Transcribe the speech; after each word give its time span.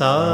sa 0.00 0.29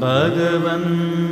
भगवन् 0.00 1.29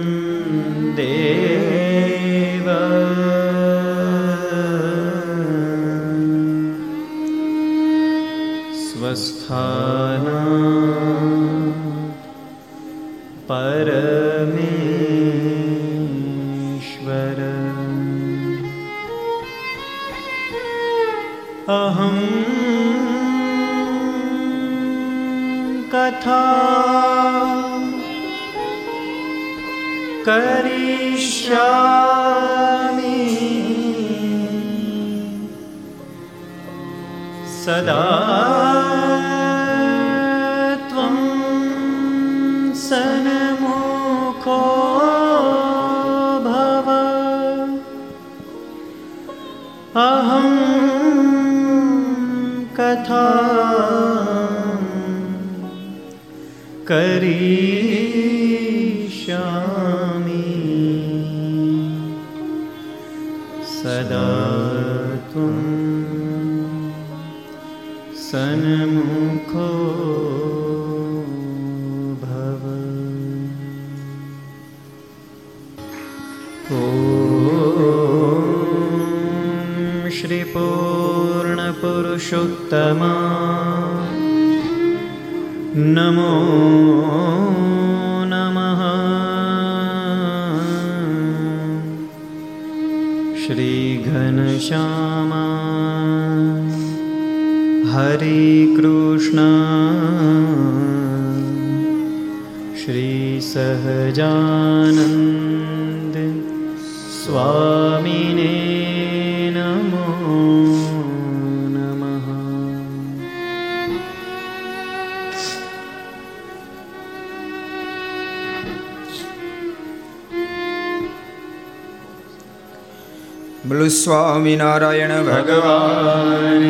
સ્વામિનારાયણ 124.39 125.13
ભગવાન 125.27 126.65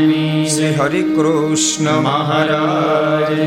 શ્રી 0.49 0.69
હરિકૃષ્ણ 0.75 1.89
મહારાજ 2.05 3.41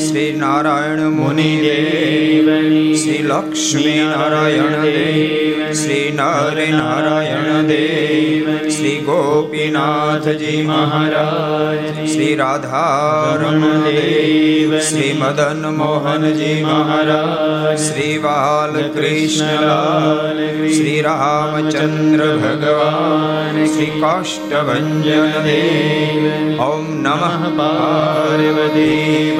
શ્રી 0.00 0.26
નારાયણ 0.34 1.02
મુનિ 1.12 1.46
દેવ 1.62 2.50
શ્રી 2.96 3.22
લક્ષ્મી 3.24 3.94
નારાયણ 4.02 4.76
દેવ 4.88 5.62
શ્રી 5.74 6.04
નારાયણ 6.12 7.70
દેવ 7.70 8.50
શ્રી 8.68 8.96
ગોપીનાથજી 9.00 10.60
મહારાજ 10.64 11.82
શ્રી 12.06 12.34
રાધારમણ 12.36 13.88
દેવ 13.88 14.78
શ્રી 14.82 15.12
મદન 15.14 15.64
મોહનજી 15.76 16.58
મહારાજ 16.62 17.47
શ્રી 17.78 18.18
બાલકૃષ્ણલાલ 18.18 20.70
શ્રી 20.70 21.00
રામચંદ્ર 21.00 22.38
ભગવાન 22.38 23.66
શ્રી 23.66 24.00
કાષ્ટભન 24.00 25.02
દેવ 25.44 26.62
ઓમ 26.62 27.00
નમઃ 27.00 27.56
પાર્વતી 27.56 29.36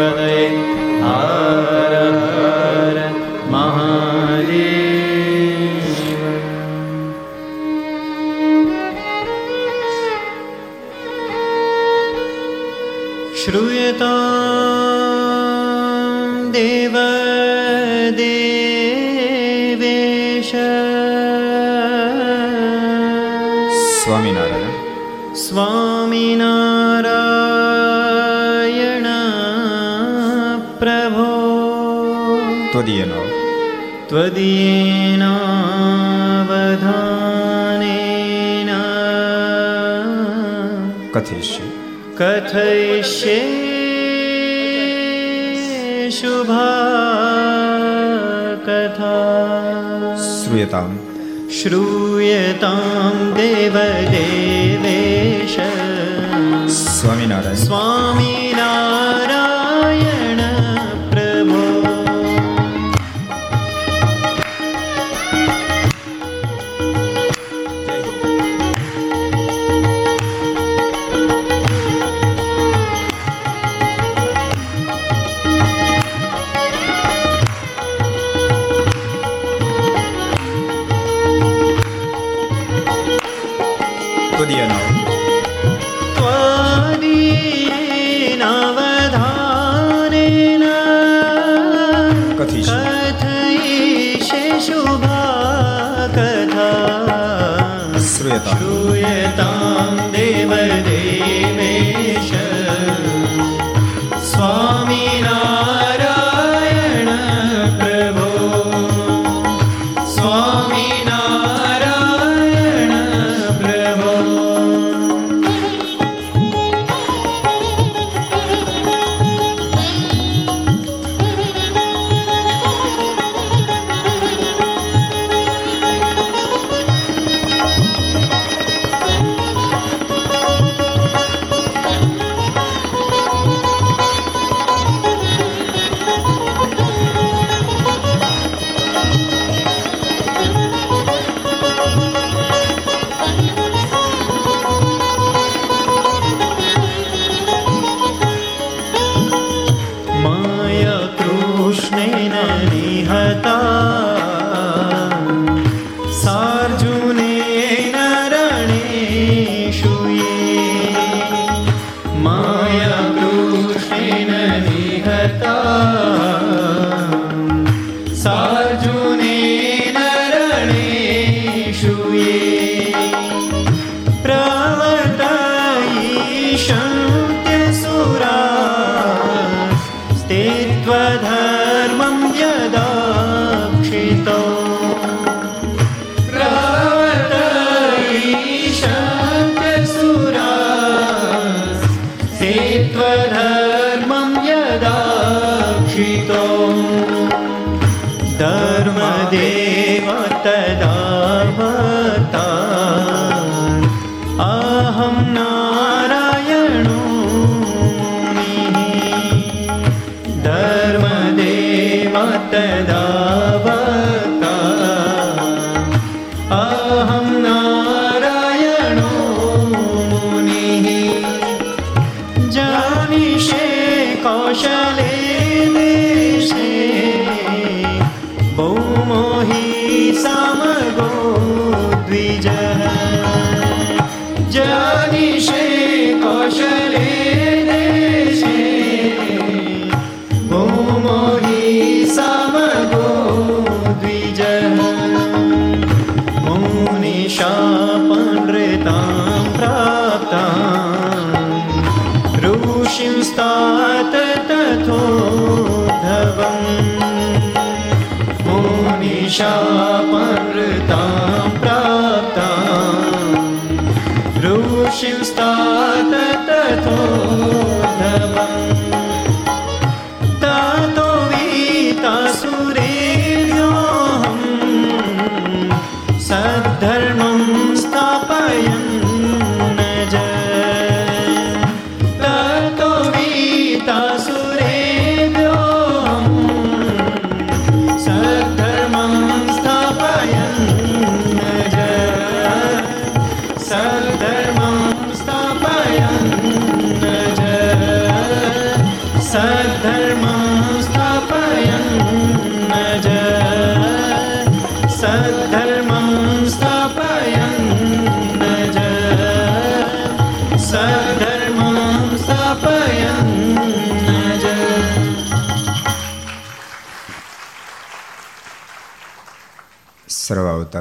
હર 1.02 1.37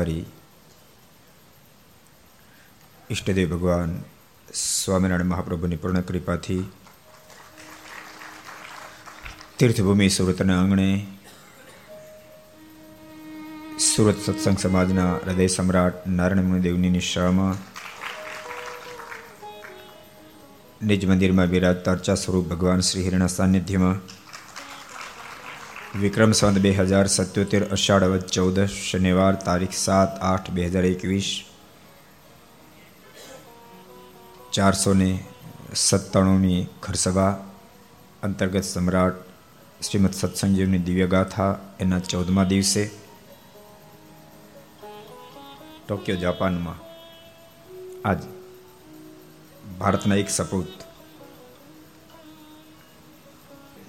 સર્વાવતારી 0.08 0.26
ઈષ્ટદેવ 3.10 3.50
ભગવાન 3.50 3.92
સ્વામિનારાયણ 4.56 5.32
મહાપ્રભુની 5.32 5.78
પૂર્ણ 5.78 6.02
કૃપાથી 6.02 6.64
તીર્થભૂમિ 9.58 10.10
સુરતના 10.10 10.58
આંગણે 10.58 10.90
સુરત 13.82 14.20
સત્સંગ 14.26 14.60
સમાજના 14.60 15.12
હૃદય 15.18 15.48
સમ્રાટ 15.48 16.06
નારાયણ 16.12 16.62
દેવની 16.62 16.92
નિશામાં 16.92 17.58
નિજ 20.82 21.04
મંદિરમાં 21.06 21.50
બિરાજતા 21.50 21.94
અર્ચા 21.94 22.16
સ્વરૂપ 22.16 22.48
ભગવાન 22.48 22.82
શ્રી 22.82 23.06
હિરણા 23.06 23.36
સાનિધ્યમાં 23.36 24.02
વિક્રમ 25.98 26.32
સંત 26.32 26.60
બે 26.60 26.72
હજાર 26.72 27.08
સત્યોતેર 27.08 27.64
અષાઢ 27.70 28.26
ચૌદ 28.28 28.58
શનિવાર 28.70 29.36
તારીખ 29.40 29.76
સાત 29.76 30.12
આઠ 30.22 30.50
બે 30.52 30.66
હજાર 30.66 30.86
એકવીસ 30.86 31.30
ચારસો 34.52 34.92
ને 34.94 35.10
સત્તાણુંમી 35.76 36.60
ઘરસભા 36.82 37.34
અંતર્ગત 38.24 38.66
સમ્રાટ 38.66 39.18
શ્રીમદ 39.82 40.14
સત્સંગજીવની 40.14 40.82
દિવ્યગાથા 40.82 41.52
એના 41.80 42.02
ચૌદમા 42.06 42.46
દિવસે 42.46 42.84
ટોક્યો 45.80 46.20
જાપાનમાં 46.20 46.80
આજ 48.04 48.22
ભારતના 49.80 50.18
એક 50.18 50.30
સપૂત 50.32 50.88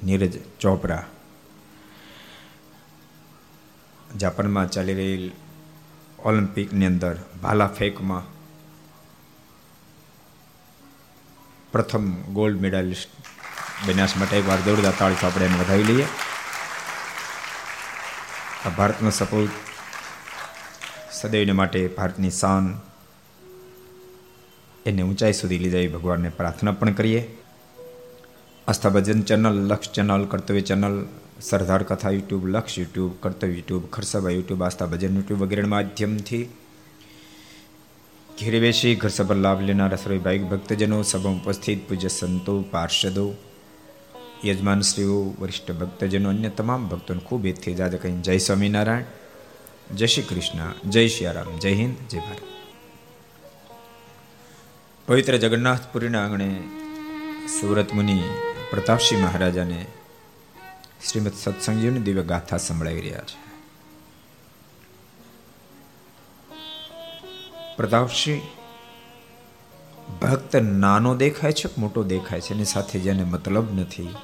નીરજ 0.03 0.35
ચોપરા 0.61 1.05
જાપાનમાં 4.17 4.71
ચાલી 4.71 4.95
રહેલ 4.95 5.31
ઓલિમ્પિકની 6.19 6.87
અંદર 6.87 7.17
ભાલા 7.43 7.67
ફેંકમાં 7.67 8.23
પ્રથમ 11.73 12.13
ગોલ્ડ 12.33 12.61
મેડાલિસ્ટ 12.61 13.09
બન્યાસ 13.87 14.17
માટે 14.17 14.37
એકવાર 14.37 14.59
દોરદા 14.65 14.91
તાળી 14.91 15.25
આપણે 15.25 15.45
એને 15.45 15.55
વધાવી 15.55 15.85
લઈએ. 15.85 16.07
આ 18.67 18.69
ભારતનો 18.69 19.11
સપોર્ટ 19.11 19.51
સદૈવને 21.13 21.53
માટે 21.53 21.87
ભારતની 21.89 22.31
શાન 22.31 22.81
એને 24.87 25.03
ઊંચાઈ 25.03 25.33
સુધી 25.33 25.59
લઈ 25.59 25.71
જાય 25.71 25.89
ભગવાનને 25.89 26.29
પ્રાર્થના 26.29 26.73
પણ 26.73 26.93
કરીએ. 26.93 27.39
Aastha 28.69 28.89
Bhajan 28.89 29.23
channel, 29.23 29.69
Laksh 29.69 29.93
channel, 29.93 30.25
Kartavya 30.25 30.61
channel 30.61 31.07
Sardar 31.43 31.83
Katha 31.83 32.11
YouTube, 32.11 32.47
Laksh 32.47 32.79
YouTube, 32.79 33.13
Kartavya 33.21 33.53
YouTube 33.53 33.87
ખરસભા 33.87 34.31
YouTube, 34.31 34.63
Aastha 34.63 34.87
Bhajan 34.87 35.15
YouTube 35.15 35.43
વગેરેના 35.43 35.69
માધ્યમથી 35.69 36.49
ઘેરે 38.41 38.61
બેસી 38.61 38.95
ઘર 38.95 39.09
સભા 39.09 39.35
લાભ 39.35 39.61
લેનાર 39.61 39.97
સર્વે 39.97 40.19
ભાઈ 40.19 40.39
ભક્તજનો 40.39 41.03
સભા 41.03 41.31
ઉપસ્થિત, 41.31 41.89
પૂજ્ય 41.89 42.09
સંતો, 42.09 42.63
પાર્ષદો 42.63 43.35
યજમાનશ્રીઓ 44.45 45.35
વરિષ્ઠ 45.39 45.73
ભક્તજનો, 45.73 46.29
અન્ય 46.29 46.49
તમામ 46.49 46.89
ભક્તોને 46.89 47.21
ખૂબ 47.21 47.47
એથી 47.47 47.75
જાતે 47.75 47.99
કહીને 47.99 48.21
જય 48.21 48.39
સ્વામિનારાયણ, 48.39 49.05
જય 49.95 50.07
શ્રી 50.07 50.23
કૃષ્ણ, 50.23 50.91
જય 50.91 51.09
શ્રી 51.09 51.27
રામ, 51.27 51.59
જય 51.59 51.75
હિન્દ, 51.75 51.97
જય 52.11 52.19
ભારત. 52.19 52.43
પવિત્ર 55.09 55.37
જગન્નાથપુરીના 55.37 56.25
આંગણે 56.25 56.61
સુરત 57.61 57.95
મુનિ 57.95 58.23
પ્રતાપસિંહ 58.71 59.23
મહારાજાને 59.23 59.87
શ્રીમદ 61.13 61.33
સત્સંગજીની 61.33 62.01
દિવ્ય 62.01 62.23
ગાથા 62.23 62.57
સંભળાવી 62.57 63.01
રહ્યા 63.01 63.21
છે. 63.21 63.49
પ્રતાપસિંહ 67.77 68.41
ભક્ત 70.23 70.57
નાનો 70.57 71.17
દેખાય 71.17 71.53
છે 71.53 71.81
મોટો 71.81 72.03
દેખાય 72.03 72.41
છે? 72.41 72.55
એની 72.55 72.65
સાથે 72.65 73.01
જેને 73.01 73.25
મતલબ 73.25 73.81
નથી. 73.81 74.15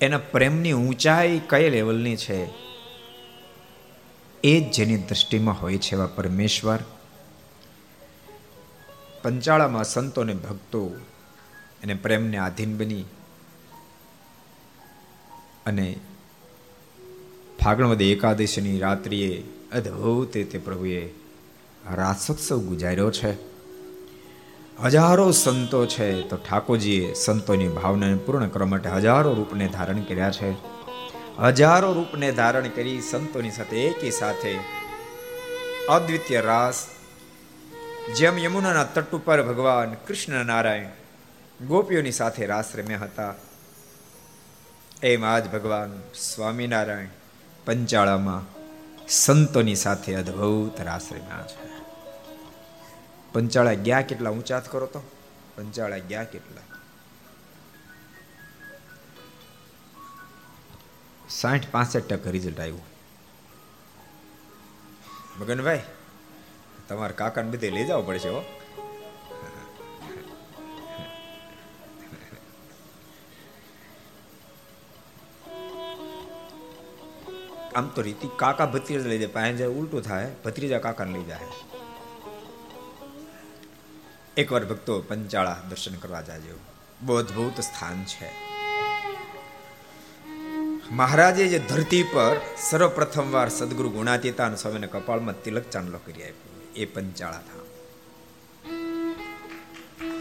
એના 0.00 0.18
પ્રેમની 0.18 0.72
ઊંચાઈ 0.72 1.40
કઈ 1.48 1.70
લેવલની 1.70 2.16
છે? 2.16 2.48
એ 4.44 4.60
જ 4.60 4.72
જેની 4.72 4.96
દ્રષ્ટિમાં 4.96 5.62
હોય 5.62 5.78
છે 5.78 5.92
એવા 5.92 6.06
પરમેશ્વર. 6.06 6.78
પંચાળામાં 9.22 9.84
સંતો 9.84 10.20
અને 10.20 10.34
ભક્તો 10.34 10.90
એને 11.82 11.94
પ્રેમને 11.94 12.36
આધીન 12.36 12.78
બની 12.78 13.04
અને 15.66 16.00
ફાગણવદ 17.64 18.02
એકાદશીની 18.02 18.78
રાત્રિએ 18.78 19.32
અદ્ભુત 19.72 20.36
રીતે 20.36 20.58
પ્રભુએ 20.58 21.02
રાસોત્સવ 21.94 22.58
ગુજાર્યો 22.58 23.10
છે. 23.10 23.32
હજારો 24.84 25.30
સંતો 25.30 25.86
છે 25.86 26.20
તો 26.20 26.36
ઠાકોરજીએ 26.36 27.12
સંતોની 27.14 27.68
ભાવનાને 27.68 28.16
પૂર્ણ 28.16 28.48
કરવા 28.48 28.66
માટે 28.66 28.88
હજારો 28.88 29.34
રૂપને 29.34 29.68
ધારણ 29.68 30.00
કર્યા 30.00 30.30
છે. 30.30 30.50
હજારો 31.38 31.92
રૂપને 31.92 32.32
ધારણ 32.32 32.68
કરી 32.68 33.00
સંતોની 33.00 33.50
સાથે 33.50 33.78
એકી 33.82 34.10
સાથે 34.10 34.58
અદ્વિતીય 35.88 36.40
રાસ, 36.40 36.86
જેમ 38.16 38.38
યમુનાના 38.38 38.84
તટ 38.84 39.12
ઉપર 39.12 39.42
ભગવાન 39.42 39.94
કૃષ્ણ 39.94 40.44
નારાયણ 40.44 41.66
ગોપીઓની 41.66 42.12
સાથે 42.12 42.46
રાસ 42.46 42.76
રમ્યા 42.76 42.98
હતા. 42.98 43.34
એમ 45.02 45.24
આજ 45.24 45.50
ભગવાન 45.50 46.00
સ્વામિનારાયણ 46.14 47.06
પંચાળામાં 47.64 48.42
સંતોની 49.08 49.74
સાથે 49.74 50.14
અદ્ભુત 50.14 50.80
રમ્યા 50.80 51.46
છે. 51.46 51.68
પંચાળા 53.32 53.72
ગયા 53.72 54.00
કેટલા 54.00 54.30
ઊંચાત 54.30 54.72
કરો 54.72 54.86
તો? 54.86 54.98
પંચાળા 55.56 55.98
ગયા 55.98 56.24
કેટલા? 56.24 56.60
સાઠ 61.28 61.68
પાસઠ 61.70 62.00
ટકા 62.00 62.30
રિઝલ્ટ 62.30 62.60
આવ્યું. 62.60 62.82
મગનભાઈ, 65.40 65.80
તમારા 66.88 67.12
કાકાને 67.12 67.50
બધે 67.50 67.70
લઈ 67.70 67.84
જવું 67.84 68.06
પડશે 68.06 68.28
હો. 68.28 68.61
આમ 77.74 77.88
તો 77.88 78.02
રીતિ 78.02 78.28
કાકા 78.36 78.66
ભત્રીજા 78.66 79.08
લઈ 79.08 79.18
જાય 79.18 79.26
પાસે 79.26 79.64
ઉલટું 79.64 80.02
થાય, 80.02 80.32
ભત્રીજા 80.44 80.78
કાકાને 80.78 81.12
લઈ 81.12 81.24
જાય. 81.24 81.38
એકવાર 84.36 84.64
ભક્તો 84.64 85.00
પંચાળા 85.00 85.56
દર્શન 85.68 85.94
કરવા 85.94 86.20
જાજો. 86.20 86.58
બહુ 87.02 87.16
અદભુત 87.16 87.60
સ્થાન 87.60 88.04
છે. 88.04 88.52
મહારાજે 90.90 91.48
જે 91.48 91.58
ધરતી 91.58 92.02
પર 92.02 92.40
સર્વપ્રથમ 92.70 93.32
વાર 93.32 93.48
સદગુરુ 93.48 93.90
ગુણાતીતાન 93.90 94.54
સ્વામીને 94.54 94.86
કપાળમાં 94.86 95.42
તિલક 95.42 95.62
ચાંદલો 95.62 95.98
કરી 95.98 96.22
આપ્યો. 96.22 96.72
એ 96.76 96.84
પંચાળા 96.84 97.36
ધામ 97.36 97.62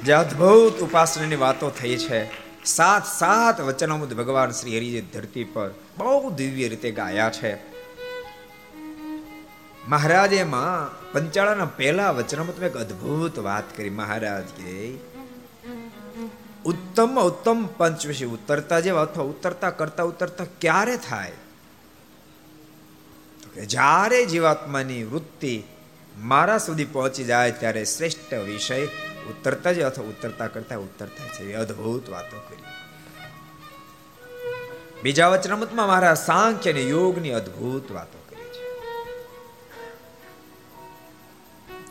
જે 0.01 0.13
અદભુત 0.13 0.79
ઉપાસનાની 0.79 1.36
વાતો 1.36 1.70
થઈ 1.70 1.98
છે. 1.98 2.50
સાત 2.65 3.05
સાત 3.05 3.61
વચનામૃત 3.61 4.13
ભગવાન 4.13 4.51
શ્રી 4.51 4.77
હરિજી 4.77 5.01
ધરતી 5.01 5.43
પર 5.43 5.69
બહુ 5.97 6.29
દિવ્ય 6.29 6.67
રીતે 6.67 6.91
ગાયા 6.91 7.29
છે. 7.29 7.55
મહારાજે 9.87 10.43
માં 10.43 11.01
પંચાળાના 11.11 11.65
પહેલા 11.65 12.11
વચનામૃતમાં 12.11 12.69
એક 12.69 12.77
અદ્ભુત 12.77 13.39
વાત 13.39 13.77
કરી. 13.77 13.89
મહારાજ 13.89 14.43
કે 14.43 14.97
ઉત્તમ 16.65 17.21
ઉત્તમ 17.21 17.65
પંચવિષય 17.65 18.25
ઉતરતા 18.25 18.79
જેવા 18.79 19.01
અથવા 19.01 19.23
ઉતરતા 19.23 19.69
કરતા 19.69 20.03
ઉતરતા 20.03 20.45
ક્યારે 20.61 20.97
થાય? 20.97 21.31
કે 23.53 23.65
જ્યારે 23.65 24.25
જીવાત્માની 24.25 25.03
વૃત્તિ 25.03 25.63
મારા 26.17 26.57
સુધી 26.57 26.85
પહોંચી 26.85 27.23
જાય 27.23 27.51
ત્યારે 27.51 27.85
શ્રેષ્ઠ 27.85 28.33
વિષય 28.33 28.87
ઉતરતા 29.31 29.71
જ 29.71 29.81
અથવા 29.81 30.05
ઉતરતા 30.05 30.47
કરતા 30.47 30.77
ઉતરતા 30.77 31.27
છે 31.27 31.51
એ 31.51 31.55
વાતો 32.09 32.38
કરી. 32.50 32.63
બીજા 35.03 35.27
વચનામૃતમાં 35.27 35.88
મારા 35.88 36.13
સાંખ્ય 36.13 36.71
અને 36.71 36.81
યોગની 36.81 37.31
અદ્ભુત 37.31 37.91
વાતો 37.91 38.19
કરી 38.29 38.50
છે. 38.50 38.65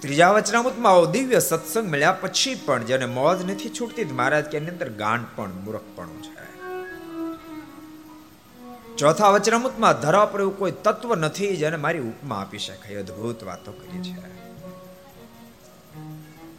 ત્રીજા 0.01 0.31
વચનામૃતમાં 0.31 1.11
દિવ્ય 1.11 1.39
સત્સંગ 1.39 1.91
મળ્યા 1.93 2.13
પછી 2.13 2.55
પણ 2.55 2.85
જેને 2.85 3.07
મોજ 3.07 3.51
નથી 3.51 3.69
છૂટતી 3.69 4.05
મહારાજ 4.05 4.45
કે 4.45 4.57
એની 4.57 4.69
અંદર 4.69 4.89
ગાંઠ 4.89 5.27
પણ, 5.37 5.51
મૂર્ખપણું 5.51 6.23
છે. 6.23 6.41
ચોથા 8.97 9.29
વચનામૃતમાં 9.29 10.01
ધરા 10.01 10.25
પર 10.27 10.41
એવું 10.41 10.59
કોઈ 10.59 10.73
તત્વ 10.85 11.15
નથી 11.15 11.57
જેને 11.57 11.77
મારી 11.77 11.99
ઉપમા 11.99 12.41
આપી 12.41 12.59
શકાય. 12.59 12.97
અદ્ભુત 12.97 13.45
વાતો 13.45 13.73
કરી 13.73 14.03
છે. 14.03 14.40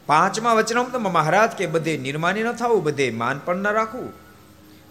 પાંચમા 0.06 0.54
વચનામૃતમાં 0.54 1.14
મહારાજ 1.14 1.52
કે 1.52 1.66
બધે 1.66 1.98
નિર્માની 1.98 2.44
ન 2.44 2.52
થવું 2.52 2.84
બધે 2.84 3.12
માન 3.12 3.40
પણ 3.46 3.56
ન 3.56 3.68
રાખવું 3.68 4.14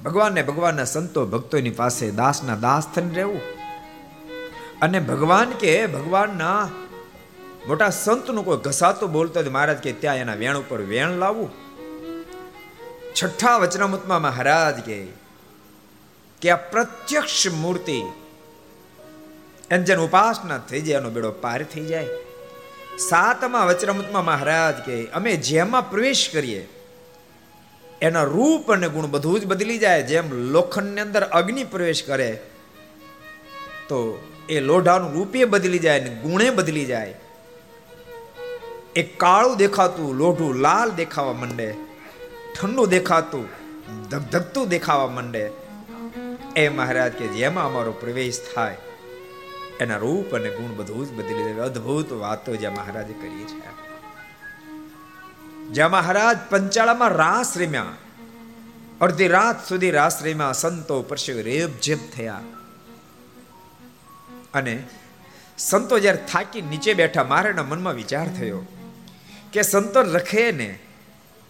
ભગવાનને 0.02 0.42
ભગવાનના 0.42 0.84
સંતો 0.84 1.26
ભક્તોની 1.26 1.70
પાસે 1.70 2.10
દાસના 2.10 2.54
દાસ 2.54 2.86
થઈને 2.94 3.14
રહેવું. 3.14 3.40
અને 4.82 5.00
ભગવાન 5.00 5.50
કે 5.50 5.86
ભગવાનના 5.86 6.68
મોટા 7.68 7.90
સંતનું 7.90 8.44
કોઈ 8.44 8.56
ઘસાતો 8.56 9.06
બોલતો 9.06 9.50
મહારાજ 9.50 9.76
કે 9.76 9.92
ત્યાં 9.92 10.16
એના 10.16 10.34
વેણ 10.34 10.56
ઉપર 10.56 10.80
વેણ 10.80 11.10
લાવવું 11.10 11.50
છઠ્ઠા 13.22 13.56
વચનામૃતમાં 13.56 14.22
મહારાજ 14.22 14.80
કે 14.80 15.06
કે 16.40 16.50
આ 16.50 16.56
પ્રત્યક્ષ 16.56 17.46
મૂર્તિ 17.52 18.02
એમ 19.70 19.82
જેને 19.82 20.02
ઉપાસના 20.02 20.58
થઈ 20.58 20.80
જાય 20.80 21.00
એનો 21.00 21.10
બેડો 21.10 21.30
પાર 21.30 21.62
થઈ 21.62 21.84
જાય. 21.84 22.08
સાતમા 22.98 23.64
વચનામૃતમાં 23.64 24.24
મહારાજ 24.24 24.74
કે, 24.86 25.06
અમે 25.06 25.36
જેમાં 25.36 25.90
પ્રવેશ 25.90 26.30
કરીએ, 26.32 26.68
એના 28.02 28.22
રૂપ 28.22 28.72
અને 28.72 28.88
ગુણ 28.88 29.06
બધું 29.06 29.40
જ 29.40 29.46
બદલી 29.46 29.78
જાય. 29.78 30.02
જેમ 30.02 30.32
લોખંડની 30.32 31.00
અંદર 31.00 31.22
અગ્નિ 31.22 31.64
પ્રવેશ 31.64 32.02
કરે, 32.02 32.40
તો 33.88 34.28
એ 34.48 34.60
લોઢાનું 34.60 35.12
રૂપે 35.12 35.44
બદલી 35.44 35.78
જાય 35.78 36.00
ને 36.00 36.10
ગુણે 36.10 36.50
બદલી 36.50 36.84
જાય. 36.84 37.14
એ 38.96 39.02
કાળું 39.02 39.56
દેખાતું, 39.56 40.14
લોઢું 40.14 40.54
લાલ 40.54 40.90
દેખાવા 40.90 41.32
માંડે, 41.32 41.74
ઠંડુ 42.60 42.86
દેખાતું, 42.86 43.48
ધગધગતું 44.08 44.68
દેખાવા 44.68 45.06
માંડે. 45.06 45.50
એ 46.56 46.68
મહારાજ 46.68 47.12
કે, 47.12 47.26
જેમાં 47.26 47.64
અમારો 47.64 47.92
પ્રવેશ 47.92 48.40
થાય. 48.54 48.76
એના 49.80 49.96
રૂપ 49.96 50.34
અને 50.34 50.50
ગુણ 50.50 50.76
બધું 50.76 51.06
જ 51.06 51.12
બદલી 51.12 51.54
દે 51.54 51.60
અદ્ભુત 51.60 52.12
વાતો 52.12 52.56
જ્યાં 52.56 52.74
મહારાજે 52.74 53.12
કરી 53.12 53.44
છે. 53.44 53.90
જ્યાં 55.68 55.90
મહારાજ 55.90 56.38
પંચાળામાં 56.50 57.08
રાસ 57.08 57.58
રમ્યા. 57.58 57.84
અડધી 59.00 59.28
રાત 59.28 59.68
સુધી 59.68 59.90
રાસ 59.90 60.22
રમ્યા, 60.22 60.52
સંતો 60.52 61.02
પરશે 61.02 61.42
રેબ 61.42 61.70
જેબ 61.82 61.98
થયા. 62.16 62.40
અને 64.54 64.82
સંતો 65.58 65.98
જ્યારે 65.98 66.24
થાકી 66.32 66.62
નીચે 66.62 66.94
બેઠા 66.94 67.24
મારાના 67.24 67.62
મનમાં 67.62 67.94
વિચાર 67.94 68.28
થયો 68.28 68.62
કે 69.52 69.62
સંતો 69.62 70.02
રખે 70.02 70.52
ને, 70.52 70.78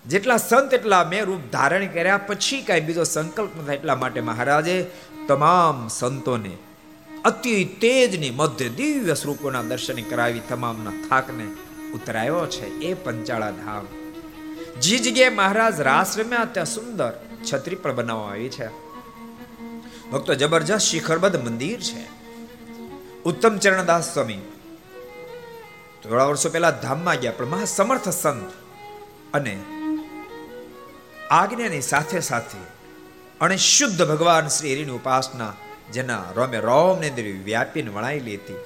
જેટલા 0.07 0.37
સંત 0.37 0.75
એટલા 0.75 1.05
મેં 1.05 1.25
રૂપ 1.25 1.41
ધારણ 1.53 1.87
કર્યા, 1.87 2.19
પછી 2.19 2.63
કાંઈ 2.63 2.81
બીજો 2.81 3.05
સંકલ્પ 3.05 3.51
ન 3.57 3.67
થાય 3.67 3.77
એટલા 3.77 3.95
માટે 3.95 4.21
મહારાજે 4.21 4.87
તમામ 5.29 5.89
સંતોને 5.89 6.57
અતિ 7.25 7.65
તેજની 7.65 8.31
મધ્ય 8.31 8.69
દિવ્ય 8.69 9.15
સ્વરૂપોના 9.15 9.63
દર્શન 9.63 10.03
કરાવી 10.03 10.41
તમામના 10.49 11.09
થાકને 11.09 11.45
ઉતરાયો 11.93 12.47
છે 12.47 12.67
એ 12.67 12.95
પંચાળા 12.95 13.51
ધામ. 13.51 13.87
જે 14.81 14.99
જગ્યાએ 14.99 15.31
મહારાજ 15.31 15.81
રાસ 15.81 16.19
રમ્યા 16.19 16.45
ત્યાં 16.45 16.67
સુંદર 16.67 17.13
છત્રી 17.53 17.77
પણ 17.77 17.95
બનાવવામાં 17.95 18.33
આવી 18.33 18.49
છે. 18.49 18.67
ભક્તો 20.11 20.35
જબરજસ્ત 20.35 20.81
શિખરબદ્ધ 20.81 21.45
મંદિર 21.45 21.81
છે. 21.81 22.07
ઉત્તમ 23.23 23.59
ચરણદાસ 23.59 24.15
સ્વામી. 24.15 24.39
થોડા 26.03 26.25
વર્ષો 26.25 26.51
પહેલા 26.51 26.71
ધામમાં 26.71 27.17
ગયા 27.17 27.33
પણ 27.33 27.47
મહા 27.47 27.65
સમર્થ 27.65 28.09
સંત 28.09 28.53
અને 29.35 29.63
આજ્ઞાની 31.31 31.81
સાથે 31.81 32.21
સાથે 32.21 32.59
અને 33.41 33.57
શુદ્ધ 33.57 34.09
ભગવાન 34.09 34.49
શ્રી 34.49 34.75
હરિની 34.75 34.91
ઉપાસના 34.91 35.53
જેના 35.93 36.25
રોમે 36.37 36.61
રોમને 36.61 37.09
અંદર 37.09 37.23
વ્યાપીને 37.23 37.91
વણાયેલી 37.91 38.35
હતી 38.35 38.57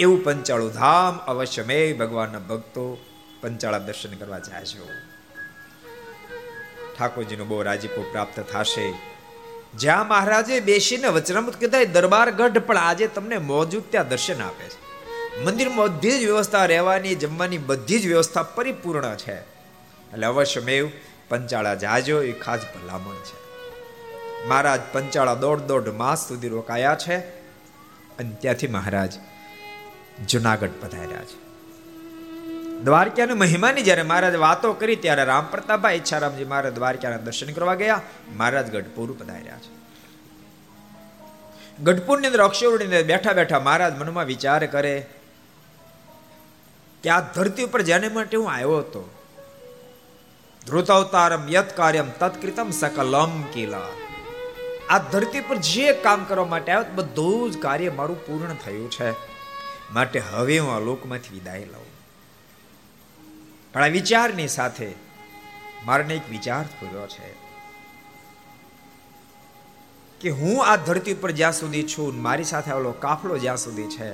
એવું 0.00 0.24
પંચાળું 0.24 0.72
ધામ 0.72 1.18
અવશ્ય 1.18 1.62
મેં 1.62 1.98
ભગવાનના 1.98 2.38
ભક્તો 2.38 2.98
પંચાળા 3.40 3.78
દર્શન 3.78 4.16
કરવા 4.16 4.40
છે 4.40 5.08
ઠાકોરજીનો 6.98 7.44
બહુ 7.44 7.62
રાજીપો 7.62 8.02
પ્રાપ્ત 8.02 8.40
થશે. 8.40 8.92
જ્યાં 9.74 10.08
મહારાજે 10.08 10.60
બેસીને 10.60 11.08
વચનામૃત 11.08 11.56
કીધા 11.56 11.84
દરબાર 11.84 12.30
ગઢ 12.30 12.58
પણ 12.58 12.76
આજે 12.76 13.06
તમને 13.06 13.38
મોજૂદ 13.38 13.82
ત્યાં 13.90 14.08
દર્શન 14.08 14.42
આપે 14.42 14.64
છે. 14.64 14.88
મંદિરમાં 15.44 15.96
બધી 15.96 16.20
જ 16.20 16.24
વ્યવસ્થા 16.24 16.64
રહેવાની, 16.64 17.14
જમવાની 17.14 17.58
બધી 17.58 17.98
જ 17.98 18.06
વ્યવસ્થા 18.06 18.42
પરિપૂર્ણ 18.42 19.14
છે. 19.14 19.34
એટલે 19.34 20.26
અવશ્ય 20.26 20.60
મેવ 20.60 20.90
પંચાળા 21.28 21.74
જાજો, 21.74 22.22
એ 22.22 22.32
ખાસ 22.32 22.60
ભલામણ 22.60 23.14
છે. 23.14 23.47
મહારાજ 24.46 24.80
પંચાળા 24.92 25.34
દોઢ 25.34 25.58
દોઢ 25.58 25.88
માસ 25.88 26.28
સુધી 26.28 26.48
રોકાયા 26.48 26.94
છે 26.94 27.18
અને 28.18 28.30
ત્યાંથી 28.40 28.66
મહારાજ 28.66 29.12
જુનાગઢ 30.28 30.70
પધાર્યા 30.80 31.24
છે. 31.24 31.48
દ્વારકાની 32.84 33.34
મહિમાની 33.34 33.82
જ્યારે 33.82 34.02
મહારાજ 34.02 34.34
વાતો 34.34 34.72
કરી 34.72 34.96
ત્યારે 34.96 35.24
રામ 35.24 35.46
પ્રતાપભાઈ 35.46 35.94
ઈચ્છારામજી 35.94 36.44
મહારાજ 36.44 36.74
દ્વારકાના 36.74 37.16
દર્શન 37.16 37.52
કરવા 37.52 37.74
ગયા, 37.74 38.00
મહારાજ 38.36 38.70
ગઢપુર 38.70 39.12
પધાર્યા 39.12 39.58
છે. 39.58 39.70
ગઢપુરની 41.84 42.26
અંદર 42.26 42.40
અક્ષરોની 42.40 42.84
અંદર 42.84 43.02
બેઠા 43.02 43.32
બેઠા 43.32 43.58
મહારાજ 43.58 43.98
મનમાં 43.98 44.24
વિચાર 44.24 44.66
કરે 44.66 45.06
કે 47.02 47.10
આ 47.10 47.20
ધરતી 47.20 47.64
ઉપર 47.64 47.82
જેને 47.82 48.08
માટે 48.08 48.36
હું 48.36 48.52
આવ્યો 48.52 48.78
હતો 48.78 49.10
ધ્રુતાવતારમ 50.66 51.48
યત 51.48 51.76
કાર્યમ 51.76 52.10
તત્કૃતમ 52.10 52.70
સકલમ 52.70 53.42
કિલા. 53.42 54.07
આ 54.88 54.98
ધરતી 54.98 55.40
પર 55.40 55.56
જે 55.56 55.92
કામ 55.92 56.24
કરવા 56.24 56.44
માટે 56.44 56.72
આવ્યો, 56.72 56.94
બધું 56.94 57.50
જ 57.50 57.58
કાર્ય 57.58 57.90
મારું 57.90 58.26
પૂર્ણ 58.26 58.54
થયું 58.54 58.90
છે. 58.90 59.10
માટે 59.92 60.18
હવે 60.18 60.58
હું 60.58 60.74
આ 60.74 60.78
લોકમાંથી 60.78 61.34
વિદાય 61.34 61.64
લઉં. 61.64 61.88
પણ 63.72 63.82
આ 63.82 63.86
વિચારની 63.86 64.48
સાથે 64.48 64.88
મારને 65.86 66.14
એક 66.14 66.30
વિચાર 66.30 66.64
થયો 66.66 67.06
છે 67.06 67.28
કે 70.20 70.30
હું 70.30 70.64
આ 70.66 70.76
ધરતી 70.76 71.14
પર 71.14 71.30
જ્યાં 71.30 71.52
સુધી 71.52 71.82
છું, 71.82 72.22
મારી 72.22 72.44
સાથે 72.44 72.70
આવેલો 72.70 72.92
કાફલો 72.92 73.38
જ્યાં 73.38 73.56
સુધી 73.56 73.88
છે, 73.88 74.12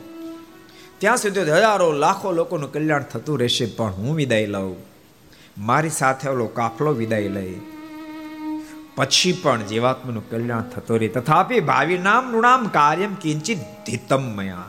ત્યાં 0.98 1.16
સુધી 1.16 1.40
હજારો, 1.40 1.92
લાખો 1.92 2.32
લોકોનું 2.32 2.72
કલ્યાણ 2.72 3.02
થતું 3.02 3.38
રહેશે, 3.38 3.66
પણ 3.66 3.92
હું 3.92 4.14
વિદાય 4.14 4.46
લઉં. 4.46 4.76
મારી 5.58 5.90
સાથે 5.90 6.28
આવેલો 6.28 6.46
કાફલો 6.46 6.92
વિદાય 6.92 7.28
લઈ. 7.28 7.60
પછી 8.96 9.33
પણ 9.33 9.62
જીવાત્માનું 9.62 10.30
કલ્યાણ 10.30 10.62
થતો 10.62 10.96
રહે. 10.96 11.09
તથાપી 11.09 11.61
ભાવિ 11.61 11.98
નામ 11.98 12.40
નામ 12.40 12.68
કાર્યમ 12.68 13.14
કિંચિત 13.14 13.59
ધીતમ 13.59 14.37
મયા. 14.37 14.64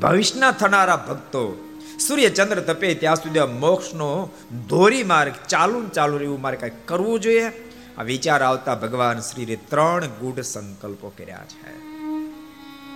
ભવિષ્યના 0.00 0.52
થનારા 0.52 0.96
ભક્તો, 0.96 1.68
સૂર્ય 2.08 2.28
ચંદ્ર 2.28 2.60
તપે 2.60 2.94
ત્યાં 2.94 3.16
સુધી 3.16 3.40
મોક્ષનો 3.40 4.30
ધોરી 4.68 5.02
માર્ગ 5.04 5.32
ચાલુ 5.48 5.88
ચાલુ 5.88 6.18
એવું 6.18 6.40
મારે 6.40 6.56
કઈ 6.56 6.70
કરવું 6.84 7.20
જોઈએ? 7.20 7.50
આ 7.98 8.02
વિચાર 8.02 8.42
આવતા 8.42 8.74
ભગવાન 8.74 9.18
શ્રીએ 9.20 9.56
ત્રણ 9.56 10.04
ગુઢ 10.04 10.40
સંકલ્પો 10.40 11.08
કર્યા 11.08 11.44
છે. 11.44 11.70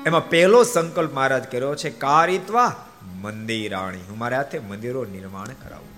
એમાં 0.06 0.28
પહેલો 0.28 0.62
સંકલ્પ 0.62 1.14
મહારાજ 1.14 1.44
કર્યો 1.44 1.74
છે, 1.74 1.90
કારિત્વા 1.90 2.76
મંદિરાણી. 3.22 3.98
હું 3.98 4.18
મારા 4.18 4.36
હાથે 4.36 4.58
મંદિરો 4.58 5.04
નિર્માણ 5.04 5.46
કરાવું. 5.46 5.88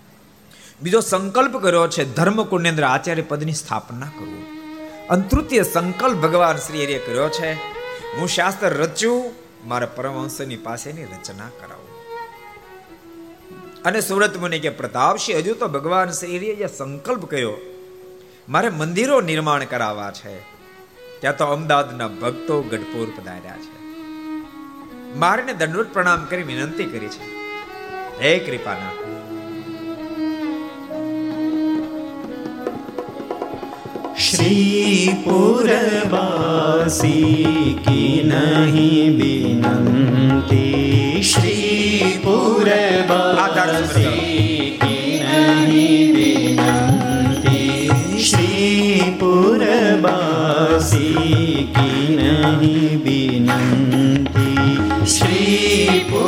બીજો 0.83 1.01
સંકલ્પ 1.01 1.57
કર્યો 1.57 1.89
છે 1.89 2.15
ધર્મકુંડની 2.15 2.69
અંદર 2.69 2.85
આચાર્ય 2.85 3.23
પદની 3.23 3.53
સ્થાપના 3.53 4.07
કરવું. 4.07 4.62
અને 5.13 5.23
તૃતીય 5.31 5.63
સંકલ્પ 5.63 6.17
ભગવાન 6.17 6.57
શ્રી 6.57 6.85
હરિએ 6.85 6.99
કર્યો 6.99 7.29
છે. 7.29 7.53
હું 8.17 8.29
શાસ્ત્ર 8.29 8.69
રચું 8.69 9.33
મારા 9.69 9.87
પરમહંસની 9.87 10.57
પાસેની 10.57 11.05
રચના 11.05 11.49
કરાવું. 11.61 11.91
અને 13.85 14.01
સુરત 14.01 14.37
મુનિ 14.37 14.59
કે 14.59 14.71
પ્રતાપસિંહ 14.71 15.39
હજુ 15.39 15.55
તો 15.55 15.69
ભગવાન 15.69 16.11
શ્રીએ 16.11 16.67
સંકલ્પ 16.67 17.31
કર્યો, 17.31 17.55
મારે 18.49 18.69
મંદિરો 18.69 19.21
નિર્માણ 19.21 19.65
કરાવવા 19.65 20.11
છે. 20.11 20.41
ત્યાં 21.21 21.37
તો 21.37 21.45
અમદાવાદના 21.47 22.09
ભક્તો 22.09 22.63
ગઢપુર 22.63 23.13
પધાર્યા 23.17 23.57
છે. 23.57 23.73
મારે 25.15 25.53
દંડવત 25.53 25.93
પ્રણામ 25.93 26.25
કરી 26.25 26.43
વિનંતી 26.43 26.85
કરી 26.85 27.09
છે. 27.09 27.25
હે 28.21 28.39
કૃપાના 28.39 29.02
श्रीपुरवासी 34.20 35.64
की 37.88 38.04
नहीं 38.28 39.04
बिनती 39.18 40.64
श्रीपुरवासी 41.24 42.68
की 44.82 45.20
नहीं 45.24 46.14
बिनती 46.14 47.64
श्रीपुरवासी 48.24 49.14
की 51.78 51.94
नहीं 52.16 52.88
बिनती 53.06 54.50
श्रीपुरवासी 55.16 56.26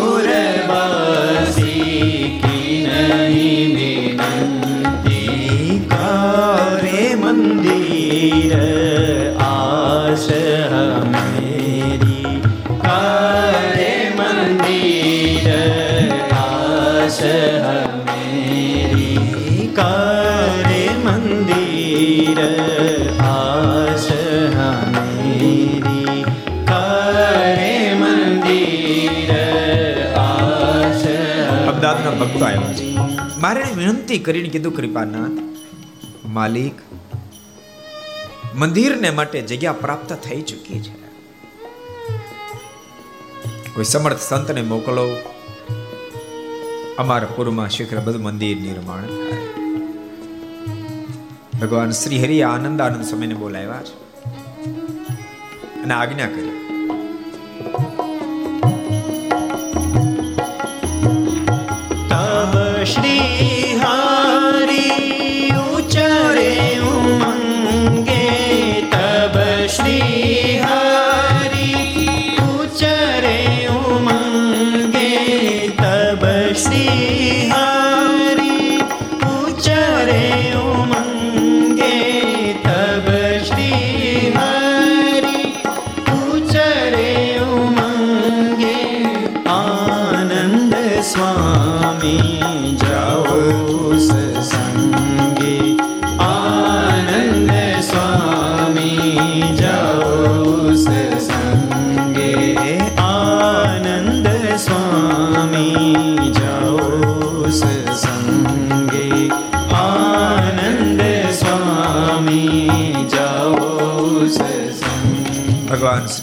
की 2.44 2.62
नहीं 2.88 3.58
ભક્તો 32.15 32.45
આવ્યા 32.45 32.73
છે. 32.73 32.97
મારે 33.41 33.63
વિનંતી 33.77 34.19
કરીને 34.19 34.49
કીધું 34.49 34.77
કૃપાનાથ 34.77 35.39
માલિક 36.27 36.84
મંદિરને 38.55 39.11
માટે 39.11 39.41
જગ્યા 39.41 39.73
પ્રાપ્ત 39.73 40.13
થઈ 40.13 40.43
ચૂકી 40.43 40.81
છે. 40.81 41.05
કોઈ 43.75 43.85
સમર્થ 43.85 44.21
સંતને 44.21 44.63
મોકલો. 44.63 45.17
અમારા 46.99 47.29
પૂરમાં 47.37 47.69
શીઘ્ર 47.69 48.01
બધું 48.01 48.23
મંદિર 48.23 48.57
નિર્માણ 48.57 49.03
ભગવાન 51.61 51.91
શ્રી 51.91 52.23
હરિ 52.23 52.43
આનંદ 52.43 52.81
આનંદ 52.81 53.05
સમયને 53.05 53.35
બોલાવ્યા 53.35 53.83
છે. 53.83 54.05
અને 55.83 55.95
આજ્ઞા 55.95 56.27
કરી. 56.27 56.55
तब 62.11 63.34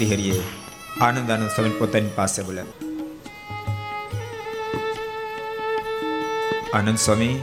ભગવાન 0.02 0.12
શ્રી 0.12 0.30
હરિએ 0.30 0.44
આનંદ 1.02 1.32
આનંદ 1.32 1.50
સમય 1.50 1.70
પોતાની 1.70 2.10
પાસે 2.16 2.44
બોલ્યા 2.44 2.64
આનંદ 6.74 6.98
સ્વામી 6.98 7.40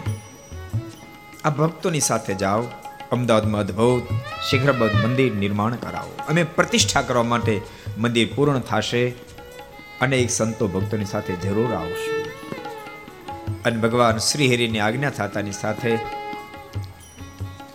આ 1.44 1.50
ભક્તોની 1.50 2.00
સાથે 2.00 2.34
જાઓ 2.34 2.64
અમદાવાદમાં 3.12 3.60
અદભુત 3.60 4.02
શિખરબદ્ધ 4.50 5.04
મંદિર 5.06 5.34
નિર્માણ 5.34 5.74
કરાવો 5.74 6.12
અમે 6.28 6.44
પ્રતિષ્ઠા 6.44 7.02
કરવા 7.02 7.22
માટે 7.22 7.60
મંદિર 7.98 8.28
પૂર્ણ 8.34 8.58
થશે 8.58 9.08
અને 10.00 10.18
એક 10.18 10.30
સંતો 10.30 10.68
ભક્તોની 10.68 11.04
સાથે 11.04 11.36
જરૂર 11.36 11.74
આવશું. 11.74 12.18
અને 13.62 13.76
ભગવાન 13.76 14.18
શ્રી 14.18 14.54
હરિની 14.54 14.78
આજ્ઞા 14.78 15.10
થતાની 15.10 15.52
સાથે 15.52 15.98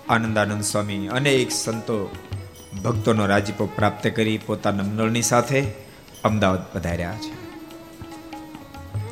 આનંદાનંદ 0.10 0.64
સ્વામી 0.64 1.08
અનેક 1.08 1.52
સંતો 1.52 2.16
ભક્તોનો 2.82 3.26
રાજીપો 3.26 3.66
પ્રાપ્ત 3.66 4.08
કરી 4.08 4.38
પોતાના 4.38 4.84
મંડળની 4.84 5.22
સાથે 5.22 5.66
અમદાવાદ 6.24 6.74
પધાર્યા 6.74 7.14
છે. 7.14 7.44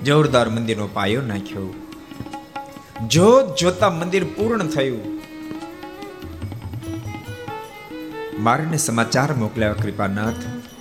જોરદાર 0.04 0.50
મંદિરનો 0.50 0.90
પાયો 0.94 1.22
નાખ્યો. 1.22 1.74
જોત 3.08 3.56
જોતા 3.56 3.90
મંદિર 3.90 4.24
પૂર્ણ 4.24 4.68
થયું. 4.68 5.22
મારને 8.44 8.78
સમાચાર 8.78 9.34
મોકલ્યા 9.34 9.74
કૃપાનાથ, 9.74 10.36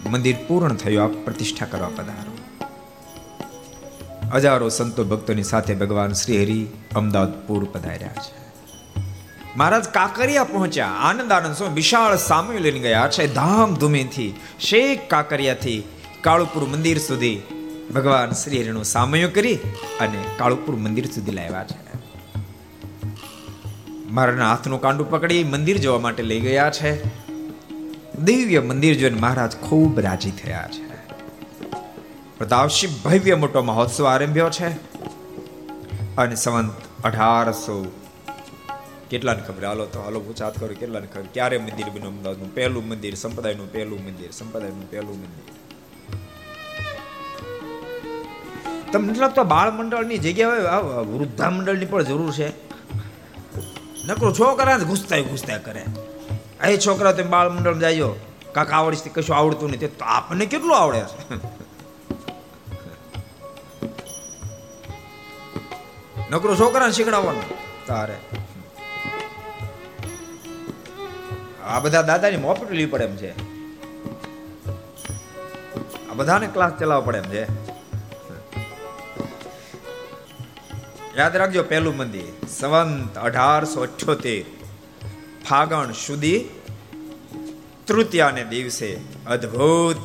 મંદિર 0.09 0.37
પૂર્ણ 0.49 0.75
થયું, 0.75 1.05
આપ 1.05 1.11
પ્રતિષ્ઠા 1.11 1.67
કરવા 1.67 1.89
પધારો. 1.89 2.31
હજારો 4.35 4.69
સંતો 4.69 5.05
ભક્તોની 5.05 5.43
સાથે 5.43 5.75
ભગવાન 5.75 6.13
શ્રી 6.13 6.43
હરિ 6.43 6.67
અમદાવાદ 6.97 7.47
પૂર 7.47 7.65
પધાર્યા 7.65 8.09
છે. 8.09 8.40
મહારાજ 9.57 9.85
કાકરિયા 9.85 10.45
પહોંચ્યા. 10.45 10.87
આનંદ 10.87 11.33
આનંદ 11.33 11.57
સ્વામી 11.57 11.75
વિશાળ 11.75 12.17
સામય 12.17 12.59
લઈને 12.59 12.79
ગયા 12.79 13.09
છે 13.09 13.35
ધામધૂમીથી. 13.35 14.35
શેખ 14.61 15.01
કાકરિયાથી 15.09 15.83
કાળુપુર 16.21 16.65
મંદિર 16.65 16.99
સુધી 16.99 17.43
ભગવાન 17.95 18.31
શ્રી 18.31 18.63
હરિનો 18.63 18.83
સામયો 18.83 19.29
કરી 19.29 19.55
અને 20.01 20.25
કાળુપુર 20.39 20.77
મંદિર 20.77 21.07
સુધી 21.07 21.31
લાવ્યા 21.31 21.65
છે. 21.65 21.91
મારાના 24.11 24.51
હાથનું 24.51 24.81
કાંડું 24.81 25.11
પકડી 25.11 25.45
મંદિર 25.45 25.79
જોવા 25.79 25.99
માટે 25.99 26.23
લઈ 26.23 26.41
ગયા 26.41 26.71
છે. 26.71 27.05
દિવ્ય 28.17 28.61
મંદિર 28.61 28.95
જોઈને 28.95 29.21
મહારાજ 29.21 29.57
ખૂબ 29.57 30.01
રાજી 30.01 30.31
થયા 30.31 30.69
છે. 30.69 31.07
પ્રતાપસિંહ 32.39 32.93
ભવ્ય 33.05 33.35
મોટો 33.35 33.63
મહોત્સવ 33.63 34.07
આરંભ્યો 34.07 34.51
છે. 34.51 34.69
અને 36.17 36.35
સંવંત 36.35 36.73
અઢારસો 37.05 38.00
કેટલાને 39.11 39.43
ખબર? 39.43 39.65
હાલો 39.67 39.85
તો, 39.87 40.01
હાલો 40.01 40.21
પૂછાત 40.21 40.59
કરો, 40.59 40.75
કેટલાને 40.81 41.07
ખબર? 41.07 41.29
ક્યારે 41.35 41.59
મંદિર 41.59 41.89
બન્યું 41.95 42.13
અમદાવાદનું? 42.17 42.55
પહેલું 42.55 42.89
મંદિર, 42.89 43.15
સંપ્રદાયનું 43.15 43.73
પહેલું 43.73 44.05
મંદિર, 44.05 44.31
સંપ્રદાયનું 44.31 44.91
પહેલું 44.91 45.17
મંદિર. 45.21 45.55
તમને 48.93 49.19
લાગતો 49.19 49.45
બાળ 49.45 49.71
મંડળની 49.71 50.19
જગ્યાએ 50.19 50.63
વૃદ્ધા 51.19 51.51
મંડળની 51.51 51.87
પણ 51.87 52.03
જરૂર 52.03 52.33
છે. 52.33 52.49
નકરો 54.07 54.33
છોકરા 54.33 54.77
ઘૂસતા 54.79 55.19
ઘૂસતા 55.21 55.59
કરે. 55.59 55.85
એ 56.65 56.77
છોકરા 56.77 57.13
તમે 57.13 57.31
બાળ 57.31 57.51
મંડળ 57.51 57.79
જાયો 57.79 58.15
કાક 58.53 58.71
આવડશે 58.73 59.11
કશું 59.11 59.37
આવડતું 59.37 59.71
નથી. 59.71 59.87
તો 59.87 60.05
આપણને 60.05 60.47
કેટલું 60.47 60.77
આવડે 60.79 61.03
છે? 61.11 61.19
નકરો 66.31 66.55
છોકરાને 66.57 66.93
શીખડાવવાનું. 66.93 67.47
તારે. 67.87 68.17
આ 71.67 71.81
બધા 71.81 72.03
દાદાની 72.03 72.37
મોપટ 72.37 72.71
લેવી 72.71 72.87
પડે 72.87 73.05
એમ 73.05 73.17
છે. 73.17 73.31
આ 76.11 76.15
બધાને 76.17 76.47
ક્લાસ 76.47 76.73
ચલાવવા 76.81 77.01
પડે 77.01 77.19
એમ 77.19 77.25
છે. 77.25 77.71
યાદ 81.19 81.37
રાખજો 81.37 81.63
પહેલું 81.63 81.97
મંદિર, 81.97 82.47
સંવંત 82.47 83.19
અઢારસો 83.19 83.81
અઠ્યોતેર. 83.81 84.45
ફાગણ 85.49 85.93
સુધી, 85.93 86.49
તૃતીયાને 87.87 88.45
દિવસે 88.45 89.01
અદ્ભુત 89.27 89.97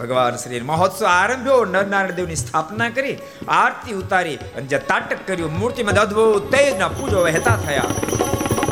ભગવાન 0.00 0.36
શ્રી 0.36 0.60
મહોત્સવ 0.60 1.06
આરંભ્યો, 1.06 1.64
નરનારાયણ 1.64 2.10
દેવની 2.10 2.36
સ્થાપના 2.36 2.88
કરી, 2.88 3.18
આરતી 3.48 3.94
ઉતારી, 3.94 4.36
અને 4.36 4.66
જે 4.66 4.78
તાટક 4.78 5.18
કર્યું, 5.26 5.58
મૂર્તિમાં 5.58 5.94
અદભુત 5.94 6.50
તેજના 6.50 6.88
પૂજો 6.88 7.20
વહેતા 7.20 7.56
થયા. 7.56 7.84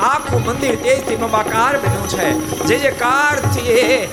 આખું 0.03 0.45
મંદિર 0.45 0.75
તેજથી 0.75 1.17
બબાકાર 1.17 1.79
બન્યું 1.79 2.09
છે. 2.09 2.31
જે 2.65 2.79
જે 2.79 2.91
કારથી 2.91 4.09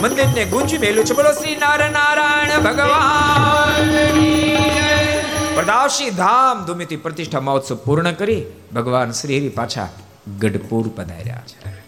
મંદિરને 0.00 0.44
ગુંજી 0.44 0.78
મેલું 0.78 1.04
છે. 1.04 1.14
બોલો 1.14 1.32
શ્રી 1.32 1.56
નારાયણ 1.56 2.62
ભગવાન. 2.62 3.94
પ્રદાવશી 5.54 6.10
ધામ 6.10 6.64
ધૂમીથી 6.64 6.96
પ્રતિષ્ઠા 6.96 7.40
મહોત્સવ 7.40 7.76
પૂર્ણ 7.76 8.12
કરી 8.12 8.44
ભગવાન 8.74 9.10
શ્રી 9.10 9.38
હરિ 9.38 9.48
પાછા 9.48 9.88
ગઢપુર 10.38 10.90
પધાર્યા 10.96 11.42
છે. 11.46 11.84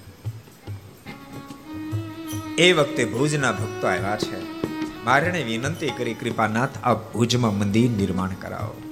એ 2.58 2.72
વખતે 2.72 3.04
ભુજના 3.04 3.52
ભક્તો 3.52 3.86
આવ્યા 3.86 4.16
છે. 4.16 4.56
મારે 5.04 5.42
વિનંતી 5.42 5.90
કરી, 5.90 6.14
કૃપાનાથ, 6.14 6.68
આ 6.84 6.94
ભુજમાં 6.94 7.58
મંદિર 7.58 7.90
નિર્માણ 7.90 8.28
કરાવો. 8.28 8.85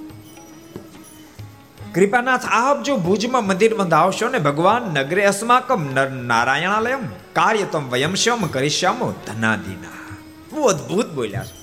કૃપાનાથ, 1.95 2.45
આપ 2.45 2.83
જો 2.83 2.97
ભુજમાં 2.97 3.45
મંદિર 3.47 3.75
બંધાવશો 3.75 4.27
ને 4.29 4.39
ભગવાન 4.39 4.81
નગરે 4.81 5.25
અસ્માકમ 5.25 5.93
નારાયણાલયમ, 6.27 7.03
કાર્યતમ 7.33 7.89
વયમશ્યમ 7.89 8.47
કરીશ્યામો 8.47 9.11
ધનાદિના. 9.11 10.17
બહુ 10.51 10.63
અદ્ભુત 10.63 11.11
બોલ્યા 11.11 11.43
છે. 11.43 11.55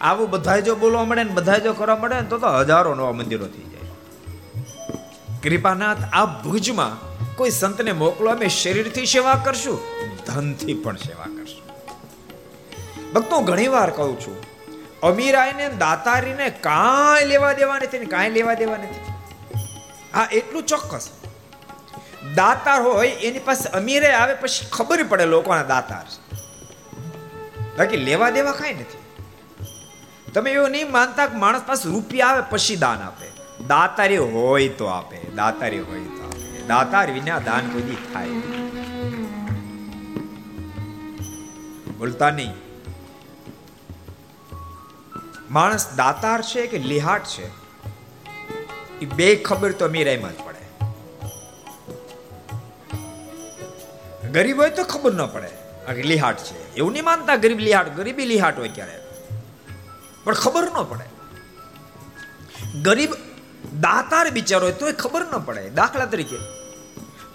આવું 0.00 0.30
બધા 0.30 0.60
જો 0.60 0.74
બોલવા 0.74 1.04
મળે 1.04 1.24
ને 1.24 1.30
બધા 1.30 1.58
જો 1.58 1.72
કરવા 1.72 1.96
મળે 1.96 2.20
ને 2.20 2.26
તો 2.26 2.38
તો 2.38 2.46
હજારો 2.46 2.94
નવા 2.94 3.12
મંદિરો 3.12 3.46
થઈ 3.46 3.62
જાય. 3.62 3.90
કૃપાનાથ 5.42 5.98
આ 6.12 6.24
ભુજમાં 6.24 6.94
કોઈ 7.36 7.50
સંતને 7.50 7.92
મોકલો, 7.92 8.30
અમે 8.30 8.48
શરીરથી 8.48 9.06
સેવા 9.06 9.34
કરશું, 9.44 9.78
ધનથી 10.26 10.74
પણ 10.74 10.96
સેવા 10.96 11.24
કરશું. 11.24 11.64
ભક્તો 13.12 13.40
ઘણી 13.40 13.68
વાર 13.68 13.90
કહું 13.90 14.20
છું 14.20 14.36
અમીરાઈને 15.02 15.68
દાતારીને 15.68 16.50
કાંઈ 16.50 17.24
લેવા 17.24 17.52
દેવા 17.52 17.76
નથી 17.76 17.98
કાંઈ 17.98 18.30
લેવા 18.30 18.54
દેવા 18.54 18.76
નથી. 18.76 19.15
હા 20.16 20.28
એટલું 20.32 20.66
ચોક્કસ. 20.66 21.10
દાતાર 22.34 22.82
હોય, 22.82 23.08
એની 23.08 23.38
પાસે 23.38 23.68
અમીરે 23.68 24.12
આવે 24.12 24.34
પછી 24.34 24.66
ખબર 24.72 25.02
પડે 25.02 25.24
લોકોના 25.24 25.62
દાતાર. 25.62 26.06
બાકી 27.78 27.96
લેવા 27.96 28.30
દેવા 28.30 28.52
કાંઈ 28.52 28.74
નથી. 28.74 28.98
તમે 30.32 30.50
એવું 30.52 30.70
નહીં 30.70 30.92
માનતા 30.92 31.26
કે 31.26 31.36
માણસ 31.36 31.62
પાસે 31.66 31.88
રૂપિયા 31.88 32.26
આવે 32.26 32.42
પછી 32.50 32.76
દાન 32.76 32.98
આપે. 32.98 33.28
દાતારી 33.66 34.16
હોય 34.16 34.68
તો 34.68 34.86
આપે, 34.86 35.20
દાતારી 35.34 35.78
હોય 35.78 36.00
તો 36.00 36.22
આપે. 36.24 36.66
દાતાર 36.66 37.10
વિના 37.10 37.38
દાન 37.38 37.70
કોઈ 37.70 37.96
થાય 38.14 38.28
બોલતા 41.98 42.30
નહીં. 42.30 42.54
માણસ 45.50 45.88
દાતાર 45.96 46.42
છે 46.42 46.66
કે 46.66 46.78
લિહાટ 46.78 47.24
છે? 47.24 47.65
એ 49.02 49.06
બે 49.06 49.36
ખબર 49.36 49.72
તો 49.72 49.88
મીરાયમાં 49.88 50.32
જ 50.32 50.34
પડે. 50.46 50.56
ગરીબ 54.28 54.58
હોય 54.58 54.70
તો 54.70 54.84
ખબર 54.84 55.12
ન 55.12 55.26
પડે. 55.26 55.66
લિહાટ 56.02 56.36
છે. 56.36 56.74
એવું 56.74 56.92
નહીં 56.92 57.04
માનતા 57.04 57.36
ગરીબ 57.36 57.58
લિહાટ, 57.58 57.96
ગરીબી 57.96 58.24
લિહાટ 58.24 58.58
હોય 58.58 58.68
ક્યારે. 58.68 58.98
પણ 60.24 60.34
ખબર 60.34 60.64
ન 60.64 60.82
પડે. 60.82 61.04
ગરીબ 62.82 63.12
દાતાર 63.80 64.30
બિચારો 64.30 64.66
હોય 64.66 64.72
તો 64.72 64.92
ખબર 64.92 65.24
ન 65.24 65.38
પડે. 65.38 65.70
દાખલા 65.70 66.06
તરીકે, 66.06 66.36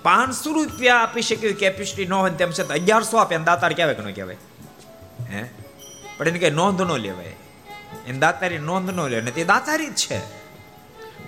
પાંચસો 0.04 0.52
રૂપિયા 0.52 0.96
આપી 0.96 1.22
શકે 1.22 1.54
કેપેસિટી 1.54 2.06
ન 2.06 2.14
હોય 2.14 2.32
તેમ 2.32 2.52
છતાં 2.52 2.78
અગિયારસો 2.78 3.18
આપે 3.18 3.38
દાતાર 3.38 3.74
કહેવાય 3.74 3.96
કે 3.96 4.02
ન 4.02 4.14
કહેવાય. 4.14 4.38
હે? 5.30 5.46
પણ 6.18 6.28
એને 6.28 6.40
કઈ 6.40 6.52
નોંધ 6.52 6.82
ન 6.82 6.92
લેવાય. 6.92 7.36
એને 8.08 8.20
દાતારી 8.20 8.58
નોંધ 8.58 8.90
ન 8.90 8.96
લેવાય 8.96 9.22
ને 9.22 9.32
તે 9.32 9.44
દાતારી 9.44 9.88
જ 9.88 9.96
છે. 9.96 10.41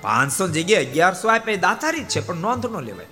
પાંચસો 0.01 0.47
જગ્યાએ 0.47 0.85
અગિયારસો 0.85 1.27
આપે 1.27 1.57
દાતારી 1.57 1.99
જ 1.99 2.07
છે, 2.07 2.19
પણ 2.19 2.35
નોંધ 2.35 2.65
ન 2.65 2.79
લેવાય. 2.79 3.05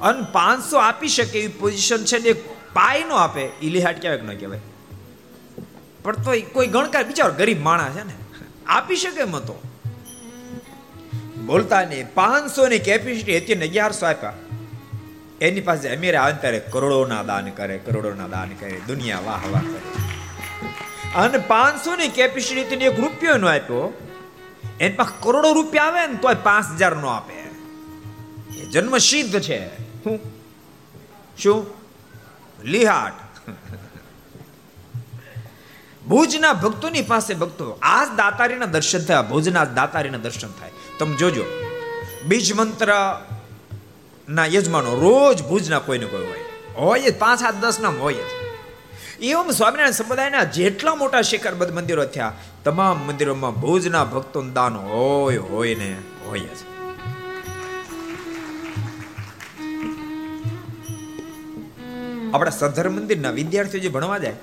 અને 0.00 0.26
પાંચસો 0.32 0.78
આપી 0.78 1.08
શકે 1.08 1.38
એવી 1.38 1.48
પોઝિશન 1.48 2.04
છે 2.04 2.18
ને 2.18 2.32
પાય 2.72 3.04
નો 3.04 3.14
આપે 3.14 3.40
એ 3.40 3.68
લિહાટ 3.68 4.02
કહેવાય 4.02 4.18
કે 4.18 4.26
ન 4.26 4.38
કહેવાય. 4.38 4.60
પણ 6.02 6.16
તો 6.16 6.32
કોઈ 6.52 6.66
ગણકાર, 6.66 7.04
બિચારો 7.04 7.34
ગરીબ 7.34 7.62
માણસ 7.62 7.92
છે 7.92 8.04
ને. 8.04 8.12
આપી 8.66 8.96
શકે 8.96 9.20
એમ 9.20 9.38
તો 9.38 9.62
બોલતા 11.46 11.82
નહીં 11.82 12.14
પાંચસો 12.14 12.68
ની 12.68 12.78
કેપેસિટી 12.78 13.38
હતી 13.38 13.54
ને 13.54 13.66
અગિયારસો 13.66 14.06
આપ્યા. 14.06 14.32
એની 15.40 15.60
પાસે 15.60 15.96
અમીર 15.96 16.18
અંતરે 16.18 16.58
કરોડોના 16.58 17.22
દાન 17.22 17.50
કરે, 17.50 17.78
કરોડોના 17.78 18.26
દાન 18.26 18.48
કરે, 18.48 18.80
દુનિયા 18.86 19.18
વાહ 19.18 19.40
વાહ 19.52 19.60
કરે. 19.60 20.02
અને 21.14 21.38
પાંચસો 21.38 21.96
ની 21.96 22.08
કેપેસિટી 22.08 22.60
એક 22.60 23.00
રૂપિયો 23.00 23.36
નો 23.36 23.46
આપ્યો. 23.46 24.01
એની 24.82 24.94
પાસે 24.94 25.14
કરોડો 25.20 25.52
રૂપિયા 25.52 25.84
આવે 25.84 26.06
ને 26.06 26.14
તોય 26.14 26.34
પાંચ 26.34 26.70
હજાર 26.70 26.96
નો 26.96 27.08
આપે. 27.08 27.34
એ 28.58 28.64
જન્મ 28.64 28.98
સિદ્ધ 28.98 29.40
છે. 29.40 29.68
શું 30.04 30.20
શું? 31.38 31.66
લિહાટ. 32.64 33.12
ભુજના 36.06 36.52
ભક્તોની 36.52 37.02
પાસે 37.02 37.34
ભક્તો 37.34 37.78
આ 37.82 38.04
દાતારીના 38.04 38.66
દર્શન 38.66 39.04
થયા 39.04 39.22
ભુજના 39.22 39.64
દાતારીના 39.64 40.18
દર્શન 40.18 40.48
થાય. 40.48 40.70
તમે 40.98 41.16
જોજો. 41.16 41.44
બીજ 42.24 42.52
મંત્ર 42.52 42.88
ના 44.28 44.46
યજમાનો 44.46 44.94
રોજ 44.94 45.42
ભુજના 45.42 45.78
કોઈને 45.78 46.06
કોઈ 46.06 46.26
હોય. 46.26 46.40
હોય 46.74 47.10
પાંચ 47.10 47.40
સાત 47.40 47.54
દસ 47.54 47.80
નામ 47.80 47.98
હોય 47.98 48.14
જ. 48.14 48.51
એવમ 49.22 49.50
સ્વામિનારાયણ 49.50 49.96
સંપ્રદાયના 49.96 50.46
જેટલા 50.54 50.94
મોટા 50.94 51.22
શિખરબદ્ધ 51.22 51.74
મંદિરો 51.74 52.04
થયા, 52.04 52.32
તમામ 52.64 53.02
મંદિરોમાં 53.08 53.54
ભુજના 53.54 54.04
ભક્તોનું 54.04 54.48
દાન 54.52 54.78
હોય 54.86 55.42
હોય 55.50 55.74
ને 55.74 55.90
હોય 56.26 56.40
જ. 56.40 56.60
આપણા 62.34 62.56
સધર 62.58 62.86
મંદિરના 62.88 63.34
વિદ્યાર્થીઓ 63.38 63.84
જે 63.86 63.94
ભણવા 63.96 64.18
જાય, 64.18 64.36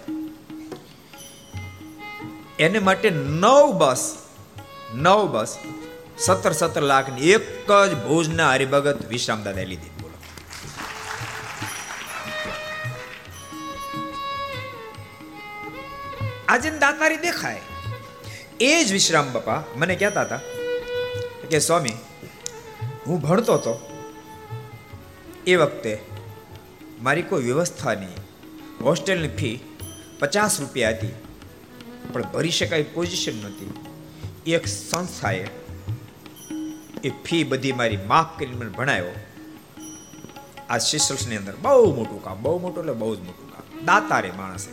એને 2.59 2.79
માટે 2.79 3.09
નવ 3.43 3.67
બસ 3.81 4.03
નવ 4.95 5.21
બસ, 5.33 5.51
સત્તર 6.19 6.53
સત્તર 6.53 6.83
લાખની 6.91 7.31
એક 7.35 7.69
જ 7.89 8.03
ભુજના 8.07 8.51
હરિભગત 8.53 9.07
વિશ્રામ 9.09 9.43
દાદા 9.43 9.71
લીધી. 9.71 9.93
આજે 16.49 16.69
દાતારી 16.79 17.17
દેખાય. 17.17 17.61
એ 18.59 18.69
જ 18.83 18.91
વિશ્રામ 18.91 19.27
બાપા, 19.33 19.59
મને 19.75 19.95
કહેતા 19.95 20.21
હતા 20.21 20.41
કે 21.49 21.59
સ્વામી, 21.59 21.97
હું 23.07 23.21
ભણતો 23.21 23.53
હતો. 23.53 23.73
એ 25.47 25.55
વખતે 25.55 25.93
મારી 27.01 27.21
કોઈ 27.21 27.43
વ્યવસ્થા 27.43 27.93
નહીં 27.93 28.17
હોસ્ટેલની 28.83 29.33
ફી 29.39 29.55
પચાસ 30.19 30.59
રૂપિયા 30.59 30.89
હતી, 30.89 31.13
પણ 32.13 32.25
ભરી 32.33 32.51
શકાય 32.51 32.89
પોઝિશન 32.95 33.35
નહોતી. 33.41 33.71
એક 34.47 34.67
સંસ્થાએ 34.67 35.45
એ 37.03 37.09
ફી 37.25 37.43
બધી 37.43 37.71
મારી 37.71 38.01
માફ 38.07 38.31
કરીને 38.39 38.55
મને 38.55 38.69
ભણાવ્યો 38.69 39.17
આ 40.69 40.77
સિસ્ટર્સની 40.77 41.37
અંદર 41.37 41.55
બહુ 41.61 41.95
મોટું 41.95 42.23
કામ, 42.23 42.37
બહુ 42.41 42.57
મોટું 42.59 42.83
એટલે 42.83 42.93
બહુ 42.93 43.15
જ 43.15 43.19
મોટું 43.19 43.47
કામ. 43.53 43.65
દાતારે 43.85 44.31
માણસ. 44.31 44.67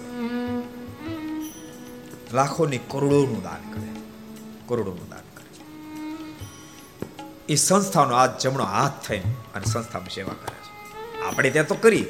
લાખોની 2.33 2.79
કરોડોનું 2.79 3.43
દાન 3.43 3.73
કરે. 3.73 4.01
કરોડોનું 4.69 5.09
દાન 5.09 5.19
કરે. 5.19 5.47
એ 7.49 7.55
સંસ્થાનો 7.55 8.15
આ 8.15 8.27
જમણો 8.27 8.65
હાથ 8.65 9.09
થઈને 9.09 9.35
અને 9.55 9.65
સંસ્થામાં 9.65 10.15
સેવા 10.15 10.33
કરે 10.33 10.57
છે. 10.57 11.23
આપણે 11.23 11.51
ત્યાં 11.51 11.67
તો 11.67 11.75
કરી. 11.75 12.07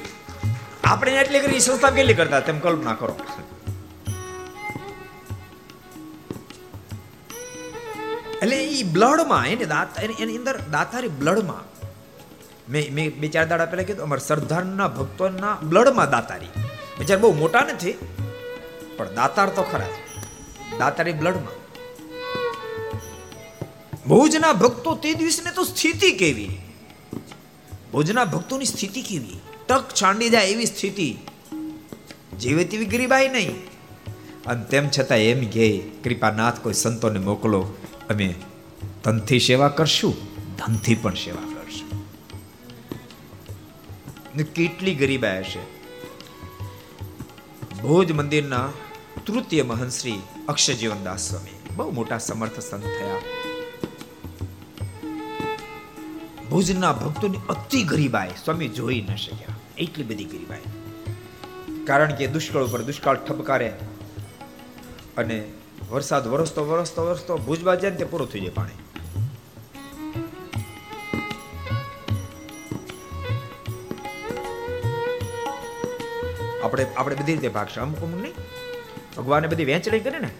આપણે 0.85 1.12
એટલી 1.12 1.40
કરી. 1.40 1.61
સંસ્થા 1.61 1.90
કેટલી 1.90 2.14
કરતા? 2.14 2.40
તેમ 2.40 2.59
કલ્પના 2.59 2.94
કરો. 2.94 3.20
એટલે 8.42 8.66
એ 8.66 8.83
બ્લડમાં, 8.83 9.46
એને 9.46 9.64
દાતા, 9.64 10.02
એની 10.02 10.37
અંદર 10.37 10.61
દાતારી 10.61 11.09
બ્લડમાં, 11.09 11.87
મેં 12.72 12.94
મેં 12.94 13.20
બે, 13.20 13.29
ચાર 13.29 13.46
દાડા 13.46 13.66
પહેલા 13.66 13.83
કીધું, 13.83 14.02
અમારા 14.02 14.18
સરદારના, 14.18 14.88
ભક્તોના 14.88 15.57
બ્લડમાં 15.62 16.11
દાતારી. 16.11 16.46
બિચાર 16.98 17.18
બહુ 17.18 17.33
મોટા 17.33 17.61
નથી, 17.61 17.92
પણ 18.96 19.14
દાતાર 19.14 19.48
તો 19.48 19.62
ખરા 19.62 19.87
છે. 19.87 20.05
દાતારી 20.79 21.12
બ્લડમાં. 21.12 21.66
ભુજના 24.09 24.52
ભક્તો 24.52 24.94
તે 24.94 25.14
દિવસને 25.14 25.50
તો 25.50 25.64
સ્થિતિ 25.64 26.12
કેવી? 26.12 26.59
ભુજના 27.92 28.24
ભક્તોની 28.24 28.64
સ્થિતિ 28.64 29.02
કેવી? 29.02 29.40
ટક 29.68 29.85
છાંડી 30.02 30.29
જાય 30.29 30.46
એવી 30.46 30.66
સ્થિતિ. 30.66 31.16
જીવે 32.40 32.64
તેવી 32.64 32.85
ગરીબાઈ 32.85 33.29
નહીં. 33.29 33.55
અને 34.46 34.64
તેમ 34.64 34.88
છતાં 34.88 35.18
એમ 35.18 35.50
કે, 35.50 35.79
કૃપાનાથ, 36.05 36.61
કોઈ 36.61 36.72
સંતોને 36.72 37.18
મોકલો. 37.18 37.61
અમે 38.11 38.35
તનથી 39.05 39.40
સેવા 39.40 39.68
કરશું, 39.68 40.14
ધનથી 40.57 40.94
પણ 40.94 41.14
સેવા 41.14 41.55
કરશું. 41.55 42.05
કેટલી 44.55 44.94
ગરીબાઈ 44.94 45.38
હશે. 45.38 45.76
ભુજ 47.83 48.12
મંદિરના 48.12 48.68
તૃતીય 49.26 49.62
મહંશ્રી 49.62 50.18
અક્ષજીવનદાસ 50.48 51.28
સ્વામી. 51.28 51.74
બહુ 51.76 51.90
મોટા 51.90 52.18
સમર્થ 52.18 52.61
સંત 52.61 52.82
થયા. 52.82 53.16
ભુજના 56.50 56.92
ભક્તોની 56.92 57.38
અતિ 57.48 57.82
ગરીબાઈ 57.82 58.30
સ્વામી 58.44 58.68
જોઈ 58.68 59.06
ન 59.12 59.16
શક્યા. 59.16 59.56
એટલી 59.78 60.04
બધી 60.04 60.24
ગરીબાઈ. 60.24 60.59
કારણ 61.87 62.14
કે 62.14 62.26
દુષ્કાળ 62.26 62.64
ઉપર 62.64 62.82
દુષ્કાળ 62.82 63.16
ઠપકારે 63.16 63.72
અને 65.16 65.52
વરસાદ 65.90 66.26
વરસતો 66.26 66.66
વરસતો 66.66 67.02
વરસતો 67.02 67.37
ભુજ 67.37 67.64
ને 67.64 67.90
તે 67.90 68.04
પૂરું 68.04 68.28
થઈ 68.28 68.40
જાય 68.40 68.50
પાણી. 68.50 68.70
આપણે 76.64 76.87
આપણે 76.96 77.16
બધી 77.16 77.32
રીતે 77.32 77.48
ભાગશું. 77.48 77.82
અમુક 77.82 78.02
અમુક 78.02 78.20
નહીં. 78.20 78.32
ભગવાને 79.16 79.48
બધી 79.48 79.64
વેચણી 79.64 80.00
કરી 80.00 80.18
ને, 80.18 80.31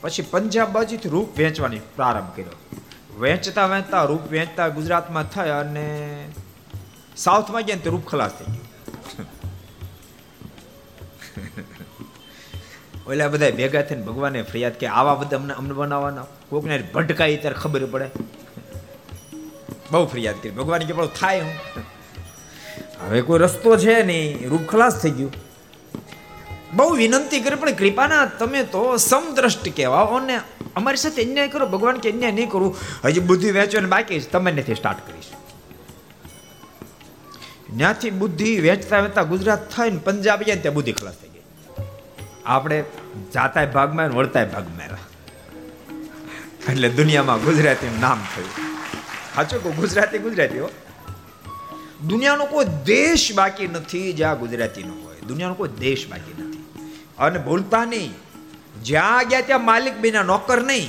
પછી 0.00 0.22
પંજાબ 0.22 0.72
બાજુથી 0.72 1.08
રૂપ 1.08 1.38
વેચવાની 1.38 1.78
પ્રારંભ 1.78 2.36
કર્યો. 2.36 2.80
વેચતા 3.20 3.66
વેચતા, 3.66 4.04
રૂપ 4.04 4.30
વેચતા 4.30 4.68
ગુજરાતમાં 4.68 5.24
થયા 5.24 5.60
અને 5.60 6.28
સાઉથમાં 7.16 7.62
ગયા 7.62 7.76
ને 7.76 7.82
તે 7.82 7.90
રૂપ 7.90 8.06
ખલાસ 8.06 8.30
થઈ 8.30 8.52
ગયું. 8.52 8.64
ઓલા 13.06 13.28
બધા 13.28 13.50
ભેગા 13.50 13.82
થઈને 13.82 14.02
ભગવાને 14.02 14.42
ફરિયાદ 14.42 14.72
કે 14.72 14.86
આવા 14.86 15.14
બધા 15.14 15.36
અમને 15.36 15.54
અમને 15.54 15.72
બનાવવાના. 15.72 16.26
કોકને 16.48 16.88
ભટકાઈ 16.94 17.36
ત્યારે 17.36 17.56
ખબર 17.58 17.86
પડે. 17.86 18.10
બહુ 19.90 20.06
ફરિયાદ 20.06 20.34
કરી. 20.42 20.50
ભગવાન 20.50 20.80
કે 20.82 20.94
થાય 21.20 21.40
હું. 21.40 21.54
હવે 23.06 23.22
કોઈ 23.22 23.38
રસ્તો 23.38 23.76
છે 23.76 24.02
નહીં. 24.02 24.48
રૂપ 24.48 24.66
ખલાસ 24.66 25.02
થઈ 25.02 25.10
ગયું. 25.10 25.32
બહુ 26.76 26.88
વિનંતી 27.00 27.40
કરી, 27.40 27.56
પણ 27.56 27.72
કૃપાના 27.72 28.24
તમે 28.40 28.60
તો 28.64 28.82
સમદ્રષ્ટ 28.96 29.66
કહેવાઓ 29.76 30.16
અને 30.16 30.36
અમારી 30.76 31.02
સાથે 31.04 31.20
અન્યાય 31.24 31.48
કરો 31.48 31.66
ભગવાન 31.66 31.96
કે 31.96 32.12
અન્યાય 32.12 32.32
નહીં 32.32 32.50
કરું. 32.50 32.72
હજી 33.04 33.20
બુદ્ધિ 33.20 33.50
વેચવાની 33.50 33.88
બાકી 33.88 34.20
તમે 34.34 34.50
નથી 34.52 34.74
સ્ટાર્ટ 34.74 35.06
કરીશ 35.06 35.30
ત્યાંથી 37.78 38.10
બુદ્ધિ 38.10 38.50
વેચતા 38.60 39.00
વેચતા 39.00 39.22
ગુજરાત 39.22 39.62
થઈને 39.74 39.98
પંજાબ 39.98 40.40
ગયા 40.42 40.62
ત્યાં 40.62 40.74
બુદ્ધિ 40.74 40.92
ખલાસ 40.92 41.16
થઈ 41.22 41.28
ગઈ. 41.28 41.44
આપણે 42.46 42.78
જાતાય 43.34 43.66
ભાગમાં 43.66 44.14
વળતાય 44.18 44.46
ભાગમાં 44.46 44.82
એટલે 46.72 46.88
દુનિયામાં 46.88 47.40
ગુજરાતી 47.40 47.90
નામ 48.00 48.20
થયું. 48.32 48.52
સાચું 49.34 49.62
કહું, 49.62 49.76
ગુજરાતી 49.76 50.18
ગુજરાતી 50.18 50.58
હો. 50.58 50.70
દુનિયાનો 52.08 52.44
કોઈ 52.46 52.64
દેશ 52.84 53.26
બાકી 53.34 53.68
નથી 53.68 54.12
જ્યાં 54.12 54.38
ગુજરાતી 54.38 54.82
ન 54.82 54.90
હોય. 55.04 55.20
દુનિયાનો 55.28 55.54
કોઈ 55.54 55.68
દેશ 55.78 56.04
બાકી 56.10 56.34
નથી. 56.38 56.53
અને 57.18 57.38
ભૂલતા 57.38 57.84
નહીં. 57.84 58.14
જ્યાં 58.82 59.28
ગયા 59.28 59.40
ત્યાં 59.40 59.64
માલિક 59.64 59.96
બિના 59.96 60.22
નોકર 60.22 60.62
નહીં. 60.62 60.88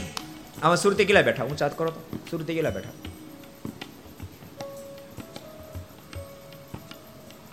આમાં 0.63 0.77
સુરતી 0.77 1.05
કેટલા 1.05 1.21
બેઠા? 1.21 1.43
હું 1.43 1.57
ચાત 1.57 1.77
કરો 1.77 1.91
તો. 1.91 2.01
સુરતી 2.31 2.53
કેટલા 2.53 2.69
બેઠા? 2.69 2.89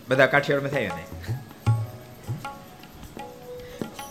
બધા 0.08 0.26
કાઠિયાવાડમાં 0.26 0.72
થાય 0.72 0.90
ને? 0.96 1.04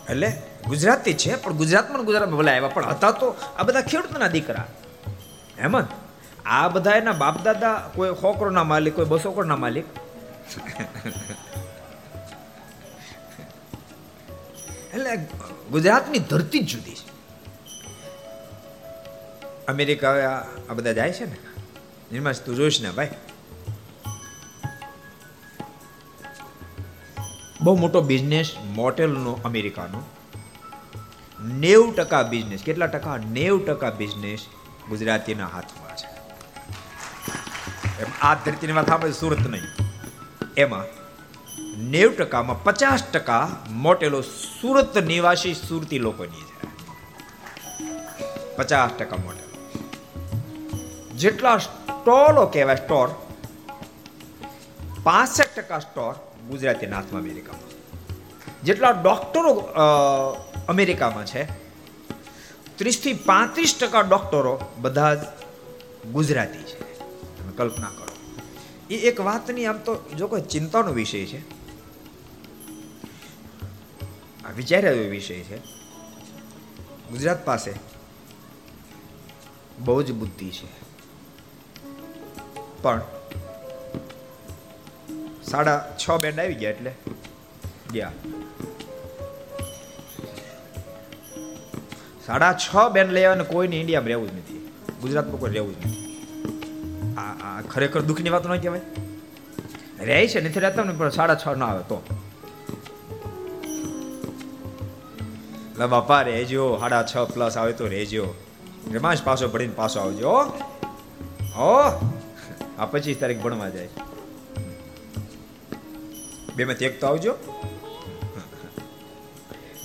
એટલે 0.10 0.30
ગુજરાતી 0.68 1.14
છે, 1.14 1.36
પણ 1.36 1.54
ગુજરાતમાં 1.54 2.06
ગુજરાતમાં 2.06 2.40
ભલે 2.40 2.52
આવ્યા, 2.52 2.68
પણ 2.68 2.86
હતા 2.86 3.12
તો 3.12 3.36
આ 3.58 3.64
બધા 3.64 3.82
ખેડૂતના 3.82 4.28
દીકરા. 4.28 4.66
હેમંત, 5.60 5.88
આ 6.46 6.68
બધા 6.68 6.92
એના 6.92 7.12
બાપ 7.12 7.44
દાદા 7.44 7.74
કોઈ 7.96 8.10
સો 8.10 8.50
ના 8.50 8.64
માલિક, 8.64 8.96
કોઈ 8.96 9.06
બસો 9.06 9.32
કરોડના 9.32 9.56
માલિક. 9.56 9.86
એટલે 14.94 15.16
ગુજરાતની 15.72 16.20
ધરતી 16.20 16.60
જ 16.60 16.66
જુદી 16.66 16.96
છે. 16.96 17.12
અમેરિકા 19.66 20.12
આ 20.70 20.74
બધા 20.74 20.92
જાય 20.92 21.14
છે 21.14 21.26
ને? 21.26 21.38
નિર્માશ 22.12 22.42
તું 22.42 22.56
જોઈશ 22.56 22.82
ને, 22.82 22.92
ભાઈ. 22.92 23.10
બહુ 27.62 27.76
મોટો 27.76 28.02
બિઝનેસ 28.02 28.56
મોટેલનો 28.66 29.40
અમેરિકાનો. 29.46 30.04
નેવ 31.42 31.94
ટકા 31.94 32.22
બિઝનેસ 32.22 32.62
કેટલા 32.64 32.86
ટકા? 32.86 33.18
નેવ 33.18 33.66
ટકા 33.66 33.90
બિઝનેસ 33.90 34.46
ગુજરાતીના 34.90 35.48
હાથમાં 35.48 35.98
છે. 35.98 36.12
આ 38.20 38.36
ધરતીની 38.36 38.74
વાત 38.74 38.90
આપણે 38.90 39.12
સુરત 39.12 39.48
નહીં. 39.48 39.64
એમાં 40.58 41.01
નેવ 41.78 42.16
ટકામાં 42.16 42.64
પચાસ 42.64 43.04
ટકા 43.04 43.64
મોટેલો 43.70 44.22
સુરત 44.22 44.98
નિવાસી 44.98 45.54
સુરતી 45.54 46.00
લોકોની 46.00 46.46
છે. 46.50 46.68
પચાસ 48.58 48.92
ટકા 48.92 49.18
મોટેલો. 49.18 49.56
જેટલા 51.16 51.58
સ્ટોલો 51.58 52.46
કહેવાય 52.46 52.76
સ્ટોર, 52.76 53.10
પાસઠ 55.04 55.56
ટકા 55.56 55.80
સ્ટોર 55.80 56.14
ગુજરાતી 56.50 56.88
નાથમાં 56.88 57.22
અમેરિકામાં. 57.22 57.70
જેટલા 58.64 58.92
ડોક્ટરો 58.92 59.54
અમેરિકામાં 60.68 61.26
છે, 61.26 61.46
ત્રીસથી 62.78 63.14
પાંત્રીસ 63.14 63.78
ટકા 63.78 64.02
ડોક્ટરો 64.02 64.60
બધા 64.78 65.16
જ 65.16 65.22
ગુજરાતી 66.12 66.64
છે. 66.64 66.80
તમે 67.38 67.52
કલ્પના 67.58 67.88
કરો. 67.88 68.14
એ 68.90 68.96
એક 68.96 69.20
વાતની 69.22 69.66
આમ 69.66 69.78
તો 69.78 69.94
જો 70.18 70.28
કોઈ 70.28 70.42
ચિંતાનો 70.42 70.92
વિષય 70.92 71.26
છે 71.26 71.61
આ 74.46 74.52
વિચાર્યા 74.52 74.92
વિષય 74.92 75.36
છે. 75.36 75.58
ગુજરાત 77.10 77.46
પાસે 77.46 77.74
બહુ 79.80 80.02
જ 80.02 80.12
બુદ્ધિ 80.12 80.50
છે. 80.50 80.82
પણ 82.82 83.02
સાડા 85.44 85.98
છ 85.98 86.12
બેન્ડ 86.22 86.40
આવી 86.40 86.54
ગયા 86.54 86.70
એટલે 86.70 86.92
ગયા. 87.94 88.12
સાડા 92.26 92.54
છ 92.54 92.76
બેન્ડ 92.92 93.12
લઈ 93.12 93.24
અને 93.24 93.44
કોઈને 93.44 93.80
ઇન્ડિયામાં 93.80 94.08
રહેવું 94.08 94.32
જ 94.32 94.34
નથી. 94.34 94.72
ગુજરાતમાં 95.02 95.40
કોઈ 95.40 95.52
રહેવું 95.52 95.76
જ 95.76 95.78
નથી. 95.78 96.12
આ 97.18 97.22
આ 97.22 97.62
ખરેખર 97.62 98.02
દુઃખની 98.02 98.30
વાત 98.30 98.48
ન 98.48 98.60
કહેવાય. 98.60 98.82
રહે 100.00 100.28
છે, 100.28 100.42
નથી 100.42 100.60
રહેતા 100.60 100.84
ને 100.84 100.94
પણ 100.94 101.10
સાડા 101.10 101.36
છ 101.36 101.58
ના 101.58 101.66
આવે 101.66 101.84
તો. 101.84 102.04
લે 105.82 105.88
બાપા 105.88 106.22
રહેજો, 106.22 106.78
સાડા 106.78 107.04
છ 107.04 107.18
પ્લસ 107.18 107.58
આવે 107.58 107.74
તો 107.74 107.88
રહેજો. 107.88 108.34
રમાશ 108.94 109.24
પાછો 109.24 109.48
ભણીને 109.48 109.74
પાછો 109.74 110.00
આવજો, 110.00 110.32
હો. 111.56 111.78
આ 112.80 112.86
પચીસ 112.86 113.18
તારીખ 113.18 113.40
ભણવા 113.40 113.70
જાય. 113.70 113.90
બે 116.56 116.64
માંથી 116.64 116.86
એક 116.86 117.02
તો 117.02 117.08
આવજો. 117.08 117.34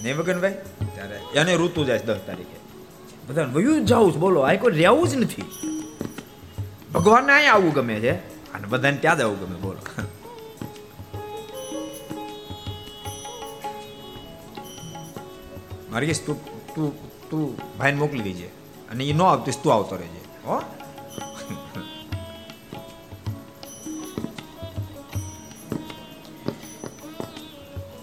ને 0.03 0.12
વગનભાઈ 0.12 0.55
ત્યારે 0.94 1.20
એને 1.34 1.57
ઋતુ 1.57 1.84
જાય 1.84 1.99
દસ 1.99 2.16
તારીખે. 2.26 2.57
બધા 3.28 3.42
વયું 3.42 3.84
જાવું 3.84 4.12
જ 4.12 4.16
બોલો, 4.16 4.40
આ 4.40 4.55
કોઈ 4.55 4.72
રહેવું 4.72 5.09
જ 5.09 5.14
નથી. 5.14 5.44
ભગવાનને 6.94 7.32
અહીંયા 7.32 7.53
આવવું 7.53 7.72
ગમે 7.72 8.01
છે? 8.01 8.12
અને 8.53 8.66
બધાને 8.68 8.97
ત્યાં 8.97 9.18
જ 9.18 9.20
આવવું 9.20 9.40
ગમે, 9.40 9.57
બોલો. 9.57 10.03
મારી 15.97 16.12
તું 16.12 16.66
તું 16.74 17.20
તું 17.30 17.59
ભાઈને 17.78 17.99
મોકલી 17.99 18.20
દેજે. 18.20 18.47
અને 18.90 19.05
એ 19.05 19.12
ન 19.12 19.22
આવતીશ 19.22 19.55
તું 19.62 19.74
આવતો 19.74 19.97
રહેજે. 19.97 20.20
હો? 20.44 20.62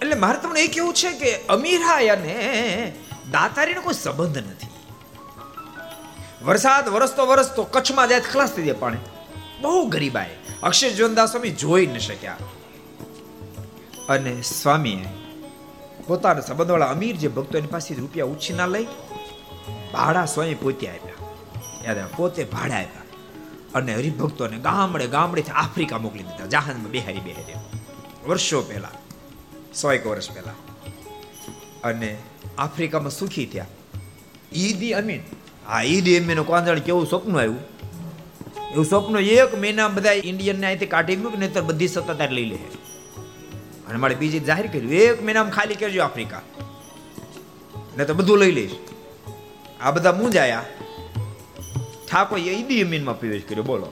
એટલે 0.01 0.15
મારે 0.15 0.39
તમને 0.39 0.61
એ 0.61 0.67
કેવું 0.67 0.93
છે 0.93 1.11
કે 1.11 1.47
અમીરાય 1.47 2.07
અને 2.07 2.93
દાતારીનો 3.31 3.81
કોઈ 3.81 3.93
સંબંધ 3.93 4.37
નથી. 4.37 4.67
વરસાદ 6.45 6.89
વરસતો 6.89 7.25
વરસતો 7.25 7.63
કચ્છમાં 7.63 8.09
જાય 8.09 8.19
ખલાસ 8.19 8.51
થઈ 8.51 8.63
જાય 8.63 8.73
પાણી. 8.73 8.97
બહુ 9.61 9.85
ગરીબાએ 9.85 10.35
અક્ષય 10.63 10.89
જીવનદાસ 10.89 11.31
સ્વામી 11.31 11.49
જોઈ 11.49 11.87
ન 11.87 11.97
શક્યા. 11.97 12.37
અને 14.09 14.41
સ્વામીએ 14.41 15.22
પોતાના 16.07 16.41
સંબંધવાળા 16.41 16.85
અમીર 16.85 17.15
જે 17.15 17.27
ભક્તો 17.27 17.57
એની 17.57 17.67
પાસે 17.67 17.95
રૂપિયા 17.95 18.25
ઉછીના 18.25 18.65
લઈ 18.67 18.87
ભાડા 19.93 20.25
સ્વયં 20.25 20.59
પોતે 20.59 20.87
આપ્યા. 20.87 22.07
પોતે 22.17 22.43
ભાડા 22.43 22.75
આપ્યા. 22.75 23.01
અને 23.75 23.95
હરિભક્તોને 23.95 24.57
ગામડે 24.57 25.07
ગામડેથી 25.07 25.51
આફ્રિકા 25.51 25.97
મોકલી 25.97 26.23
દીધા. 26.23 26.45
જહાજમાં 26.45 26.91
બેહારી 26.91 27.19
બેહારી 27.19 27.53
વર્ષો 28.27 28.61
પહેલા, 28.61 28.89
સો 29.75 29.91
એક 29.91 30.07
વર્ષ 30.07 30.31
પહેલા. 30.31 30.53
અને 31.83 32.17
આફ્રિકામાં 32.57 33.11
સુખી 33.11 33.45
થયા. 33.45 33.65
ઈદી 34.55 34.91
અમીન. 34.93 35.21
હા 35.67 35.81
ઈદી 35.81 36.19
અમીન 36.19 36.41
કોંજાણ 36.43 36.79
કેવું 36.79 37.05
સ્વપ્ન 37.07 37.37
આવ્યું? 37.37 37.59
એવું 38.71 38.85
સ્વપ્ન 38.85 39.17
એક 39.19 39.59
મહિના 39.59 39.87
બધા 39.87 40.11
ઇન્ડિયનને 40.11 40.67
અહીંથી 40.67 40.85
કાઢી 40.85 41.15
મૂક 41.15 41.37
નહીં 41.39 41.53
તો 41.53 41.61
બધી 41.61 41.87
સત્તા 41.87 42.25
લઈ 42.25 42.45
લે. 42.45 42.57
અને 43.87 43.97
મારે 43.97 44.15
બીજી 44.15 44.39
જાહેર 44.39 44.67
કર્યું 44.67 44.91
એક 44.91 45.23
મહિનામાં 45.23 45.51
ખાલી 45.51 45.75
કરજો 45.75 46.03
આફ્રિકા. 46.03 46.41
ને 47.97 48.05
તો 48.05 48.13
બધું 48.13 48.37
લઈ 48.37 48.51
લઈશ. 48.51 48.71
આ 49.81 49.91
બધા 49.91 50.11
મૂંજાયા 50.11 50.65
ઠાકોર 52.11 52.39
ઈદી 52.39 52.83
અમીનમાં 52.83 53.19
પ્રવેશ 53.19 53.41
કર્યો. 53.49 53.63
બોલો. 53.63 53.85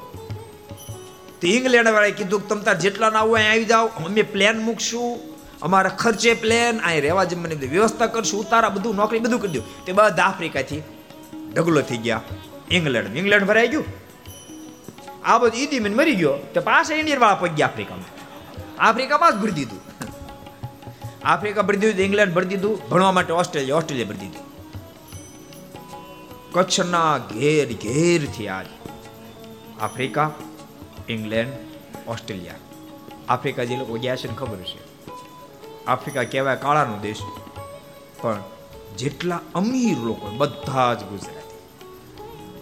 તો 1.42 1.48
ઇંગ્લેન્ડ 1.48 1.88
વાળાએ 1.88 2.12
કીધું 2.12 2.50
કે 2.50 2.56
તાર 2.56 2.80
જેટલા 2.80 3.10
ના 3.10 3.20
હોય 3.20 3.44
આવી 3.44 3.66
જાઓ. 3.66 3.88
અમે 3.88 4.22
પ્લેન 4.22 4.60
મૂકશું. 4.60 5.20
અમારા 5.62 5.90
ખર્ચે 5.90 6.34
પ્લેન 6.34 6.80
અહીં 6.80 7.02
રહેવા 7.02 7.24
જમવાની 7.24 7.56
વ્યવસ્થા 7.56 8.06
કરશું. 8.06 8.40
ઉતારા 8.40 8.70
બધું, 8.70 8.96
નોકરી 8.96 9.20
બધું 9.20 9.40
કરી 9.40 9.52
દઉં. 9.52 9.86
તે 9.86 9.92
બધા 9.92 10.24
આફ્રિકાથી 10.24 10.82
ઢગલો 11.56 11.82
થઈ 11.82 11.98
ગયા. 11.98 12.22
ઇંગ્લેન્ડ 12.72 13.18
ઇંગ્લેન્ડ 13.18 13.46
ભરાઈ 13.46 13.68
ગયું. 13.68 13.86
આ 15.26 15.38
બધું 15.38 15.62
ઈદી 15.62 15.80
મરી 15.80 16.16
ગયો. 16.16 16.34
તો 16.54 16.62
પાછા 16.62 16.96
ઇન્ડિયન 16.96 17.20
વાળા 17.20 17.36
પગ 17.36 17.50
ગયા 17.50 17.68
આફ્રિકામાં. 17.68 18.21
આફ્રિકામાં 18.82 19.32
જ 19.32 19.42
ભરી 19.42 19.52
દીધું. 19.52 19.80
આફ્રિકા 21.24 21.62
ભરી 21.62 21.78
દીધું, 21.78 22.02
ઇંગ્લેન્ડ 22.02 22.34
ભરી 22.34 22.46
દીધું, 22.46 22.90
ભણવા 22.90 23.12
માટે 23.12 23.34
ઓસ્ટ્રેલિયા 23.34 23.76
ઓસ્ટ્રેલિયા 23.76 24.08
ભરી 24.08 24.18
દીધું. 24.18 24.52
કચ્છના 26.52 27.18
ઘેર 27.18 27.74
ઘેરથી 27.74 28.48
આજ 28.48 28.66
આફ્રિકા, 29.82 30.32
ઇંગ્લેન્ડ, 31.10 31.54
ઓસ્ટ્રેલિયા. 32.08 32.54
આફ્રિકા 33.30 33.64
જે 33.64 33.78
લોકો 33.78 33.94
ગયા 33.94 34.16
છે 34.16 34.28
ને 34.28 34.36
ખબર 34.36 34.58
છે. 34.58 34.80
આફ્રિકા 35.86 36.24
કહેવાય 36.24 36.56
કાળાનો 36.56 36.98
દેશ. 36.98 37.20
પણ 38.22 38.44
જેટલા 38.98 39.40
અમીર 39.56 39.98
લોકો 39.98 40.28
બધા 40.28 40.94
જ 40.94 41.04
ગુજરાતી. 41.04 41.58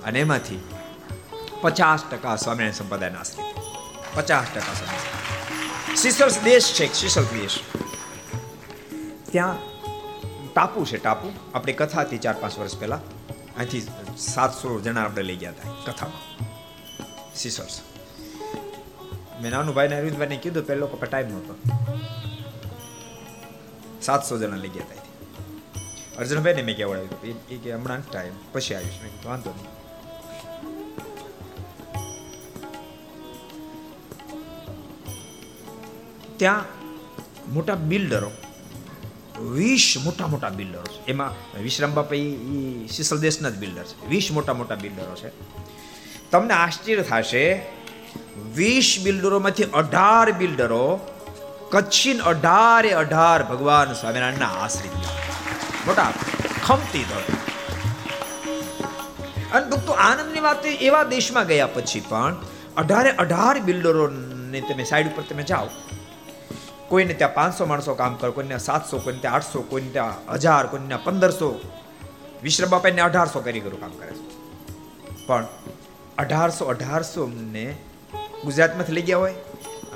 અને 0.04 0.20
એમાંથી 0.20 0.64
પચાસ 1.62 2.04
ટકા 2.12 2.36
સ્વામિનારાયણ 2.36 2.72
સંપ્રદાયના 2.72 3.20
આશ્રિત. 3.20 3.56
પચાસ 4.18 4.48
ટકા 4.48 4.74
સ્વામિનારાયણ. 4.74 5.49
સિસલ્સ 5.96 6.40
દેશ 6.44 6.74
છે 6.74 6.86
સિસલ્સ 6.94 7.28
દેશ 7.34 7.60
ત્યાં 9.32 9.58
ટાપુ 10.54 10.86
છે 10.86 10.98
ટાપુ. 10.98 11.28
આપણી 11.54 11.74
કથા 11.74 12.02
હતી 12.02 12.18
ચાર 12.18 12.36
પાંચ 12.42 12.60
વર્ષ 12.60 12.78
પહેલા 12.80 13.02
અહીંથી 13.58 13.84
સાતસો 14.18 14.80
જણા 14.80 15.04
આપણે 15.04 15.24
લઈ 15.24 15.36
ગયા 15.36 15.52
હતા 15.52 15.72
કથામાં. 15.88 16.24
સિસલ્સ 17.36 17.82
મેં 19.42 19.52
નાનુભાઈને 19.52 19.96
અરવિંદભાઈને 19.98 20.38
કીધું 20.46 20.64
પેલો 20.70 20.80
લોકો 20.80 20.98
ટાઈમ 21.06 21.30
નહોતો. 21.34 21.54
સાતસો 24.02 24.38
જણા 24.38 24.62
લઈ 24.64 24.74
ગયા 24.78 24.88
હતા 24.92 26.18
અર્જુનભાઈને 26.20 26.62
મેં 26.70 26.76
કહેવાડ્યું 26.78 27.44
એ 27.50 27.58
કે 27.64 27.74
હમણાં 27.74 28.02
ટાઈમ 28.12 28.34
પછી 28.52 28.76
આવીશ. 28.76 29.00
મેં 29.04 29.12
વાંધો 29.26 29.50
નહીં. 29.58 29.79
ત્યાં 36.40 36.66
મોટા 37.54 37.76
બિલ્ડરો, 37.92 38.32
વીસ 39.52 39.96
મોટા 40.04 40.28
મોટા 40.28 40.50
બિલ્ડરો 40.50 40.84
છે. 40.84 41.06
એમાં 41.06 41.32
વિશ્રામ 41.64 41.94
બાપા 41.94 42.16
એ 42.16 42.88
સિસલ 42.88 43.18
દેશના 43.20 43.50
જ 43.50 43.58
બિલ્ડર 43.58 43.84
છે. 43.84 44.08
વીસ 44.08 44.30
મોટા 44.32 44.54
મોટા 44.54 44.76
બિલ્ડરો 44.76 45.16
છે. 45.16 45.30
તમને 46.32 46.54
આશ્ચર્ય 46.54 47.04
થશે, 47.04 47.46
વીસ 48.56 48.90
બિલ્ડરોમાંથી 49.04 49.64
અઢાર 49.64 50.32
બિલ્ડરો 50.32 50.86
કચ્છીન 51.72 52.20
અઢારે 52.22 52.92
અઢાર 52.92 53.44
ભગવાન 53.44 53.94
સ્વામિનારાયણના 53.94 54.48
આશ્રિત 54.48 54.96
મોટા 55.88 56.14
ખમતી 56.68 57.04
ધોળ 57.04 57.28
અને 59.54 59.66
ભક્તો, 59.70 59.92
આનંદની 59.92 60.40
વાત 60.40 60.66
એવા 60.66 61.04
દેશમાં 61.04 61.48
ગયા 61.48 61.68
પછી 61.68 62.00
પણ 62.10 62.36
અઢારે 62.78 63.12
અઢાર 63.12 63.60
બિલ્ડરોને 63.60 64.60
તમે 64.62 64.84
સાઈડ 64.84 65.08
ઉપર 65.08 65.24
તમે 65.30 65.44
જાઓ 65.44 65.70
કોઈને 66.90 67.14
ત્યાં 67.14 67.34
પાંચસો 67.34 67.66
માણસો 67.66 67.96
કામ 67.96 68.16
કરે, 68.16 68.32
કોઈને 68.32 68.58
સાતસો, 68.58 69.00
કોઈને 69.00 69.20
ત્યાં 69.20 69.34
આઠસો, 69.34 69.62
કોઈને 69.62 69.90
ત્યાં 69.90 70.34
હજાર, 70.34 70.68
કોઈને 70.68 70.96
પંદરસો. 70.96 71.62
વિશ્રમ 72.44 72.70
બાપાને 72.70 73.02
અઢારસો 73.02 73.40
કારીગરો 73.40 73.78
કામ 73.78 73.92
કરે 73.92 74.12
છે. 74.12 74.40
પણ 75.26 75.48
અઢારસો 76.18 76.66
અઢારસો 76.66 77.28
ને 77.28 77.78
ગુજરાતમાંથી 78.44 78.92
લઈ 78.92 79.02
ગયા 79.02 79.18
હોય? 79.18 79.36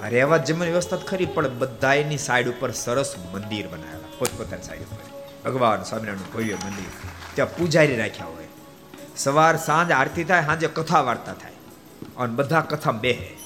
રહેવા 0.10 0.38
જમવાની 0.38 0.72
વ્યવસ્થા 0.72 0.98
ખરી, 0.98 1.26
પણ 1.26 1.60
બધાની 1.60 2.18
સાઈડ 2.18 2.50
ઉપર 2.50 2.72
સરસ 2.72 3.16
મંદિર 3.34 3.68
બનાવેલા, 3.68 4.18
પોતપોતાની 4.20 4.64
સાઈડ 4.64 4.82
ઉપર. 4.82 5.52
ભગવાન 5.52 5.84
સ્વામિનારાયણનું 5.84 6.34
ભવ્ય 6.34 6.54
મંદિર. 6.54 6.86
ત્યાં 7.34 7.58
પૂજારી 7.58 7.96
રાખ્યા 7.96 8.26
હોય. 8.26 8.48
સવાર 9.18 9.58
સાંજ 9.58 9.92
આરતી 9.92 10.24
થાય, 10.24 10.46
સાંજે 10.46 10.68
કથા 10.68 11.02
વાર્તા 11.02 11.34
થાય. 11.34 11.52
અને 12.18 12.34
બધા 12.34 12.62
કથા 12.62 12.92
બેહે 12.92 13.43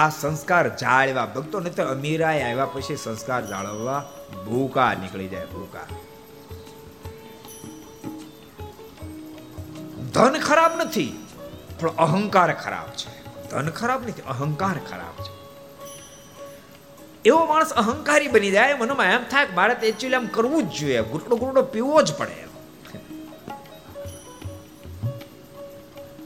આ 0.00 0.08
સંસ્કાર 0.08 0.76
જાળવા. 0.76 1.26
ભક્તો 1.26 1.60
નહીં 1.60 1.74
અમીરાય 1.74 2.42
આવ્યા 2.42 2.66
પછી 2.66 2.96
સંસ્કાર 2.96 3.42
જાળવવા 3.46 3.98
ભૂકા 4.46 4.94
નીકળી 4.94 5.28
જાય, 5.28 5.46
ભૂકા. 5.46 5.86
ધન 10.12 10.38
ખરાબ 10.38 10.72
નથી, 10.80 11.26
પણ 11.80 11.88
અહંકાર 11.88 12.54
ખરાબ 12.54 12.88
છે. 12.96 13.10
ધન 13.50 13.70
ખરાબ 13.70 14.08
નથી, 14.08 14.22
અહંકાર 14.22 14.76
ખરાબ 14.90 15.16
છે. 15.22 15.32
એવો 17.24 17.46
માણસ 17.46 17.72
અહંકારી 17.72 18.28
બની 18.28 18.50
જાય, 18.50 18.74
મનમાં 18.74 19.06
એમ 19.06 19.24
થાય 19.30 19.46
કે 19.46 19.54
મારે 19.54 19.74
તો 19.74 19.86
એકચ્યુઅલી 19.86 20.16
આમ 20.16 20.26
કરવું 20.26 20.62
જ 20.62 20.72
જોઈએ. 20.80 21.02
ગુરડો 21.02 21.36
ગુરડો 21.36 21.62
પીવો 21.62 22.02
જ 22.02 22.14
પડે 22.14 22.44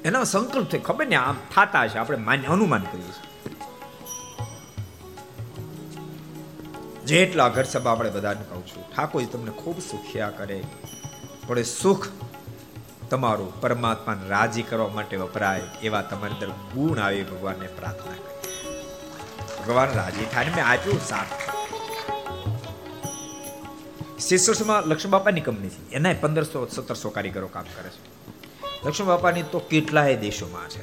એનો 0.04 0.24
સંકલ્પ 0.24 0.70
થાય. 0.70 0.80
ખબર 0.80 1.06
ને, 1.06 1.16
આમ 1.16 1.36
થતા 1.54 1.86
છે, 1.86 1.98
આપણે 1.98 2.18
માન્ય 2.18 2.46
અનુમાન 2.46 2.82
કરીએ 2.92 3.14
છીએ. 3.16 3.33
જેટલા 7.06 7.48
ઘર 7.48 7.64
સભા 7.64 7.92
આપણે 7.92 8.10
બધાને 8.10 8.44
કહું 8.48 8.66
છું, 8.66 8.96
ઠાકોરજી 8.96 9.28
તમને 9.28 9.50
ખૂબ 9.50 9.78
સુખ્યા 9.78 10.30
કરે. 10.30 10.64
પણ 11.46 11.62
સુખ 11.62 12.08
તમારું 13.10 13.60
પરમાત્માને 13.60 14.28
રાજી 14.28 14.62
કરવા 14.62 14.88
માટે 14.88 15.16
વપરાય 15.16 15.60
એવા 15.82 16.02
તમારી 16.02 16.34
અંદર 16.34 16.48
ગુણ 16.48 16.98
આવે 16.98 17.22
ભગવાનને 17.22 17.66
પ્રાર્થના 17.66 18.12
કરી 18.12 18.34
ભગવાન 19.64 19.92
રાજી 19.92 20.24
થાય 20.24 20.48
મેં 20.48 20.66
આપ્યું 20.66 21.00
સાથ 21.00 21.26
શિષ્યમાં 24.20 24.82
લક્ષ્મણ 24.82 25.10
બાપાની 25.10 25.40
કંપની 25.40 25.68
છે. 25.68 25.90
એના 25.90 26.14
પંદરસો, 26.20 26.66
સત્તરસો 26.66 27.10
કારીગરો 27.10 27.46
કામ 27.46 27.64
કરે 27.64 27.90
છે. 27.90 28.24
લક્ષ્મણ 28.86 29.06
બાપાની 29.06 29.42
તો 29.42 29.58
કેટલાય 29.58 30.16
દેશોમાં 30.16 30.68
છે. 30.68 30.82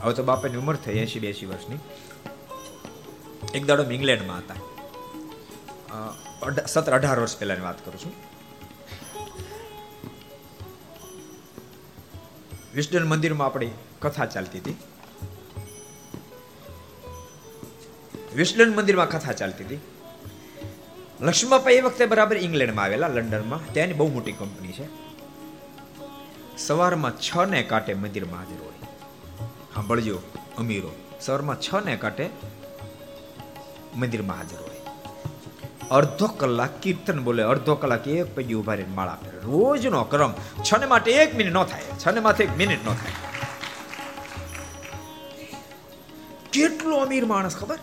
હવે 0.00 0.14
તો 0.14 0.22
બાપાની 0.22 0.56
ઉંમર 0.56 0.76
થઈ 0.76 0.98
એસી 0.98 1.18
બેસી 1.18 1.46
વર્ષની. 1.46 1.78
એક 3.54 3.66
દાડો 3.66 3.82
ઇંગ્લેન્ડમાં 3.82 4.38
હતા. 4.38 4.71
સત્તર 6.66 6.92
અઢાર 6.92 7.20
વર્ષ 7.20 7.38
પહેલાની 7.38 7.60
વાત 7.60 7.84
કરું 7.84 7.98
છું. 7.98 8.12
વિષ્ણુ 12.74 13.06
મંદિરમાં 13.06 13.46
આપણી 13.46 13.70
કથા 14.00 14.26
ચાલતી 14.26 14.58
હતી. 14.58 14.76
વિષ્ણુ 18.36 18.74
મંદિરમાં 18.74 19.10
કથા 19.10 19.32
ચાલતી 19.32 19.64
હતી. 19.64 19.80
લક્ષ્મણપા 21.20 21.70
એ 21.70 21.80
વખતે 21.80 22.06
બરાબર 22.06 22.36
ઇંગ્લેન્ડમાં 22.36 22.84
આવેલા 22.84 23.08
લંડનમાં. 23.08 23.72
ત્યાંની 23.72 23.92
બહુ 23.92 24.08
મોટી 24.12 24.32
કંપની 24.32 24.72
છે. 24.72 24.86
સવારમાં 26.58 27.20
છ 27.20 27.30
ને 27.50 27.62
કાંટે 27.62 27.94
મંદિરમાં 27.94 28.40
હાજર 28.40 28.60
હોય. 28.64 28.78
સાંભળજો 29.74 30.18
અમીરો, 30.58 30.92
સવારમાં 31.20 31.60
છ 31.60 31.74
ને 31.84 31.96
કાંટે 31.96 32.30
મંદિરમાં 33.96 34.36
હાજર 34.36 34.56
હોય. 34.56 34.71
અડધો 35.98 36.26
કલાક 36.40 36.74
કીર્તન 36.82 37.18
બોલે, 37.26 37.42
અડધો 37.52 37.74
કલાક 37.82 38.04
એક 38.08 38.28
પૈકી 38.36 38.56
ઊભા 38.58 38.76
રહીને 38.78 38.94
માળા 38.98 39.18
ફેરે 39.24 39.38
રોજનો 39.44 40.00
ક્રમ. 40.12 40.32
છ 40.66 40.70
માટે 40.92 41.10
એક 41.22 41.30
મિનિટ 41.38 41.54
ન 41.54 41.64
થાય 41.72 41.86
છ 42.02 42.04
ને 42.14 42.20
માથે 42.26 42.42
એક 42.46 42.54
મિનિટ 42.60 42.82
ન 42.88 42.90
થાય. 43.00 43.16
કેટલો 46.52 46.96
અમીર 47.04 47.24
માણસ 47.32 47.56
ખબર? 47.56 47.78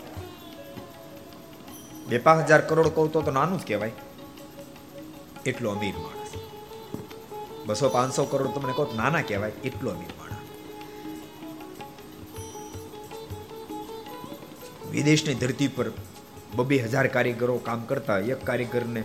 બે 2.10 2.18
પાંચ 2.28 2.46
હજાર 2.46 2.62
કરોડ 2.70 2.90
કહું 2.96 3.12
તો 3.14 3.20
નાનું 3.32 3.60
જ 3.62 3.64
કહેવાય. 3.68 3.94
એટલો 5.46 5.68
અમીર 5.76 5.98
માણસ. 6.06 6.32
બસો 7.68 7.88
પાંચસો 7.90 8.24
કરોડ 8.32 8.52
તમને 8.56 8.74
કહો 8.74 8.84
નાના 8.96 9.24
કહેવાય, 9.30 9.54
એટલો 9.64 9.90
અમીર 9.96 10.14
માણસ. 10.18 10.28
વિદેશની 14.92 15.40
ધરતી 15.42 15.68
પર 15.68 15.88
બબે 16.56 16.78
હજાર 16.78 17.08
કારીગરો 17.08 17.58
કામ 17.58 17.82
કરતા, 17.82 18.20
એક 18.20 18.46
કારીગરને 18.46 19.04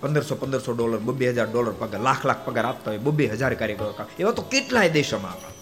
પંદરસો 0.00 0.34
પંદરસો 0.34 0.72
ડોલર, 0.72 0.98
બબે 0.98 1.30
હજાર 1.30 1.48
ડોલર 1.50 1.72
પગાર, 1.72 2.00
લાખ 2.00 2.26
લાખ 2.26 2.44
પગાર 2.44 2.64
આપતા 2.64 2.90
હોય, 2.90 2.98
બબે 2.98 3.26
હજાર 3.26 3.54
કારીગરો 3.54 3.92
કામ. 3.92 4.06
એવા 4.18 4.30
તો 4.30 4.42
કેટલાય 4.42 4.90
દેશોમાં 4.90 5.30
આપણા. 5.30 5.52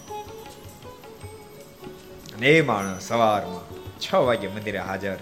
અને 2.35 2.47
એ 2.47 2.61
માણસ 2.61 3.07
સવારમાં 3.07 3.65
છ 3.99 4.15
વાગે 4.15 4.47
મંદિરે 4.47 4.79
હાજર. 4.79 5.17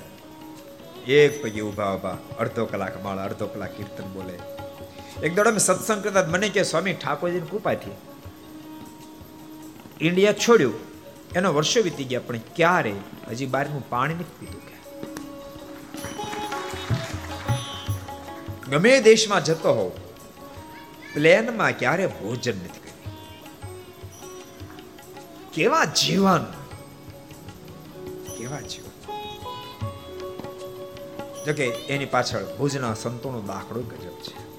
એક 1.08 1.41
પૈકી 1.43 1.62
ઊભા 1.62 1.95
ઊભા 1.95 2.18
અડધો 2.39 2.66
કલાક 2.66 3.04
માળા, 3.04 3.24
અડધો 3.24 3.47
કલાક 3.47 3.78
કીર્તન 3.78 4.08
બોલે. 4.14 4.39
એક 5.26 5.36
દોડ 5.36 5.47
અમે 5.47 5.58
સત્સંગ 5.58 6.04
કરતા 6.04 6.24
મને 6.28 6.50
કે, 6.50 6.64
સ્વામી, 6.64 6.93
ઠાકોરજીની 6.93 7.47
કૃપાથી 7.47 7.91
ઇન્ડિયા 10.02 10.34
છોડ્યું. 10.34 10.74
એનો 11.36 11.54
વર્ષો 11.54 11.82
વીતી 11.82 12.04
ગયા, 12.04 12.20
પણ 12.20 12.38
ક્યારે? 12.56 12.93
હજી 13.30 13.45
બહારનું 13.45 13.89
પાણી 13.89 14.14
નથી 14.14 14.36
પીધું. 14.39 14.68
ગમે 18.70 19.01
દેશમાં 19.01 19.43
જતો 19.43 19.74
હોવ 19.74 19.89
પ્લેનમાં 21.13 21.72
ક્યારે 21.72 22.07
ભોજન 22.07 22.57
નથી 22.57 22.67
કર્યું. 22.67 23.13
કેવા 25.51 25.86
જીવન 25.86 26.43
કેવા 28.38 28.59
જીવન. 28.59 29.13
જોકે 31.45 31.65
એની 31.65 32.05
પાછળ 32.05 32.57
ભુજના 32.57 32.93
સંતોનો 32.93 33.41
દાખલો 33.41 33.82
ગજબ 33.82 34.11
છે. 34.11 34.49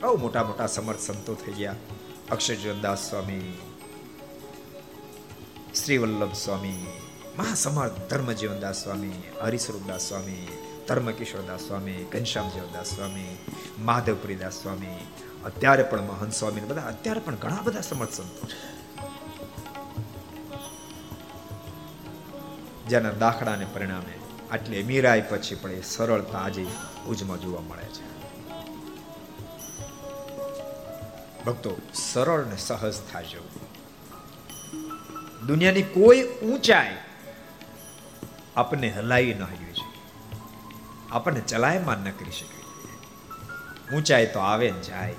બહુ 0.00 0.16
મોટા 0.16 0.44
મોટા 0.44 0.66
સમર્થ 0.66 1.00
સંતો 1.00 1.34
થઈ 1.34 1.52
ગયા. 1.52 1.76
અક્ષરજીવનદાસ 2.30 3.10
સ્વામી 3.10 3.58
શ્રી 5.84 5.98
વલ્લભ 5.98 6.32
સ્વામી 6.32 6.86
મહાસમર્થ 7.38 7.92
ધર્મજીવનદાસ 8.10 8.82
સ્વામી 8.82 9.12
હરિસ્વરૂપદાસ 9.42 10.08
સ્વામી 10.08 10.48
ધર્મકિશોરદાસ 10.88 11.60
સ્વામી 11.60 11.92
ઘનશ્યામજીવદાસ 11.92 12.86
સ્વામી 12.86 13.38
માધવપુરીદાસ 13.78 14.52
સ્વામી 14.52 15.06
અત્યારે 15.44 15.82
પણ 15.82 16.00
મહંત 16.00 16.32
સ્વામી 16.32 16.60
બધા, 16.60 16.82
અત્યારે 16.82 17.20
પણ 17.20 17.34
ઘણા 17.34 17.58
બધા 17.64 17.80
સમર્થ 17.80 18.12
સંતો 18.12 18.46
છે. 18.46 18.80
જેના 22.88 23.10
દાખલાને 23.10 23.66
પરિણામે 23.74 24.18
આટલી 24.50 24.82
મીરાઈ 24.82 25.22
પછી 25.30 25.54
પણ 25.54 25.70
એ 25.70 25.82
સરળતા 25.82 26.38
આજે 26.38 26.66
ઉજમાં 27.08 27.40
જોવા 27.40 27.60
મળે 27.60 27.82
છે. 27.82 28.10
ભક્તો, 31.44 31.76
સરળ 31.94 32.46
ને 32.46 32.56
સહજ 32.56 32.94
થાજો 33.12 33.48
દુનિયાની 35.46 35.82
કોઈ 35.82 36.22
ઊંચાઈ 36.22 36.96
આપને 38.56 38.88
હલાવી 38.90 39.34
ન 39.34 39.44
આપણને 41.12 41.40
ચલાયમાન 41.40 41.98
ન 41.98 42.10
કરી 42.10 42.30
શકે 42.30 42.60
ઊંચાઈ 43.96 44.26
તો 44.26 44.38
આવે 44.38 44.70
ને 44.70 44.80
જાય. 44.82 45.14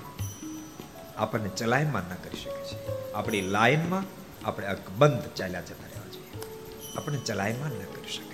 આપણને 1.18 1.50
ચલાયમાન 1.50 2.04
ન 2.04 2.16
કરી 2.16 2.38
શકે 2.38 2.64
છે. 2.64 3.14
આપણી 3.14 3.42
લાઈનમાં 3.42 4.04
આપણે 4.48 4.68
અકબંધ 4.68 5.22
ચાલ્યા 5.36 5.62
જતા 5.62 5.88
રહેવા 5.88 6.08
જોઈએ. 6.08 6.44
આપણને 6.98 7.18
ચલાયમાન 7.18 7.72
ન 7.72 7.80
કરી 7.80 8.12
શકે. 8.12 8.32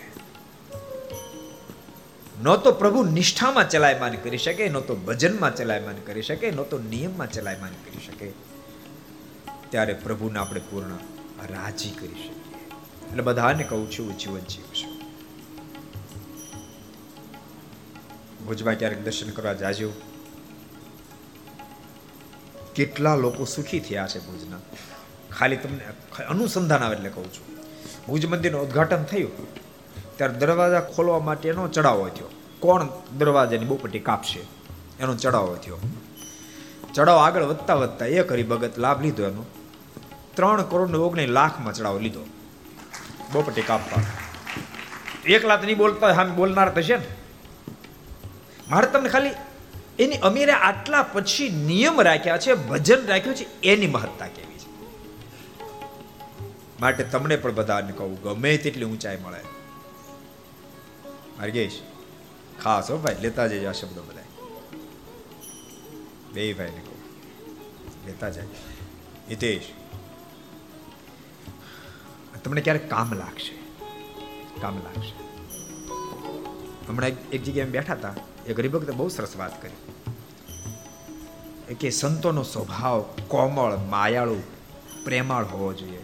ન 2.43 2.55
તો 2.55 2.71
પ્રભુ 2.71 3.03
નિષ્ઠામાં 3.03 3.69
ચલાયમાન 3.69 4.15
કરી 4.15 4.37
શકે, 4.37 4.69
ન 4.69 4.79
તો 4.79 4.95
ભજનમાં 4.95 5.55
ચલાયમાન 5.55 5.95
કરી 5.95 6.21
શકે, 6.21 6.51
ન 6.51 6.55
તો 6.55 6.79
નિયમમાં 6.79 7.31
ચલાયમાન 7.31 7.69
કરી 7.69 8.07
શકે. 8.07 8.31
ત્યારે 9.69 9.93
પ્રભુને 9.93 10.39
આપણે 10.39 10.61
પૂર્ણ 10.71 10.95
રાજી 11.53 11.89
કરી 11.89 12.07
શકીએ. 12.07 12.65
એટલે 13.09 13.23
બધાને 13.23 13.63
કહું 13.63 13.91
છું, 13.91 14.17
જીવન 14.17 14.39
જીવશું. 14.39 14.86
ભુજમાં 18.47 18.75
ક્યારેક 18.75 19.03
દર્શન 19.03 19.29
કરવા 19.29 19.53
જાજો. 19.53 19.93
કેટલા 22.75 23.15
લોકો 23.15 23.45
સુખી 23.45 23.79
થયા 23.79 24.07
છે 24.07 24.19
ભુજના. 24.19 24.59
ખાલી 25.39 25.57
તમને 25.57 26.23
અનુસંધાન 26.23 26.83
આવે 26.83 26.95
એટલે 26.95 27.09
કહું 27.09 27.33
છું. 27.33 27.45
ભુજ 28.07 28.25
મંદિરનું 28.25 28.61
ઉદઘાટન 28.61 29.03
થયું. 29.03 29.31
ત્યારે 30.17 30.33
દરવાજા 30.33 30.79
ખોલવા 30.79 31.19
માટેનો 31.19 31.67
ચડાવો 31.67 32.09
થયો 32.09 32.29
કોણ 32.59 32.87
દરવાજાની 33.17 33.65
બોપટી 33.65 33.99
કાપશે? 33.99 34.39
એનો 34.99 35.15
ચડાવો 35.15 35.55
થયો 35.55 35.77
ચડાવ 36.93 37.17
આગળ 37.17 37.43
વધતા 37.43 37.73
વધતા 37.73 38.05
એક 38.05 38.49
ભગત 38.49 38.77
લાભ 38.77 39.01
લીધો 39.01 39.23
એનો. 39.23 39.45
ત્રણ 40.33 40.61
કરોડ 40.61 40.95
ઓગણીસ 40.95 41.29
લાખમાં 41.29 41.73
ચડાવો 41.73 41.99
લીધો. 41.99 42.23
બોપટી 43.33 43.61
કાપવા. 43.61 44.03
એકલા 45.25 45.57
તો 45.57 45.65
નહીં 45.65 45.77
બોલતા, 45.77 46.13
સામે 46.13 46.31
બોલનાર 46.31 46.69
તો 46.69 46.81
છે 46.81 46.95
ને. 46.95 47.26
મારે 48.69 48.87
તમને 48.87 49.09
ખાલી 49.09 49.31
એની 49.99 50.17
અમીરે 50.17 50.51
આટલા 50.51 51.03
પછી 51.03 51.49
નિયમ 51.49 52.01
રાખ્યા 52.01 52.37
છે, 52.37 52.53
ભજન 52.53 53.05
રાખ્યું 53.05 53.35
છે, 53.35 53.61
એની 53.61 53.87
મહત્તા 53.87 54.27
કેવી 54.27 54.57
છે? 54.57 54.69
માટે 56.79 57.03
તમને 57.03 57.35
પણ 57.35 57.55
બધાને 57.55 57.91
કહું, 57.91 58.21
ગમે 58.21 58.57
તેટલી 58.57 58.85
ઊંચાઈ 58.85 59.17
મળે. 59.17 59.41
માર્ગેશ, 61.39 61.81
ખાસ 62.63 62.91
હો 62.91 62.97
ભાઈ, 62.97 63.15
લેતા 63.21 63.47
જજો 63.47 63.69
આ 63.69 63.71
શબ્દો 63.71 64.03
બધા 64.03 64.23
બે 66.33 66.53
ભાઈને 66.53 66.81
કહું. 66.81 66.99
લેતા 68.05 68.29
જાય. 68.29 68.45
હિતેશ, 69.29 69.63
તમને 72.43 72.61
ક્યારેક 72.61 72.89
કામ 72.89 73.13
લાગશે. 73.13 73.53
કામ 74.61 74.75
લાગશે. 74.77 75.13
હમણાં 76.87 77.09
એક 77.09 77.43
જગ્યાએ 77.43 77.67
બેઠા 77.67 77.93
હતા. 77.93 78.13
એ 78.47 78.53
હરિભક્તે 78.53 78.91
બહુ 78.91 79.07
સરસ 79.07 79.35
વાત 79.37 79.61
કરી. 79.61 79.77
કે 81.75 81.89
સંતોનો 81.89 82.43
સ્વભાવ 82.43 83.01
કોમળ, 83.27 83.77
માયાળુ, 83.77 84.37
પ્રેમાળ 85.03 85.45
હોવો 85.45 85.73
જોઈએ. 85.73 86.03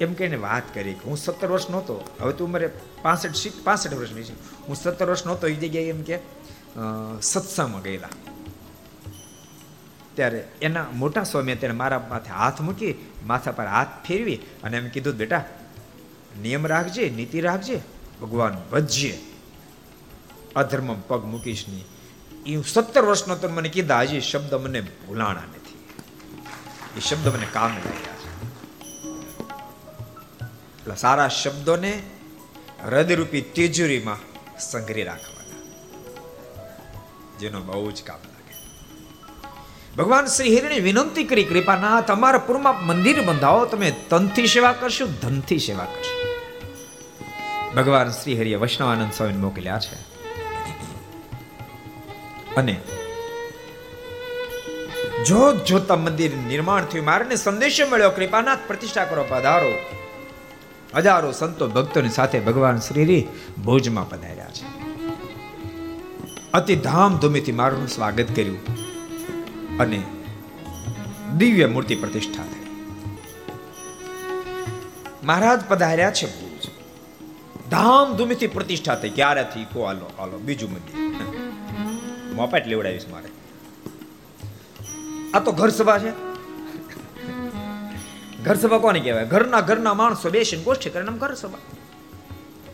એમ 0.00 0.14
કહીને 0.14 0.36
વાત 0.36 0.62
કરી 0.74 0.94
કે 0.94 1.04
હું 1.04 1.16
સત્તર 1.16 1.50
વર્ષ 1.50 1.70
નહોતો, 1.70 1.94
હવે 2.20 2.32
તું 2.32 2.50
મારે 2.50 2.70
પાસઠ 3.02 3.34
પાસઠ 3.64 3.94
વર્ષની 3.94 4.22
છે. 4.22 4.34
હું 4.66 4.76
સત્તર 4.76 5.08
વર્ષ 5.08 5.26
નહોતો 5.26 5.46
એ 5.46 5.54
જગ્યાએ 5.54 5.84
એમ 5.84 6.02
કે 6.02 6.18
સત્સંગમાં 7.22 7.82
ગયેલા. 7.82 8.08
ત્યારે 10.14 10.48
એના 10.62 10.84
મોટા 10.94 11.22
સ્વામીએ 11.22 11.54
તેને 11.54 11.74
મારા 11.74 12.06
માથે 12.10 12.30
હાથ 12.30 12.60
મૂકી, 12.60 12.94
માથા 13.26 13.52
પર 13.52 13.66
હાથ 13.66 14.06
ફેરવી 14.06 14.36
અને 14.64 14.76
એમ 14.76 14.88
કીધું, 14.88 15.14
બેટા, 15.14 15.44
નિયમ 16.42 16.66
રાખજે, 16.66 17.10
નીતિ 17.10 17.40
રાખજે, 17.40 17.80
ભગવાન 18.22 18.54
ભજ્ય 18.72 19.12
અધર્મ 20.56 21.00
પગ 21.00 21.24
મૂકીશ 21.24 21.64
નહીં. 21.68 21.84
એ 22.46 22.62
સત્તર 22.62 23.04
વર્ષનો 23.04 23.36
તો 23.36 23.48
મને 23.48 23.68
કીધા 23.68 24.00
હજી 24.00 24.20
શબ્દ 24.20 24.54
મને 24.54 24.80
ભૂલાણા 24.80 25.40
નથી. 25.40 25.78
એ 26.96 27.00
શબ્દ 27.00 27.28
મને 27.28 27.46
કામ 27.52 27.70
લાગ્યા 27.70 27.92
છે. 27.92 28.28
એટલે 30.78 30.96
સારા 30.96 31.28
શબ્દોને 31.28 32.02
હૃદયરૂપી 32.84 33.40
તિજોરીમાં 33.40 34.16
સંઘરી 34.58 35.02
રાખવાના. 35.02 35.38
જેનો 37.38 37.60
બહુ 37.60 37.90
જ 37.90 38.02
કામ 38.02 38.16
લાગે. 38.16 38.54
ભગવાન 39.96 40.26
શ્રી 40.26 40.56
હિરણી 40.56 40.80
વિનંતી 40.80 41.24
કરી 41.24 41.44
કૃપાના 41.44 42.00
તમારા 42.00 42.38
પૂરમાં 42.38 42.86
મંદિર 42.86 43.22
બંધાવો, 43.22 43.66
તમે 43.66 43.90
તનથી 43.90 44.46
સેવા 44.46 44.72
કરશો, 44.72 45.06
ધનથી 45.06 45.58
સેવા 45.58 45.84
કરશો. 45.84 46.28
ભગવાન 47.76 48.10
શ્રી 48.10 48.38
હરિએ 48.38 48.56
વૈષ્ણવાનંદ 48.56 49.12
સ્વામી 49.12 49.32
મોકલ્યા 49.32 49.78
છે. 49.78 50.17
અને 52.56 52.80
જો 55.26 55.56
જોતા 55.56 55.96
મંદિર 55.96 56.36
નિર્માણ 56.36 56.84
થયું, 56.84 57.04
મારને 57.04 57.36
સંદેશો 57.36 57.86
મળ્યો, 57.90 58.10
કૃપાનાથ 58.10 58.58
પ્રતિષ્ઠા 58.66 59.04
કરો, 59.04 59.24
પધારો. 59.28 59.72
હજારો 60.94 61.32
સંતો 61.32 61.68
ભક્તોની 61.68 62.08
સાથે 62.08 62.40
ભગવાન 62.40 62.76
શ્રી 62.78 63.28
ભોજમાં 63.64 64.08
પધાર્યા 64.08 64.46
છે. 64.48 64.88
અતિ 66.52 66.76
ધામધૂમીથી 66.76 67.52
મારું 67.52 67.88
સ્વાગત 67.88 68.36
કર્યું 68.36 68.58
અને 69.78 70.02
દિવ્ય 71.36 71.66
મૂર્તિ 71.66 71.96
પ્રતિષ્ઠા 71.96 72.42
થઈ. 72.42 72.70
મહારાજ 75.22 75.60
પધાર્યા 75.68 76.10
છે 76.10 76.26
ભુજ. 76.26 76.70
ધામધૂમીથી 77.70 78.46
પ્રતિષ્ઠા 78.46 78.94
થઈ. 78.94 79.10
ક્યારેથી? 79.10 79.64
કો 79.64 79.82
આલો 79.82 80.10
આલો, 80.18 80.38
બીજું 80.38 80.72
મંદિર. 80.72 81.37
મોપેટ 82.38 82.66
લેવડાવીશ 82.66 83.08
મારે. 83.08 83.28
આ 85.34 85.40
તો 85.40 85.52
ઘર 85.52 85.68
સભા 85.68 85.98
છે. 85.98 86.10
ઘર 88.44 88.54
સભા 88.54 88.78
કોને 88.78 89.00
કહેવાય? 89.00 89.24
ઘરના 89.24 89.60
ઘરના 89.60 89.94
માણસો 89.94 90.30
બેસીને 90.30 90.62
ગોષ્ઠી 90.62 90.90
કરે 90.90 91.06
ઘર 91.06 91.34
સભા. 91.34 91.58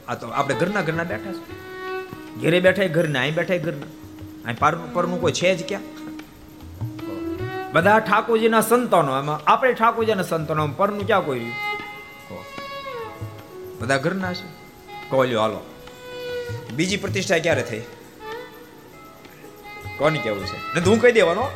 આ 0.09 0.15
તો 0.15 0.29
આપણે 0.29 0.55
ઘરના 0.55 0.83
ઘરના 0.83 1.05
બેઠા 1.05 1.33
છે. 1.33 1.65
ઘેરે 2.41 2.61
બેઠા 2.61 2.87
ઘરના, 2.87 3.21
અહીં 3.21 3.35
બેઠા 3.35 3.57
ઘરના. 3.57 3.87
અહીં 4.45 4.59
પારનું 4.59 4.93
પરનું 4.93 5.21
કોઈ 5.21 5.33
છે 5.33 5.57
જ 5.57 5.69
ક્યાં? 5.69 5.83
બધા 7.73 7.99
ઠાકોરજીના 7.99 8.61
સંતાનો 8.61 9.19
એમાં 9.19 9.41
આપણે 9.51 9.73
ઠાકોરજીના 9.73 10.23
સંતાનો 10.23 10.69
પરનું 10.69 11.07
ક્યાં 11.07 11.25
કોઈ 11.25 11.39
રહ્યું? 11.39 12.45
બધા 13.81 13.97
ઘરના 13.97 14.33
છે. 14.33 14.47
કોલ્યો 15.09 15.41
હાલો. 15.41 15.61
બીજી 16.75 16.97
પ્રતિષ્ઠા 16.97 17.39
ક્યારે 17.39 17.63
થઈ? 17.63 17.83
કોની 19.99 20.19
કેવું 20.19 20.47
છે? 20.47 20.75
ને 20.75 20.81
હું 20.81 21.01
કહી 21.01 21.13
દેવાનો. 21.13 21.51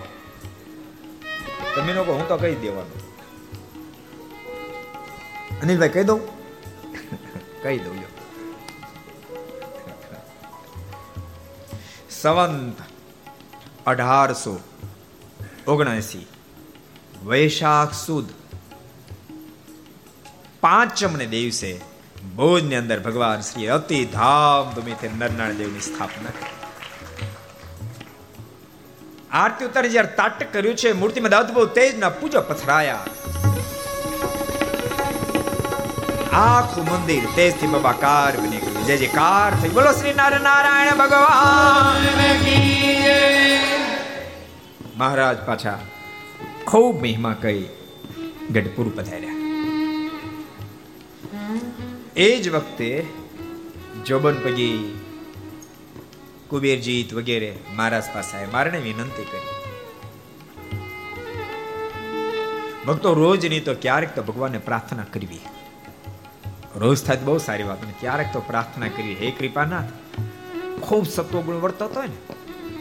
તમે 1.75 1.93
લોકો 1.93 2.13
હું 2.13 2.29
તો 2.29 2.37
કહી 2.37 2.55
દેવાનો. 2.55 2.95
અનિલભાઈ, 5.63 5.89
કહી 5.89 6.05
દઉં? 6.05 6.21
કહી 7.63 7.79
દઉં 7.79 8.05
સંવંત 12.11 12.79
અઢારસો 13.87 14.61
ઓગણસી, 15.67 16.27
વૈશાખ 17.25 17.95
સુદ. 17.95 18.29
પાંચમને 20.61 21.27
દિવસે 21.27 21.81
ભોજની 22.37 22.75
અંદર 22.75 23.01
ભગવાન 23.01 23.41
શ્રી 23.41 23.69
અતિ 23.69 24.05
ધામ 24.05 24.75
ધૂમીથી 24.75 25.09
દેવ 25.09 25.53
દેવની 25.53 25.81
સ્થાપના 25.81 26.31
કરી. 26.31 26.58
આરતી 29.33 29.65
ઉતારી 29.65 29.91
જ્યારે 29.91 30.09
તાટક 30.09 30.53
કર્યું 30.53 30.75
છે, 30.75 30.93
મૂર્તિમાં 30.93 31.31
અદભુત 31.31 31.75
તેજના 31.75 32.09
પૂજો 32.09 32.41
પથરાયા. 32.41 33.07
આખું 36.33 36.85
મંદિર 36.85 37.23
તેજથી 37.37 37.67
બબાકાર 37.67 38.41
બની 38.41 38.57
ગયું. 38.57 38.87
જય 38.87 38.97
જયકાર 38.97 39.55
થઈ. 39.55 39.69
બોલો 39.69 39.93
શ્રી 39.93 40.15
નારાયણ 40.15 40.97
ભગવાન. 40.97 42.09
મહારાજ 44.97 45.39
પાછા 45.39 45.79
ખૂબ 46.67 47.01
મહિમા 47.01 47.37
કહી 47.43 47.65
ગઢપુર 48.51 48.93
પધાર્યા. 48.97 49.35
એ 52.17 52.37
જ 52.37 52.49
વખતે 52.49 53.07
જોબન 54.07 54.35
પગી 54.35 54.98
કુબેરજીત 56.51 57.15
વગેરે 57.15 57.57
મહારાજ 57.73 58.07
પાસે 58.15 58.47
મારને 58.47 58.79
વિનંતી 58.79 59.25
કરી. 59.25 59.55
ભક્તો, 62.87 63.15
રોજ 63.15 63.47
નહીં 63.47 63.65
તો 63.65 63.75
ક્યારેક 63.75 64.15
તો 64.15 64.23
ભગવાનને 64.23 64.59
પ્રાર્થના 64.59 65.05
કરવી. 65.13 65.41
રોજ 66.77 67.05
થાય 67.05 67.17
બહુ 67.17 67.39
સારી 67.39 67.63
વાત 67.63 67.83
ક્યારેક 68.01 68.33
તો 68.33 68.41
પ્રાર્થના 68.41 68.89
કરવી. 68.89 69.15
હે 69.15 69.31
કૃપાનાથ, 69.31 69.91
ખૂબ 70.81 71.07
સત્વગુણ 71.07 71.55
વર્તતો 71.55 71.89
હોય 71.95 72.07
ને, 72.07 72.21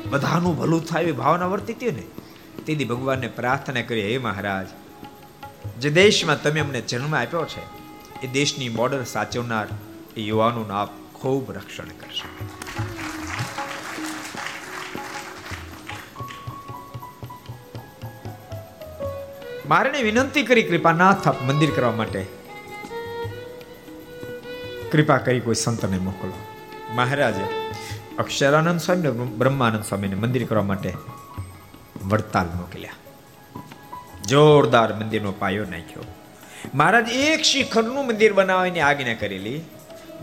બધાનું 0.09 0.57
ભલું 0.57 0.85
થાય 0.85 1.03
એવી 1.03 1.11
ભાવના 1.11 1.45
વર્તી 1.45 1.73
હતી 1.73 1.91
ને, 1.91 2.03
તેથી 2.65 2.85
ભગવાનને 2.85 3.27
પ્રાર્થના 3.27 3.81
કરી, 3.81 4.01
હે 4.01 4.17
મહારાજ, 4.17 4.67
જે 5.81 5.89
દેશમાં 5.89 6.43
તમે 6.43 6.59
અમને 6.59 6.81
જન્મ 6.81 7.15
આપ્યો 7.15 7.45
છે, 7.45 7.63
એ 8.23 8.27
દેશની 8.27 8.69
બોર્ડર 8.69 9.03
સાચવનાર 9.03 9.67
એ 10.17 10.21
યુવાનોનું 10.21 10.77
આપ 10.77 10.89
ખૂબ 11.13 11.51
રક્ષણ 11.51 11.85
કરશો. 11.99 12.29
મારે 19.67 20.03
વિનંતી 20.03 20.43
કરી 20.43 20.63
કૃપાનાથ 20.63 21.27
આપ 21.27 21.41
મંદિર 21.41 21.71
કરવા 21.75 21.91
માટે. 21.91 22.25
કૃપા 24.91 25.17
કરી 25.17 25.39
કોઈ 25.39 25.55
સંતને 25.55 25.97
મોકલો. 25.97 26.33
મહારાજે, 26.95 27.45
અક્ષરાનંદ 28.17 28.79
સ્વામી 28.79 29.09
બ્રહ્માનંદ 29.37 29.83
સ્વામીને 29.83 30.15
મંદિર 30.15 30.45
કરવા 30.45 30.63
માટે 30.63 30.93
વડતાલ 32.05 32.45
મોકલ્યા. 32.45 32.91
જોરદાર 34.25 34.93
મંદિરનો 34.93 35.31
પાયો 35.31 35.63
નાખ્યો. 35.63 36.03
મહારાજ 36.73 37.09
એક 37.09 37.41
શિખરનું 37.41 38.07
મંદિર 38.07 38.33
બનાવવાની 38.33 38.79
આજ્ઞા 38.79 39.13
કરેલી. 39.13 39.61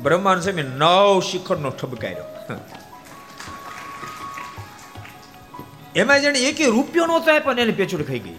બ્રહ્માનંદ 0.02 0.42
સ્વામી 0.42 0.62
નવ 0.62 1.22
શિખરનો 1.32 1.70
ઠબકાર્યો 1.70 2.24
એમાં 5.96 6.20
જેને 6.20 6.38
એક 6.38 6.68
રૂપિયો 6.68 7.06
નહોતો 7.06 7.34
આપ્યો 7.34 7.52
એને 7.52 7.72
પેચુડ 7.72 8.02
ખાઈ 8.02 8.18
ગઈ. 8.18 8.36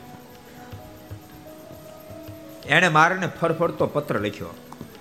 એણે 2.68 2.90
મારાને 2.90 3.28
ફરફરતો 3.28 3.88
પત્ર 3.88 4.20
લખ્યો. 4.20 4.48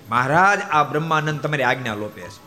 મહારાજ, 0.09 0.61
આ 0.71 0.83
બ્રહ્માનંદ 0.83 1.41
તમારી 1.41 1.63
આજ્ઞા 1.63 1.95
લોપે 1.95 2.21
છે. 2.21 2.45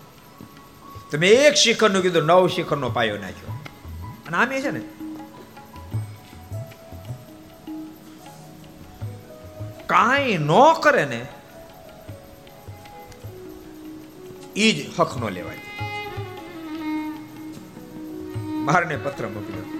તમે 1.11 1.29
એક 1.29 1.55
શિખરનું 1.55 2.03
કીધું, 2.03 2.23
નવ 2.23 2.49
શિખરનો 2.49 2.91
પાયો 2.91 3.19
નાખ્યો. 3.19 3.59
અને 4.29 4.37
આમ 4.37 4.49
છે 4.49 4.71
ને. 4.71 4.81
કાંઈ 9.87 10.39
ન 10.39 10.49
કરે 10.83 11.05
ને 11.05 11.27
એ 14.57 14.73
જ 14.73 15.01
હક 15.01 15.16
નો 15.16 15.29
લેવાય. 15.29 15.59
મારને 18.45 18.97
પત્ર 18.97 19.29
મોકલ્યો. 19.29 19.78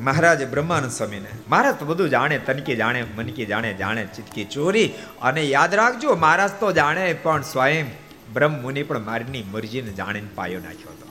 મહારાજે 0.00 0.44
બ્રહ્માનંદ 0.44 0.90
સ્વામીને, 0.90 1.28
મહારાજ, 1.48 1.74
તો 1.78 1.84
બધું 1.84 2.10
જાણે, 2.10 2.38
તનકી 2.38 2.76
જાણે, 2.76 3.02
મનકી 3.02 3.46
જાણે 3.46 3.74
જાણે, 3.74 4.06
ચિતકી 4.16 4.44
ચોરી, 4.44 4.94
અને 5.22 5.42
યાદ 5.44 5.74
રાખજો, 5.74 6.14
મહારાજ 6.14 6.50
તો 6.60 6.72
જાણે, 6.72 7.12
પણ 7.12 7.42
સ્વયં 7.42 7.90
બ્રહ્મ 8.32 8.62
મુનિ 8.62 8.82
પણ 8.82 9.04
મારીની 9.04 9.44
મરજીને 9.52 9.92
જાણીને 9.92 10.30
પાયો 10.34 10.60
નાખ્યો 10.60 10.92
હતો. 10.92 11.06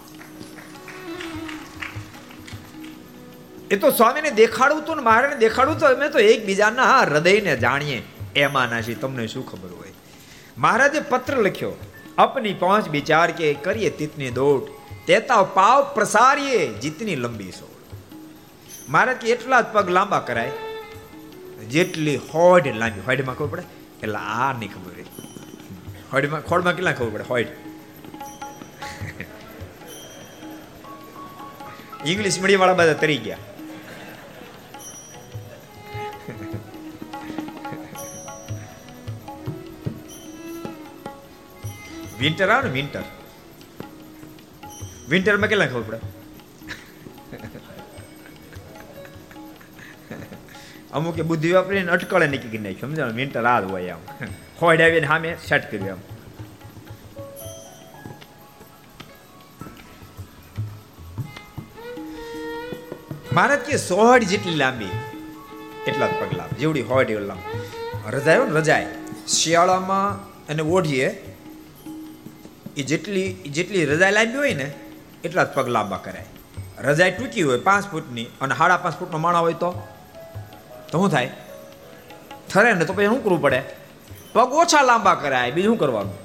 એ 3.72 3.76
તો 3.76 3.92
સ્વામીને 3.92 4.32
દેખાડવું 4.32 4.84
તો 4.86 4.96
મહારાજને 4.96 5.38
દેખાડવું 5.38 5.80
તો, 5.80 5.86
અમે 5.86 6.10
તો 6.10 6.20
એકબીજાના 6.20 6.84
હા 6.84 7.06
હૃદયને 7.06 7.56
જાણીએ, 7.58 8.04
એમાં 8.36 8.70
નાશી 8.70 8.96
તમને 8.96 9.28
શું 9.28 9.48
ખબર 9.52 9.72
હોય? 9.80 9.94
મહારાજે 10.58 11.00
પત્ર 11.00 11.38
લખ્યો, 11.38 11.76
અપની 12.18 12.54
પહોંચ 12.54 12.90
વિચાર 12.90 13.32
કે 13.32 13.54
કરીએ 13.54 13.90
તિતની 13.90 14.32
દોટ 14.32 14.72
તેતા 15.08 15.44
પાવ 15.44 15.84
પ્રસારીએ, 15.94 16.62
જીતની 16.82 17.16
લંબી 17.16 17.52
સો 17.52 17.69
મારે 18.94 19.14
કે 19.22 19.26
એટલા 19.34 19.62
જ 19.66 19.68
પગ 19.74 19.88
લાંબા 19.98 20.22
કરાય? 20.28 20.54
જેટલી 21.74 22.20
હોડ 22.32 22.66
લાંબી. 22.82 23.04
હોડમાં 23.08 23.36
ખબર 23.40 23.50
પડે? 23.54 23.64
એટલે 24.04 24.20
આ 24.38 24.52
નહીં 24.60 24.72
ખબર 24.76 24.92
પડે 24.92 25.04
હોડમાં 26.14 26.42
ખોડમાં 26.50 26.76
કેટલા 26.78 26.96
ખબર 27.00 27.12
પડે? 27.16 27.26
હોડ. 27.32 27.50
ઇંગ્લિશ 32.12 32.38
મીડિયમ 32.42 32.62
વાળા 32.64 32.80
બધા 32.82 33.00
તરી 33.04 33.20
ગયા. 33.28 33.42
વિન્ટર 42.22 42.50
આવે 42.54 42.64
ને 42.68 42.72
વિન્ટર 42.78 43.06
વિન્ટરમાં 45.12 45.50
કેટલા 45.52 45.70
ખબર 45.74 45.86
પડે? 45.90 46.00
અમુક 50.94 51.18
બુદ્ધિ 51.32 51.50
વાપરીને 51.54 51.92
અટકળે 51.96 52.28
નીકળી 52.28 52.52
ગઈ 52.54 52.64
નાખ્યું 52.66 52.92
સમજાણ 52.92 53.18
મિનિટ 53.18 53.36
રાહ 53.48 53.60
હોય 53.72 53.90
આમ. 53.90 54.02
ખોડ 54.60 54.82
આવીને 54.86 55.08
સામે 55.08 55.30
સેટ 55.48 55.66
કર્યું 55.72 55.92
આમ 55.92 56.02
મહારાજ 63.36 63.62
કે 63.68 63.78
સોહડ 63.78 64.24
જેટલી 64.32 64.56
લાંબી, 64.56 64.94
એટલા 65.88 66.08
જ 66.08 66.14
પગલા. 66.22 66.48
જેવડી 66.60 66.86
હોય 66.90 67.06
એવું 67.06 67.28
લાંબી. 67.28 67.60
રજાયો 68.16 68.46
ને 68.50 68.54
રજાય 68.60 68.88
શિયાળામાં 69.28 70.08
અને 70.48 70.64
ઓઢીએ 70.78 71.08
એ 72.78 72.84
જેટલી 72.84 73.30
જેટલી 73.58 73.86
રજાઈ 73.86 74.18
લાંબી 74.18 74.42
હોય 74.44 74.54
ને, 74.54 74.68
એટલા 75.24 75.44
જ 75.44 75.50
પગ 75.54 75.68
લાંબા 75.78 76.02
કરાય. 76.08 76.28
રજાઈ 76.90 77.12
ટૂંકી 77.12 77.46
હોય, 77.52 77.60
પાંચ 77.70 77.86
ફૂટની, 77.92 78.28
અને 78.42 78.54
સાડા 78.56 78.78
પાંચ 78.78 79.00
ફૂટનો 79.00 79.18
માણા 79.28 79.46
હોય 79.48 79.54
તો? 79.54 79.72
તો 80.92 80.98
શું 80.98 81.10
થાય? 81.10 81.32
ઠરે 82.54 82.74
ને 82.74 82.86
તો 82.86 82.94
પછી 82.94 83.06
શું 83.06 83.24
કરવું 83.24 83.42
પડે? 83.42 83.64
પગ 84.34 84.54
ઓછા 84.54 84.82
લાંબા 84.82 85.16
કરાય, 85.16 85.52
બીજું 85.52 85.72
શું 85.72 85.80
કરવાનું? 85.80 86.16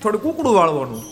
થોડું 0.00 0.22
કુકડું 0.22 0.54
વાળવાનું. 0.54 1.02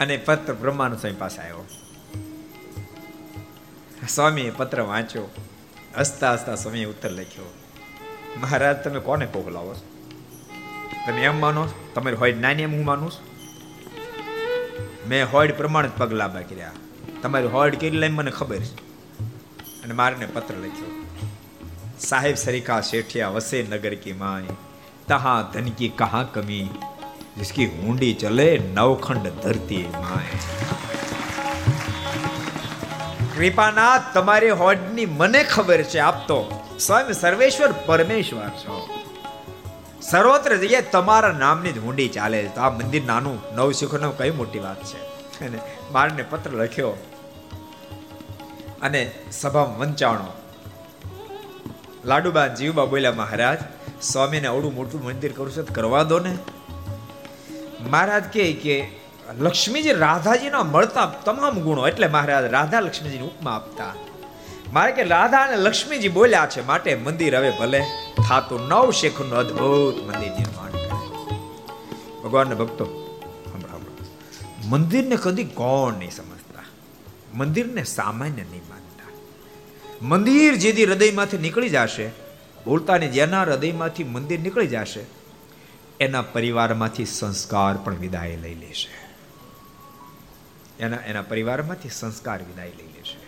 અને 0.00 0.16
પત્ર 0.16 0.52
બ્રહ્માનંદ 0.52 0.98
સ્વામી 0.98 1.16
પાસે 1.16 1.40
આવ્યો. 1.42 1.66
સ્વામીએ 4.08 4.50
પત્ર 4.50 4.80
વાંચ્યો. 4.80 5.26
હસતા 5.98 6.32
હસતા 6.32 6.54
સ્વામીએ 6.54 6.84
ઉત્તર 6.84 7.10
લખ્યો. 7.10 7.54
મહારાજ, 8.40 8.76
તમે 8.76 9.00
કોને 9.00 9.26
કોકલાવો 9.26 9.74
છો? 9.74 9.86
તમે 11.06 11.24
એમ 11.24 11.40
માનો 11.40 11.68
તમારી 11.94 12.16
હોય 12.16 12.32
નાની 12.32 12.62
એમ 12.62 12.72
હું 12.72 12.84
માનું 12.84 13.10
છું? 13.10 13.26
મેં 15.08 15.30
હોડ 15.32 15.52
પ્રમાણે 15.52 15.88
જ 15.88 15.92
પગ 15.98 16.12
લાંબા 16.12 16.40
કર્યા 16.40 16.70
તમારી 17.22 17.46
હોર્ડ 17.46 17.74
કેટલી 17.74 17.98
લાઈન 17.98 18.14
મને 18.14 18.30
ખબર 18.30 18.56
છે? 18.56 18.74
અને 19.82 19.94
મારને 19.94 20.26
પત્ર 20.26 20.54
લખ્યો. 20.54 21.06
સાહેબ 22.00 22.34
સરિકા 22.34 22.80
શેઠિયા 22.80 23.28
વસે 23.28 23.62
નગર 23.62 23.94
કી 23.94 24.12
માય, 24.12 24.42
તહા 25.08 25.50
ધન 25.54 25.64
કી 25.64 25.88
કહા 25.88 26.22
કમી, 26.22 26.68
જિસકી 27.38 27.66
હુંડી 27.66 28.14
ચલે 28.14 28.60
નવખંડ 28.74 29.28
ધરતી 29.28 29.82
માય. 29.82 30.38
કૃપાનાથ, 33.36 34.02
તમારી 34.14 34.50
હોડની 34.50 35.06
મને 35.06 35.44
ખબર 35.44 35.82
છે 35.82 35.98
આપ 35.98 36.28
તો 36.28 36.64
સ્વયં 36.80 37.12
સર્વેશ્વર 37.12 37.72
પરમેશ્વર 37.86 38.48
છો. 38.48 38.88
સર્વત્ર 40.10 40.56
જઈએ 40.56 40.80
તમારા 40.80 41.32
નામની 41.32 41.72
જ 41.72 41.78
હુંડી 41.78 42.08
ચાલે 42.08 42.50
તો 42.54 42.60
આ 42.60 42.70
મંદિર 42.70 43.04
નાનું 43.04 43.54
નવ 43.54 43.72
શિખરનું 43.72 44.18
કઈ 44.18 44.30
મોટી 44.30 44.58
વાત 44.58 44.84
છે? 44.84 45.12
અને 45.46 45.58
મારને 45.92 46.22
પત્ર 46.22 46.50
લખ્યો. 46.50 46.92
અને 48.82 49.10
સભા 49.32 49.62
વંચાણો. 49.62 50.32
લાડુબા 52.04 52.46
જીવબા 52.46 52.84
બોલ્યા, 52.84 53.12
મહારાજ, 53.12 53.58
સ્વામીને 54.02 54.48
અવડું 54.48 54.74
મોટું 54.74 55.04
મંદિર 55.04 55.32
કરું 55.32 55.52
છે 55.52 55.62
કરવા 55.62 56.02
દો 56.02 56.18
ને. 56.18 56.38
મહારાજ 57.90 58.24
કહે 58.32 58.52
કે, 58.52 58.88
લક્ષ્મીજી 59.38 59.92
રાધાજીના 59.92 60.62
મળતા 60.62 61.06
તમામ 61.06 61.60
ગુણો 61.60 61.88
એટલે 61.88 62.06
મહારાજ 62.06 62.44
રાધા 62.44 62.80
લક્ષ્મીજીની 62.80 63.24
ઉપમા 63.24 63.50
આપતા. 63.50 63.94
મારે 64.72 64.92
કે, 64.92 65.02
રાધા 65.02 65.38
અને 65.38 65.56
લક્ષ્મીજી 65.56 66.08
બોલ્યા 66.08 66.46
છે, 66.46 66.66
માટે 66.66 66.94
મંદિર 66.94 67.36
હવે 67.36 67.50
ભલે 67.50 67.80
થાતું 68.28 68.68
નવ 68.68 68.90
શેખનું 68.90 69.34
અદ્ભુત 69.34 69.94
મંદિર 69.94 70.32
નિર્માણ 70.32 70.70
કરે. 70.70 71.36
ભગવાનના 72.22 72.54
ભક્તો 72.54 72.98
મંદિરને 74.64 75.16
કદી 75.16 75.44
કોણ 75.44 75.94
નહીં 75.94 76.10
સમજતા. 76.10 76.31
મંદિરને 77.34 77.84
સામાન્ય 77.84 78.42
નહીં 78.42 78.62
માનતા. 78.68 79.10
મંદિર 80.02 80.54
જેથી 80.54 80.84
હૃદયમાંથી 80.84 81.38
નીકળી 81.38 81.68
જશે, 81.68 82.08
બોલતાને 82.64 83.08
જેના 83.08 83.42
હૃદયમાંથી 83.42 84.04
મંદિર 84.04 84.40
નીકળી 84.40 84.66
જશે, 84.66 85.00
એના 86.00 86.22
પરિવારમાંથી 86.22 87.04
સંસ્કાર 87.04 87.76
પણ 87.76 87.94
વિદાય 87.94 88.36
લઈ 88.36 88.54
લેશે. 88.54 88.88
એના 90.80 90.96
એના 90.96 91.22
પરિવારમાંથી 91.22 91.88
સંસ્કાર 91.88 92.42
વિદાય 92.42 92.68
લઈ 92.68 92.86
લેશે. 92.86 93.18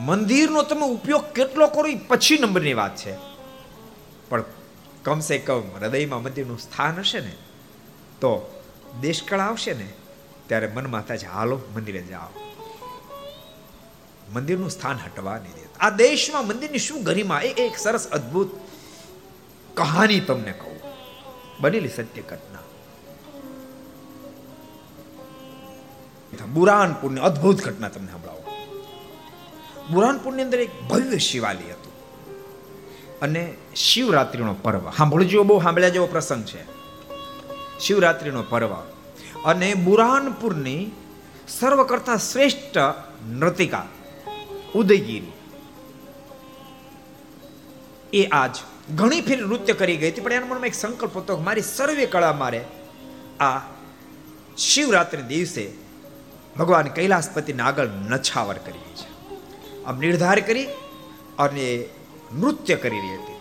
મંદિરનો 0.00 0.62
તમે 0.62 0.86
ઉપયોગ 0.86 1.24
કેટલો 1.24 1.66
કરો 1.66 1.84
એ 1.84 1.94
પછી 1.94 2.38
નંબરની 2.38 2.74
વાત 2.74 2.96
છે. 2.96 3.16
પણ 4.28 4.44
કમસે 5.02 5.38
કમ 5.38 5.62
હૃદયમાં 5.80 6.22
મંદિરનું 6.22 6.58
સ્થાન 6.58 6.98
હશે 6.98 7.20
ને, 7.20 7.32
તો 8.20 8.62
દેશકાળ 9.00 9.40
આવશે 9.40 9.72
ને, 9.72 9.88
ત્યારે 10.46 10.66
મનમાં 10.66 11.02
થાય 11.02 11.18
છે 11.18 11.26
હાલો, 11.26 11.60
મંદિરે 11.74 12.02
જાઓ. 12.02 12.53
મંદિરનું 14.34 14.70
સ્થાન 14.70 14.96
હટવા 14.96 15.38
નહીં 15.38 15.52
દેતા. 15.52 15.86
આ 15.86 15.90
દેશમાં 15.90 16.46
મંદિરની 16.46 16.78
શું 16.78 17.02
ગરિમા? 17.02 17.40
એ 17.40 17.48
એક 17.48 17.78
સરસ 17.78 18.08
અદ્ભુત 18.08 18.50
કહાની 19.74 20.20
તમને 20.20 20.52
કહું. 20.52 20.80
બનેલી 21.60 21.88
સત્ય 21.88 22.22
ઘટના. 22.22 22.58
બુરાનપુરની 26.52 27.20
અદ્ભુત 27.20 27.62
ઘટના 27.62 27.88
તમને 27.88 28.12
સંભળાવો. 28.12 28.44
બુરાનપુરની 29.90 30.42
અંદર 30.42 30.60
એક 30.60 30.82
ભવ્ય 30.82 31.18
શિવાલય 31.18 31.72
હતું. 31.72 31.92
અને 33.20 33.54
શિવરાત્રિનો 33.76 34.54
પર્વ. 34.54 34.90
સાંભળજો, 34.90 35.42
બહુ 35.42 35.62
સાંભળ્યા 35.62 35.88
જેવો 35.88 36.06
પ્રસંગ 36.06 36.44
છે. 36.44 36.64
શિવરાત્રિનો 37.80 38.42
પર્વ. 38.42 38.74
અને 39.44 39.74
બુરાનપુરની 39.74 40.90
સર્વ 41.48 41.84
કરતા 41.84 42.16
શ્રેષ્ઠ 42.16 42.78
નૃતિકા 43.28 43.88
ઉદયગીરી. 44.74 45.32
એ 48.12 48.26
આજ 48.26 48.56
ઘણી 48.96 49.20
ફેર 49.20 49.38
નૃત્ય 49.46 49.72
કરી 49.72 49.96
ગઈ 49.96 50.10
હતી, 50.10 50.20
પણ 50.20 50.32
એના 50.32 50.46
મનમાં 50.46 50.66
એક 50.66 50.74
સંકલ્પ 50.74 51.16
હતો 51.16 51.36
મારી 51.36 51.60
સર્વે 51.60 52.06
કળા 52.06 52.32
મારે 52.32 52.64
આ 53.40 53.60
શિવરાત્રિ 54.58 55.22
દિવસે 55.22 55.72
ભગવાન 56.58 56.88
કૈલાસપતિને 56.88 57.62
આગળ 57.62 57.86
નછાવર 57.86 58.54
કરવી 58.54 58.94
છે. 58.94 59.08
આમ 59.84 59.98
નિર્ધાર 59.98 60.40
કરી 60.40 60.66
અને 61.38 61.84
નૃત્ય 62.40 62.76
કરી 62.76 62.98
રહી 62.98 63.14
હતી. 63.14 63.34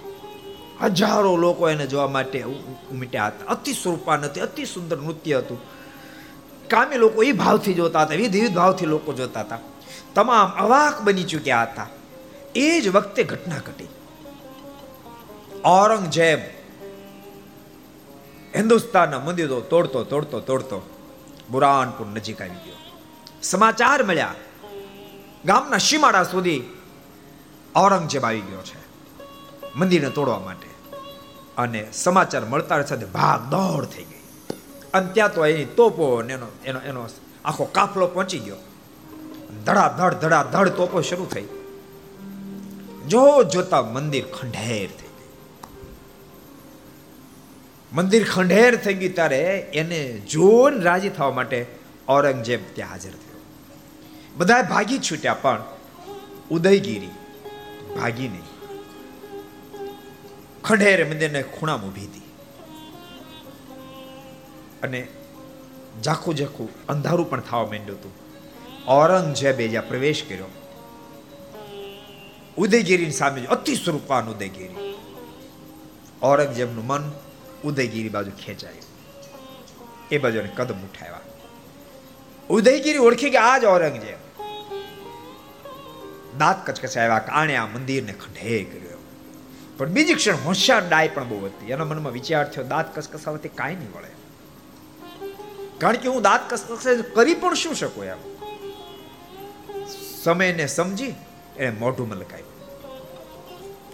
હજારો 0.82 1.38
લોકો 1.38 1.70
એને 1.70 1.88
જોવા 1.88 2.08
માટે 2.08 2.44
ઉમટ્યા 2.44 3.28
હતા. 3.28 3.46
અતિ 3.46 3.74
સ્વરૂપાન 3.74 4.24
હતી 4.24 4.40
અતિ 4.40 4.66
સુંદર 4.66 4.98
નૃત્ય 4.98 5.38
હતું. 5.38 5.60
કામે 6.68 6.98
લોકો 6.98 7.24
એ 7.24 7.32
ભાવથી 7.32 7.74
જોતા 7.74 8.02
હતા, 8.02 8.16
વિવિધ 8.16 8.34
વિવિધ 8.34 8.54
ભાવથી 8.54 8.86
લોકો 8.86 9.14
જોતા 9.14 9.40
હતા. 9.40 9.60
તમામ 10.16 10.50
અવાક 10.50 11.02
બની 11.02 11.24
ચૂક્યા 11.24 11.64
હતા. 11.64 11.88
એ 12.56 12.82
જ 12.82 12.88
વખતે 12.88 13.24
ઘટના 13.24 13.58
ઘટી. 13.58 13.88
ઔરંગઝેબ 15.66 16.40
હિન્દુસ્તાનના 18.56 19.20
મંદિરો 19.20 19.62
તોડતો 19.62 20.04
તોડતો 20.04 20.40
તોડતો 20.40 20.82
બુરાનપુર 21.50 22.08
નજીક 22.08 22.42
આવી 22.42 22.50
ગયો. 22.50 22.76
સમાચાર 23.44 24.04
મળ્યા. 24.04 24.36
ગામના 25.46 25.78
સીમાડા 25.78 26.24
સુધી 26.24 26.64
ઔરંગઝેબ 27.76 28.26
આવી 28.26 28.42
ગયો 28.42 28.62
છે 28.62 28.84
મંદિરને 29.76 30.10
તોડવા 30.10 30.40
માટે. 30.40 30.98
અને 31.58 31.92
સમાચાર 31.92 32.46
મળતા 32.46 32.82
સાથે 32.82 33.06
ભાગ 33.06 33.42
દોડ 33.42 33.86
થઈ 33.86 34.04
ગઈ. 34.04 34.20
અને 34.94 35.14
ત્યાં 35.14 35.34
તો 35.34 35.46
એની 35.46 35.66
તોપો 35.66 36.24
એનો 36.24 36.48
એનો 36.66 36.80
એનો 36.80 37.10
આખો 37.46 37.64
કાફલો 37.64 38.08
પહોંચી 38.08 38.40
ગયો. 38.40 38.56
ધડા 39.66 39.88
ધડ 39.98 40.14
ધડા 40.14 40.44
ધડ 40.44 40.70
તોપો 40.70 41.02
શરૂ 41.02 41.26
થઈ 41.26 41.46
જો 43.08 43.44
જોતા 43.44 43.82
મંદિર 43.82 44.26
ખંડેર 44.26 44.88
થઈ 44.88 45.12
મંદિર 47.94 48.30
ખંડેર 48.30 48.76
થઈ 48.76 48.94
ગઈ 48.94 49.10
ત્યારે 49.10 49.60
એને 49.74 50.20
જોન 50.20 50.82
રાજી 50.82 51.10
થવા 51.10 51.32
માટે 51.32 51.66
ઔરંગઝેબ 52.10 52.60
ત્યાં 52.74 52.90
હાજર 52.90 53.10
થયો. 53.10 53.42
બધા 54.38 54.62
ભાગી 54.62 55.00
છૂટ્યા, 55.00 55.34
પણ 55.34 55.64
ઉદયગીરી 56.52 57.10
ભાગી 57.96 58.28
નહીં. 58.28 58.42
ખંડેર 60.64 61.06
મંદિરને 61.06 61.44
ખૂણામાં 61.44 61.90
ઊભી 61.90 62.02
હતી. 62.02 62.22
અને 64.84 65.08
ઝાખું 66.04 66.36
ઝાખું 66.36 66.70
અંધારું 66.90 67.30
પણ 67.30 67.42
થવા 67.42 67.64
માંડ્યું 67.64 68.00
હતું. 68.00 68.23
ઔરંગઝેબે 68.88 69.68
જ્યાં 69.68 69.88
પ્રવેશ 69.88 70.24
કર્યો, 70.30 70.50
ઉદયગીરીની 72.58 73.12
સામે 73.12 73.46
અતિ 73.46 73.76
સ્વરૂપવાન 73.76 74.30
ઉદયગીરી. 74.30 74.96
ઔરંગઝેબનું 76.24 76.86
મન 76.88 77.12
ઉદયગીરી 77.64 78.10
બાજુ 78.10 78.32
ખેંચાયું. 78.46 78.84
એ 80.12 80.18
બાજુ 80.18 80.40
કદમ 80.56 80.76
ઉઠાવ્યા. 80.76 81.20
ઉદયગીરી 82.50 82.98
ઓળખી 82.98 83.30
કે 83.30 83.38
આ 83.38 83.58
જ 83.58 83.66
ઔરંગઝેબ. 83.66 84.20
દાંત 86.38 86.68
કચકચાવ્યા, 86.68 87.20
કાણે 87.20 87.56
આ 87.56 87.66
મંદિરને 87.66 88.14
ખંડે 88.14 88.64
કર્યો. 88.64 88.98
પણ 89.78 89.90
બીજી 89.90 90.14
ક્ષણ 90.14 90.36
હોશિયાર 90.36 90.90
ડાય 90.90 91.08
પણ 91.08 91.30
બહુ 91.30 91.46
હતી. 91.46 91.72
એના 91.72 91.86
મનમાં 91.86 92.14
વિચાર 92.14 92.50
થયો, 92.50 92.64
દાંત 92.64 92.96
કસકસાવાથી 92.96 93.50
કાંઈ 93.50 93.76
નહીં 93.76 93.92
વળે. 93.92 94.12
કારણ 95.78 95.96
કે 95.96 96.08
હું 96.08 96.22
દાંત 96.22 96.42
કસકસ 96.50 97.04
કરી 97.14 97.34
પણ 97.34 97.54
શું 97.54 97.76
શકું 97.76 98.06
એમ? 98.06 98.33
સમયને 100.24 100.68
સમજી 100.68 101.14
એને 101.58 101.72
મોઢું 101.80 102.08
મલકાયું. 102.10 102.52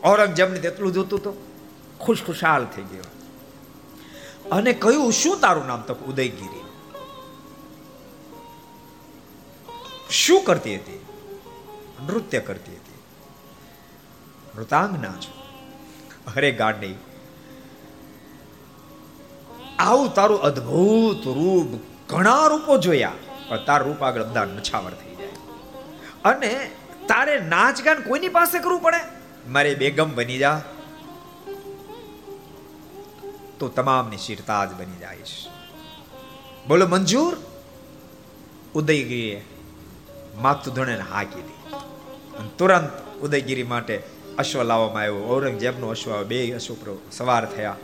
ઔરંગઝેબને 0.06 0.60
તેટલું 0.60 0.94
જોતું 0.94 1.24
તો 1.24 1.32
ખુશ 2.00 2.22
ખુશાલ 2.26 2.66
થઈ 2.66 2.82
ગયો. 2.82 3.08
અને 4.52 4.74
કહ્યું, 4.74 5.12
શું 5.12 5.40
તારું 5.40 5.66
નામ 5.68 5.82
તો 5.82 5.94
ઉદયગીરી? 5.94 6.66
શું 10.10 10.44
કરતી 10.44 10.76
હતી? 10.76 11.06
નૃત્ય 12.08 12.40
કરતી 12.40 12.72
હતી. 12.72 13.00
નૃતાંગના 14.58 15.16
છો. 15.26 15.34
અરે 16.36 16.52
ગાંડી, 16.52 16.96
આવું 19.80 20.14
તારું 20.14 20.42
અદ્ભુત 20.42 21.28
રૂપ 21.28 21.70
ઘણા 22.10 22.48
રૂપો 22.48 22.78
જોયા, 22.78 23.14
પણ 23.50 23.66
તાર 23.66 23.84
રૂપ 23.84 24.04
આગળ 24.04 24.24
બધા 24.24 24.46
નછાવર 24.46 24.92
થઈ 24.92 25.09
અને 26.26 26.72
તારે 27.07 27.39
નાચ 27.39 27.82
ગાન 27.82 28.01
કોઈની 28.01 28.30
પાસે 28.30 28.59
કરવું 28.59 28.82
પડે? 28.82 28.97
મારે 29.47 29.76
બેગમ 29.76 30.15
બની 30.15 30.38
જા. 30.38 30.61
તો 33.59 33.67
તમામની 33.67 34.17
શિરતાજ 34.17 34.74
બની 34.74 34.99
જઈશ. 34.99 35.47
બોલો, 36.67 36.88
મંજૂર? 36.88 37.38
ઉદયગીરીએ 38.76 39.45
માતુધણે 40.41 40.86
ધણે 40.86 41.05
હા 41.11 41.24
કીધી 41.24 41.76
અને 42.38 42.49
તુરંત 42.57 43.20
ઉદયગીરી 43.22 43.63
માટે 43.63 44.03
અશ્વ 44.38 44.63
લાવવામાં 44.63 45.01
આવ્યો. 45.01 45.30
ઔરંગઝેબનો 45.30 45.88
અશ્વ 45.88 46.24
બે 46.24 46.51
અશ્વ 46.51 46.76
સવાર 47.11 47.45
થયા 47.45 47.76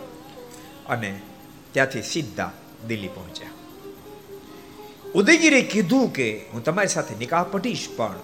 અને 0.89 1.21
ત્યાંથી 1.71 2.01
સીધા 2.01 2.51
દિલ્હી 2.87 3.07
પહોંચ્યા. 3.07 3.47
ઉદયગીરે 5.15 5.61
કીધું 5.61 6.13
કે 6.13 6.45
હું 6.53 6.63
તમારી 6.63 6.87
સાથે 6.87 7.15
નિકાહ 7.15 7.43
પટીશ, 7.43 7.87
પણ 7.97 8.15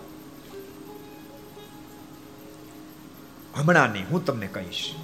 હમણાં 3.56 3.90
નહીં 3.90 4.06
હું 4.12 4.26
તમને 4.26 4.48
કહીશ. 4.48 4.96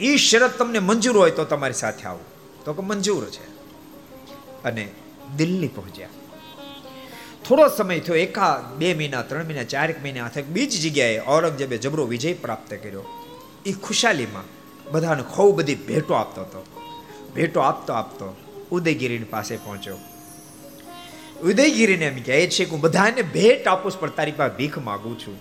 એ 0.00 0.16
શરત 0.16 0.58
તમને 0.58 0.78
મંજૂર 0.78 1.16
હોય 1.16 1.30
તો 1.30 1.44
તમારી 1.44 1.72
સાથે 1.72 2.04
આવું. 2.04 2.20
તો 2.64 2.72
કે 2.72 2.82
મંજૂર 2.82 3.24
છે. 3.24 3.46
અને 4.62 4.88
દિલ્હી 5.36 5.68
પહોંચ્યા. 5.68 6.08
થોડો 7.48 7.68
સમય 7.76 8.00
થયો 8.00 8.16
એકા 8.16 8.72
બે 8.78 8.94
મહિના, 8.94 9.22
ત્રણ 9.22 9.44
મહિના, 9.44 9.62
ચારેક 9.62 10.02
મહિના 10.02 10.26
અથવા 10.26 10.42
બીજી 10.42 10.90
જગ્યાએ 10.90 11.20
ઔરંગઝેબે 11.26 11.78
જબરો 11.78 12.04
વિજય 12.04 12.34
પ્રાપ્ત 12.34 12.74
કર્યો. 12.74 13.04
એ 13.66 13.72
ખુશાલીમાં 13.72 14.42
બધાને 14.92 15.22
ખૂબ 15.22 15.56
બધી 15.56 15.74
ભેટો 15.74 16.14
આપતો 16.14 16.40
હતો. 16.40 16.66
ભેટો 17.34 17.60
આપતો 17.60 17.92
આપતો 17.92 18.36
ઉદયગીરીની 18.70 19.24
પાસે 19.24 19.56
પહોંચ્યો. 19.56 19.96
ઉદયગીરીને 21.42 22.04
એમ 22.04 22.22
કહે 22.22 22.46
છે 22.46 22.64
કે 22.64 22.70
હું 22.70 22.80
બધાને 22.80 23.22
ભેટ 23.22 23.68
આપું 23.68 24.00
પણ 24.00 24.10
તારી 24.10 24.32
પાસે 24.32 24.56
ભીખ 24.56 24.78
માગું 24.78 25.18
છું. 25.18 25.36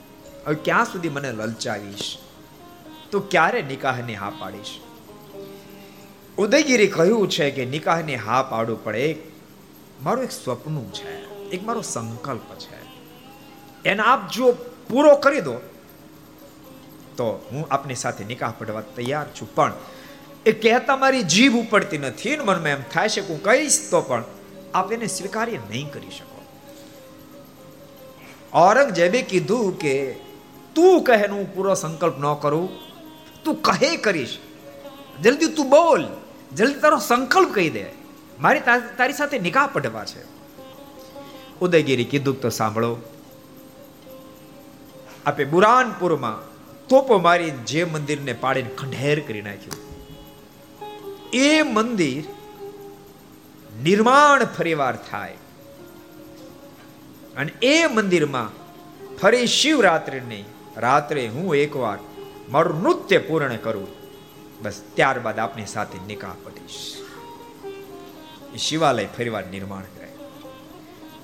હવે 0.45 0.55
ક્યાં 0.55 0.85
સુધી 0.85 1.09
મને 1.09 1.31
લલચાવીશ? 1.31 2.17
તો 3.11 3.19
ક્યારે 3.19 3.61
નિકાહની 3.61 4.15
હા 4.15 4.31
પાડીશ? 4.39 4.79
ઉદયગીરી 6.37 6.87
કહ્યું 6.87 7.29
છે 7.29 7.51
કે 7.51 7.65
નિકાહની 7.65 8.15
હા 8.15 8.43
પાડવું 8.43 8.83
પડે 8.83 9.15
મારું 10.03 10.23
એક 10.23 10.31
સ્વપ્ન 10.31 10.89
છે, 10.93 11.29
એક 11.49 11.63
મારો 11.63 11.81
સંકલ્પ 11.81 12.55
છે. 12.59 12.83
એને 13.85 14.03
આપ 14.03 14.31
જો 14.31 14.51
પૂરો 14.89 15.15
કરી 15.15 15.41
દો. 15.41 15.53
તો 17.17 17.47
હું 17.51 17.67
આપની 17.71 17.95
સાથે 17.95 18.25
નિકાહ 18.25 18.53
પડવા 18.59 18.81
તૈયાર 18.81 19.25
છું. 19.41 19.55
પણ 19.55 19.73
એ 20.45 20.51
કહેતા 20.51 20.95
મારી 20.97 21.23
જીભ 21.23 21.55
ઉપડતી 21.55 21.97
નથી 21.97 22.29
ને 22.29 22.43
મનમાં 22.43 22.69
એમ 22.69 22.81
થાય 22.93 23.09
છે 23.09 23.27
હું 23.27 23.43
કહીશ, 23.43 23.89
તો 23.91 24.01
પણ 24.01 24.23
આપ 24.73 24.93
એને 24.93 25.07
સ્વીકાર્ય 25.07 25.57
નહીં 25.69 25.91
કરી 25.91 26.09
શકો. 26.09 26.41
ઔરંગઝેબે 28.53 29.21
કીધું 29.21 29.79
કે 29.79 30.15
તું 30.75 31.03
કહે 31.03 31.27
હું 31.27 31.55
પૂરો 31.55 31.73
સંકલ્પ 31.73 32.17
ન 32.19 32.33
કરું. 32.33 32.69
તું 33.43 33.61
કહે 33.61 33.97
કરીશ. 33.97 34.37
જલ્દી 35.21 35.47
તું 35.47 35.69
બોલ. 35.69 36.07
જલ્દી 36.55 36.79
તારો 36.79 36.97
સંકલ્પ 36.97 37.53
કહી 37.53 37.69
દે. 37.69 37.85
મારી 38.39 38.59
તારી 38.97 39.13
સાથે 39.13 39.39
નિકાહ 39.39 39.67
પઢવા 39.73 40.05
છે. 40.05 40.23
ઉદયગીરી 41.61 42.05
કીધું 42.05 42.41
તો 42.41 42.49
સાંભળો. 42.49 42.97
આપે 45.25 45.43
બુરાનપુરમાં 45.43 46.53
તોપો 46.87 47.17
મારી 47.17 47.51
જે 47.51 47.83
મંદિરને 47.83 48.33
પાડીને 48.33 48.69
ખંડેર 48.69 49.19
કરી 49.19 49.41
નાખ્યું. 49.41 49.82
એ 51.33 51.61
મંદિર 51.61 52.23
નિર્માણ 53.83 54.45
ફરીવાર 54.45 54.95
થાય. 54.95 55.33
અને 57.37 57.51
એ 57.61 57.87
મંદિરમાં 57.87 58.49
ફરી 59.17 59.47
શિવરાત્રિની 59.47 60.43
રાત્રે 60.77 61.27
હું 61.27 61.55
એકવાર 61.55 61.97
મારું 62.49 62.81
નૃત્ય 62.81 63.17
પૂર્ણ 63.17 63.55
કરું. 63.55 63.87
બસ 64.61 64.81
ત્યારબાદ 64.93 65.39
આપની 65.39 65.65
સાથે 65.65 65.99
નિકાહ 66.07 66.31
પડીશ. 66.43 66.95
એ 68.53 68.57
શિવાલય 68.57 69.05
ફરીવાર 69.05 69.45
નિર્માણ 69.45 69.81
કરે. 69.81 70.09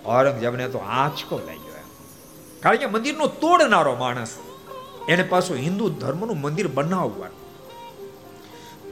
ઔરંગઝેબને 0.05 0.69
તો 0.69 0.77
આંચકો 0.77 1.37
લઈ 1.37 1.57
ગયો 1.57 1.69
કારણ 2.59 2.75
કે 2.75 2.85
મંદિરનો 2.85 3.27
તોડનારો 3.27 3.95
માણસ 3.95 4.37
એને 5.09 5.23
પાછું 5.23 5.57
હિન્દુ 5.57 5.89
ધર્મનું 5.89 6.41
મંદિર 6.41 6.67
બનાવવાનું. 6.67 7.39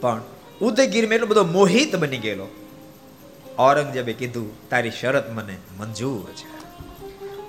પણ 0.01 0.21
ઉદયગીરમાં 0.61 1.13
એટલો 1.13 1.27
બધો 1.27 1.43
મોહિત 1.43 1.95
બની 1.95 2.17
ગયેલો. 2.17 2.47
ઔરંગઝેબે 3.59 4.13
કીધું, 4.13 4.69
તારી 4.69 4.91
શરત 4.91 5.31
મને 5.31 5.57
મંજૂર 5.79 6.31
છે. 6.31 6.57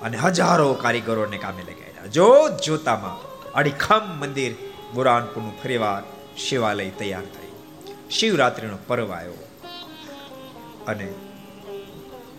અને 0.01 0.17
હજારો 0.17 0.73
કારીગરોને 0.73 1.37
કામે 1.37 1.61
લગાડ્યા 1.61 2.05
જો 2.05 2.49
જોતામાં 2.65 3.21
અડીખમ 3.51 4.19
મંદિર 4.19 4.55
બુરાનપુરનું 4.93 5.61
ફરીવાર 5.63 6.03
શિવાલય 6.37 6.89
તૈયાર 6.89 7.21
થયું. 7.21 8.09
શિવરાત્રિનો 8.09 8.77
પર્વ 8.87 9.13
આવ્યો. 9.13 9.33
અને 10.87 11.13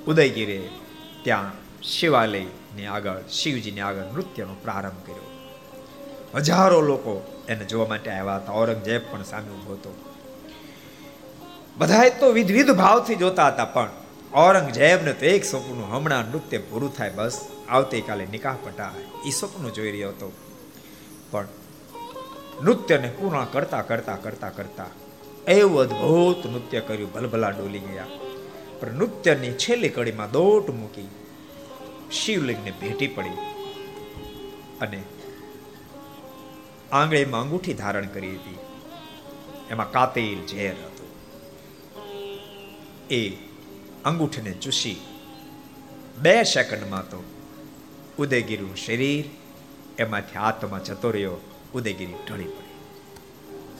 ઉદયગીરે 0.06 0.68
ત્યાં 1.22 1.52
શિવાલયની 1.82 2.86
આગળ, 2.86 3.16
શિવજીની 3.30 3.80
આગળ 3.80 4.02
નૃત્યનો 4.02 4.54
પ્રારંભ 4.54 5.06
કર્યો. 5.06 5.30
હજારો 6.34 6.80
લોકો 6.80 7.44
એને 7.48 7.64
જોવા 7.64 7.86
માટે 7.86 8.10
આવ્યા 8.10 8.36
હતા. 8.36 8.52
ઔરંગઝેબ 8.52 9.00
પણ 9.10 9.22
સામે 9.22 9.48
ઊભો 9.48 9.72
હતો. 9.72 10.09
બધાએ 11.80 12.10
તો 12.10 12.32
વિધવિધ 12.32 12.70
ભાવથી 12.70 13.14
જોતા 13.14 13.46
હતા, 13.46 13.64
પણ 13.64 13.90
ઔરંગઝેબને 14.34 15.12
તો 15.12 15.26
એક 15.26 15.44
સપનું 15.44 15.92
હમણાં 15.92 16.24
નૃત્ય 16.24 16.58
પૂરું 16.58 16.96
થાય 16.96 17.10
બસ. 17.10 17.36
આવતીકાલે 17.68 18.26
નિકાહ 18.26 18.56
પટાય. 18.64 19.04
એ 19.26 19.30
સપનું 19.30 19.72
જોઈ 19.74 19.90
રહ્યો 19.90 20.08
હતો. 20.08 20.32
પણ 21.30 21.48
નૃત્યને 22.62 23.08
પૂર્ણ 23.20 23.44
કરતા 23.44 23.82
કરતા 23.82 24.16
કરતા 24.16 24.50
કરતા 24.50 24.86
એવું 25.48 25.80
અદ્ભુત 25.80 26.46
નૃત્ય 26.46 26.80
કર્યું, 26.80 27.12
ભલભલા 27.12 27.50
ડોલી 27.50 27.78
ગયા. 27.78 28.06
પણ 28.80 28.92
નૃત્યની 28.92 29.52
છેલ્લી 29.52 29.88
કડીમાં 29.88 30.30
દોટ 30.30 30.70
મૂકી 30.70 31.08
શિવલિંગને 32.12 32.70
ભેટી 32.70 33.06
પડી 33.06 33.38
અને 34.80 35.02
આંગળીમાં 36.92 37.40
અંગૂઠી 37.40 37.74
ધારણ 37.74 38.06
કરી 38.06 38.36
હતી. 38.36 38.58
એમાં 39.70 39.90
કાતિલ 39.90 40.46
ઝેર 40.46 40.74
એ 43.10 43.20
અંગૂઠીને 44.04 44.52
ચૂસી 44.64 44.98
બે 46.18 46.34
સેકન્ડમાં 46.44 47.06
તો 47.08 47.20
ઉદયગીરીનું 48.18 48.76
શરીર 48.76 49.24
એમાંથી 49.98 50.38
હાથમાં 50.38 50.84
જતો 50.84 51.10
રહ્યો, 51.10 51.38
ઉદયગીરી 51.74 52.18
ઢળી 52.26 52.50
પડી. 52.56 52.76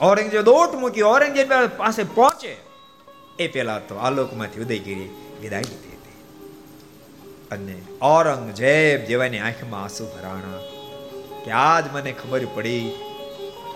ઔરંગઝેબ 0.01 0.43
દોટ 0.43 0.75
મૂકી 0.75 1.03
ઔરંગઝેબ 1.03 1.53
પાસે 1.77 2.03
પહોંચે. 2.17 2.53
એ 3.39 3.49
પહેલા 3.49 3.79
તો 3.79 3.95
આલોકમાંથી 3.97 4.61
ઉદયગીરી 4.61 5.11
વિદાય 5.41 5.63
લીધી 5.63 5.97
હતી. 5.99 6.19
અને 7.51 7.77
ઔરંગઝેબ 8.03 9.07
જેવાની 9.11 9.39
આંખમાં 9.39 9.83
આંસુ 9.83 10.09
ભરાણા 10.15 10.63
કે 11.45 11.51
આજ 11.67 11.85
મને 11.95 12.13
ખબર 12.13 12.45
પડી, 12.55 12.85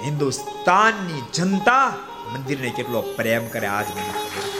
હિન્દુસ્તાનની 0.05 1.23
જનતા 1.35 1.89
મંદિરને 2.33 2.71
કેટલો 2.71 3.01
પ્રેમ 3.17 3.49
કરે, 3.49 3.67
આજ 3.67 3.89
મને 3.97 4.13
ખબર 4.13 4.54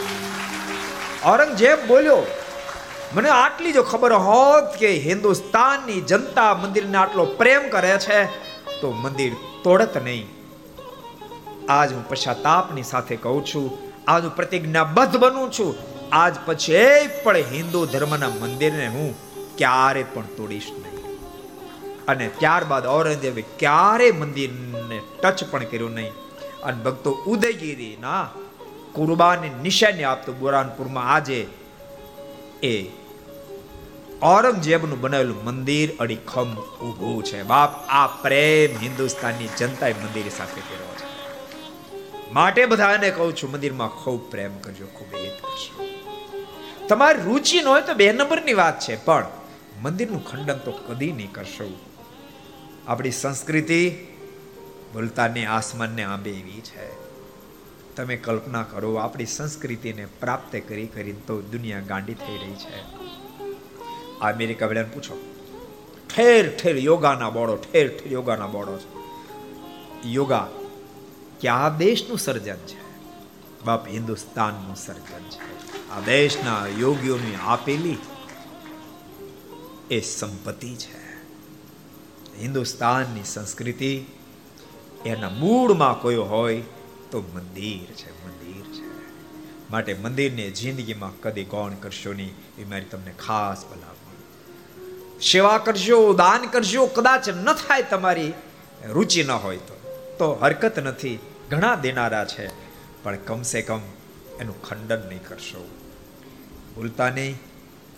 ઔરંગઝેબ 1.25 1.87
બોલ્યો, 1.87 2.17
મને 3.13 3.29
આટલી 3.29 3.71
જો 3.71 3.83
ખબર 3.83 4.13
હોત 4.13 4.75
કે 4.79 4.97
હિન્દુસ્તાનની 4.97 6.01
જનતા 6.01 6.53
મંદિરને 6.53 6.97
આટલો 6.97 7.25
પ્રેમ 7.25 7.69
કરે 7.69 7.97
છે, 7.97 8.25
તો 8.81 8.91
મંદિર 8.91 9.33
તોડત 9.63 9.97
નહીં. 9.97 10.27
આજ 11.69 11.93
હું 11.93 12.09
પશ્ચાતાપની 12.09 12.83
સાથે 12.83 13.15
કહું 13.15 13.45
છું, 13.45 13.77
આજ 14.07 14.23
હું 14.23 14.35
પ્રતિજ્ઞાબદ્ધ 14.35 15.17
બનું 15.17 15.51
છું. 15.51 15.75
આજ 16.11 16.35
પછી 16.45 17.07
પણ 17.23 17.37
હિન્દુ 17.37 17.85
ધર્મના 17.85 18.29
મંદિરને 18.29 18.87
હું 18.87 19.15
ક્યારે 19.57 20.05
પણ 20.13 20.21
તોડીશ 20.21 20.71
નહીં. 20.71 20.95
અને 22.07 22.27
ત્યારબાદ 22.27 22.87
ઔરંગઝેબે 22.87 23.41
ક્યારે 23.41 24.11
મંદિરને 24.11 25.01
ટચ 25.23 25.43
પણ 25.43 25.63
કર્યું 25.63 25.91
નહીં. 25.91 26.11
અને 26.63 26.83
ભક્તો 26.83 27.11
ઉદયગીરીના 27.27 28.29
કુરબાની 28.95 29.49
નિશાની 29.49 30.03
આપતો 30.03 30.33
બુરાનપુરમાં 30.33 31.13
આજે 31.13 31.47
એ 32.63 32.85
ઔરંગઝેબનું 34.23 35.01
બનાવેલું 35.01 35.43
મંદિર 35.43 35.89
અડીખમ 35.99 36.55
ઊભું 36.55 37.23
છે. 37.23 37.43
બાપ, 37.43 37.87
આ 37.87 38.07
પ્રેમ 38.07 38.83
હિન્દુસ્તાનની 38.83 39.47
જનતાએ 39.57 39.93
મંદિર 39.93 40.29
સાથે 40.29 40.61
કર્યો 40.61 40.95
છે. 40.95 41.05
માટે 42.33 42.65
બધાને 42.65 43.11
કહું 43.11 43.35
છું, 43.35 43.51
મંદિરમાં 43.51 43.87
ખૂબ 43.87 44.31
પ્રેમ 44.31 44.57
કરજો, 44.57 44.85
ખૂબ 44.85 45.15
હિત 45.15 45.41
કરજો. 45.41 45.85
તમારી 46.87 47.21
રુચિ 47.21 47.61
ન 47.61 47.67
હોય 47.67 47.81
તો 47.81 47.93
બે 47.93 48.11
નંબરની 48.11 48.53
વાત 48.53 48.79
છે, 48.79 49.05
પણ 49.05 49.25
મંદિરનું 49.81 50.25
ખંડન 50.25 50.57
તો 50.57 50.71
કદી 50.71 51.11
નહીં 51.11 51.31
કરશો. 51.31 51.79
આપણી 52.87 53.11
સંસ્કૃતિ 53.11 53.89
ભૂલતાની 54.93 55.45
આસમાનને 55.45 56.03
આંબે 56.03 56.29
એવી 56.29 56.61
છે. 56.61 56.94
તમે 57.95 58.15
કલ્પના 58.15 58.63
કરો, 58.63 58.93
આપણી 58.95 59.25
સંસ્કૃતિને 59.25 60.05
પ્રાપ્ત 60.05 60.61
કરી 60.67 60.87
કરીને 60.87 61.19
તો 61.27 61.41
દુનિયા 61.41 61.79
ગાંડી 61.79 62.13
થઈ 62.13 62.37
રહી 62.37 62.53
છે. 62.53 62.81
અમેરિકા 64.19 64.65
વાળાને 64.65 64.89
પૂછો, 64.93 65.17
ઠેર 66.15 66.57
ઠેર 66.57 66.77
યોગાના 66.77 67.29
બોર્ડો 67.29 67.55
ઠેર 67.55 67.87
ઠેર 67.87 68.11
યોગાના 68.11 68.47
બોર્ડો 68.47 68.77
છે. 68.77 68.95
યોગા 70.07 70.47
કયા 71.41 71.75
દેશનું 71.77 72.17
સર્જન 72.17 72.55
છે? 72.55 72.79
બાપ, 73.65 73.87
હિન્દુસ્તાનનું 73.87 74.75
સર્જન 74.75 75.23
છે. 75.29 75.89
આ 75.89 75.99
દેશના 75.99 76.67
યોગીઓની 76.77 77.35
આપેલી 77.35 77.97
એ 79.91 80.01
સંપત્તિ 80.01 80.75
છે. 80.75 81.05
હિન્દુસ્તાનની 82.41 83.23
સંસ્કૃતિ 83.23 84.05
એના 85.05 85.29
મૂળમાં 85.29 86.01
કોઈ 86.01 86.15
હોય 86.15 86.63
તો 87.15 87.21
મંદિર 87.21 87.93
છે 87.93 88.25
મંદિર 88.25 88.65
છે. 88.65 88.87
માટે 89.71 89.93
મંદિરને 89.93 90.51
જિંદગીમાં 90.51 91.21
કદી 91.21 91.43
ગૌણ 91.43 91.73
કરશો 91.73 92.13
નહીં, 92.13 92.33
એ 92.57 92.63
મારી 92.63 92.85
તમને 92.85 93.13
ખાસ 93.25 93.65
ભલામણ. 93.65 94.13
સેવા 95.19 95.57
કરજો, 95.57 96.13
દાન 96.13 96.45
કરજો, 96.45 96.85
કદાચ 96.85 97.29
ન 97.29 97.53
થાય 97.53 97.81
તમારી 97.81 98.33
રુચિ 98.89 99.23
ન 99.23 99.31
હોય 99.31 99.57
તો. 99.57 99.99
તો 100.19 100.33
હરકત 100.33 100.79
નથી, 100.79 101.19
ઘણા 101.49 101.75
દેનારા 101.75 102.25
છે, 102.25 102.47
પણ 103.03 103.15
કમસે 103.15 103.61
કમ 103.61 103.79
એનું 104.39 104.61
ખંડન 104.61 105.09
નહીં 105.09 105.23
કરશો. 105.27 105.69
ભૂલતા 106.75 107.09
નહીં. 107.09 107.37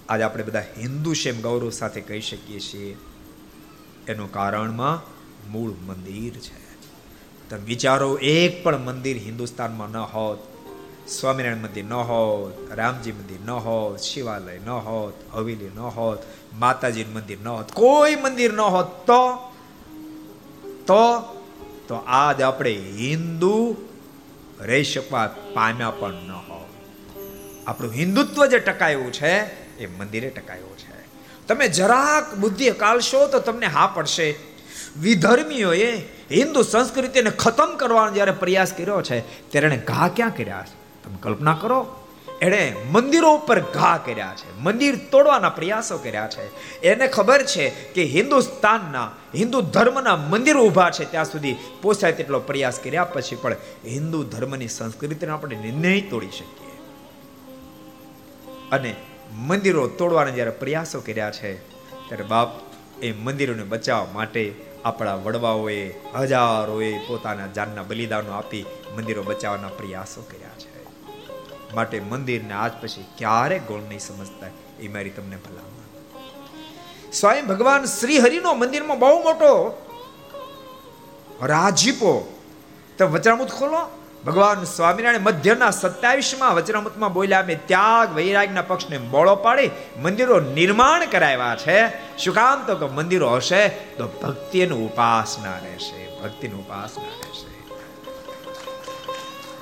આજે 0.10 0.24
આપણે 0.24 0.44
બધા 0.44 0.60
હિન્દુ 0.60 1.14
શેમ 1.14 1.42
ગૌરવ 1.42 1.70
સાથે 1.70 2.02
કહી 2.02 2.22
શકીએ 2.22 2.60
છીએ. 2.60 2.98
એનું 4.08 4.32
કારણમાં 4.32 5.02
મૂળ 5.52 5.72
મંદિર 5.72 6.34
છે. 6.34 6.67
તમે 7.50 7.60
વિચારો, 7.60 8.18
એક 8.18 8.64
પણ 8.64 8.78
મંદિર 8.78 9.18
હિન્દુસ્તાનમાં 9.18 9.90
ન 9.90 9.98
હોત, 9.98 10.40
સ્વામિનારાયણ 11.10 11.58
મંદિર 11.58 11.86
ન 11.86 11.94
હોત, 11.94 12.72
રામજી 12.72 13.12
મંદિર 13.12 13.40
ન 13.46 13.50
હોત, 13.50 14.00
શિવાલય 14.00 14.60
ન 14.66 14.70
હોત, 14.70 15.36
હવેલી 15.36 15.70
ન 15.76 15.80
હોત 15.80 16.20
માતાજી 16.60 17.04
મંદિર 17.04 17.38
ન 17.44 17.48
હોત, 17.48 17.72
કોઈ 17.72 18.16
મંદિર 18.16 18.54
ન 18.54 18.60
હોત, 18.60 18.86
તો? 18.86 19.36
તો? 20.88 21.20
તો 21.88 21.96
આજ 21.96 22.42
આપણે 22.42 22.72
હિન્દુ 22.76 23.76
રહી 24.60 24.84
શકવા 24.84 25.36
પામ્યા 25.54 25.92
પણ 25.92 26.14
ન 26.14 26.32
હોત. 26.32 26.68
આપણું 27.68 27.92
હિન્દુત્વ 27.92 28.46
જે 28.46 28.60
ટકાયું 28.60 29.14
છે, 29.14 29.34
એ 29.78 29.86
મંદિરે 29.86 30.30
ટકાયું 30.30 30.78
છે. 30.78 31.08
તમે 31.48 31.68
જરાક 31.68 32.36
બુદ્ધિ 32.36 32.72
કાલશો 32.72 33.28
તો 33.28 33.40
તમને 33.40 33.66
હા 33.66 33.88
પડશે. 33.88 34.36
વિધર્મીઓએ 35.02 36.17
હિન્દુ 36.32 36.62
સંસ્કૃતિને 36.62 37.30
ખતમ 37.30 37.76
કરવાનો 37.78 38.12
જ્યારે 38.12 38.32
પ્રયાસ 38.32 38.74
કર્યો 38.74 39.02
છે, 39.02 39.50
ત્યારે 39.52 39.68
એણે 39.68 39.78
ઘા 39.78 40.08
ક્યાં 40.08 40.30
કર્યા 40.30 40.66
છે? 40.68 41.04
તમે 41.04 41.18
કલ્પના 41.22 41.58
કરો. 41.62 42.04
એણે 42.42 42.76
મંદિરો 42.92 43.32
ઉપર 43.32 43.60
ઘા 43.60 43.98
કર્યા 43.98 44.34
છે, 44.36 44.60
મંદિર 44.60 44.96
તોડવાના 45.12 45.50
પ્રયાસો 45.50 45.98
કર્યા 45.98 46.28
છે. 46.28 46.82
એને 46.82 47.08
ખબર 47.08 47.44
છે 47.44 47.70
કે 47.70 48.04
હિન્દુસ્તાનના, 48.04 49.12
હિન્દુ 49.36 49.62
ધર્મના 49.62 50.16
મંદિરો 50.16 50.66
ઊભા 50.66 50.90
છે, 50.90 51.06
ત્યાં 51.06 51.26
સુધી 51.26 51.56
પોસાય 51.82 52.12
તેટલો 52.12 52.40
પ્રયાસ 52.40 52.80
કર્યા 52.80 53.04
પછી 53.04 53.36
પણ 53.36 53.56
હિન્દુ 53.86 54.24
ધર્મની 54.24 54.68
સંસ્કૃતિને 54.68 55.32
આપણે 55.32 55.56
નહીં 55.56 56.10
તોડી 56.10 56.28
શકીએ. 56.28 56.78
અને 58.72 58.96
મંદિરો 59.34 59.88
તોડવાના 59.88 60.30
જ્યારે 60.30 60.52
પ્રયાસો 60.52 61.02
કર્યા 61.02 61.32
છે, 61.32 61.58
ત્યારે 62.08 62.24
બાપ 62.24 62.50
એ 63.02 63.12
મંદિરોને 63.12 63.64
બચાવવા 63.64 64.08
માટે 64.14 64.67
આપણા 64.88 65.16
વડવાઓએ 65.16 65.96
હજારોએ 66.16 67.00
પોતાના 67.08 67.48
જાનના 67.48 67.84
બલિદાનો 67.84 68.32
આપી 68.32 68.66
મંદિરો 68.96 69.24
બચાવવાના 69.24 69.68
પ્રયાસો 69.68 70.22
કર્યા 70.22 70.50
છે. 70.50 70.86
માટે 71.76 72.00
મંદિરને 72.00 72.54
આજ 72.54 72.72
પછી 72.82 73.06
ક્યારે 73.18 73.60
ગોળ 73.60 73.82
નહીં 73.82 74.00
સમજતા 74.00 74.48
એ 74.80 74.88
મારી 74.88 75.10
તમને 75.10 75.36
ભલામણ. 75.36 75.78
સ્વયં 77.12 77.48
ભગવાન 77.48 77.86
શ્રી 77.86 78.18
હરિનો 78.18 78.54
મંદિરમાં 78.54 79.00
બહુ 79.00 79.24
મોટો 79.24 79.54
રાજીપો. 81.42 82.40
તો 82.98 83.08
વચનામૃત 83.08 83.52
ખોલો. 83.52 84.07
ભગવાન 84.26 84.64
સ્વામિનારાયણ 84.64 85.22
મધ્યના 85.22 85.72
સત્યાવીસમાં 85.72 86.56
વચનામૃતમાં 86.56 87.14
બોલ્યા, 87.14 87.40
અમે 87.40 87.56
ત્યાગ 87.56 88.16
વૈરાગના 88.16 88.62
પક્ષને 88.62 88.98
બોળો 88.98 89.36
પાડી 89.36 89.72
મંદિરો 90.02 90.40
નિર્માણ 90.40 91.06
કરાવ્યા 91.06 91.56
છે. 91.56 91.88
શું 92.18 92.66
તો 92.68 92.76
કે 92.76 92.94
મંદિરો 92.94 93.36
હશે, 93.36 93.68
તો 93.68 94.08
ભક્તિનું 94.24 94.94
ઉપાસના 94.94 95.52
રહેશે, 95.52 96.22
ભક્તિનું 96.24 96.66
ઉપાસના 96.66 97.04
રહેશે. 97.04 97.48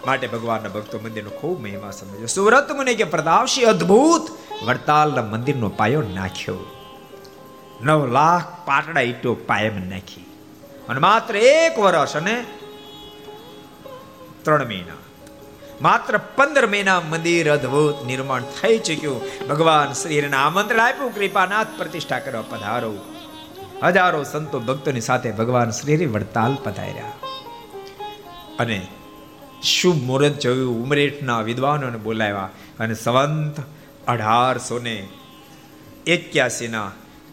માટે 0.07 0.27
ભગવાનના 0.27 0.69
ભક્તો 0.69 0.99
મંદિરનો 0.99 1.29
ખૂબ 1.29 1.61
મહિમા 1.61 1.91
સમજો 1.91 2.25
સુરત 2.25 2.71
મુનિ 2.71 2.95
કે 2.95 3.03
પ્રતાપશી 3.03 3.63
અદ્ભુત! 3.63 4.21
વડતાલના 4.63 5.21
મંદિરનો 5.21 5.69
પાયો 5.69 6.01
નાખ્યો. 6.01 6.57
નવ 7.81 8.07
લાખ 8.07 8.65
પાટડા 8.65 9.01
ઈટો 9.01 9.33
પાયમ 9.33 9.89
નાખી. 9.89 10.25
અને 10.89 10.99
માત્ર 10.99 11.35
એક 11.35 11.79
વર્ષ 11.79 12.15
અને 12.15 12.45
ત્રણ 14.45 14.65
મહિના. 14.65 14.93
માત્ર 15.81 16.17
પંદર 16.17 16.67
મહિના 16.67 17.01
મંદિર 17.01 17.51
અદ્ભુત 17.51 18.05
નિર્માણ 18.05 18.41
થઈ 18.41 18.77
ચૂક્યું. 18.77 19.21
ભગવાન 19.47 19.93
શ્રીને 19.93 20.37
આમંત્રણ 20.37 20.79
આપ્યું, 20.79 21.15
કૃપાનાથ 21.15 21.67
પ્રતિષ્ઠા 21.77 22.19
કરવા 22.19 22.41
પધારો. 22.41 22.93
હજારો 23.83 24.23
સંતો 24.23 24.59
ભક્તોની 24.59 25.01
સાથે 25.01 25.31
ભગવાન 25.31 25.69
શ્રી 25.69 26.05
વડતાલ 26.05 26.57
પધાર્યા. 26.63 27.11
અને 28.59 28.87
શુભ 29.63 29.95
મુહૂર્ત 29.95 30.39
જોયું, 30.39 30.83
ઉમરેઠના 30.83 31.41
વિદ્વાનોને 31.41 31.97
બોલાવ્યા 31.97 32.49
અને 32.79 32.93
સંવંત 32.93 33.55
અઢારસો 34.07 34.79
ને 34.79 35.07
એક્યાસીના 36.07 36.91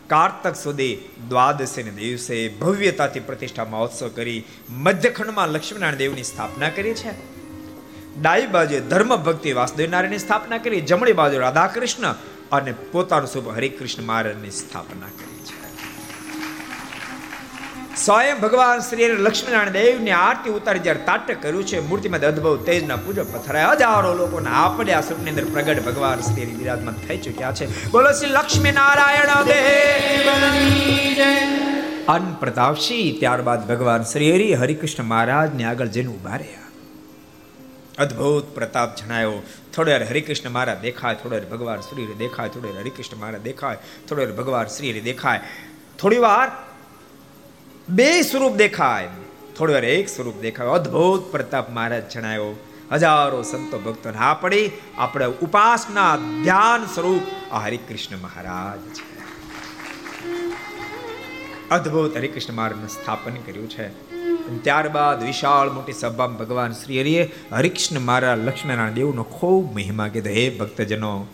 કારતક 0.08 0.56
સુધી 0.56 0.98
દ્વાદશીને 1.28 1.90
દિવસે 1.90 2.48
ભવ્યતાથી 2.48 3.20
પ્રતિષ્ઠા 3.20 3.64
મહોત્સવ 3.64 4.08
કરી 4.08 4.44
મધ્યખંડમાં 4.70 5.48
લક્ષ્મીનારાયણ 5.48 5.98
દેવની 5.98 6.22
સ્થાપના 6.22 6.68
કરી 6.68 6.94
છે. 6.94 7.12
ડાઈ 8.20 8.46
બાજુ 8.46 8.80
ધર્મ 8.88 9.16
ભક્તિ 9.16 9.52
વાસુદેવ 9.52 9.90
નારાયણની 9.90 10.18
સ્થાપના 10.18 10.58
કરી, 10.58 10.80
જમણી 10.80 11.12
બાજુ 11.12 11.38
રાધાકૃષ્ણ 11.38 12.14
અને 12.52 12.74
પોતાનું 12.92 13.26
શુભ 13.26 13.48
હરિકૃષ્ણ 13.48 14.02
મહારાજની 14.02 14.50
સ્થાપના 14.50 15.06
કરી. 15.06 15.31
સ્વયં 17.96 18.40
ભગવાન 18.40 18.78
શ્રી 18.78 19.08
લક્ષ્મીનારાયણ 19.08 19.70
દેવની 19.70 20.10
આરતી 20.10 20.50
ઉતારી 20.50 20.78
જ્યારે 20.78 21.00
તાટક 21.04 21.42
કર્યું 21.42 21.66
છે, 21.66 21.80
મૂર્તિમાં 21.80 22.20
અદભુત 22.20 22.66
તેજના 22.66 22.96
પૂજક 22.96 23.32
પથરાય. 23.32 23.64
હજારો 23.64 24.14
લોકોને 24.14 24.50
આપણે 24.50 24.92
આ 24.92 25.00
સ્વપ્નની 25.00 25.30
અંદર 25.30 25.44
પ્રગટ 25.44 25.84
ભગવાન 25.84 26.20
શ્રી 26.20 26.44
વિરાજમાન 26.44 26.94
થઈ 26.94 27.18
ચૂક્યા 27.18 27.52
છે. 27.52 27.90
બોલો 27.90 28.12
શ્રી 28.12 28.30
લક્ષ્મી 28.30 28.72
નારાયણ 28.72 29.44
દેવ. 29.44 30.32
અન 32.08 32.34
પ્રતાપસિંહ 32.34 33.20
ત્યારબાદ 33.20 33.68
ભગવાન 33.68 34.02
શ્રી 34.02 34.32
હરિ, 34.32 34.54
હરિકૃષ્ણ 34.54 35.02
મહારાજને 35.02 35.64
આગળ 35.64 35.86
જઈને 35.86 36.08
ઊભા 36.08 36.36
રહ્યા. 36.36 36.58
અદ્ભુત 37.98 38.54
પ્રતાપ 38.54 38.96
જણાયો. 38.96 39.32
થોડી 39.74 39.92
હરિકૃષ્ણ 39.92 40.50
મારા 40.50 40.74
દેખાય 40.74 41.14
થોડી 41.14 41.46
ભગવાન 41.46 41.80
શ્રી 41.80 42.06
દેખાય 42.18 42.48
થોડી 42.48 42.68
વાર 42.68 42.78
હરિકૃષ્ણ 42.78 43.16
મારા 43.16 43.38
દેખાય 43.38 43.76
થોડી 44.08 44.26
વાર 44.26 44.34
ભગવાન 44.34 44.66
શ્રી 44.66 45.00
દેખાય. 45.00 45.40
થોડી 45.98 46.18
વાર 46.18 46.50
બે 47.92 48.22
સ્વરૂપ 48.22 48.54
દેખાય. 48.56 49.08
થોડી 49.56 49.72
વાર 49.72 49.84
એક 49.84 50.08
સ્વરૂપ 50.08 50.36
દેખાય. 50.40 50.68
અદ્ભુત 50.68 51.32
પ્રતાપ 51.32 51.70
મહારાજ 51.70 52.02
જણાયો, 52.08 52.54
હજારો 52.92 53.42
સંતો 53.42 53.78
ભક્તો 53.78 54.10
ના 54.10 54.34
પડી 54.34 54.70
આપણે 54.98 55.26
ઉપાસના 55.26 56.16
ધ્યાન 56.16 56.86
સ્વરૂપ 56.86 57.52
આ 57.52 57.58
હરિકૃષ્ણ 57.58 58.16
મહારાજ. 58.16 58.80
છે 58.94 59.12
અદ્ભુત 61.70 62.16
હરિકૃષ્ણ 62.16 62.52
મહારાજનું 62.52 62.88
સ્થાપન 62.88 63.34
કર્યું 63.34 63.70
છે. 63.70 63.88
ત્યારબાદ 64.62 65.22
વિશાળ 65.22 65.70
મોટી 65.72 65.92
સભામાં 65.92 66.38
ભગવાન 66.38 66.72
શ્રી 66.72 67.00
હરિએ 67.00 67.34
હરિકૃષ્ણ 67.52 68.00
મહારાજ 68.00 68.38
લક્ષ્મીનારાયણ 68.38 68.92
દેવનો 68.92 69.22
ખૂબ 69.22 69.74
મહિમા 69.74 70.08
કીધો. 70.08 70.30
હે 70.30 70.50
ભક્તજનો 70.60 71.26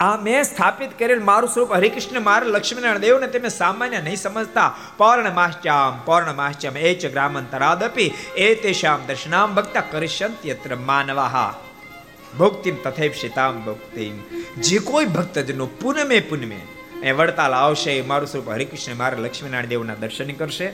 આ 0.00 0.16
મેં 0.16 0.44
સ્થાપિત 0.44 0.98
કરેલ 0.98 1.22
મારું 1.24 1.50
સ્વરૂપ 1.50 1.72
હરિકૃષ્ણ 1.72 2.20
મારા 2.20 2.46
લક્ષ્મીનારાયણ 2.46 2.98
દેવને 2.98 3.26
તમે 3.26 3.48
સામાન્ય 3.48 4.00
નહીં 4.00 4.16
સમજતા. 4.16 4.76
પૌર્ણમાશ્ચામ 4.96 6.00
પૌર્ણમાશ્ચામ 6.04 6.76
એ 6.76 6.94
ચ 6.94 7.06
ગ્રામાંતરાદપી 7.06 8.14
એ 8.36 8.54
તેશામ 8.54 9.00
દર્શનામ 9.06 9.54
ભક્તા 9.54 9.80
કરિષ્યંત્યત્ર 9.80 10.76
માનવાહા. 10.76 11.54
ભક્તિમ 12.38 12.76
શીતામ 13.20 13.64
ભક્તિમ. 13.64 14.18
જે 14.60 14.78
કોઈ 14.78 15.04
ભક્તજનો 15.04 15.66
પુનમે 15.66 16.20
પુનમે 16.20 16.60
એ 17.02 17.12
વડતાલ 17.12 17.54
આવશે 17.54 18.02
મારું 18.02 18.28
સ્વરૂપ 18.28 18.50
હરિકૃષ્ણ 18.50 18.94
મારા 18.94 19.18
લક્ષ્મીનારાયણ 19.18 19.66
દેવના 19.66 19.94
દર્શન 19.94 20.32
કરશે. 20.32 20.72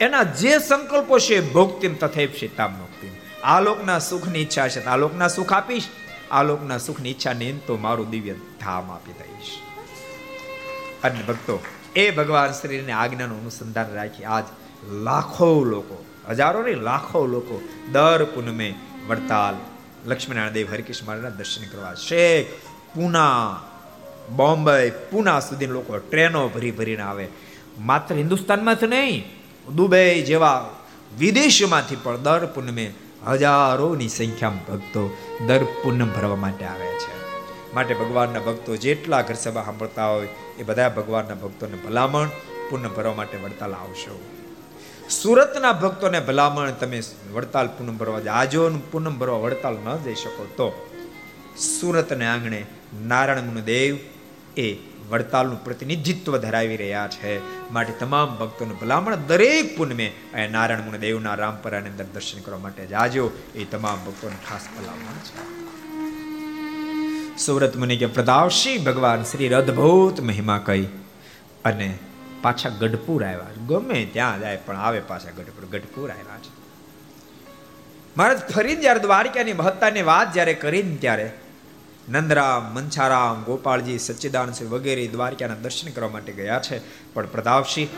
એના 0.00 0.22
જે 0.22 0.58
સંકલ્પો 0.58 1.18
છે 1.18 1.52
ભોક્તિમ 1.52 1.94
શીતામ 2.38 2.74
ભક્તિમ. 2.74 3.10
આ 3.44 3.60
લોકના 3.60 3.98
સુખની 3.98 4.38
ઈચ્છા 4.38 4.68
છે 4.68 4.84
આ 4.84 4.96
લોકના 4.96 5.28
સુખ 5.28 5.52
આપીશ. 5.52 5.84
આ 6.30 6.42
લોકના 6.42 6.78
સુખની 6.78 7.10
ઈચ્છા 7.10 7.32
ને 7.32 7.52
તો 7.66 7.76
મારું 7.76 8.10
દિવ્ય 8.10 8.32
ધામ 8.32 8.90
આપી 8.90 9.12
દઈશ. 9.12 9.50
અને 11.04 11.22
ભક્તો, 11.22 11.64
એ 11.96 12.10
ભગવાન 12.10 12.52
શ્રીને 12.52 12.92
આજ્ઞાનું 12.92 13.40
અનુસંધાન 13.40 13.92
રાખી 13.92 14.24
આજ 14.24 14.44
લાખો 14.92 15.64
લોકો, 15.64 16.04
હજારો 16.28 16.62
નહીં, 16.62 16.76
લાખો 16.76 17.26
લોકો 17.26 17.62
દર 17.92 18.24
પૂનમે 18.24 18.74
વડતાલ 19.08 19.54
લક્ષ્મીનારાયણ 20.10 20.52
દેવ, 20.52 20.72
હરિકૃષ્ણ 20.72 21.06
મહારાજના 21.06 21.28
દર્શન 21.28 21.68
કરવા 21.68 21.94
શેખ 21.94 22.46
પૂના, 22.94 23.60
બોમ્બે, 24.36 24.90
પૂના 24.90 25.40
સુધી 25.40 25.66
લોકો 25.66 25.98
ટ્રેનો 25.98 26.48
ભરી 26.48 26.70
ભરીને 26.70 27.02
આવે. 27.02 27.28
માત્ર 27.78 28.14
હિન્દુસ્તાનમાંથી 28.14 28.86
નહીં, 28.86 29.24
દુબઈ 29.74 30.22
જેવા 30.22 30.74
વિદેશમાંથી 31.18 31.96
પણ 31.96 32.16
દર 32.16 32.46
પૂનમે 32.46 32.94
હજારોની 33.28 34.08
સંખ્યામાં 34.08 34.72
ભક્તો 34.72 35.16
દર 35.46 35.64
પૂનમ 35.64 36.08
ભરવા 36.08 36.36
માટે 36.36 36.64
આવે 36.64 36.86
છે. 36.86 37.16
માટે 37.74 37.94
ભગવાનના 37.94 38.40
ભક્તો 38.40 38.76
જેટલા 38.76 39.22
ઘર 39.22 39.34
સભા 39.34 39.62
સાંભળતા 39.62 40.06
હોય 40.06 40.28
એ 40.58 40.62
બધા 40.62 40.88
ભગવાનના 40.88 41.34
ભક્તોને 41.34 41.88
ભલામણ 41.88 42.28
પૂનમ 42.70 42.88
ભરવા 42.88 43.14
માટે 43.14 43.38
વડતાલ 43.38 43.72
આવશો. 43.72 44.20
સુરતના 45.10 45.72
ભક્તોને 45.72 46.20
ભલામણ 46.20 46.70
તમે 46.70 47.02
વડતાલ 47.32 47.66
પૂનમ 47.66 47.96
ભરવા 47.96 48.32
આજો 48.32 48.70
પૂનમ 48.90 49.18
ભરવા 49.18 49.38
વડતાલ 49.38 49.76
ન 49.84 49.96
જઈ 49.96 50.14
શકો 50.14 50.44
તો 50.44 50.88
સુરતને 51.80 52.26
આંગણે 52.26 52.66
નારાયણ 53.06 53.60
દેવ 53.60 53.96
એ 54.60 54.95
વડતાલનું 55.08 55.64
પ્રતિનિધિત્વ 55.64 56.36
ધરાવી 56.36 56.76
રહ્યા 56.76 57.08
છે. 57.08 57.32
માટે 57.72 57.92
તમામ 57.92 58.36
ભક્તોનું 58.36 58.80
ભલામણ 58.80 59.16
દરેક 59.16 59.76
પુનમે 59.78 60.12
નારાયણ 60.50 60.82
મુનિ 60.82 60.98
દેવના 60.98 61.34
રામપરાની 61.34 61.90
અંદર 61.90 62.08
દર્શન 62.14 62.40
કરવા 62.40 62.58
માટે 62.58 62.86
જાજો 62.86 63.30
એ 63.54 63.64
તમામ 63.64 64.04
ભક્તોને 64.04 64.36
ખાસ 64.48 64.68
ભલામણ 64.78 65.22
છે. 65.28 65.44
સુરત 67.36 67.76
મુનિ 67.76 67.96
કે 67.96 68.06
પ્રદાવશી 68.06 68.78
ભગવાન 68.78 69.22
શ્રી 69.22 69.48
અદભુત 69.48 70.20
મહિમા 70.20 70.58
કહી 70.58 70.84
અને 71.64 71.88
પાછા 72.42 72.68
ગઢપુર 72.68 73.24
આવ્યા 73.24 73.66
ગમે 73.66 74.04
ત્યાં 74.12 74.40
જાય 74.40 74.56
પણ 74.56 74.76
આવે 74.76 75.00
પાછા 75.00 75.30
ગઢપુર. 75.30 75.64
ગઢપુર 75.70 76.10
આવ્યા 76.10 76.38
છે. 76.38 76.52
મહારાજ 78.16 78.40
ફરીને 78.54 78.80
જ્યારે 78.80 79.00
દ્વારિકાની 79.00 79.52
મહત્તાની 79.52 80.02
વાત 80.02 80.32
જ્યારે 80.32 80.54
કરીને 80.54 80.96
ત્યારે 80.96 81.26
નંદરામ 82.08 82.74
મનછારામ 82.74 83.42
ગોપાળજી, 83.42 83.98
સચ્ચિદાનંદ 83.98 84.68
વગેરે 84.68 85.06
દ્વારકાના 85.06 85.54
દર્શન 85.54 85.90
કરવા 85.90 86.08
માટે 86.08 86.32
ગયા 86.32 86.58
છે. 86.58 86.78
પણ 87.14 87.26
પ્રતાપસિંહ 87.26 87.88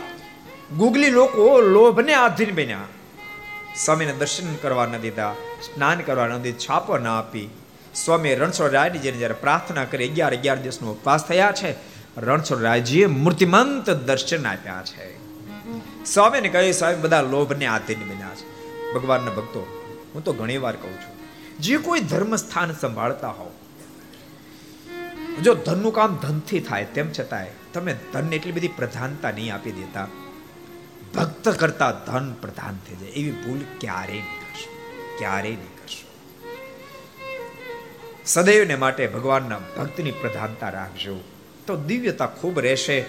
ગુગલી 0.77 1.09
લોકો 1.09 1.61
લોભને 1.61 2.13
આધીન 2.13 2.55
બન્યા. 2.55 2.79
સ્વામીને 3.75 4.13
દર્શન 4.13 4.55
કરવા 4.55 4.85
ન 4.85 4.97
દીધા, 4.97 5.33
સ્નાન 5.65 5.99
કરવા 5.99 6.27
ન 6.27 6.41
દીધું, 6.41 6.59
છાપો 6.59 6.97
ન 6.97 7.07
આપી. 7.07 7.49
સ્વામી 7.95 8.35
રણછોડ 8.35 8.73
રાયજી 8.73 8.99
જેને 8.99 9.17
જ્યારે 9.17 9.33
પ્રાર્થના 9.33 9.85
કરી, 9.85 10.09
અગિયાર 10.09 10.37
અગિયાર 10.37 10.57
દિવસનો 10.57 10.91
ઉપવાસ 10.91 11.27
થયા 11.27 11.51
છે, 11.51 11.75
રણછોડ 12.17 12.61
રાયજીએ 12.61 13.05
મૂર્તિમંત 13.05 13.89
દર્શન 13.89 14.47
આપ્યા 14.47 14.83
છે. 14.85 15.17
સ્વામીને 16.05 16.49
કહ્યું, 16.49 16.73
સ્વામી, 16.73 16.95
બધા 16.95 17.21
લોભને 17.21 17.65
આધીન 17.65 17.99
બન્યા 17.99 18.35
છે. 18.35 18.45
ભગવાનના 18.93 19.31
ભક્તો, 19.31 19.91
હું 20.15 20.23
તો 20.23 20.33
ઘણી 20.33 20.57
વાર 20.57 20.75
કહું 20.75 20.93
છું, 20.93 21.15
જે 21.59 21.77
કોઈ 21.77 21.99
ધર્મ 21.99 22.35
સ્થાન 22.35 22.71
સંભાળતા 22.71 23.29
હોવ 23.29 23.51
જો 25.43 25.53
ધનનું 25.53 25.93
કામ 25.93 26.15
ધનથી 26.15 26.59
થાય, 26.59 26.85
તેમ 26.85 27.11
છતાંય 27.19 27.51
તમે 27.73 27.95
ધનને 28.13 28.35
એટલી 28.35 28.51
બધી 28.51 28.67
પ્રધાનતા 28.67 29.31
નહીં 29.31 29.53
આપી 29.53 29.71
દેતા. 29.71 30.07
ભક્ત 31.15 31.49
કરતા 31.49 31.91
ધન 31.91 32.33
પ્રધાન 32.33 32.75
થઈ 32.87 32.95
જાય. 32.95 33.09
એવી 33.09 33.31
ભૂલ 33.31 33.61
ક્યારેય 33.79 34.21
નહીં 34.21 34.39
કરશો. 34.39 34.69
ક્યારેય 35.19 35.51
નહીં 35.51 35.75
કરશો. 35.77 36.07
સદૈવને 38.25 38.75
માટે 38.75 39.07
ભગવાનના 39.07 39.59
ભક્તની 39.77 40.11
પ્રધાનતા 40.11 40.69
રાખજો. 40.69 41.15
તો 41.67 41.75
દિવ્યતા 41.75 42.27
ખૂબ 42.27 42.59
રહેશે, 42.59 43.05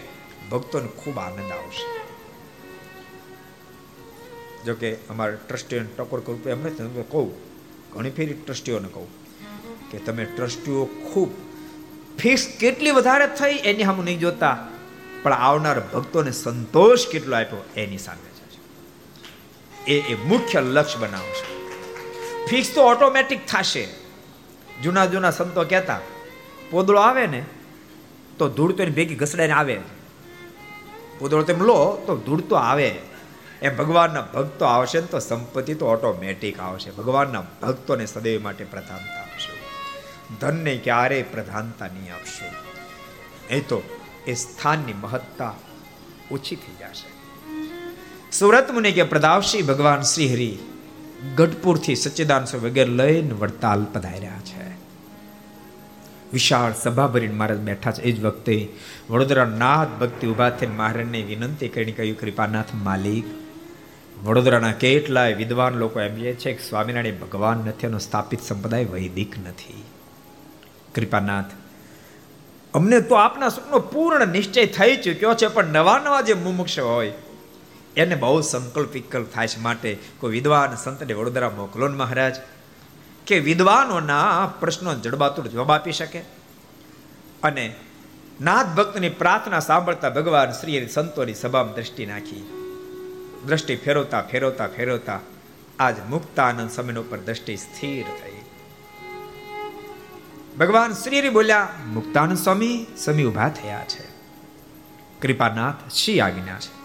ભક્તોને 0.50 0.88
ખૂબ 0.88 1.18
આનંદ 1.18 1.52
આવશે. 1.52 1.86
જો 4.64 4.74
કે 4.74 4.94
અમારા 4.94 5.34
ટ્રસ્ટીઓને 5.48 5.88
ટકોર 5.96 6.20
કરું 6.20 6.44
એમને 6.44 6.70
કહું, 7.02 7.30
ઘણી 7.92 8.10
ફેરી 8.10 8.34
ટ્રસ્ટીઓને 8.34 8.88
કહું 8.88 9.08
કે 9.90 9.98
તમે 9.98 10.24
ટ્રસ્ટીઓ 10.24 10.84
ખૂબ 10.84 11.30
ફીસ 12.18 12.56
કેટલી 12.60 12.90
વધારે 12.90 13.26
થઈ 13.26 13.54
એની 13.64 13.84
સામે 13.84 14.04
નહીં 14.04 14.18
જોતા. 14.18 14.58
પણ 15.22 15.32
આવનાર 15.32 15.80
ભક્તોને 15.80 16.30
સંતોષ 16.30 17.06
કેટલો 17.12 17.36
આપ્યો 17.36 17.64
એની 17.76 17.98
સામે 17.98 18.30
એ 19.88 20.00
એ 20.00 20.14
મુખ્ય 20.14 20.60
લક્ષ્ય 20.60 20.98
બનાવશે 20.98 21.60
ફિક્સ 22.46 22.74
તો 22.74 22.82
ઓટોમેટિક 22.82 23.46
થશે. 23.46 23.88
જૂના 24.82 25.06
જૂના 25.06 25.30
સંતો 25.30 25.64
કહેતા, 25.64 25.98
પોદળો 26.70 26.98
આવે 26.98 27.26
ને, 27.26 27.44
તો 28.38 28.48
ધૂળ 28.48 28.72
તો 28.72 28.82
એની 28.82 28.92
ભેગી 28.92 29.14
ઘસડાઈને 29.14 29.52
આવે. 29.52 29.80
પોદળો 31.18 31.42
તેમ 31.42 31.62
લો, 31.62 32.02
તો 32.06 32.16
ધૂળ 32.16 32.40
તો 32.40 32.56
આવે. 32.56 32.94
એ 33.62 33.68
ભગવાનના 33.68 34.20
ભક્તો 34.20 34.64
આવશે 34.64 35.00
ને 35.00 35.06
તો 35.06 35.18
સંપત્તિ 35.18 35.74
તો 35.74 35.86
ઓટોમેટિક 35.86 36.60
આવશે. 36.60 36.90
ભગવાનના 36.90 37.42
ભક્તોને 37.62 38.06
સદૈવ 38.06 38.42
માટે 38.42 38.64
આપશે 38.90 39.19
ધનને 40.40 40.76
ક્યારેય 40.76 41.22
પ્રધાનતા 41.22 41.86
નહીં 41.86 42.14
આપશો? 42.14 42.54
એ 43.50 43.60
તો 43.60 43.82
એ 44.26 44.34
સ્થાનની 44.34 44.92
મહત્તા 44.92 45.54
ઓછી 46.30 46.56
થઈ 46.56 46.72
જશે. 46.80 47.10
સુરત 48.32 48.70
મુનિ 48.70 48.92
કે 48.92 49.02
પ્રદાવશી 49.02 49.62
ભગવાન 49.62 50.00
શ્રી 50.00 50.32
હરિ 50.32 50.58
ગઢપુરથી 51.36 51.94
સચ્ચિદાન 51.94 52.44
વગેરે 52.62 52.90
લઈને 52.90 53.30
વડતાલ 53.30 53.84
પધાર્યા 53.84 54.40
છે. 54.44 54.70
વિશાળ 56.32 56.72
સભા 56.72 57.06
ભરીને 57.06 57.34
મહારાજ 57.34 57.58
બેઠા 57.58 57.92
છે. 57.92 58.02
એ 58.02 58.12
જ 58.12 58.24
વખતે 58.24 58.68
વડોદરા 59.10 59.44
નાથ 59.44 59.88
ભક્તિ 59.88 60.26
ઊભા 60.26 60.50
થઈને 60.50 60.74
મહારાજને 60.74 61.22
વિનંતી 61.22 61.68
કરીને 61.68 61.92
કહ્યું, 61.92 62.18
કૃપાનાથ 62.18 62.64
માલિક, 62.74 63.24
વડોદરાના 64.24 64.72
કેટલાય 64.72 65.34
વિદ્વાન 65.34 65.74
લોકો 65.74 66.00
એમ 66.00 66.14
છે 66.14 66.52
કે 66.52 66.68
સ્વામિનારાયણ 66.68 67.14
ભગવાન 67.14 67.56
નથી 67.56 67.86
એનો 67.86 67.98
સ્થાપિત 67.98 68.40
સંપ્રદાય 68.40 68.84
વૈદિક 68.84 69.38
નથી. 69.38 69.84
કૃપાનાથ 70.94 71.50
અમને 72.74 73.00
તો 73.00 73.14
આપના 73.14 73.48
સુખનો 73.48 73.78
પૂર્ણ 73.78 74.28
નિશ્ચય 74.28 74.66
થઈ 74.66 74.96
ચૂક્યો 74.96 75.34
છે, 75.34 75.46
પણ 75.46 75.64
નવા 75.64 75.98
નવા 75.98 76.20
જે 76.20 76.34
મુમુક્ષ 76.34 76.78
હોય, 76.78 77.12
એને 77.96 78.14
બહુ 78.14 78.40
સંકલ્પ 78.40 78.92
વિકલ્પ 78.92 79.26
થાય 79.34 79.48
છે 79.48 79.60
માટે 79.60 79.98
કોઈ 80.18 80.32
વિદ્વાન 80.32 80.76
સંતને 80.76 81.14
વડોદરા 81.14 81.50
મોકલો 81.50 81.88
મહારાજ, 81.88 82.36
કે 83.26 83.38
વિદ્વાનોના 83.38 84.46
પ્રશ્નો 84.60 84.94
જડબાતુર 84.94 85.46
જવાબ 85.46 85.70
આપી 85.70 85.92
શકે. 85.92 86.22
અને 87.42 87.74
નાથ 88.40 88.66
ભક્તની 88.66 89.08
પ્રાર્થના 89.08 89.60
સાંભળતા 89.60 90.10
ભગવાન 90.10 90.52
શ્રી 90.52 90.88
સંતોની 90.88 91.34
સભામાં 91.34 91.74
દ્રષ્ટિ 91.74 92.06
નાખી. 92.06 92.44
દ્રષ્ટિ 93.46 93.76
ફેરવતા 93.76 94.22
ફેરવતા 94.22 94.66
ફેરવતા 94.66 95.20
આજ 95.78 95.94
મુક્તાનંદ 96.10 96.70
સમય 96.70 96.94
ઉપર 96.94 97.18
દ્રષ્ટિ 97.18 97.56
સ્થિર 97.56 98.04
થઈ 98.04 98.39
ભગવાન 100.58 100.92
શ્રી 100.92 101.28
બોલ્યા 101.28 101.68
મુક્તાન 101.86 102.34
સ્વામી 102.34 102.86
સ્વામી 103.04 103.24
ઊભા 103.24 103.48
થયા 103.48 103.84
છે. 103.84 104.10
કૃપાનાથ 105.20 105.92
શ્રી 105.92 106.20
આજ્ઞા 106.20 106.58
છે. 106.58 106.80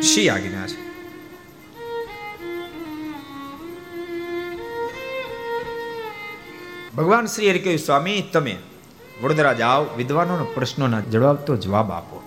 શ્રી 0.00 0.28
આજ્ઞા 0.28 0.66
છે. 0.66 0.84
ભગવાન 6.96 7.26
શ્રી 7.26 7.50
હરિ 7.50 7.58
કહ્યું, 7.58 7.78
સ્વામી, 7.78 8.22
તમે 8.32 8.58
વડોદરા 9.22 9.52
જાઓ, 9.52 9.84
વિદ્વાનોના 9.84 10.44
પ્રશ્નોના 10.44 11.00
જવાબ 11.00 11.36
તો 11.36 11.56
જવાબ 11.56 11.90
આપો. 11.90 12.22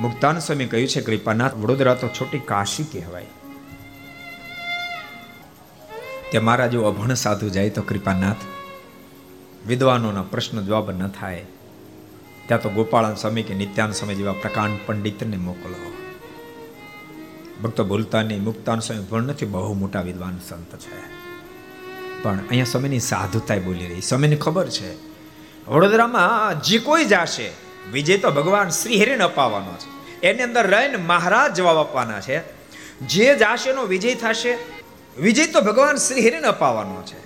મુક્તાન 0.00 0.38
સ્વામી 0.38 0.66
કહ્યું 0.66 0.88
છે, 0.88 1.00
કૃપાનાથ, 1.00 1.54
વડોદરા 1.54 1.94
તો 1.94 2.08
છોટી 2.08 2.38
કાશી 2.38 2.84
કહેવાય. 2.84 3.26
તે 6.34 6.40
મારા 6.40 6.66
જો 6.66 6.82
અભણ 6.82 7.14
સાધુ 7.14 7.48
જાય 7.48 7.70
તો 7.70 7.82
કૃપાનાથ. 7.82 8.36
વિદ્વાનોના 9.66 10.22
પ્રશ્ન 10.22 10.60
જવાબ 10.60 10.90
ન 10.90 11.08
થાય. 11.08 11.44
ત્યાં 12.46 12.62
તો 12.62 12.68
ગોપાળન 12.68 13.14
સ્વામી 13.14 13.42
કે 13.42 13.54
નિત્યાન 13.54 13.92
સ્વામી 13.92 14.14
જેવા 14.14 14.32
પ્રકાંડ 14.32 14.78
પંડિતને 14.86 15.36
મોકલો. 15.36 15.92
ભક્તો 17.62 17.84
ભૂલતા 17.84 18.22
નહીં 18.22 18.42
મુક્તાન 18.42 18.80
સ્વામી 18.80 19.02
ભણ 19.02 19.22
નથી, 19.22 19.46
બહુ 19.46 19.74
મોટા 19.74 20.00
વિદ્વાન 20.00 20.38
સંત 20.48 20.76
છે. 20.76 21.02
પણ 22.22 22.38
અહીંયા 22.50 22.64
સ્વામીની 22.64 23.00
સાધુતા 23.00 23.56
બોલી 23.56 23.86
રહી. 23.86 24.00
સ્વામીને 24.00 24.36
ખબર 24.36 24.68
છે, 24.68 24.96
વડોદરામાં 25.70 26.62
જે 26.62 26.78
કોઈ 26.78 27.04
જાશે, 27.04 27.50
વિજય 27.92 28.18
તો 28.18 28.30
ભગવાન 28.30 28.68
શ્રી 28.68 29.02
હરિને 29.02 29.24
અપાવવાનો 29.24 29.74
છે. 29.76 30.20
એની 30.26 30.42
અંદર 30.42 30.66
રહીને 30.66 30.96
મહારાજ 30.96 31.54
જવાબ 31.54 31.78
આપવાના 31.78 32.20
છે. 32.20 32.42
જે 33.00 33.38
જાશે 33.38 33.70
એનો 33.70 33.82
વિજય 33.82 34.14
થશે 34.14 34.83
વિજય 35.20 35.46
તો 35.46 35.60
ભગવાન 35.60 35.96
શ્રી 35.96 36.20
હરિને 36.20 36.46
અપાવવાનો 36.46 37.02
છે. 37.02 37.24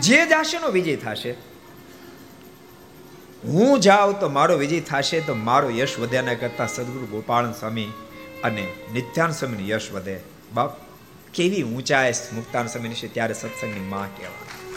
જે 0.00 0.26
જાશે 0.26 0.58
નો 0.58 0.68
વિજય 0.68 0.96
થશે. 0.96 1.30
હું 3.44 3.80
જાઉં 3.80 4.20
તો 4.20 4.28
મારો 4.28 4.56
વિજય 4.56 4.80
થશે 4.80 5.20
તો 5.20 5.34
મારો 5.34 5.70
યશ 5.70 5.98
વધ્યાના 5.98 6.34
કરતા 6.34 6.66
સદગુરુ 6.66 7.06
ગોપાલ 7.06 7.52
સ્વામી 7.52 7.92
અને 8.44 8.72
નિત્યાન 8.94 9.30
સ્વામીનો 9.30 9.68
યશ 9.68 9.92
વધે. 9.92 10.20
બાપ, 10.54 10.76
કેવી 11.34 11.62
ઊંચાઈ 11.62 12.12
મુક્તાન 12.32 12.66
સ્વામી 12.66 12.88
છે 12.88 13.14
ત્યારે 13.14 13.34
સત્સંગની 13.34 13.80
માં 13.80 14.16
કહેવાય. 14.16 14.72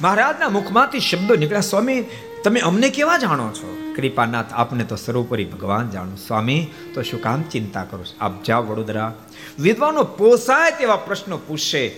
મહારાજના 0.00 0.48
મુખમાંથી 0.48 1.00
શબ્દો 1.00 1.34
નીકળ્યા. 1.34 1.60
સ્વામી, 1.60 2.04
તમે 2.44 2.60
અમને 2.60 2.88
કેવા 2.88 3.18
જાણો 3.18 3.52
છો? 3.52 3.87
કૃપાનાથ, 3.98 4.52
આપને 4.52 4.84
તો 4.84 4.96
સર્વોપરી 4.96 5.44
ભગવાન 5.44 5.90
જાણો. 5.90 6.14
સ્વામી, 6.14 6.66
તો 6.94 7.02
શું 7.02 7.22
કામ 7.22 7.42
ચિંતા 7.42 7.84
કરો 7.84 8.04
આપ 8.20 8.42
જાઓ 8.42 8.62
વડોદરા. 8.62 9.14
વિદ્વાનો 9.58 10.04
પોસાય 10.04 10.70
તેવા 10.70 10.96
પ્રશ્નો 10.96 11.38
પૂછશે. 11.38 11.96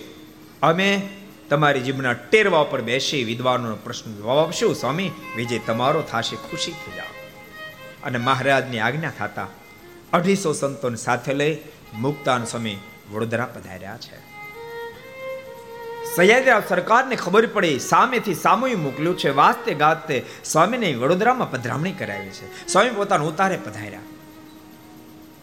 અમે 0.61 1.09
તમારી 1.49 1.79
જીભના 1.79 2.13
ટેરવા 2.13 2.59
ઉપર 2.59 2.81
બેસી 2.81 3.23
વિદ્વાનોનો 3.23 3.75
પ્રશ્ન 3.75 4.15
જવાબ 4.15 4.47
આપશું. 4.47 4.75
સ્વામી, 4.75 5.11
વિજય 5.35 5.59
તમારો 5.59 6.01
થશે, 6.01 6.35
ખુશી 6.35 6.71
થઈ 6.71 6.95
જાઓ. 6.95 7.13
અને 8.03 8.17
મહારાજની 8.17 8.79
આજ્ઞા 8.79 9.09
થતા 9.09 9.47
અઢીસો 10.13 10.53
સંતોને 10.53 10.95
સાથે 10.95 11.33
લઈ 11.33 11.57
મુક્તાન 11.93 12.43
સ્વામી 12.43 12.77
વડોદરા 13.11 13.45
પધાર્યા 13.45 13.97
છે. 13.97 14.30
સયાજીરાવ 16.15 16.63
સરકારને 16.69 17.15
ખબર 17.15 17.47
પડી, 17.47 17.79
સામેથી 17.79 18.33
સામૂહી 18.33 18.75
મોકલ્યું 18.75 19.17
છે, 19.17 19.29
વાસ્તે 19.29 19.73
ગાતે 19.73 20.25
સ્વામીને 20.45 20.93
વડોદરામાં 20.93 21.51
પધરામણી 21.51 21.91
કરાવી 21.91 22.29
છે. 22.29 22.67
સ્વામી 22.67 22.89
પોતાનું 22.89 23.29
ઉતારે 23.29 23.57
પધાર્યા. 23.57 23.99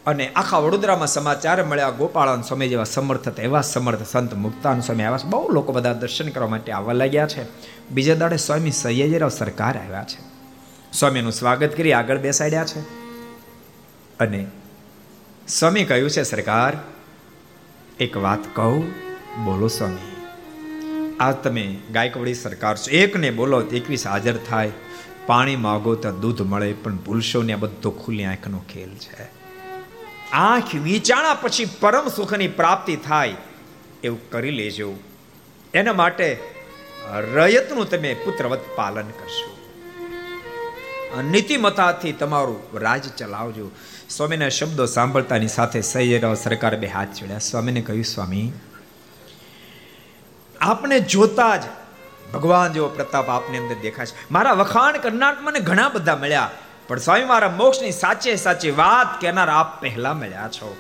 અને 0.06 0.28
આખા 0.28 0.58
વડોદરામાં 0.58 1.08
સમાચાર 1.08 1.64
મળ્યા, 1.64 1.90
ગોપાળાન 1.90 2.42
સ્વામી 2.42 2.68
જેવા 2.68 2.84
સમર્થ 2.84 3.40
એવા 3.40 3.60
સમર્થ 3.60 4.06
સંત 4.06 4.34
મુક્તાન 4.34 4.80
સ્વામી 4.80 5.02
આવ્યા 5.02 5.30
બહુ 5.30 5.48
લોકો 5.48 5.72
બધા 5.72 5.92
દર્શન 5.92 6.28
કરવા 6.28 6.48
માટે 6.48 6.72
આવવા 6.72 6.92
લાગ્યા 6.92 7.26
છે. 7.26 7.44
બીજા 7.90 8.14
દાડે 8.14 8.36
સ્વામી 8.36 8.70
સયાજીરાવ 8.70 9.28
સરકાર 9.28 9.78
આવ્યા 9.78 10.04
છે. 10.04 10.18
સ્વામીનું 10.92 11.32
સ્વાગત 11.32 11.76
કરી 11.76 11.92
આગળ 11.92 12.18
બેસાડ્યા 12.18 12.64
છે. 12.64 12.80
અને 14.18 14.46
સ્વામી 15.48 15.84
કહ્યું 15.84 16.10
છે, 16.10 16.22
સરકાર, 16.22 16.76
એક 18.00 18.16
વાત 18.16 18.56
કહું, 18.56 18.90
બોલો 19.44 19.68
સ્વામી. 19.68 20.17
આ 21.20 21.32
તમે 21.44 21.64
ગાયકવાડી 21.92 22.34
સરકાર 22.34 22.76
છો. 22.76 22.90
એકને 22.96 23.30
બોલો 23.30 23.58
એકવીસ 23.78 24.06
હાજર 24.06 24.36
થાય. 24.48 24.72
પાણી 25.26 25.56
માગો 25.56 25.94
તો 25.94 26.12
દૂધ 26.12 26.42
મળે, 26.42 26.72
પણ 26.72 26.96
ભૂલશો 26.96 27.42
ને 27.42 27.52
આ 27.52 27.56
બધો 27.56 27.90
ખુલ્લી 28.02 28.24
આંખનો 28.24 28.60
ખેલ 28.72 28.92
છે. 29.04 29.26
આંખ 30.32 30.74
વિચાણા 30.84 31.34
પછી 31.34 31.66
પરમ 31.80 32.08
સુખની 32.08 32.48
પ્રાપ્તિ 32.48 32.96
થાય, 32.96 33.34
એવું 34.04 34.30
કરી 34.30 34.50
લેજો. 34.50 34.88
એના 35.74 35.92
માટે 35.92 36.28
રયતનું 37.34 37.90
તમે 37.90 38.14
પુત્રવત 38.14 38.62
પાલન 38.76 39.10
કરશો. 39.18 39.50
નીતિમતાથી 41.30 42.12
તમારું 42.12 42.78
રાજ 42.78 43.04
ચલાવજો. 43.18 43.66
સ્વામીના 44.10 44.48
શબ્દો 44.48 44.86
સાંભળતાની 44.86 45.48
સાથે 45.48 45.80
સૈયરાવ 45.80 46.34
સરકાર 46.34 46.74
બે 46.76 46.86
હાથ 46.86 47.12
ચડ્યા 47.14 47.38
સ્વામીને 47.38 47.80
કહ્યું, 47.80 48.04
સ્વામી 48.04 48.46
આપને 50.60 51.01
જોતા 51.01 51.56
જ 51.56 51.64
ભગવાન 52.35 52.72
જેવો 52.72 52.89
પ્રતાપ 52.89 53.28
આપની 53.30 53.59
અંદર 53.59 53.76
દેખાય 53.82 54.06
છે. 54.06 54.16
મારા 54.30 54.52
વખાણ 54.52 54.98
કરનાર 54.98 55.35
મને 55.40 55.60
ઘણા 55.60 55.89
બધા 55.89 56.16
મળ્યા, 56.16 56.51
પણ 56.89 56.98
સ્વામી 56.98 57.24
મારા 57.24 57.56
મોક્ષની 57.56 57.93
સાચે 57.93 58.36
સાચી 58.36 58.70
વાત 58.70 59.20
કહેનાર 59.20 59.51
આપ 59.51 59.80
પહેલા 59.80 60.14
મળ્યા 60.14 60.48
છો. 60.48 60.76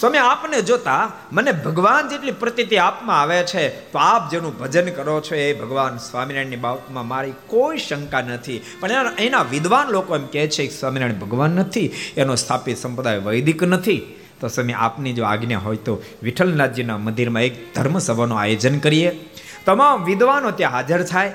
સ્વામી, 0.00 0.18
આપને 0.18 0.62
જોતા 0.62 1.02
મને 1.32 1.52
ભગવાન 1.52 2.08
જેટલી 2.08 2.32
પ્રતિતિ 2.32 2.76
આપમાં 2.78 3.20
આવે 3.20 3.42
છે, 3.42 3.68
તો 3.92 3.98
આપ 3.98 4.30
જેનું 4.30 4.58
ભજન 4.58 4.90
કરો 4.90 5.20
છો 5.20 5.34
એ 5.34 5.52
ભગવાન 5.52 5.96
સ્વામિનારાયણની 5.98 6.56
બાબતમાં 6.56 7.08
મારી 7.08 7.34
કોઈ 7.46 7.78
શંકા 7.78 8.20
નથી. 8.20 8.58
પણ 8.80 8.90
એના 9.18 9.42
વિદ્વાન 9.42 9.88
લોકો 9.88 10.16
એમ 10.16 10.26
કહે 10.26 10.48
છે 10.48 10.66
કે 10.66 10.74
સ્વામિનારાયણ 10.74 11.18
ભગવાન 11.18 11.50
નથી, 11.50 11.88
એનો 12.16 12.34
સ્થાપિત 12.34 12.78
સંપ્રદાય 12.78 13.18
વૈદિક 13.18 13.62
નથી. 13.62 14.02
તો 14.44 14.48
સ્વામી 14.48 14.72
આપની 14.72 15.12
જો 15.12 15.24
આજ્ઞા 15.24 15.58
હોય 15.58 15.76
તો 15.76 16.02
વિઠ્ઠલનાથજીના 16.22 16.98
મંદિરમાં 16.98 17.42
એક 17.42 17.74
ધર્મ 17.74 17.98
સભાનું 17.98 18.40
આયોજન 18.40 18.78
કરીએ. 18.78 19.30
તમામ 19.64 20.04
વિદ્વાનો 20.04 20.50
ત્યાં 20.50 20.72
હાજર 20.72 21.02
થાય 21.02 21.32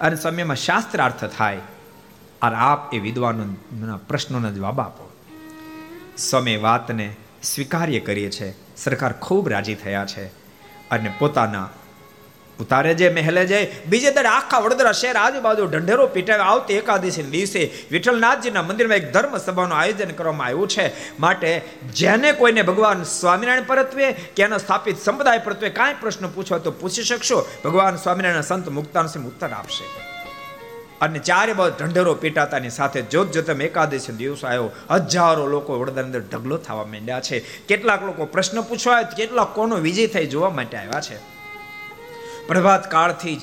અને 0.00 0.16
સમયમાં 0.16 0.56
શાસ્ત્રાર્થ 0.56 1.24
થાય. 1.24 1.58
અને 2.42 2.56
આપ 2.56 2.94
એ 2.94 2.98
વિદ્વાનોના 2.98 3.96
પ્રશ્નોના 3.96 4.50
જવાબ 4.50 4.80
આપો. 4.80 5.10
સ્વામી 6.18 6.56
વાતને 6.56 7.16
સ્વીકાર્ય 7.42 8.00
કરીએ 8.00 8.30
છે. 8.30 8.76
સરકાર 8.76 9.12
ખૂબ 9.12 9.48
રાજી 9.48 9.74
થયા 9.74 10.06
છે. 10.06 10.24
અને 10.90 11.14
પોતાના 11.18 11.68
ઉતારે 12.60 12.94
જે 12.94 13.08
મહેલે 13.08 13.46
જાય 13.46 13.68
બીજે 13.88 14.10
દડે 14.10 14.28
આખા 14.28 14.58
વડોદરા 14.58 14.92
શહેર 14.92 15.16
આજુબાજુ 15.16 15.66
ઢંઢેરો 15.66 16.06
પીટાવે 16.06 16.42
આવતી 16.42 16.74
એકાદશી 16.74 17.22
દિવસે 17.22 17.70
વિઠ્ઠલનાથજીના 17.90 18.62
મંદિરમાં 18.62 18.96
એક 18.96 19.12
ધર્મ 19.12 19.36
સભાનું 19.36 19.78
આયોજન 19.78 20.10
કરવામાં 20.10 20.46
આવ્યું 20.46 20.68
છે. 20.68 21.18
માટે 21.18 21.62
જેને 21.94 22.32
કોઈને 22.32 22.62
ભગવાન 22.62 23.02
સ્વામિનારાયણ 23.02 23.62
પરત્વે 23.62 24.12
કે 24.12 24.42
એનો 24.42 24.58
સ્થાપિત 24.58 24.98
સંપ્રદાય 24.98 25.38
પરત્વે 25.38 25.68
કાંઈ 25.68 25.94
પ્રશ્ન 26.00 26.28
પૂછો 26.28 26.58
તો 26.58 26.70
પૂછી 26.70 27.02
શકશો. 27.02 27.48
ભગવાન 27.64 27.96
સ્વામિનારાયણ 27.96 28.40
સંત 28.40 28.68
મુક્તાનસિંહ 28.68 29.26
ઉત્તર 29.26 29.48
આપશે. 29.52 29.84
અને 31.00 31.18
ચારે 31.18 31.52
બાજુ 31.52 31.74
ઢંઢેરો 31.78 32.14
પીટાતાની 32.14 32.70
સાથે 32.70 33.02
જોત 33.02 33.32
જોતમ 33.32 33.62
એકાદશી 33.62 34.12
દિવસ 34.12 34.44
આવ્યો. 34.44 34.70
હજારો 34.90 35.46
લોકો 35.46 35.78
વડોદરા 35.78 36.04
અંદર 36.04 36.20
ઢગલો 36.20 36.56
થવા 36.56 36.84
માંડ્યા 36.84 37.20
છે. 37.20 37.40
કેટલાક 37.40 38.02
લોકો 38.02 38.24
પ્રશ્ન 38.26 38.60
પૂછવા 38.60 39.02
કેટલાક 39.02 39.54
કોનો 39.54 39.76
વિજય 39.76 40.06
થઈ 40.06 40.26
જોવા 40.26 40.50
માટે 40.50 40.76
આવ્યા 40.76 41.00
છે. 41.00 41.39
પ્રભાત 42.48 42.90
કાળથી 42.90 43.36
જ 43.36 43.40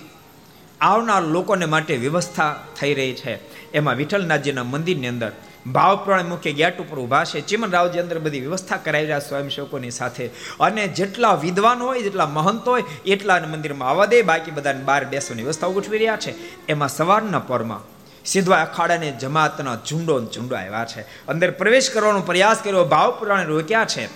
આવનાર 0.82 1.22
લોકોને 1.22 1.66
માટે 1.66 1.98
વ્યવસ્થા 1.98 2.64
થઈ 2.80 2.94
રહી 2.94 3.14
છે. 3.14 3.40
એમાં 3.72 3.96
વિઠ્ઠલનાથજીના 3.96 4.64
મંદિરની 4.64 5.08
અંદર 5.08 5.32
ભાવપ્રાણ 5.68 6.24
મુખ્ય 6.24 6.54
ગેટ 6.54 6.80
ઉપર 6.80 7.00
ઊભા 7.00 7.24
છે. 7.24 7.42
ચિમન 7.42 7.72
રાવજી 7.72 8.00
અંદર 8.00 8.20
બધી 8.20 8.40
વ્યવસ્થા 8.40 8.78
કરાવી 8.78 9.06
રહ્યા 9.06 9.20
સ્વયંસેવકોની 9.20 9.92
સાથે. 9.92 10.28
અને 10.60 10.88
જેટલા 10.88 11.34
વિદ્વાન 11.34 11.80
હોય, 11.80 12.02
જેટલા 12.02 12.26
મહંત 12.26 12.68
હોય, 12.68 12.84
એટલા 13.06 13.40
મંદિરમાં 13.40 13.90
આવવા 13.90 14.06
દે. 14.06 14.22
બાકી 14.22 14.52
બધાને 14.52 14.84
બહાર 14.84 15.06
બેસવાની 15.06 15.44
વ્યવસ્થા 15.44 15.68
ગોઠવી 15.68 15.98
રહ્યા 15.98 16.16
છે. 16.16 16.34
એમાં 16.68 16.90
સવારના 16.90 17.40
પરમાં 17.40 17.82
સીધવા 18.26 18.62
અખાડાને 18.62 19.12
જમાતના 19.12 19.76
ઝુંડો 19.76 20.26
ઝુંડો 20.26 20.56
આવ્યા 20.56 20.86
છે. 20.86 21.02
અંદર 21.02 21.52
પ્રવેશ 21.52 21.90
કરવાનો 21.90 22.22
પ્રયાસ 22.22 22.58
કર્યો. 22.64 22.84
ભાવપુરાણે 22.84 23.44
રોક્યા 23.44 23.86
છે. 23.86 24.10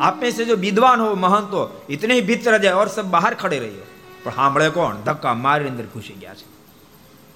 આપને 0.00 0.30
સે 0.30 0.44
જો 0.44 0.54
વિદ્વાન 0.54 1.00
હો 1.00 1.14
મહંત 1.14 1.70
ઇતને 1.90 2.20
ભીતર 2.20 2.58
જાય, 2.58 2.72
ઓર 2.72 2.86
સબ 2.86 3.04
બહાર 3.04 3.34
ખડે 3.34 3.58
રહ્યો. 3.58 3.97
પણ 4.24 4.32
સાંભળે 4.32 4.68
કોણ? 4.68 4.96
ધક્કા 4.96 5.34
મારી 5.34 5.68
અંદર 5.68 5.84
ઘૂસી 5.84 6.12
ગયા 6.12 6.34
છે. 6.34 6.46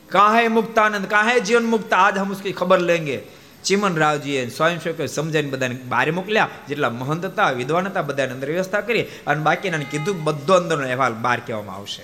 કાહે 0.08 0.48
મુક્તાનંદ 0.48 1.06
કાહે 1.06 1.40
જીવન 1.40 1.64
મુક્ત, 1.64 1.92
આજ 1.92 2.18
હમ 2.18 2.30
ઉસકી 2.30 2.52
ખબર 2.52 2.78
લેંગે. 2.78 3.20
ચિમન 3.64 3.96
રાવજીએ 3.96 4.48
સ્વયંસેવકે 4.48 5.06
સમજાવીને 5.06 5.50
બધાને 5.50 5.74
બહાર 5.74 6.12
મોકલ્યા, 6.12 6.48
જેટલા 6.68 6.90
મહંત 6.90 7.24
હતા, 7.24 7.50
વિદ્વાન 7.50 7.86
હતા, 7.86 8.02
બધાને 8.02 8.32
અંદર 8.32 8.50
વ્યવસ્થા 8.50 8.80
કરી 8.80 9.02
અને 9.02 9.42
બાકીના 9.42 9.78
કીધું 9.78 10.24
બધો 10.24 10.54
અંદરનો 10.54 10.84
અહેવાલ 10.84 11.12
બહાર 11.12 11.40
કહેવામાં 11.40 11.76
આવશે. 11.76 12.02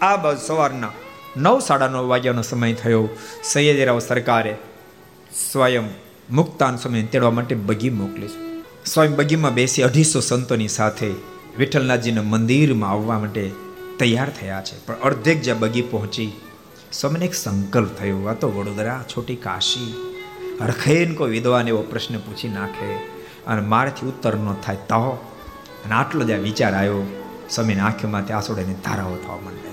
આ 0.00 0.16
બાજુ 0.16 0.46
સવારના 0.46 0.92
નવ 1.36 1.60
સાડા 1.60 1.88
નવ 1.88 2.08
વાગ્યાનો 2.08 2.42
સમય 2.42 2.72
થયો. 2.72 3.08
સૈયદરાવ 3.44 3.98
સરકારે 3.98 4.56
સ્વયં 5.52 5.84
મુક્તાન 6.30 6.76
સમય 6.76 7.02
તેડવા 7.02 7.30
માટે 7.30 7.54
બગી 7.54 7.90
મોકલી 7.90 8.28
સ્વયં 8.86 9.16
બગીમાં 9.16 9.54
બેસી 9.54 9.82
અઢીસો 9.82 10.20
સંતોની 10.20 10.68
સાથે 10.68 11.10
વિઠ્ઠલનાથજીના 11.58 12.22
મંદિરમાં 12.22 12.90
આવવા 12.90 13.18
માટે 13.18 13.50
તૈયાર 14.02 14.30
થયા 14.30 14.62
છે. 14.62 14.86
પણ 14.86 14.94
અર્ધેક 14.94 15.42
જ્યાં 15.42 15.58
બગી 15.58 15.82
પહોંચી 15.82 16.32
સૌને 16.92 17.24
એક 17.24 17.34
સંકલ્પ 17.34 17.88
થયો. 17.88 18.26
આ 18.26 18.32
તો 18.32 18.50
વડોદરા 18.50 19.04
છોટી 19.16 19.36
કાશી. 19.36 19.94
હરખેન 20.60 21.14
કોઈ 21.14 21.30
વિદ્વાન 21.30 21.68
એવો 21.68 21.82
પ્રશ્ન 21.82 22.18
પૂછી 22.18 22.48
નાખે 22.48 22.94
અને 23.46 23.60
મારાથી 23.60 24.06
ઉત્તર 24.06 24.36
ન 24.36 24.52
થાય 24.52 24.76
તો? 24.76 25.30
અને 25.84 25.94
આટલો 25.94 26.24
જ્યાં 26.24 26.40
વિચાર 26.40 26.74
આવ્યો, 26.74 27.02
સ્વામીની 27.50 27.92
ત્યાં 28.00 28.38
આસોડાની 28.38 28.74
ધારાઓ 28.74 29.16
થવા 29.16 29.36
માંડે. 29.36 29.72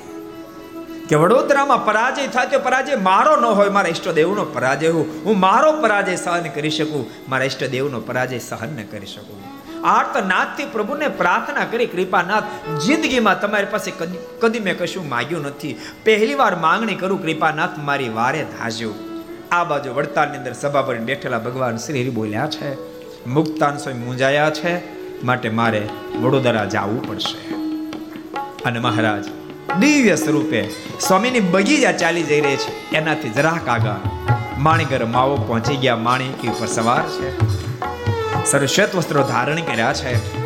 કે 1.08 1.16
વડોદરામાં 1.16 1.86
પરાજય 1.86 2.28
થાય 2.28 2.46
તો 2.46 2.60
પરાજય 2.60 2.96
મારો 2.96 3.36
ન 3.36 3.46
હોય, 3.46 3.70
મારા 3.70 3.90
ઈષ્ટદેવનો 3.90 4.46
પરાજય 4.46 4.90
હું 4.90 5.26
હું 5.26 5.40
મારો 5.40 5.82
પરાજય 5.82 6.16
સહન 6.16 6.50
કરી 6.50 6.70
શકું, 6.70 7.06
મારા 7.30 7.44
ઈષ્ટદેવનો 7.44 8.00
પરાજય 8.00 8.40
સહન 8.40 8.70
ન 8.70 8.84
કરી 8.84 9.06
શકું. 9.06 9.49
આર્તનાથથી 9.84 10.66
પ્રભુને 10.66 11.08
પ્રાર્થના 11.08 11.66
કરી, 11.66 11.86
કૃપાનાથ, 11.86 12.44
જિંદગીમાં 12.82 13.42
તમારી 13.42 13.66
પાસે 13.72 13.92
કદી 14.40 14.60
મેં 14.60 14.78
કશું 14.78 15.10
માગ્યું 15.10 15.42
નથી. 15.42 15.76
પહેલી 16.06 16.36
વાર 16.36 16.56
માંગણી 16.56 16.96
કરું, 16.96 17.22
કૃપાનાથ, 17.22 17.70
મારી 17.78 18.10
વારે 18.10 18.46
ધાજ્યો. 18.60 18.94
આ 19.52 19.64
બાજુ 19.64 19.94
વડતાલની 19.94 20.38
અંદર 20.38 20.54
સભા 20.54 20.82
પર 20.82 20.96
બેઠેલા 20.96 21.40
ભગવાન 21.40 21.78
શ્રી 21.78 22.02
હરિ 22.02 22.10
બોલ્યા 22.10 22.48
છે, 22.48 22.74
મુક્તાન 23.26 23.78
સ્વયં 23.78 24.06
મૂંઝાયા 24.06 24.50
છે, 24.50 25.00
માટે 25.24 25.50
મારે 25.50 25.90
વડોદરા 26.22 26.66
જવું 26.66 27.10
પડશે. 27.10 27.54
અને 28.66 28.80
મહારાજ, 28.80 29.26
દિવ્ય 29.80 30.16
સ્વરૂપે 30.16 30.70
સ્વામીની 31.00 31.40
બગીચા 31.40 31.92
ચાલી 31.92 32.24
જઈ 32.24 32.42
રહી 32.42 32.56
છે. 32.56 32.92
એનાથી 32.96 33.30
જરાક 33.30 33.68
આગળ 33.68 34.10
માણીગર 34.58 35.06
માવો 35.06 35.36
પહોંચી 35.36 35.76
ગયા. 35.76 35.96
માણી 35.96 36.30
ઉપર 36.30 36.68
સવાર 36.68 37.10
છે. 37.10 37.59
સરશ્વેત 38.46 38.96
વસ્ત્રો 38.96 39.24
ધારણ 39.24 39.62
કર્યા 39.62 39.94
છે. 39.94 40.40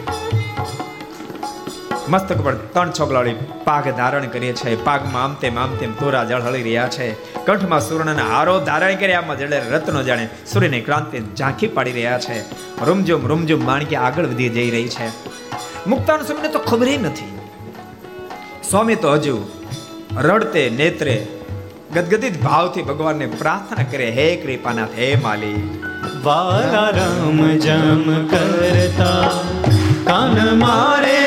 મસ્તક 2.09 2.41
પર 2.41 2.55
ત્રણ 2.55 2.91
છોકલાળી 2.91 3.35
પાગ 3.63 3.89
ધારણ 3.89 4.25
કરીએ 4.25 4.53
છે. 4.53 4.83
પાગમાં 4.83 5.23
આમ 5.23 5.33
તેમ 5.33 5.59
આમ 5.59 5.75
તેમ 5.75 5.93
તોરા 5.93 6.23
જળહળી 6.23 6.63
રહ્યા 6.63 6.87
છે. 6.87 7.13
કંઠમાં 7.45 7.81
સુવર્ણના 7.81 8.35
હારો 8.35 8.59
ધારણ 8.59 8.95
કર્યામાં 8.95 9.39
જડે 9.39 9.59
રત્નો 9.59 10.03
જાણે 10.03 10.29
સૂર્યની 10.53 10.81
ક્રાંતિ 10.81 11.19
ઝાંખી 11.37 11.67
પાડી 11.67 11.91
રહ્યા 11.91 12.19
છે. 12.19 12.39
રૂમઝુમ 12.85 13.27
રૂમઝુમ 13.27 13.65
માણકી 13.65 13.95
આગળ 13.95 14.25
વધી 14.25 14.49
જઈ 14.49 14.71
રહી 14.71 14.87
છે. 14.87 15.07
મુક્તાન 15.87 16.21
સ્વામીને 16.21 16.47
તો 16.47 16.59
ખબર 16.59 16.87
નથી. 16.87 17.39
સ્વામી 18.69 18.95
તો 18.95 19.11
હજુ 19.11 19.49
રડતે 20.17 20.69
નેત્રે 20.69 21.27
ગદગદિત 21.93 22.43
ભાવથી 22.43 22.81
ભગવાનને 22.81 23.25
પ્રાર્થના 23.25 23.85
કરે, 23.91 24.09
હે 24.09 24.35
કૃપાનાથ, 24.35 24.89
હે 24.97 25.17
માલી 25.23 25.82
વાલા 26.23 26.89
રામ 26.89 27.57
જમ 27.57 28.27
કરતા. 28.27 29.29
કાન 30.03 30.57
મારે 30.57 31.22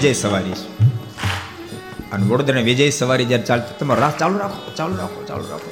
વિજય 0.00 0.12
સવારી. 0.12 0.52
અને 2.12 2.26
વડોદરાની 2.26 2.62
વિજય 2.62 2.90
સવારી 2.90 3.24
જ્યારે 3.24 3.42
ચાલતી 3.42 3.74
તમે 3.78 3.94
રાહ 3.94 4.10
ચાલુ 4.10 4.38
રાખો 4.38 4.72
ચાલુ 4.72 4.96
રાખો 4.96 5.24
ચાલુ 5.24 5.50
રાખો. 5.50 5.70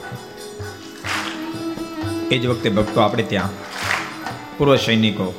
એ 2.31 2.39
જ 2.39 2.47
વખતે 2.47 2.71
ભક્તો 2.71 3.01
આપણે 3.01 3.23
ત્યાં, 3.23 3.51
પૂર્વ 4.59 4.77
સૈનિકો, 4.77 5.35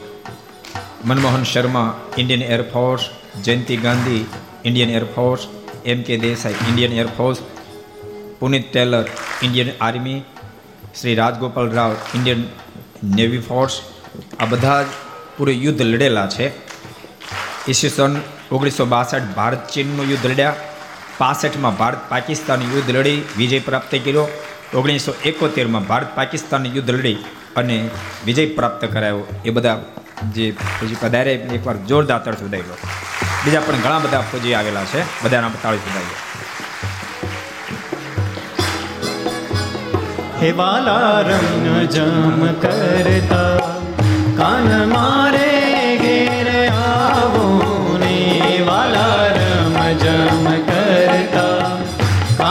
Manmohan 1.06 1.44
Sharma 1.44 2.02
Indian 2.18 2.42
Air Force 2.42 3.10
Jayanti 3.44 3.78
Gandhi 3.78 4.26
Indian 4.66 4.90
Air Force 4.90 5.48
M 5.86 6.02
K 6.02 6.18
Desai 6.18 6.52
Indian 6.52 6.94
Air Force 6.94 7.38
Punit 8.40 8.74
Tailor 8.74 9.06
Indian 9.42 9.70
Army 9.82 10.22
Shri 11.02 11.16
Rajagopal 11.16 11.72
Rao 11.72 11.96
Indian 12.16 12.44
Navy 13.04 13.40
force 13.40 13.82
આ 14.40 14.46
બધા 14.46 14.84
જ 14.84 14.86
પૂરે 15.38 15.54
યુદ્ધ 15.54 15.82
લડેલા 15.82 16.28
છે. 16.28 16.48
ઈસવીસન 17.70 18.22
ઓગણીસો 18.56 18.84
બાસઠ 18.94 19.28
ભારત 19.38 19.62
ચીનનું 19.74 20.06
યુદ્ધ 20.12 20.28
લડ્યા. 20.32 20.60
પાસઠમાં 21.20 21.76
ભારત 21.80 22.00
પાકિસ્તાન 22.12 22.62
યુદ્ધ 22.74 22.92
લડી, 22.96 23.20
વિજય 23.38 23.60
પ્રાપ્ત 23.68 23.94
કર્યો. 24.06 24.26
ઓગણીસો 24.80 25.12
એકોતેરમાં 25.30 25.86
ભારત 25.90 26.10
પાકિસ્તાન 26.18 26.64
યુદ્ધ 26.76 26.92
લડી 26.96 27.18
અને 27.60 27.78
વિજય 28.26 28.44
પ્રાપ્ત 28.58 28.82
કરાયો. 28.94 29.24
એ 29.48 29.50
બધા 29.56 29.78
જે 30.36 30.46
પછી 30.78 30.98
પધારે 31.02 31.34
એકવાર 31.58 31.78
જોરદાર 31.90 32.20
તળ 32.24 32.38
વધારી 32.46 32.78
બીજા 33.44 33.64
પણ 33.68 33.84
ઘણા 33.86 34.02
બધા 34.06 34.24
ફોજી 34.32 34.56
આવેલા 34.60 34.88
છે. 34.94 35.02
બધાના 35.24 35.52
તાળી 35.64 35.84
વધારી 35.86 36.18
હે 40.42 40.50
વાલા 40.60 41.16
રંગ 41.30 41.66
જમ 41.96 42.42
કરતા, 42.64 43.56
કાન 44.40 44.70
મારે 44.94 45.49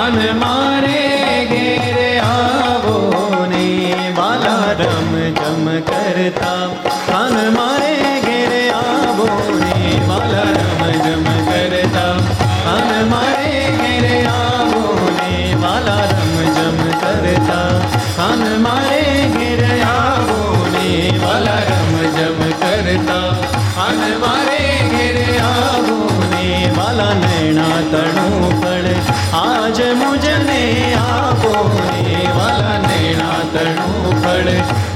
કાન 0.08 0.47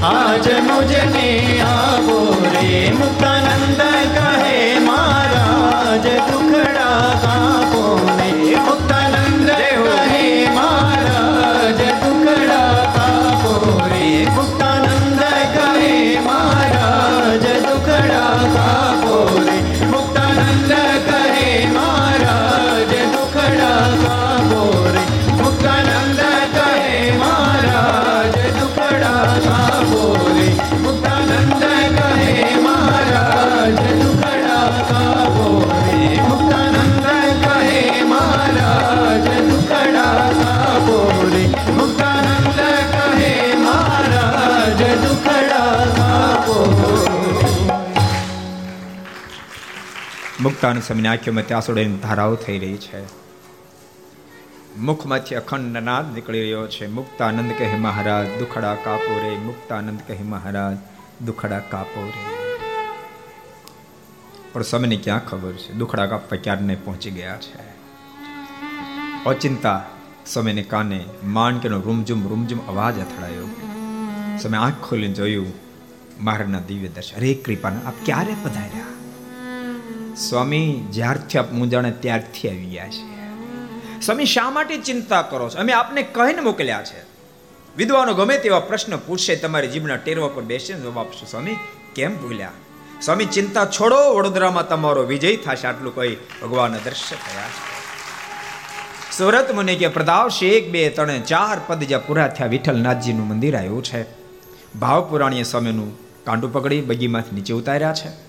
આજ 0.03 0.47
મુક્તાન 50.63 50.81
સમયની 50.81 51.07
આંખોમાં 51.07 51.47
ત્યાસોડેની 51.47 51.97
ધારાઓ 51.97 52.35
થઈ 52.35 52.59
રહી 52.59 52.77
છે. 52.77 53.05
મુખમાંથી 54.77 55.35
અખંડ 55.35 55.77
નાદ 55.77 56.13
નીકળી 56.13 56.41
રહ્યો 56.41 56.67
છે. 56.67 56.87
મુક્તાનંદ 56.87 57.51
કહે 57.57 57.75
મહારાજ, 57.75 58.39
દુખડા 58.39 58.75
કાપો 58.75 59.19
રે. 59.23 59.37
મુક્તાનંદ 59.37 59.99
કહે 60.07 60.23
મહારાજ, 60.23 60.77
દુખડા 61.25 61.59
કાપો 61.59 62.05
રે. 62.05 62.57
પણ 64.53 64.61
સમયની 64.61 64.97
ક્યાં 64.97 65.25
ખબર 65.25 65.51
છે? 65.51 65.73
દુખડા 65.73 66.05
કાપવા 66.05 66.37
ક્યારને 66.37 66.75
પહોંચી 66.75 67.11
ગયા 67.11 67.37
છે? 67.37 67.61
અચિંતા 69.25 69.85
સમયને 70.25 70.63
કાને 70.63 71.05
માણકેનો 71.23 71.79
રૂમઝુમ 71.79 72.27
રૂમઝુમ 72.27 72.59
અવાજ 72.67 72.99
અથડાયો. 72.99 73.49
સમય 74.41 74.57
આંખ 74.57 74.73
ખોલીને 74.83 75.13
જોયું 75.13 75.53
મહારાજના 76.19 76.59
દિવ્ય 76.59 76.87
દર્શન. 76.87 77.17
હરે 77.17 77.33
કૃપાના, 77.33 77.87
આપ 77.87 77.93
ક્યારે 78.05 78.35
પધાર્યા? 78.43 78.92
સ્વામી, 80.15 80.87
જ્યારથી 80.91 81.39
આપ 81.39 81.51
મૂંઝાણે 81.51 81.91
ત્યારથી 81.91 82.49
આવી 82.49 82.65
ગયા 82.65 82.89
છે. 82.89 83.13
સ્વામી, 84.01 84.25
શા 84.25 84.49
માટે 84.49 84.77
ચિંતા 84.77 85.21
કરો 85.21 85.49
છો? 85.49 85.59
અમે 85.59 85.73
આપને 85.73 86.03
કહીને 86.03 86.41
મોકલ્યા 86.41 86.83
છે. 86.83 87.03
વિદ્વાનો 87.77 88.13
ગમે 88.13 88.37
તેવા 88.37 88.59
પ્રશ્ન 88.59 88.97
પૂછશે, 88.97 89.35
તમારી 89.35 89.67
જીભના 89.67 89.95
ટેરવા 89.95 90.27
પર 90.27 90.41
બેસીને 90.41 90.79
જવાબ 90.79 90.99
આપશો. 90.99 91.25
સ્વામી, 91.25 91.55
કેમ 91.95 92.17
ભૂલ્યા? 92.17 92.51
સ્વામી, 93.01 93.25
ચિંતા 93.25 93.65
છોડો, 93.65 94.15
વડોદરામાં 94.15 94.67
તમારો 94.67 95.03
વિજય 95.03 95.35
થશે, 95.35 95.67
આટલું 95.67 95.95
કહી 95.95 96.17
ભગવાનના 96.41 96.77
દ્રશ્ય 96.77 97.15
થયા 97.15 97.43
છે. 97.43 97.73
સુરત 99.17 99.51
મને 99.55 99.75
કે 99.75 99.87
પ્રદાવશે 99.87 100.47
એક, 100.47 100.71
બે, 100.71 100.89
ત્રણ, 100.89 101.21
ચાર 101.21 101.61
પદ 101.67 101.83
જ્યાં 101.83 102.07
પૂરા 102.07 102.27
થયા 102.27 102.47
વિઠ્ઠલનાથજીનું 102.47 103.27
મંદિર 103.27 103.57
આવ્યું 103.57 103.83
છે. 103.83 104.05
ભાવપુરાણીય 104.79 105.43
સ્વામીનું 105.43 105.97
કાંડું 106.23 106.53
પકડી, 106.53 106.81
બગીમાંથી 106.81 107.35
નીચે 107.35 107.53
ઉતાર્યા 107.53 107.93
છે. 107.93 108.22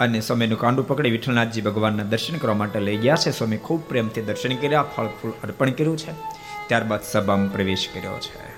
અને 0.00 0.20
સ્વામીનું 0.20 0.58
કાંડું 0.58 0.88
પકડી 0.88 1.10
વિઠ્ઠલનાથજી 1.10 1.60
ભગવાનના 1.60 2.02
દર્શન 2.02 2.36
કરવા 2.36 2.54
માટે 2.54 2.80
લઈ 2.80 2.96
ગયા 2.96 3.16
છે. 3.16 3.30
સ્વામી 3.30 3.56
ખૂબ 3.56 3.88
પ્રેમથી 3.88 4.22
દર્શન 4.22 4.56
કર્યા, 4.56 4.82
ફળ 4.82 5.06
ફૂલ 5.06 5.32
અર્પણ 5.44 5.70
કર્યું 5.70 5.98
છે. 5.98 6.12
ત્યારબાદ 6.68 7.00
સભામાં 7.02 7.52
પ્રવેશ 7.52 7.88
કર્યો 7.94 8.18
છે. 8.20 8.52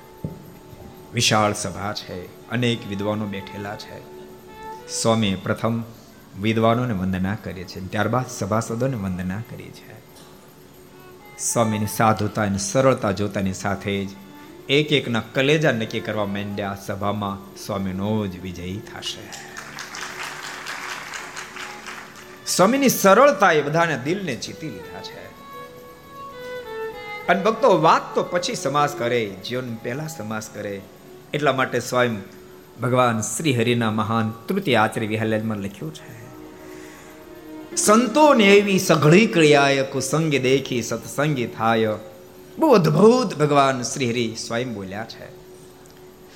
વિશાળ 1.14 1.52
સભા 1.52 1.92
છે. 1.92 2.48
અનેક 2.50 2.86
વિદ્વાનો 2.88 3.26
બેઠેલા 3.26 3.76
છે. 3.76 4.14
સ્વામી 5.02 5.34
પ્રથમ 5.34 5.82
વિદ્વાનોને 6.42 6.94
વંદના 6.94 7.34
કરી 7.34 7.64
છે. 7.64 7.88
ત્યારબાદ 7.88 8.24
સભાસદોને 8.30 8.96
વંદના 8.96 9.40
કરી 9.50 9.70
છે. 9.70 9.94
સ્વામીની 11.38 11.86
સાધુતા 11.86 12.42
અને 12.42 12.58
સરળતા 12.58 13.10
જોતાની 13.10 13.52
સાથે 13.52 14.04
જ 14.04 14.08
એક 14.68 14.92
એકના 14.92 15.22
કલેજા 15.34 15.72
નક્કી 15.72 16.00
કરવા 16.00 16.26
માંડ્યા. 16.26 16.76
સભામાં 16.86 17.56
સ્વામીનો 17.56 18.26
જ 18.26 18.40
વિજય 18.40 18.76
થશે. 18.76 19.53
સ્વામીની 22.46 22.88
સરળતા 22.88 23.52
એ 23.52 23.62
બધાને 23.62 23.98
દિલને 24.04 24.36
જીતી 24.36 24.70
લીધા 24.70 25.02
છે. 25.02 25.24
અને 27.28 27.44
ભક્તો, 27.44 27.82
વાત 27.82 28.14
તો 28.14 28.22
પછી 28.22 28.54
સમાસ 28.54 28.94
કરે, 28.98 29.30
જીવન 29.48 29.74
પહેલા 29.74 30.06
સમાસ 30.06 30.48
કરે. 30.54 30.80
એટલા 31.34 31.52
માટે 31.52 31.80
સ્વયં 31.80 32.16
ભગવાન 32.82 33.20
શ્રી 33.20 33.56
હરિના 33.56 33.90
મહાન 33.90 34.32
તૃતીય 34.48 34.74
આચાર્ય 34.74 35.06
વિહાલયમાં 35.06 35.56
લખ્યું 35.56 35.94
છે. 35.94 36.24
સંતોને 37.76 38.44
એવી 38.44 38.78
સઘળી 38.78 39.26
ક્રિયાય 39.26 39.82
કુસંગે 39.82 40.38
દેખી 40.38 40.82
સત્સંગી 40.82 41.46
થાય. 41.46 41.88
બહુ 42.58 42.68
અદ્ભુત 42.68 43.34
ભગવાન 43.34 43.82
શ્રી 43.82 44.10
હરિ 44.10 44.34
સ્વયં 44.46 44.74
બોલ્યા 44.74 45.04
છે. 45.04 45.28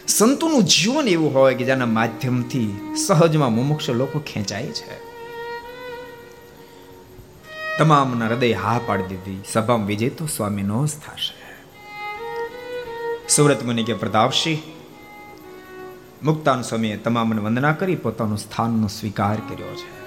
સંતોનું 0.06 0.62
જીવન 0.62 1.08
એવું 1.08 1.34
હોય 1.34 1.54
કે 1.54 1.64
જેના 1.64 1.86
માધ્યમથી 1.86 2.96
સહજમાં 3.06 3.54
મુમુક્ષ 3.54 3.90
લોકો 3.90 4.18
ખેંચાય 4.18 4.66
છે. 4.66 5.07
તમામના 7.78 8.26
હૃદય 8.26 8.52
હા 8.52 8.80
પાડી 8.86 9.02
દીધી. 9.02 9.42
સભામાં 9.52 9.86
વિજય 9.86 10.08
તો 10.08 10.26
સ્વામીનો 10.26 10.86
જ 10.86 10.90
થશે 10.90 11.38
સુરત 13.28 13.64
મુનિ 13.64 13.84
કે 13.84 13.94
પ્રતાપસિંહ 13.94 14.58
મુક્તાન 16.22 16.62
સ્વામીએ 16.62 16.96
તમામને 16.96 17.42
વંદના 17.42 17.72
કરી 17.72 17.96
પોતાનું 17.96 18.38
સ્થાનનો 18.38 18.86
સ્વીકાર 18.86 19.36
કર્યો 19.36 19.74
છે. 19.74 19.98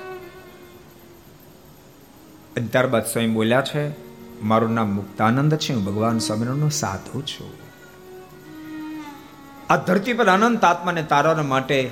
ત્યારબાદ 2.72 3.06
સ્વયં 3.06 3.34
બોલ્યા 3.34 3.61
છે, 3.61 3.91
મારું 4.41 4.73
નામ 4.73 4.89
મુક્તાનંદ 4.95 5.56
છે, 5.56 5.73
હું 5.73 5.85
ભગવાન 5.85 6.19
સ્વામિનારાયણનો 6.19 6.69
સાધુ 6.69 7.22
છું. 7.22 7.52
આ 9.69 9.76
ધરતી 9.76 10.14
પર 10.14 10.26
અનંત 10.26 10.64
આત્માને 10.64 11.03
તારવા 11.03 11.43
માટે 11.43 11.91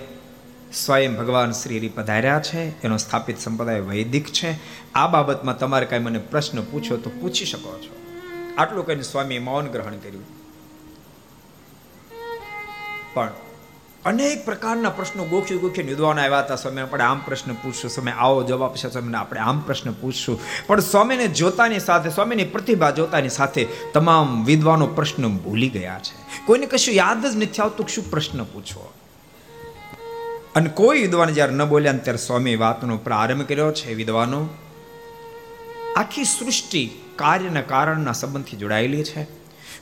સ્વયં 0.73 1.17
ભગવાન 1.17 1.51
શ્રી 1.51 1.87
પધાર્યા 1.87 2.39
છે, 2.39 2.81
એનો 2.81 2.97
સ્થાપિત 2.97 3.39
સંપ્રદાય 3.39 3.79
વૈદિક 3.79 4.27
છે. 4.27 4.55
આ 4.93 5.07
બાબતમાં 5.07 5.57
તમારે 5.57 5.85
કાંઈ 5.85 6.01
મને 6.01 6.19
પ્રશ્ન 6.19 6.61
પૂછો 6.61 6.97
તો 6.97 7.11
પૂછી 7.21 7.45
શકો 7.45 7.79
છો. 7.79 7.95
આટલું 8.57 8.85
કહીને 8.85 9.01
સ્વામીએ 9.01 9.39
મૌન 9.39 9.65
ગ્રહણ 9.65 9.91
કર્યું. 9.91 10.25
પણ 13.13 13.31
અનેક 14.05 14.45
પ્રકારના 14.45 14.89
પ્રશ્નો 14.89 15.23
ગોખી 15.23 15.57
ગોખી 15.57 15.83
નિધવાના 15.83 16.21
આવ્યા 16.21 16.39
હતા. 16.39 16.55
સ્વામી 16.55 16.81
આપણે 16.81 17.03
આમ 17.03 17.19
પ્રશ્ન 17.19 17.53
પૂછશું. 17.53 17.91
સ્વામી, 17.91 18.11
આવો 18.11 18.43
જવાબ 18.43 18.75
છે 18.75 18.89
સ્વામીને 18.89 19.17
આપણે 19.17 19.39
આમ 19.39 19.59
પ્રશ્ન 19.59 19.91
પૂછશું. 19.91 20.39
પણ 20.67 20.79
સ્વામીને 20.79 21.27
જોતાની 21.27 21.79
સાથે, 21.79 22.09
સ્વામીની 22.09 22.43
પ્રતિભા 22.43 22.91
જોતાની 22.91 23.29
સાથે 23.29 23.67
તમામ 23.93 24.45
વિદ્વાનો 24.45 24.87
પ્રશ્ન 24.87 25.37
ભૂલી 25.37 25.69
ગયા 25.69 25.99
છે. 25.99 26.45
કોઈને 26.45 26.65
કશું 26.65 26.95
યાદ 26.95 27.25
જ 27.25 27.35
નથી 27.35 27.61
આવતું 27.61 27.87
શું 27.87 28.11
પ્રશ્ન 28.11 28.43
પૂછવો. 28.43 28.93
અને 30.55 30.69
કોઈ 30.69 31.01
વિદ્વાન 31.01 31.33
જ્યારે 31.33 31.53
ન 31.53 31.65
બોલ્યા 31.65 31.93
ત્યારે 31.93 32.17
સ્વામી 32.17 32.55
વાતનો 32.55 32.97
પ્રારંભ 32.97 33.41
કર્યો 33.41 33.71
છે 33.71 33.93
વિદ્વાનો, 33.93 34.49
આખી 35.95 36.23
સૃષ્ટિ 36.23 36.89
કાર્યના 37.15 37.61
કારણના 37.61 38.11
સંબંધથી 38.11 38.57
જોડાયેલી 38.57 39.03
છે. 39.03 39.23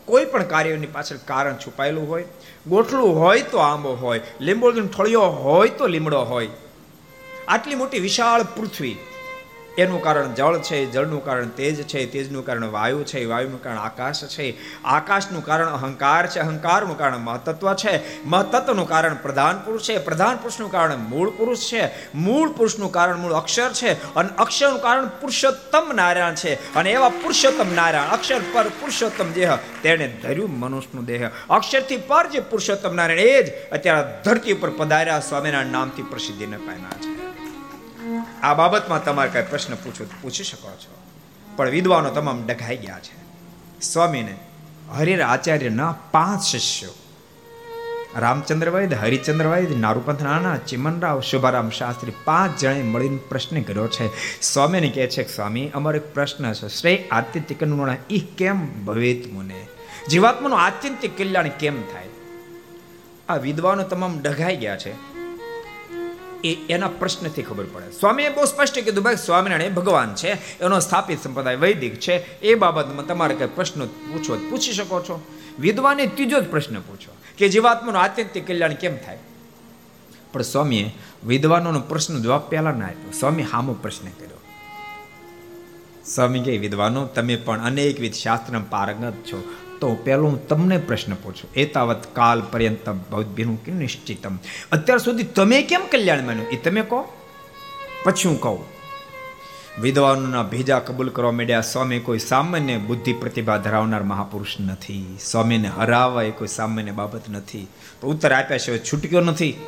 કોઈ 0.05 0.25
પણ 0.25 0.43
કાર્યની 0.43 0.85
પાછળ 0.85 1.15
કારણ 1.25 1.55
છુપાયેલું 1.55 2.09
હોય, 2.09 2.25
ગોઠલું 2.67 3.19
હોય 3.19 3.41
તો 3.41 3.57
આંબો 3.57 3.89
હોય, 3.89 4.21
લીંબોળીનો 4.41 4.87
ઠળિયો 4.87 5.21
હોય 5.21 5.69
તો 5.69 5.87
લીમડો 5.87 6.21
હોય. 6.21 6.49
આટલી 7.47 7.75
મોટી 7.75 7.99
વિશાળ 7.99 8.43
પૃથ્વી 8.43 8.97
એનું 9.77 10.03
કારણ 10.03 10.33
જળ 10.33 10.57
છે, 10.57 10.91
જળનું 10.91 11.25
કારણ 11.25 11.47
તેજ 11.47 11.87
છે, 11.87 12.05
તેજનું 12.05 12.45
કારણ 12.45 12.65
વાયુ 12.65 13.03
છે, 13.03 13.25
વાયુનું 13.25 13.63
કારણ 13.63 13.77
આકાશ 13.77 14.23
છે. 14.23 14.57
આકાશનું 14.83 15.45
કારણ 15.45 15.69
અહંકાર 15.69 16.27
છે, 16.27 16.39
અહંકારનું 16.39 16.97
કારણ 16.97 17.17
મહતત્વ 17.17 17.73
છે. 17.73 18.23
મહતત્વનું 18.25 18.89
કારણ 18.89 19.15
પ્રધાન 19.15 19.57
પુરુષ 19.65 19.81
છે, 19.81 19.97
પ્રધાન 19.97 20.35
પુરુષનું 20.35 20.71
કારણ 20.71 20.97
મૂળ 20.97 21.29
પુરુષ 21.29 21.59
છે. 21.59 22.13
મૂળ 22.15 22.51
પુરુષનું 22.51 22.91
કારણ 22.91 23.17
મૂળ 23.17 23.33
અક્ષર 23.33 23.71
છે 23.73 24.15
અને 24.15 24.29
અક્ષરનું 24.37 24.81
કારણ 24.81 25.07
પુરુષોત્તમ 25.07 25.95
નારાયણ 25.95 26.33
છે. 26.33 26.73
અને 26.75 26.91
એવા 26.91 27.09
પુરુષોત્તમ 27.09 27.75
નારાયણ, 27.75 28.09
અક્ષર 28.09 28.41
પર 28.53 28.67
પુરુષોત્તમ 28.67 29.31
દેહ, 29.31 29.55
તેણે 29.81 30.07
ધર્યું 30.23 30.49
મનુષ્યનું 30.49 31.05
દેહ. 31.05 31.29
અક્ષરથી 31.49 31.97
પર 31.97 32.27
જે 32.27 32.39
પુરુષોત્તમ 32.39 32.95
નારાયણ, 32.95 33.19
એ 33.19 33.43
જ 33.43 33.69
અત્યારે 33.71 34.23
ધરતી 34.23 34.53
ઉપર 34.53 34.69
પધાર્યા 34.69 35.19
સ્વામિનારાયણ 35.19 35.67
નામથી 35.67 36.01
પ્રસિદ્ધિને 36.01 36.57
પામ્યા 36.57 37.01
છે. 37.01 37.26
આ 38.43 38.53
બાબતમાં 38.53 39.03
તમારે 39.03 39.29
કઈ 39.29 39.49
પ્રશ્ન 39.49 39.75
પૂછો 39.75 40.05
પૂછી 40.21 40.43
શકો 40.43 40.69
છો. 40.69 40.97
પણ 41.55 41.69
વિદ્વાનો 41.69 42.09
તમામ 42.09 42.47
ડઘાઈ 42.47 42.77
ગયા 42.77 42.99
છે. 42.99 43.27
સ્વામીને 43.81 44.37
હરિર 44.97 45.21
આચાર્યના 45.21 45.95
પાંચ 46.11 46.41
શિષ્યો. 46.41 46.89
રામચંદ્ર 48.15 48.69
વૈદ 48.69 48.93
હરિચંદ્ર 48.93 49.47
વૈદ 49.47 49.79
નારુપંથ 49.79 50.23
નાના 50.23 50.57
ચિમનરાવ, 50.57 51.21
શુભારામ 51.21 51.69
શાસ્ત્રી 51.69 52.13
પાંચ 52.25 52.59
જણે 52.59 52.83
મળીને 52.83 53.17
પ્રશ્ન 53.29 53.61
કર્યો 53.61 53.87
છે. 53.87 54.41
સ્વામીને 54.41 54.89
કહે 54.89 55.07
છે 55.07 55.35
સ્વામી, 55.35 55.71
અમારો 55.73 55.97
એક 55.97 56.13
પ્રશ્ન 56.13 56.53
છે. 56.53 56.67
શ્રેય 56.67 57.03
આત્યંતિક 57.11 57.59
ઈ 58.11 58.19
કેમ 58.19 58.85
ભવેત 58.85 59.33
મુને? 59.33 59.67
જીવાત્માનું 60.09 60.59
આત્યંતિક 60.59 61.17
કલ્યાણ 61.17 61.47
કેમ 61.47 61.81
થાય? 61.81 62.07
આ 63.29 63.35
વિદ્વાનો 63.35 63.83
તમામ 63.83 64.21
ડઘાઈ 64.21 64.55
ગયા 64.55 64.77
છે. 64.77 65.16
એ 66.43 66.57
એના 66.69 66.87
પ્રશ્નથી 66.87 67.41
ખબર 67.41 67.65
પડે. 67.73 67.91
સ્વામીએ 67.91 68.29
બહુ 68.29 68.45
સ્પષ્ટ 68.45 68.79
કીધું, 68.79 69.03
ભાઈ, 69.03 69.15
સ્વામિનારાયણ 69.15 69.73
ભગવાન 69.73 70.15
છે, 70.15 70.59
એનો 70.59 70.79
સ્થાપિત 70.79 71.23
સંપ્રદાય 71.23 71.55
વૈદિક 71.55 71.95
છે, 71.95 72.39
એ 72.39 72.55
બાબતમાં 72.55 73.07
તમારે 73.07 73.35
કઈ 73.35 73.45
પ્રશ્નો 73.45 73.85
પૂછો 73.85 74.37
પૂછી 74.49 74.73
શકો 74.73 74.99
છો. 74.99 75.21
વિદ્વાને 75.59 76.05
ત્રીજો 76.05 76.39
જ 76.39 76.49
પ્રશ્ન 76.49 76.79
પૂછો, 76.79 77.15
કે 77.37 77.49
જીવાત્માનું 77.49 78.01
આત્યંતિક 78.01 78.47
કલ્યાણ 78.47 78.73
કેમ 78.73 78.97
થાય? 78.97 79.17
પણ 80.33 80.41
સ્વામીએ 80.41 80.95
વિદ્વાનોનો 81.25 81.79
પ્રશ્ન 81.79 82.21
જવાબ 82.21 82.41
પહેલા 82.41 82.71
ના 82.71 82.85
આપ્યો. 82.85 83.11
સ્વામી 83.11 83.43
હામો 83.43 83.73
પ્રશ્ન 83.73 84.07
કર્યો. 84.07 84.41
સ્વામી 86.05 86.39
કે 86.39 86.57
વિદ્વાનો, 86.57 87.05
તમે 87.05 87.35
પણ 87.35 87.61
અનેકવિધ 87.61 88.13
શાસ્ત્ર 88.13 88.59
પારંગત 88.59 89.13
છો. 89.13 89.43
તો 89.81 89.95
પહેલો 89.95 90.23
હું 90.23 90.47
તમને 90.47 90.77
પ્રશ્ન 90.77 91.13
પૂછું. 91.13 91.53
એતાવત 91.53 92.15
કાલ 92.15 92.41
પર્યંત 92.41 92.89
ભવદભીનું 92.89 93.63
કે 93.63 93.71
નિશ્ચિતમ? 93.71 94.35
અત્યાર 94.71 94.99
સુધી 94.99 95.23
તમે 95.23 95.61
કેમ 95.61 95.81
કલ્યાણ 95.91 96.23
માન્યું? 96.23 96.47
એ 96.47 96.57
તમે 96.57 96.81
કહો. 96.81 97.05
પછી 98.03 98.27
હું 98.27 98.41
કહું. 98.41 98.77
વિદ્વાનોના 99.81 100.43
ભેજા 100.43 100.79
કબૂલ 100.79 101.09
કરવા 101.09 101.31
માંડ્યા 101.31 101.61
સ્વામી 101.61 101.99
કોઈ 101.99 102.19
સામાન્ય 102.19 102.77
બુદ્ધિ 102.77 103.13
પ્રતિભા 103.13 103.57
ધરાવનાર 103.57 104.03
મહાપુરુષ 104.03 104.59
નથી. 104.59 105.17
સ્વામીને 105.25 105.67
હરાવવા 105.67 106.23
એ 106.23 106.31
કોઈ 106.31 106.47
સામાન્ય 106.47 106.91
બાબત 106.91 107.29
નથી. 107.29 107.67
તો 108.01 108.07
ઉત્તર 108.07 108.31
આપ્યા 108.31 108.57
છે 108.57 108.77
છૂટક્યો 108.77 109.21
નથી. 109.21 109.59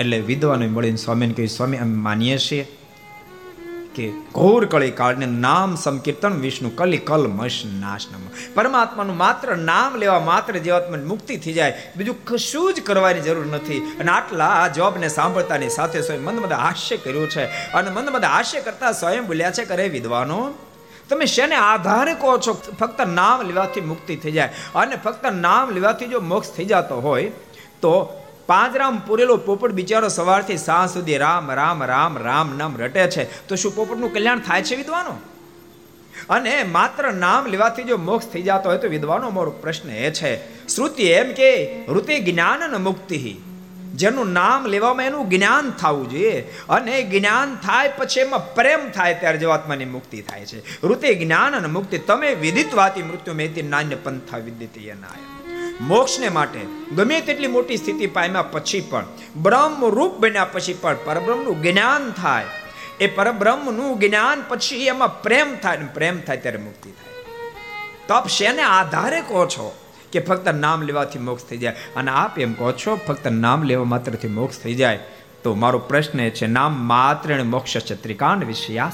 એટલે 0.00 0.20
વિદ્વાનો 0.20 0.68
મળીને 0.68 0.96
સ્વામીને 0.96 1.32
કહ્યું, 1.32 1.48
સ્વામી, 1.48 1.76
અમે 1.76 1.94
માનીએ 1.94 2.38
છીએ. 2.38 2.68
કે 3.94 4.10
ઘોર 4.10 4.64
કળી 4.64 4.90
કાળને 4.90 5.26
નામ 5.26 5.74
સંકીર્તન, 5.74 6.40
વિષ્ણુ 6.40 6.70
કલી, 6.70 6.98
કલ, 6.98 7.26
મશ 7.26 7.62
નાશનમ 7.80 8.54
પરમાત્માનું 8.54 9.16
માત્ર 9.16 9.56
નામ 9.56 9.96
લેવા 9.96 10.20
માત્ર 10.20 10.58
જીવાત્માની 10.58 11.04
મુક્તિ 11.04 11.36
થઈ 11.36 11.52
જાય, 11.52 11.92
બીજું 11.96 12.24
કશું 12.24 12.74
જ 12.74 12.80
કરવાની 12.80 13.20
જરૂર 13.20 13.46
નથી. 13.46 13.96
અને 14.00 14.10
આટલા 14.10 14.46
આ 14.46 14.68
જોબને 14.68 15.08
સાંભળતાની 15.08 15.68
સાથે 15.68 16.02
સ્વયં 16.02 16.22
મંદ 16.22 16.52
હાસ્ય 16.52 16.96
કર્યું 16.96 17.28
છે. 17.28 17.44
અને 17.46 17.90
મંદ 17.90 18.24
હાસ્ય 18.24 18.60
કરતા 18.60 18.92
સ્વયં 18.92 19.26
બોલ્યા 19.26 19.50
છે 19.50 19.64
કરે 19.64 19.88
વિદ્વાનો, 19.88 20.54
તમે 21.08 21.26
શેને 21.26 21.54
આધારે 21.54 22.14
કહો 22.14 22.38
છો? 22.38 22.52
ફક્ત 22.80 23.00
નામ 23.00 23.42
લેવાથી 23.42 23.80
મુક્તિ 23.80 24.16
થઈ 24.16 24.32
જાય. 24.32 24.52
અને 24.74 24.96
ફક્ત 24.96 25.26
નામ 25.26 25.70
લેવાથી 25.70 26.06
જો 26.06 26.20
મોક્ષ 26.20 26.50
થઈ 26.50 26.64
જતો 26.64 27.00
હોય, 27.00 27.32
તો 27.80 28.19
પાંચ 28.50 28.76
રામ 28.76 28.98
પૂરેલો 28.98 29.36
પોપટ 29.36 29.70
બિચારો 29.70 30.08
સવારથી 30.08 30.56
સાંજ 30.56 30.90
સુધી 30.90 31.16
રામ 31.16 31.52
રામ 31.52 31.84
રામ 31.84 32.18
રામ, 32.18 32.58
નામ 32.58 32.76
રટે 32.78 33.10
છે. 33.10 33.48
તો 33.48 33.56
શું 33.56 33.74
પોપટનું 33.74 34.12
કલ્યાણ 34.12 34.38
થાય 34.38 34.62
છે 34.62 34.76
વિદ્વાનો? 34.76 35.20
અને 36.30 36.62
માત્ર 36.62 37.12
નામ 37.12 37.46
લેવાથી 37.46 37.82
જો 37.82 37.96
મોક્ષ 37.96 38.26
થઈ 38.26 38.42
જતો 38.42 38.68
હોય 38.68 38.78
તો 38.78 38.88
વિદ્વાનો 38.88 39.30
મારો 39.30 39.50
પ્રશ્ન 39.50 39.90
એ 39.90 40.10
છે. 40.10 40.66
શ્રુતિ 40.68 41.02
એમ 41.02 41.32
કે, 41.32 41.80
ઋતિ 41.88 42.18
જ્ઞાન 42.18 42.82
મુક્તિ 42.82 43.36
જેનું 43.94 44.32
નામ 44.32 44.66
લેવામાં 44.66 45.06
એનું 45.06 45.30
જ્ઞાન 45.30 45.70
થવું 45.70 46.10
જોઈએ. 46.10 46.40
અને 46.68 47.02
જ્ઞાન 47.02 47.54
થાય 47.54 47.88
પછી 47.88 48.20
એમાં 48.20 48.54
પ્રેમ 48.54 48.90
થાય 48.90 49.14
ત્યારે 49.14 49.38
જીવાત્માની 49.38 49.84
મુક્તિ 49.84 50.20
થાય 50.20 50.46
છે. 50.46 50.86
ઋતે 50.86 51.14
જ્ઞાન 51.14 51.56
અને 51.56 51.68
મુક્તિ, 51.68 51.98
તમે 51.98 52.34
વિદિત 52.34 52.74
વાતી 52.74 53.02
મૃત્યુ 53.02 53.34
મેતી 53.34 53.62
નાન્ય 53.62 53.94
પંથા 53.94 54.38
વિદિત 54.38 54.76
નાય 55.00 55.39
મોક્ષને 55.80 56.28
માટે. 56.28 56.60
ગમે 56.96 57.20
તેટલી 57.20 57.46
મોટી 57.46 57.76
સ્થિતિ 57.76 58.06
પામ્યા 58.06 58.42
પછી 58.42 58.80
પણ 58.80 59.04
બ્રહ્મ 59.36 59.88
રૂપ 59.88 60.18
બન્યા 60.18 60.44
પછી 60.44 60.74
પણ 60.74 60.96
પરબ્રહ્મનું 61.04 61.62
જ્ઞાન 61.62 62.10
થાય. 62.10 62.44
એ 63.00 63.06
પરબ્રહ્મનું 63.06 63.98
જ્ઞાન 63.98 64.42
પછી 64.48 64.86
એમાં 64.86 65.22
પ્રેમ 65.22 65.56
થાય 65.56 65.78
પ્રેમ 65.94 66.20
થાય 66.20 66.36
ત્યારે 66.36 66.58
મુક્તિ 66.58 66.90
થાય. 66.90 67.10
તપ 68.08 68.28
શેને 68.28 68.62
આધારે 68.62 69.20
કહો 69.20 69.46
છો 69.46 69.76
કે 70.12 70.20
ફક્ત 70.20 70.48
નામ 70.48 70.82
લેવાથી 70.82 71.18
મોક્ષ 71.18 71.44
થઈ 71.44 71.58
જાય? 71.58 71.76
અને 71.96 72.10
આપ 72.10 72.38
એમ 72.38 72.52
કહો 72.52 72.72
છો, 72.72 73.00
ફક્ત 73.06 73.28
નામ 73.28 73.62
લેવા 73.62 73.84
માત્રથી 73.84 74.28
મોક્ષ 74.28 74.58
થઈ 74.58 74.74
જાય? 74.74 74.98
તો 75.42 75.54
મારો 75.54 75.78
પ્રશ્ન 75.78 76.20
એ 76.20 76.30
છે, 76.30 76.46
નામ 76.46 76.72
માત્ર 76.72 77.44
મોક્ષ 77.44 77.76
છે, 77.76 77.94
ત્રિકાંડ 77.94 78.44
વિષયાસ 78.44 78.92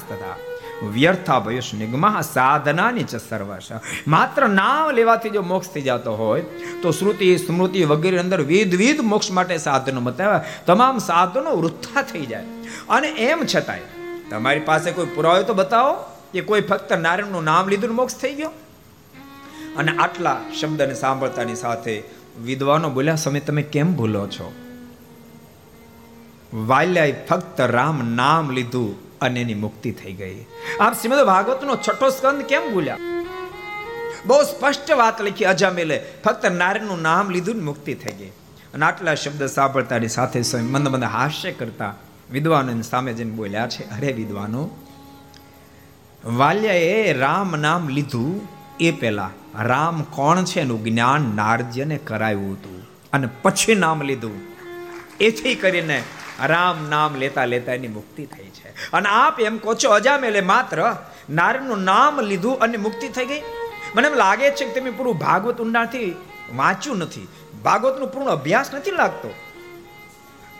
તથા 0.81 0.87
વ્યર્થા 0.87 1.39
ભયુષ 1.39 1.73
નિગમા 1.73 2.21
સાધનાની 2.21 3.03
ચ 3.03 3.15
સર્વશ. 3.15 3.67
માત્ર 4.07 4.49
નામ 4.49 4.91
લેવાથી 4.91 5.29
જો 5.29 5.41
મોક્ષ 5.41 5.69
થઈ 5.69 5.81
જતો 5.81 6.15
હોય, 6.15 6.41
તો 6.81 6.91
શ્રુતિ, 6.91 7.37
સ્મૃતિ 7.37 7.83
વગેરે 7.83 8.19
અંદર 8.19 8.41
વિધવિધ 8.41 8.99
મોક્ષ 8.99 9.31
માટે 9.31 9.57
સાધનો 9.57 10.01
બતાવ્યા. 10.01 10.43
તમામ 10.65 10.97
સાધનો 10.97 11.55
વૃથા 11.55 12.01
થઈ 12.01 12.25
જાય. 12.25 12.43
અને 12.89 13.07
એમ 13.07 13.43
છતાંય, 13.55 13.79
તમારી 14.29 14.59
પાસે 14.59 14.91
કોઈ 14.91 15.05
પુરાવો 15.05 15.43
તો 15.43 15.53
બતાવો 15.53 15.93
કે 16.33 16.41
કોઈ 16.41 16.61
ફક્ત 16.61 16.93
નારાયણનું 16.93 17.43
નામ 17.43 17.67
લીધું 17.67 17.95
મોક્ષ 17.95 18.15
થઈ 18.15 18.33
ગયો? 18.33 18.49
અને 19.77 19.97
આટલા 19.97 20.41
શબ્દને 20.61 20.93
સાંભળતાની 20.93 21.55
સાથે 21.55 22.03
વિદ્વાનો 22.43 22.89
બોલ્યા 22.89 23.15
સમય 23.15 23.39
તમે 23.39 23.61
કેમ 23.61 23.93
ભૂલો 23.93 24.27
છો? 24.27 24.53
વાલ્યાએ 26.53 27.25
ફક્ત 27.25 27.61
રામ 27.61 28.15
નામ 28.15 28.51
લીધું 28.51 29.06
અને 29.21 29.41
એની 29.41 29.53
મુક્તિ 29.53 29.91
થઈ 29.91 30.13
ગઈ. 30.13 30.45
આપ 30.79 30.93
શ્રીમદ 30.93 31.25
ભાગવતનો 31.25 31.75
છઠ્ઠો 31.75 32.09
સ્કંદ 32.09 32.41
કેમ 32.41 32.73
ભૂલ્યા? 32.73 32.97
બહુ 34.25 34.43
સ્પષ્ટ 34.43 34.91
વાત 34.91 35.21
લખી 35.21 35.45
અજામેલે 35.45 36.03
ફક્ત 36.25 36.45
નારાયણનું 36.45 37.01
નામ 37.01 37.29
લીધું 37.29 37.63
મુક્તિ 37.63 37.93
થઈ 37.93 38.15
ગઈ. 38.15 38.31
અને 38.73 38.85
આટલા 38.85 39.15
શબ્દ 39.15 39.45
સાંભળતાની 39.45 40.07
સાથે 40.07 40.41
મંદ 40.61 40.87
મંદ 40.87 41.03
હાસ્ય 41.03 41.51
કરતા 41.51 41.95
વિદ્વાનો 42.31 42.81
સામે 42.81 43.13
જઈને 43.13 43.31
બોલ્યા 43.31 43.67
છે, 43.67 43.83
અરે 43.97 44.11
વિદ્વાનો, 44.11 44.69
વાલ્યાએ 46.25 47.13
રામ 47.13 47.55
નામ 47.59 47.89
લીધું 47.89 48.47
એ 48.79 48.91
પહેલા 48.91 49.29
રામ 49.59 50.03
કોણ 50.03 50.43
છે 50.43 50.59
એનું 50.59 50.83
જ્ઞાન 50.83 51.31
નારજ્યને 51.35 51.97
કરાયું 51.97 52.53
હતું. 52.53 52.83
અને 53.13 53.27
પછી 53.41 53.75
નામ 53.75 54.01
લીધું. 54.01 54.41
એથી 55.19 55.55
કરીને 55.55 56.03
રામ 56.45 56.89
નામ 56.89 57.15
લેતા 57.15 57.45
લેતા 57.45 57.73
એની 57.73 57.87
મુક્તિ 57.87 58.25
થઈ 58.25 58.43
છે. 58.43 58.91
અને 58.91 59.09
આપ 59.09 59.39
એમ 59.39 59.57
કહો 59.57 59.73
છો, 59.73 59.89
અજામેલે 59.89 60.41
માત્ર 60.41 60.95
નારાયણનું 61.29 61.83
નામ 61.83 62.21
લીધું 62.21 62.59
અને 62.59 62.77
મુક્તિ 62.77 63.07
થઈ 63.07 63.25
ગઈ? 63.25 63.41
મને 63.95 64.07
એમ 64.07 64.13
લાગે 64.13 64.49
છે 64.51 64.65
કે 64.65 64.79
તમે 64.79 64.89
પૂરું 64.89 65.17
ભાગવત 65.17 65.61
ઊંડાણથી 65.61 66.15
વાંચ્યું 66.55 66.97
નથી. 66.97 67.27
ભાગવતનું 67.63 68.11
પૂર્ણ 68.11 68.29
અભ્યાસ 68.29 68.73
નથી 68.73 68.91
લાગતો. 68.91 69.33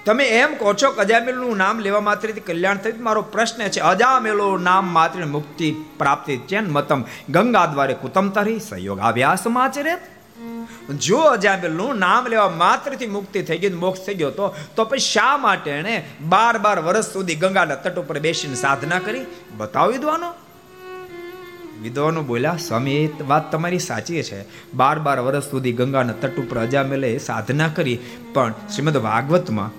તમે 0.06 0.26
એમ 0.26 0.56
કહો 0.56 0.74
છો 0.74 0.92
કે 0.92 1.02
અજામેલનું 1.02 1.58
નામ 1.58 1.80
લેવા 1.80 2.00
માત્રથી 2.00 2.40
કલ્યાણ 2.40 2.78
થયું? 2.78 3.04
મારો 3.04 3.22
પ્રશ્ન 3.22 3.68
છે, 3.68 3.80
અજામેલો 3.80 4.58
નામ 4.58 4.86
માત્ર 4.86 5.26
મુક્તિ 5.26 5.72
પ્રાપ્તિ 5.72 6.38
ચેન 6.38 6.70
મતમ? 6.70 7.04
ગંગા 7.30 7.66
દ્વારે 7.66 7.94
કુતમ 7.94 8.30
તરી 8.30 8.60
સહયોગ 8.60 9.00
અભ્યાસ 9.00 9.48
આચરે 9.48 9.98
જો 11.00 11.18
અજામેલનું 11.18 11.96
નામ 11.96 12.28
લેવા 12.28 12.50
માત્રથી 12.50 13.08
મુક્તિ 13.08 13.42
થઈ 13.42 13.58
ગઈ, 13.58 13.74
મોક્ષ 13.74 14.06
થઈ 14.06 14.16
ગયો 14.16 14.32
તો 14.76 14.86
પછી 14.86 15.00
શા 15.00 15.38
માટે 15.38 15.72
એને 15.72 16.06
બાર 16.22 16.58
બાર 16.58 16.80
વર્ષ 16.80 17.06
સુધી 17.06 17.36
ગંગાના 17.36 17.76
તટ 17.76 18.00
ઉપર 18.00 18.20
બેસીને 18.20 18.56
સાધના 18.56 19.00
કરી? 19.00 19.26
બતાવો 19.58 19.92
વિદ્વાનો. 19.92 20.34
વિદ્વાનો 21.82 22.24
બોલ્યા, 22.24 22.58
સ્વામી, 22.68 22.96
એ 22.96 23.24
વાત 23.24 23.52
તમારી 23.52 23.80
સાચી 23.80 24.24
છે. 24.24 24.46
બાર 24.74 25.00
બાર 25.00 25.20
વર્ષ 25.20 25.44
સુધી 25.44 25.72
ગંગાના 25.72 26.14
તટ 26.14 26.38
ઉપર 26.38 26.60
અજામેલે 26.60 27.18
સાધના 27.18 27.68
કરી, 27.68 28.00
પણ 28.34 28.54
શ્રીમદ 28.76 28.98
ભાગવતમાં 28.98 29.72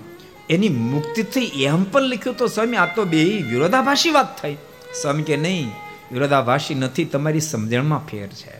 એની 0.49 0.69
મુક્તિથી 0.69 1.45
એમ 1.45 1.83
પણ 1.83 2.01
લખ્યું 2.01 2.37
તો, 2.37 2.47
સ્વામી, 2.47 2.77
આ 2.77 2.85
તો 2.85 3.05
બે 3.05 3.23
વિરોધાભાસી 3.23 4.11
વાત 4.11 4.41
થઈ. 4.41 4.55
સ્વામી 5.01 5.23
કે, 5.23 5.37
નહીં, 5.37 5.71
વિરોધાભાસી 6.11 6.75
નથી, 6.75 7.05
તમારી 7.05 7.39
સમજણમાં 7.39 8.07
ફેર 8.07 8.27
છે. 8.27 8.58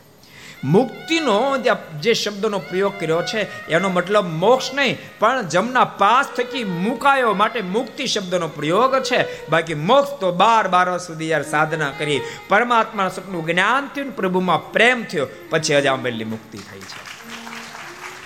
મુક્તિનો 0.64 1.58
જે 2.02 2.14
શબ્દનો 2.14 2.60
પ્રયોગ 2.60 3.00
કર્યો 3.00 3.22
છે, 3.22 3.68
એનો 3.68 3.90
મતલબ 3.90 4.26
મોક્ષ 4.26 4.74
નહીં, 4.74 4.98
પણ 5.20 5.42
જમના 5.42 5.84
પાસ 5.84 6.26
થકી 6.38 6.64
મુકાયો 6.64 7.34
માટે 7.34 7.62
મુક્તિ 7.62 8.08
શબ્દનો 8.08 8.48
પ્રયોગ 8.48 9.00
છે. 9.00 9.50
બાકી 9.50 9.74
મોક્ષ 9.74 10.20
તો 10.20 10.32
બાર 10.32 10.68
બાર 10.68 10.98
સુધી 10.98 11.30
યાર 11.30 11.44
સાધના 11.44 11.92
કરી. 11.98 12.22
પરમાત્માના 12.48 13.10
સપનું 13.10 13.46
જ્ઞાન 13.46 13.88
થયું 13.96 14.16
પ્રભુમાં 14.16 14.72
પ્રેમ 14.72 15.04
થયો, 15.04 15.28
પછી 15.50 15.74
અજાંબેલની 15.74 16.24
મુક્તિ 16.24 16.58
થઈ 16.58 16.80
છે. 16.80 17.19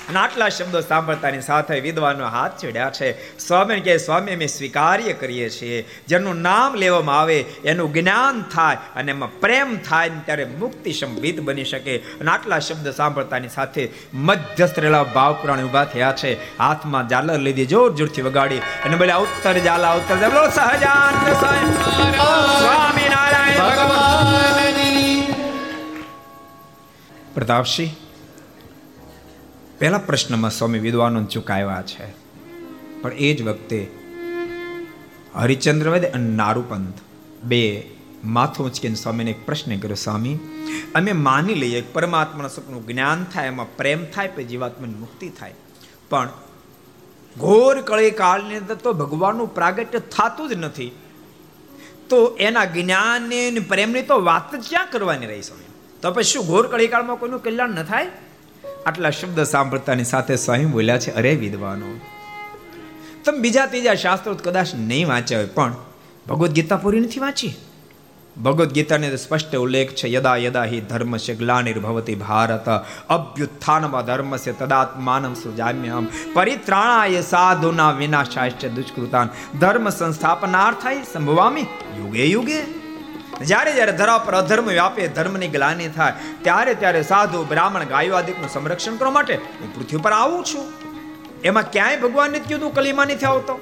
અને 0.10 0.20
આટલા 0.20 0.50
શબ્દો 0.50 0.82
સાંભળતાની 0.82 1.42
સાથે 1.42 1.80
વિદ્વાનો 1.80 2.28
હાથ 2.28 2.60
ચડ્યા 2.62 2.90
છે. 2.90 3.38
સ્વામી 3.38 3.80
કે 3.80 3.98
સ્વામી 3.98 4.34
અમે 4.34 4.48
સ્વીકાર્ય 4.48 5.14
કરીએ 5.14 5.50
છીએ. 5.50 5.88
જેનું 6.08 6.42
નામ 6.42 6.76
લેવામાં 6.76 7.22
આવે 7.22 7.40
એનું 7.66 7.94
જ્ઞાન 7.94 8.42
થાય 8.42 8.78
અને 8.96 9.12
એમાં 9.12 9.40
પ્રેમ 9.40 9.78
થાય 9.78 10.10
ત્યારે 10.26 10.46
મુક્તિ 10.46 10.94
સંભિત 10.94 11.40
બની 11.40 11.64
શકે. 11.64 11.98
અને 11.98 12.32
આટલા 12.32 12.60
શબ્દ 12.60 12.90
સાંભળતાની 12.90 13.50
સાથે 13.50 13.90
મધ્યસ્થ 14.14 14.80
રહેલા 14.80 15.04
ભાવ 15.04 15.34
પુરાણ 15.34 15.64
ઊભા 15.64 15.86
થયા 15.86 16.14
છે. 16.14 16.58
હાથમાં 16.58 17.10
ઝાલર 17.10 17.40
લીધી 17.40 17.66
જોર 17.66 17.96
જોરથી 17.96 18.22
વગાડી 18.22 18.58
અને 18.60 18.96
બોલે 18.96 19.14
ઉત્તર 19.14 19.58
ઝાલા 19.58 19.94
ઉત્તર 19.94 20.16
બોલો 20.16 20.50
સહજાન 20.50 21.34
સ્વામી. 21.34 23.10
નારાયણ 23.10 23.84
પ્રતાપસિંહ 27.34 28.03
પહેલા 29.80 29.98
પ્રશ્નમાં 29.98 30.52
સ્વામી 30.52 30.80
વિદ્વાનો 30.80 31.24
ચુકાવ્યા 31.24 31.82
છે? 31.82 32.12
પણ 33.02 33.14
એ 33.14 33.34
જ 33.34 33.42
વખતે 33.42 33.92
હરિચંદ્ર 35.36 35.90
વેદ 35.90 36.06
અને 36.06 36.36
નારુપંથ 36.36 36.94
બે 37.44 37.90
માથું 38.24 38.66
ઉંચકીને 38.66 38.96
સ્વામીને 38.96 39.32
એક 39.32 39.46
પ્રશ્ન 39.46 39.80
કર્યો, 39.80 39.96
સ્વામી, 39.96 40.40
અમે 40.96 41.12
માની 41.12 41.54
લઈએ 41.54 41.82
પરમાત્માના 41.82 42.48
સપનું 42.48 42.88
જ્ઞાન 42.88 43.24
થાય, 43.24 43.48
એમાં 43.48 43.78
પ્રેમ 43.78 44.06
થાય, 44.06 44.28
પછી 44.28 44.44
જીવાત્માની 44.44 44.94
મુક્તિ 44.94 45.30
થાય. 45.30 45.54
પણ 46.10 46.30
ઘોર 47.38 47.82
કળી 47.82 48.12
કાળની 48.12 48.58
અંદર 48.58 48.76
તો 48.76 48.94
ભગવાનનું 48.94 49.56
પ્રાગટ્ય 49.56 50.00
થતું 50.00 50.50
જ 50.50 50.54
નથી. 50.54 50.92
તો 52.10 52.38
એના 52.40 52.66
જ્ઞાનની 52.66 53.60
પ્રેમની 53.60 54.02
તો 54.02 54.24
વાત 54.24 54.56
જ 54.56 54.70
ક્યાં 54.70 54.88
કરવાની 54.92 55.26
રહી, 55.26 55.42
સ્વામી? 55.42 55.64
તો 56.02 56.12
પછી 56.12 56.24
શું, 56.24 56.48
ઘોર 56.48 56.68
કળી 56.68 56.88
કાળમાં 56.88 57.16
કોઈનું 57.16 57.44
કલ્યાણ 57.44 57.70
ન 57.70 57.84
થાય? 57.84 58.08
આટલા 58.86 59.10
શબ્દ 59.10 59.44
સાંભળતાની 59.44 60.04
સાથે 60.04 60.36
સ્વયં 60.36 60.72
બોલ્યા 60.72 60.98
છે, 60.98 61.12
અરે 61.12 61.36
વિદ્વાનો, 61.36 61.86
તમે 63.26 63.40
બીજા 63.40 63.66
ત્રીજા 63.66 63.96
શાસ્ત્રો 63.96 64.34
કદાચ 64.34 64.76
નહીં 64.76 65.08
વાંચ્યા 65.08 65.40
હોય, 65.40 65.48
પણ 65.48 65.74
ભગવદ્ 66.30 66.52
ગીતા 66.52 66.76
પૂરી 66.76 67.00
નથી 67.00 67.20
વાંચી? 67.20 67.56
ભગવદ્ 68.44 68.74
ગીતાને 68.74 69.16
સ્પષ્ટ 69.16 69.56
ઉલ્લેખ 69.56 69.90
છે, 69.90 70.14
યદા 70.14 70.36
યદા 70.36 70.64
હિ 70.64 70.82
ધર્મસ્ય 70.82 71.36
ગ્લાનિર્ભવતી 71.36 72.16
ભારત, 72.16 72.70
અભ્યુત્થાનમાં 73.10 74.06
ધર્મ 74.06 74.38
છે 74.38 74.52
તદાત્માનમ 74.52 75.34
સુજામ્યમ 75.34 76.08
પરિત્રાણાય 76.34 77.22
સાધુના 77.22 77.92
વિનાશાય 77.92 78.50
દુષ્કૃતાન, 78.50 79.30
ધર્મ 79.60 79.90
સંસ્થાપનાર્થાય 79.90 81.04
સંભવામી 81.14 81.62
યુગે 81.98 82.26
યુગે 82.26 82.83
જ્યારે 83.42 83.74
જ્યારે 83.74 83.92
ધરા 83.92 84.18
પર 84.18 84.34
અધર્મ 84.34 84.66
વ્યાપે, 84.66 85.08
ધર્મની 85.08 85.48
ગ્લાની 85.48 85.88
થાય, 85.88 86.14
ત્યારે 86.42 86.74
ત્યારે 86.74 87.02
સાધુ 87.02 87.44
બ્રાહ્મણ 87.44 87.84
ગાયો 87.84 88.22
સંરક્ષણ 88.54 88.96
કરવા 88.96 89.12
માટે 89.12 89.36
હું 89.36 89.76
પૃથ્વી 89.76 89.98
પર 89.98 90.12
આવું 90.12 90.46
છું. 90.46 90.74
એમાં 91.44 91.72
ક્યાંય 91.72 91.98
ભગવાનને 91.98 92.40
કીધું 92.40 92.74
કલીમા 92.74 93.06
નથી 93.06 93.26
આવતો. 93.26 93.60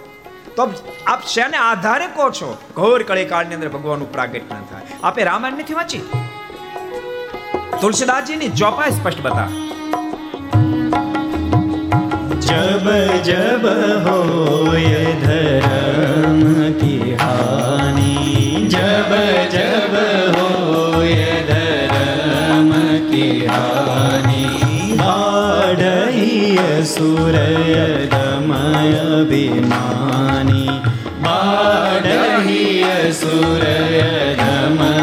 તો 0.55 0.73
આપ 1.07 1.27
શેને 1.27 1.57
આધારે 1.57 2.07
કહો 2.07 2.29
છો? 2.29 2.57
ઘોર 2.75 3.03
કળીકાળની 3.03 3.55
અંદર 3.55 3.69
ભગવાનનું 3.69 4.11
પ્રાગટ્ય 4.11 4.39
થાય. 4.39 4.81
આપે 5.03 5.23
રામાયણ 5.23 5.53
નથી 5.53 5.73
વાંચી? 5.73 6.01
તુલસીદાસજીની 7.81 8.49
ચોપાઈ 8.49 8.91
સ્પષ્ટ 8.91 9.21
બતા 9.21 9.47
જબ 12.41 12.89
જબ 13.23 13.67
હોય 14.07 15.05
ધર્મ 15.13 16.71
કી 16.73 17.17
હાન 17.21 18.00
जब 18.74 19.10
जब 19.54 19.94
होय 20.36 21.14
धर्म 21.50 22.70
की 23.10 23.28
हानि 23.46 24.44
बाढ़ई 25.00 26.56
सुरय 26.92 27.74
दमय 28.12 28.92
अभिमानी 29.20 30.66
बाढ़ई 31.26 32.64
सुरय 33.20 34.00
दमय 34.40 34.99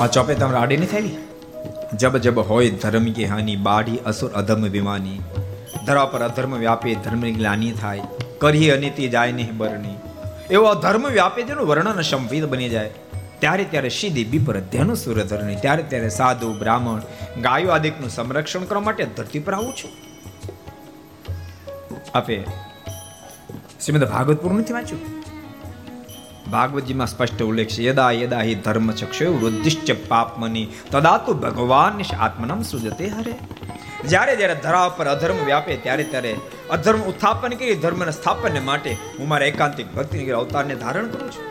આ 0.00 0.06
ચોપે 0.06 0.34
તમે 0.34 0.56
આડી 0.56 0.76
નહીં 0.76 0.90
થયેલી? 0.90 1.16
જબ 1.96 2.16
જબ 2.16 2.38
હોય 2.38 2.70
ધર્મ 2.70 3.04
કે 3.04 3.24
હાની 3.24 3.56
બાડી 3.56 3.96
અસુર, 3.96 4.30
અધર્મ, 4.30 4.68
વિમાની. 4.68 5.20
ધરા 5.86 6.04
પર 6.04 6.20
અધર્મ 6.20 6.56
વ્યાપી 6.56 6.94
ધર્મની 6.94 7.32
ગ્લાની 7.32 7.72
થાય. 7.72 8.00
કરીએ 8.38 8.70
અનિતિ 8.70 9.08
જાય 9.08 9.32
નહીં 9.32 9.56
બરણી. 9.56 9.94
એવો 10.50 10.64
અધર્મ 10.64 11.08
વ્યાપી 11.08 11.42
તેનું 11.42 11.66
વર્ણન 11.66 12.00
સંવિધ 12.00 12.44
બની 12.44 12.68
જાય. 12.68 12.90
ત્યારે 13.38 13.64
ત્યારે 13.64 13.88
સીધી 13.88 14.24
બીપર 14.24 14.60
ધ્યાનું 14.60 14.96
સૂર્યધરની 14.96 15.56
ત્યારે 15.56 15.82
ત્યારે 15.82 16.08
સાધુ, 16.08 16.52
બ્રાહ્મણ 16.52 17.02
ગાયો 17.42 17.68
આદિકનું 17.68 18.10
સંરક્ષણ 18.10 18.64
કરવા 18.64 18.80
માટે 18.80 19.04
ધરતી 19.04 19.38
પર 19.38 19.54
આવું 19.54 19.72
છું. 19.72 20.09
આપે. 22.14 22.44
શ્રીમદ 23.84 24.04
ભાગવતપુર 24.04 24.52
નથી 24.52 24.72
વાંચ્યું? 24.72 25.20
ભાગવતજીમાં 26.50 27.06
સ્પષ્ટ 27.06 27.42
ઉલ્લેખ 27.42 27.68
છે, 27.68 27.82
યદા 27.82 28.10
યદા 28.10 28.40
હિ 28.40 28.54
ધર્મ 28.54 28.90
ચક્ષુ 28.90 29.38
વૃદ્ધિશ્ચ 29.38 29.92
પાપમની, 30.08 30.68
તદા 30.90 31.18
તો 31.18 31.34
ભગવાન 31.34 32.16
આત્મનામ 32.16 32.62
સુજતે 32.62 33.06
હરે. 33.06 33.34
જ્યારે 34.08 34.36
જ્યારે 34.36 34.54
ધરા 34.54 34.88
પર 34.88 35.06
અધર્મ 35.06 35.36
વ્યાપે, 35.44 35.76
ત્યારે 35.76 36.04
ત્યારે 36.04 36.36
અધર્મ 36.70 37.00
ઉત્થાપન 37.00 37.48
કરી 37.48 37.74
ધર્મના 37.74 38.10
સ્થાપન 38.10 38.64
માટે 38.64 38.92
હું 38.92 39.28
મારા 39.28 39.46
એકાંતિક 39.46 39.94
ભક્તિ 39.94 40.30
અવતારને 40.30 40.74
ધારણ 40.74 41.08
કરું 41.08 41.32
છું. 41.32 41.44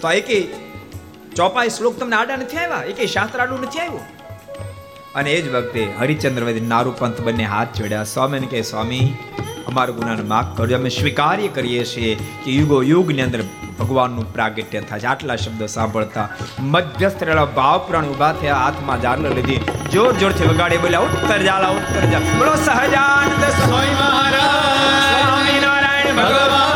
તો 0.00 0.10
એકે 0.10 0.48
ચોપાઈ 1.36 1.68
શ્લોક 1.68 1.98
તમને 1.98 2.16
આડા 2.16 2.36
નથી 2.36 2.56
આવ્યા? 2.56 2.82
એકે 2.84 3.06
શાસ્ત્ર 3.06 3.38
આડું 3.40 3.60
નથી 3.60 3.78
આવ્યું? 3.78 4.00
અને 5.14 5.32
એ 5.32 5.42
જ 5.42 5.54
વખતે 5.54 5.92
હરિચંદ્ર 5.98 6.44
વૈદ્ય 6.44 6.60
નારૂપંથ 6.60 7.20
બંને 7.20 7.44
હાથ 7.44 7.78
જોડ્યા. 7.78 8.04
સ્વામીને 8.04 8.46
કહે 8.46 8.62
સ્વામી 8.62 9.14
અમારા 9.66 9.94
ગુનાને 9.94 10.22
માફ 10.22 10.56
કરજો. 10.56 10.74
અમે 10.74 10.88
સ્વીકાર્ય 10.88 11.48
કરીએ 11.48 11.84
છીએ 11.84 12.14
કે 12.44 12.50
યુગો 12.50 12.82
યુગની 12.82 13.22
અંદર 13.22 13.42
ભગવાનનું 13.78 14.32
પ્રાગટ્ય 14.32 14.80
થાય 14.80 15.00
છે. 15.00 15.06
આટલા 15.06 15.36
શબ્દો 15.36 15.66
સાંભળતા 15.66 16.28
મધ્યસ્થ 16.60 17.22
રહેલા 17.22 17.44
ભાવપુરાણ 17.44 18.04
ઊભા 18.04 18.32
થયા. 18.32 18.56
હાથમાં 18.56 19.00
જારલો 19.00 19.28
લીધી. 19.28 19.60
જોર 19.92 20.12
જોરથી 20.12 20.48
વગાડે 20.48 20.76
બોલ્યા, 20.76 21.00
ઉત્તર 21.00 21.38
જાલા 21.38 21.68
ઉત્તર 21.68 22.10
જા 22.10 22.18
બોલો, 22.18 22.54
સહજાનંદ 22.54 23.44
સ્વામી 23.44 23.94
મહારાજ. 23.94 25.24
સ્વામિનારાયણ 25.24 26.16
ભગવાન 26.16 26.72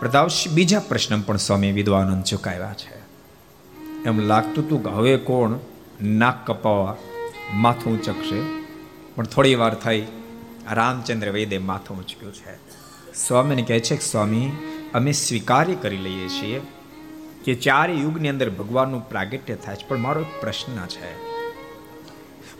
પ્રતાપસિંહ 0.00 0.54
બીજા 0.54 0.80
પ્રશ્ન 0.80 1.20
પણ 1.20 1.36
સ્વામી 1.36 1.72
વિદ્વાનંદ 1.72 2.24
ચુકાવ્યા 2.24 2.72
છે. 2.72 2.96
એમ 4.04 4.18
લાગતું 4.18 4.64
હતું 4.64 4.84
કે 4.84 4.90
હવે 4.90 5.16
કોણ 5.16 5.58
નાક 6.02 6.46
કપાવા 6.46 6.96
માથું 7.54 7.92
ઉંચકશે? 7.92 8.55
પણ 9.16 9.24
થોડી 9.24 9.54
વાર 9.54 9.74
થઈ, 9.74 10.06
રામચંદ્ર 10.72 11.30
વૈદે 11.30 11.58
માથું 11.58 11.98
ઉંચક્યું 11.98 12.34
છે. 12.34 12.56
સ્વામીને 13.14 13.62
કહે 13.62 13.80
છે 13.80 13.96
કે, 13.96 14.04
સ્વામી, 14.04 14.50
અમે 14.94 15.12
સ્વીકાર્ય 15.12 15.74
કરી 15.74 15.96
લઈએ 15.96 16.28
છીએ 16.28 16.60
કે 17.44 17.54
ચાર 17.54 17.90
યુગની 17.90 18.28
અંદર 18.28 18.50
ભગવાનનું 18.50 19.08
પ્રાગટ્ય 19.08 19.54
થાય 19.54 19.76
છે, 19.76 19.88
પણ 19.88 19.98
મારો 19.98 20.20
એક 20.20 20.40
પ્રશ્ન 20.40 20.86
છે. 20.86 21.36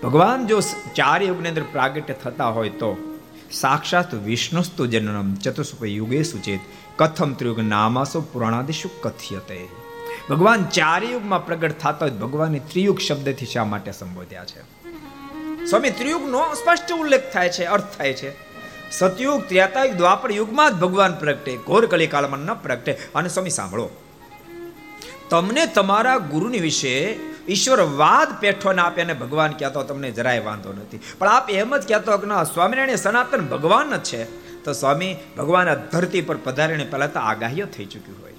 ભગવાન 0.02 0.46
જો 0.46 0.60
ચાર 0.94 1.22
યુગની 1.22 1.48
અંદર 1.48 1.62
પ્રાગટ્ય 1.62 2.14
થતા 2.14 2.48
હોય 2.48 2.68
તો 2.68 2.96
સાક્ષાત 3.52 4.14
વિષ્ણુસ્તુ 4.14 4.86
જનનમ 4.86 5.34
ચતુષ્પ 5.34 5.84
યુગે 5.84 6.22
સુચેત 6.22 6.60
કથમ 6.96 7.32
ત્રિયુગ 7.32 7.60
નામાસો 7.60 8.20
પુરાણાદિશુ 8.20 8.88
કથ્યતે. 9.00 9.68
ભગવાન 10.30 10.64
ચાર 10.64 11.04
યુગમાં 11.04 11.46
પ્રગટ 11.46 11.72
થતા 11.72 11.96
હોય 12.00 12.10
ભગવાનની 12.10 12.58
ત્રિયુગ 12.58 12.98
શબ્દથી 12.98 13.46
શા 13.46 13.64
માટે 13.64 13.92
સંબોધ્યા 13.92 14.44
છે? 14.44 14.75
સ્વામી 15.70 15.90
ત્રિયુગનો 15.90 16.54
સ્પષ્ટ 16.54 16.92
ઉલ્લેખ 16.92 17.32
થાય 17.32 17.48
છે, 17.48 17.64
અર્થ 17.64 17.98
થાય 17.98 18.12
છે. 18.12 18.30
સતયુગ, 18.90 19.48
ત્રેતાયુગ, 19.48 19.96
દ્વાપર 19.96 20.32
યુગમાં 20.32 20.70
જ 20.70 20.74
ભગવાન 20.74 21.18
પ્રગટે, 21.18 21.56
ઘોર 21.56 21.86
કલિકાલમાં 21.86 22.40
ન 22.40 22.54
પ્રગટે. 22.54 22.92
અને 22.92 23.28
સ્વામી, 23.28 23.50
સાંભળો. 23.50 23.90
તમને 25.30 25.66
તમારા 25.66 26.16
ગુરુની 26.16 26.58
વિશે 26.58 27.16
ઈશ્વર 27.48 27.80
વાદ 27.80 28.40
પેઠો 28.40 28.72
ના 28.72 28.84
આપે 28.84 29.02
અને 29.02 29.12
ભગવાન 29.12 29.52
કહેતો 29.52 29.82
તમને 29.82 30.10
જરાય 30.10 30.40
વાંધો 30.40 30.72
નથી. 30.72 31.00
પણ 31.18 31.28
આપ 31.28 31.50
એમ 31.50 31.76
જ 31.76 31.88
કહેતો 31.88 32.18
કે 32.18 32.26
ના, 32.26 32.44
સ્વામિનારાયણ 32.44 32.96
સનાતન 32.96 33.46
ભગવાન 33.46 33.96
જ 33.96 34.02
છે. 34.02 34.24
તો 34.64 34.72
સ્વામી, 34.72 35.16
ભગવાન 35.38 35.74
ધરતી 35.74 36.20
પર 36.20 36.36
પધારીને 36.36 36.84
પહેલાં 36.84 37.12
તો 37.12 37.20
આગાહીઓ 37.20 37.66
થઈ 37.66 37.84
ચૂક્યું 37.84 38.22
હોય. 38.22 38.32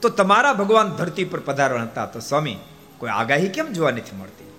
તો 0.00 0.08
તમારા 0.08 0.52
ભગવાન 0.52 0.88
ધરતી 0.88 1.24
પર 1.24 1.40
પધારણ 1.40 1.82
હતા. 1.82 2.06
તો 2.06 2.20
સ્વામી, 2.20 2.56
કોઈ 2.98 3.10
આગાહી 3.10 3.48
કેમ 3.48 3.72
જોવા 3.72 3.90
નથી 3.90 4.16
મળતી? 4.16 4.53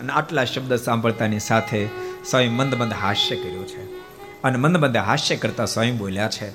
અને 0.00 0.12
આટલા 0.12 0.44
શબ્દ 0.44 0.74
સાંભળતાની 0.74 1.38
સાથે 1.38 1.86
સ્વામી 2.30 2.48
મંદ 2.48 2.74
મંદ 2.74 2.92
હાસ્ય 2.92 3.36
કર્યું 3.36 3.66
છે. 3.66 3.84
અને 4.42 4.56
મંદ 4.56 4.76
મંદ 4.76 4.96
હાસ્ય 4.96 5.36
કરતા 5.36 5.64
સ્વામી 5.64 5.90
બોલ્યા 5.92 6.28
છે, 6.28 6.48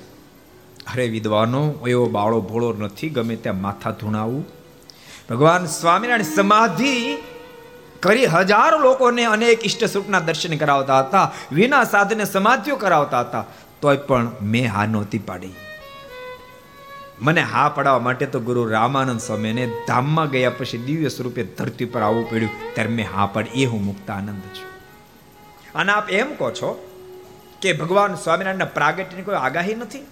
અરે 0.92 1.08
વિદ્વાનો 1.08 1.74
એવો 1.88 2.06
બાળો 2.06 2.40
ભોળો 2.40 2.72
નથી 2.72 3.08
ગમે 3.08 3.36
ત્યાં 3.36 3.60
માથા 3.60 3.90
ધૂણાવું. 3.90 4.44
ભગવાન 5.30 5.66
સ્વામિનારાયણ 5.66 6.34
સમાધિ 6.34 6.94
કરી 8.00 8.26
હજારો 8.26 8.78
લોકોને 8.78 9.24
અનેક 9.24 9.66
ઈષ્ટ 9.66 9.84
સ્વરૂપના 9.84 10.20
દર્શન 10.20 10.56
કરાવતા 10.56 10.98
હતા, 10.98 11.32
વિના 11.52 11.84
સાધને 11.84 12.24
સમાધિઓ 12.24 12.76
કરાવતા 12.76 13.20
હતા, 13.20 13.44
તોય 13.80 13.96
પણ 13.96 14.32
મેં 14.42 14.72
હા 14.72 14.86
નહોતી 14.86 15.18
પાડી. 15.18 15.54
મને 17.24 17.42
હા 17.42 17.68
પડાવવા 17.68 17.98
માટે 17.98 18.26
તો 18.26 18.40
ગુરુ 18.40 18.68
રામાનંદ 18.68 19.20
સ્વામીને 19.20 19.72
ધામમાં 19.88 20.30
ગયા 20.30 20.50
પછી 20.50 20.78
દિવ્ય 20.78 21.08
સ્વરૂપે 21.08 21.42
ધરતી 21.42 21.84
પર 21.84 22.00
આવવું 22.00 22.30
પડ્યું. 22.30 22.74
ત્યારે 22.74 22.90
મેં 22.90 23.08
હા 23.14 23.26
પડ, 23.26 23.46
એ 23.54 23.64
હું 23.64 23.84
મુક્ત 23.84 24.10
આનંદ 24.10 24.42
છું. 24.42 24.74
અને 25.74 25.92
આપ 25.92 26.10
એમ 26.10 26.34
કહો 26.34 26.50
છો 26.50 26.90
કે 27.62 27.72
ભગવાન 27.72 28.14
સ્વામિનારાયણના 28.14 28.64
પ્રાગટ્યની 28.64 29.22
કોઈ 29.22 29.34
આગાહી 29.34 29.74
નથી? 29.74 30.06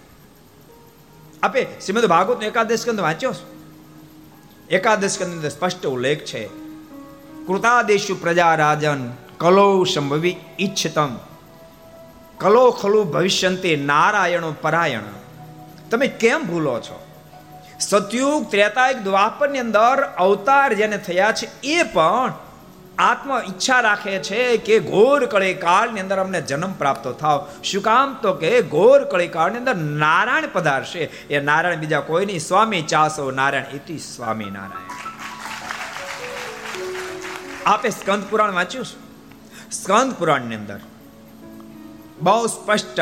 આપે 1.43 1.63
શ્રીમદ 1.63 2.05
ભાગવતનો 2.05 2.41
એકાદશ 2.41 2.85
કંદ 2.85 2.99
વાંચ્યો 2.99 3.33
છો? 3.33 3.55
એકાદશ 4.69 5.21
અંદર 5.21 5.49
સ્પષ્ટ 5.49 5.85
ઉલ્લેખ 5.85 6.19
છે. 6.19 6.47
કૃતાદેશુ 7.47 8.15
પ્રજા 8.15 8.55
રાજન 8.55 9.11
કલો 9.37 9.83
સંભવી 9.83 10.37
ઈચ્છતમ. 10.59 11.15
કલો 12.37 12.71
ખલુ 12.71 13.03
ભવિષ્યંતે 13.03 13.75
નારાયણો 13.75 14.55
પરાયણ. 14.61 15.01
તમે 15.91 16.07
કેમ 16.07 16.43
ભૂલો 16.43 16.79
છો? 16.79 17.02
સતયુગ, 17.79 18.51
ત્રેતાયુગ, 18.51 18.97
દ્વાપરની 18.97 19.59
અંદર 19.59 20.03
અવતાર 20.17 20.73
જેને 20.73 20.97
થયા 20.97 21.31
છે, 21.31 21.61
એ 21.63 21.83
પણ 21.83 22.33
આત્મ 22.97 23.37
ઈચ્છા 23.37 23.79
રાખે 23.79 24.19
છે 24.19 24.57
કે 24.57 24.79
ઘોર 24.79 25.25
કળી 25.25 25.53
કાળની 25.53 25.99
અંદર 25.99 26.17
અમને 26.17 26.41
જન્મ 26.41 26.73
પ્રાપ્ત 26.73 27.07
થાવ. 27.07 27.47
શું 27.63 27.83
કામ? 27.83 28.13
તો 28.21 28.33
કે 28.33 28.61
ઘોર 28.61 29.03
કળી 29.03 29.27
કાળની 29.27 29.57
અંદર 29.57 29.75
નારાયણ 29.75 30.43
પધારશે. 30.53 30.99
એ 31.29 31.39
નારાયણ 31.39 31.75
બીજા 31.75 31.99
કોઈ 31.99 32.25
નહીં 32.25 32.39
સ્વામી 32.39 32.81
ચાસો 32.81 33.31
નારાયણ. 33.31 33.75
ઇતિ 33.75 33.97
સ્વામી 33.97 34.45
નારાયણ. 34.45 34.93
આપે 37.65 37.89
સ્કંદ 37.89 38.23
પુરાણ 38.23 38.51
વાંચ્યું 38.51 38.85
સ્કંદ 39.71 40.13
પુરાણની 40.13 40.55
અંદર 40.55 40.79
બહુ 42.21 42.47
સ્પષ્ટ 42.47 42.99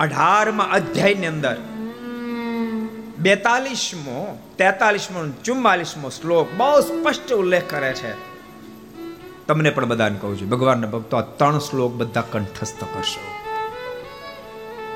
અઢારમા 0.00 0.64
અધ્યાયની 0.64 1.26
અંદર 1.26 1.56
બેતાલીસમો, 3.24 4.38
તેતાલીસમો 4.58 5.20
ચુમ્માલીસમો 5.44 6.08
શ્લોક 6.08 6.48
બહુ 6.56 6.80
સ્પષ્ટ 6.80 7.32
ઉલ્લેખ 7.32 7.70
કરે 7.70 7.92
છે. 7.94 8.12
તમને 9.46 9.70
પણ 9.70 9.84
બધાને 9.84 10.18
કહું 10.20 10.40
છું, 10.40 10.48
ભગવાનના 10.48 10.88
ભક્તો 10.88 11.16
આ 11.16 11.20
ત્રણ 11.20 11.58
શ્લોક 11.58 11.92
બધા 11.92 12.24
કંઠસ્થ 12.32 12.84
કરશો. 12.84 13.22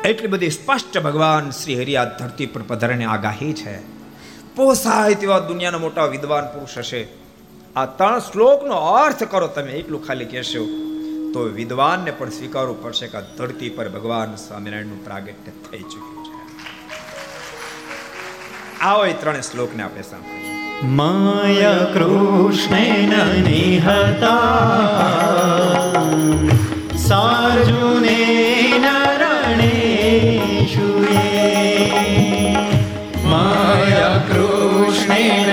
એટલી 0.05 0.29
બધી 0.29 0.51
સ્પષ્ટ 0.51 0.99
ભગવાન 0.99 1.51
શ્રી 1.51 1.77
હરિ 1.77 1.97
આ 1.97 2.05
ધરતી 2.05 2.47
પર 2.47 2.63
પધારવાની 2.63 3.05
આગાહી 3.05 3.53
છે. 3.53 3.79
પોસાય 4.57 5.15
તેવા 5.15 5.39
દુનિયાના 5.39 5.79
મોટા 5.79 6.05
વિદ્વાન 6.05 6.47
પુરુષ 6.47 6.79
હશે. 6.79 7.09
આ 7.77 7.87
ત્રણ 7.87 8.19
શ્લોકનો 8.19 8.75
અર્થ 8.75 9.25
કરો 9.25 9.47
તમે 9.47 9.73
એટલું 9.73 10.07
ખાલી 10.07 10.25
કહેશો. 10.25 10.65
તો 11.35 11.41
વિદ્વાનને 11.55 12.11
પણ 12.11 12.31
સ્વીકારવું 12.31 12.83
પડશે 12.83 13.07
કે 13.07 13.21
ધરતી 13.37 13.71
પર 13.71 13.89
ભગવાન 13.89 14.37
સ્વામિનારાયણનું 14.37 15.05
પ્રાગટ્ય 15.05 15.53
થઈ 15.71 15.79
ચૂક્યું 15.79 16.18
આવો 18.81 19.05
એ 19.05 19.13
ત્રણ 19.13 19.41
શ્લોકને 19.41 19.83
આપણે 19.83 20.03
સાંભળીએ. 20.03 20.85
માયા 20.99 21.85
કૃષ્ણેન 21.95 23.13
નિહતા 23.45 24.53
સાર્જુને 27.07 28.19
નારણેશુએ 28.85 30.05
માયા 33.25 34.19
કૃષ્ણેન 34.29 35.51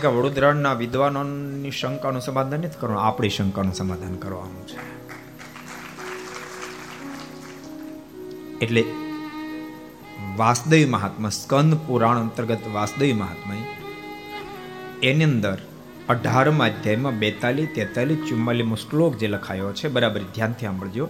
કે 0.00 0.08
વડોદરાના 0.08 0.74
વિદ્વાનોની 0.74 1.70
શંકાનું 1.70 2.20
સમાધાન 2.20 2.60
નથી 2.60 2.80
કરવાનું. 2.80 3.04
આપણી 3.04 3.28
શંકાનું 3.28 3.74
સમાધાન 3.74 4.16
કરવાનું 4.16 4.64
છે. 4.68 4.78
એટલે 8.64 8.82
વાસદેવ 10.36 10.82
મહાત્મા 10.90 11.28
સ્કંદ 11.28 11.74
પુરાણ 11.86 12.18
અંતર્ગત 12.18 12.64
વાસદેવ 12.72 13.16
મહાત્મા 13.16 13.54
એની 15.02 15.24
અંદર 15.24 15.58
અઢારમા 16.08 16.64
અધ્યાયમાં 16.64 17.18
બેતાલીસ, 17.18 17.68
તેતાલીસ 17.74 18.28
ચુમ્માલીમો 18.28 18.76
શ્લોક 18.76 19.18
જે 19.18 19.26
લખાયો 19.26 19.72
છે, 19.72 19.88
બરાબર, 19.88 20.22
ધ્યાનથી 20.34 20.66
સાંભળજો. 20.66 21.08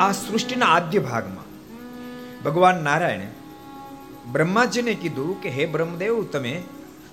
આ 0.00 0.12
સૃષ્ટિના 0.12 0.66
આદ્ય 0.66 0.98
ભાગમાં 0.98 1.48
ભગવાન 2.42 2.84
નારાયણે 2.84 3.28
બ્રહ્માજીને 4.36 4.94
કીધું 4.94 5.42
કે, 5.42 5.48
હે 5.48 5.66
બ્રહ્મદેવ, 5.66 6.24
તમે 6.24 6.62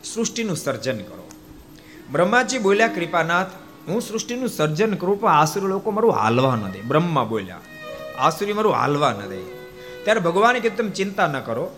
સૃષ્ટિનું 0.04 0.58
સર્જન 0.58 0.98
કરો. 0.98 1.30
બ્રહ્માજી 2.12 2.60
બોલ્યા, 2.60 2.88
કૃપાનાથ, 2.88 3.48
હું 3.88 4.02
સૃષ્ટિનું 4.02 4.50
સર્જન 4.50 4.94
કરું, 4.94 5.22
પણ 5.22 5.32
આસુરી 5.32 5.68
લોકો 5.68 5.92
મારું 5.92 6.12
હાલવા 6.12 6.56
ન 6.56 6.72
દે. 6.72 6.82
બ્રહ્મા 6.82 7.24
બોલ્યા, 7.24 7.60
આસુરી 8.20 8.54
મારું 8.54 8.74
હાલવા 8.74 9.14
ન 9.14 9.30
દે. 9.30 9.42
ત્યારે 10.04 10.20
ભગવાને 10.20 10.60
કીધું, 10.60 10.78
તમે 10.78 10.90
ચિંતા 10.90 11.28
ન 11.28 11.40
કરો. 11.40 11.76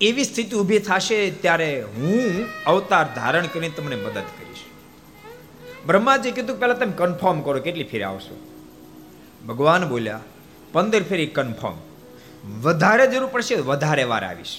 એવી 0.00 0.24
સ્થિતિ 0.24 0.56
ઊભી 0.56 0.78
થશે 0.78 1.30
ત્યારે 1.30 1.82
હું 1.82 2.46
અવતાર 2.66 3.06
ધારણ 3.14 3.46
કરીને 3.46 3.68
તમને 3.68 3.96
મદદ 3.96 4.14
કરીશ. 4.14 4.64
બ્રહ્માજી 5.86 6.32
કીધું, 6.32 6.60
પહેલાં 6.60 6.78
તમે 6.78 6.92
કન્ફર્મ 6.96 7.40
કરો, 7.40 7.60
કેટલી 7.60 7.84
ફેરી 7.84 8.04
આવશો? 8.04 8.36
ભગવાન 9.48 9.88
બોલ્યા, 9.88 10.20
પંદર 10.72 11.02
ફેરી 11.02 11.26
કન્ફર્મ 11.26 11.74
વધારે 12.42 13.06
જરૂર 13.06 13.26
પડશે, 13.26 13.54
વધારે 13.54 14.04
વાર 14.04 14.24
આવીશ. 14.24 14.54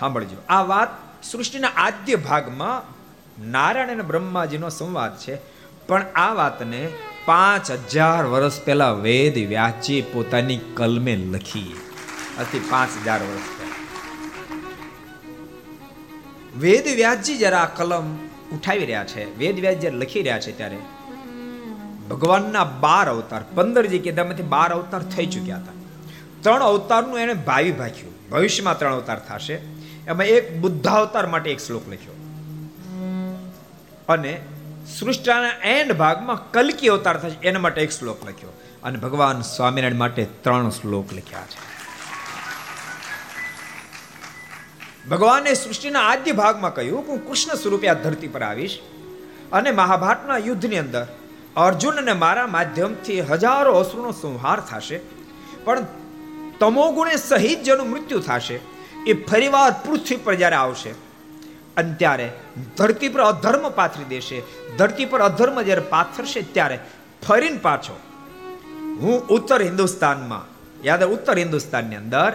સાંભળજો, 0.00 0.36
આ 0.48 0.62
વાત 0.62 0.90
સૃષ્ટિના 1.22 1.72
આદ્ય 1.76 2.16
ભાગમાં 2.16 2.82
નારાયણ 3.50 3.90
અને 3.90 4.02
બ્રહ્માજીનો 4.02 4.68
સંવાદ 4.68 5.16
છે, 5.18 5.34
પણ 5.86 6.04
આ 6.14 6.32
વાતને 6.34 6.82
પાંચ 7.26 7.70
હજાર 7.90 8.22
વર્ષ 8.24 8.60
પહેલા 8.60 8.92
વેદ 9.06 9.36
વ્યાસજી 9.48 10.02
પોતાની 10.12 10.60
કલમે 10.74 11.14
લખી 11.16 11.74
અતિ 12.38 12.58
પાંચ 12.70 12.92
હજાર 13.04 13.20
વર્ષ 13.22 13.48
વેદ 16.56 16.86
વ્યાસજી 17.00 17.38
જરા 17.38 17.62
આ 17.62 17.74
કલમ 17.76 18.06
ઉઠાવી 18.52 18.84
રહ્યા 18.84 19.04
છે, 19.04 19.22
વેદ 19.38 19.56
વ્યાસ 19.60 19.76
જ્યારે 19.76 19.96
લખી 19.96 20.22
રહ્યા 20.22 20.38
છે 20.38 20.52
ત્યારે, 20.52 20.80
ભગવાનના 22.10 22.64
બાર 22.64 23.06
અવતાર 23.08 23.42
પંદર 23.54 23.86
જે 23.86 23.98
કીધામાંથી 23.98 24.42
બાર 24.42 24.70
અવતાર 24.72 25.02
થઈ 25.02 25.26
ચૂક્યા 25.26 25.58
હતા. 25.58 25.79
ત્રણ 26.42 26.62
અવતારનું 26.62 27.18
એને 27.18 27.34
ભાવી 27.34 27.72
ભાખ્યું 27.72 28.28
ભવિષ્યમાં 28.28 28.78
ત્રણ 28.78 28.94
અવતાર 28.94 29.18
થશે. 29.18 29.54
એમાં 30.06 30.26
એક 30.26 30.56
બુદ્ધાવતાર 30.58 31.26
માટે 31.26 31.50
એક 31.50 31.58
શ્લોક 31.58 31.88
લખ્યો. 31.88 32.16
અને 34.08 34.40
સૃષ્ટિના 34.98 35.48
એન્ડ 35.64 35.92
ભાગમાં 35.92 36.50
કલકી 36.50 36.88
અવતાર 36.88 37.16
થશે, 37.18 37.48
એના 37.48 37.60
માટે 37.60 37.82
એક 37.82 37.90
શ્લોક 37.90 38.28
લખ્યો. 38.28 38.50
અને 38.82 38.98
ભગવાન 38.98 39.40
સ્વામિનારાયણ 39.40 39.94
માટે 39.94 40.24
ત્રણ 40.24 40.70
શ્લોક 40.70 41.12
લખ્યા 41.12 41.40
છે. 41.40 41.70
ભગવાને 45.08 45.54
સૃષ્ટિના 45.54 46.00
આદ્ય 46.00 46.32
ભાગમાં 46.32 46.74
કહ્યું 46.74 47.02
કે 47.02 47.12
હું 47.12 47.28
કૃષ્ણ 47.28 47.54
સ્વરૂપે 47.54 47.88
આ 47.88 47.94
ધરતી 47.94 48.28
પર 48.28 48.42
આવીશ 48.42 48.78
અને 49.52 49.70
મહાભારતના 49.70 50.38
યુદ્ધની 50.38 50.78
અંદર 50.78 51.06
અર્જુન 51.56 51.94
અને 51.94 52.12
મારા 52.12 52.46
માધ્યમથી 52.46 53.20
હજારો 53.20 53.72
અસુરનો 53.72 54.12
સંહાર 54.12 54.60
થશે. 54.60 55.00
પણ 55.64 55.86
તમોગુણે 56.60 57.16
સહિત 57.16 57.62
જેનું 57.62 57.90
મૃત્યુ 57.90 58.20
થશે, 58.20 58.56
એ 59.06 59.12
ફરીવાર 59.12 59.70
પૃથ્વી 59.84 60.16
પર 60.16 60.34
જ્યારે 60.34 60.56
આવશે, 60.56 60.92
અને 61.76 61.92
ત્યારે 61.94 62.26
ધરતી 62.76 63.08
પર 63.08 63.20
અધર્મ 63.20 63.64
પાથરી 63.70 64.04
દેશે, 64.04 64.38
ધરતી 64.78 65.04
પર 65.04 65.20
અધર્મ 65.20 65.62
જ્યારે 65.62 65.80
પાથરશે, 65.80 66.40
ત્યારે 66.54 66.76
ફરીને 67.28 67.58
પાછો. 67.58 67.96
હું 69.00 69.16
ઉત્તર 69.28 69.60
હિન્દુસ્તાનમાં, 69.62 70.44
યાદ 70.84 71.04
ઉત્તર 71.04 71.36
હિન્દુસ્તાનની 71.38 71.96
અંદર, 71.96 72.32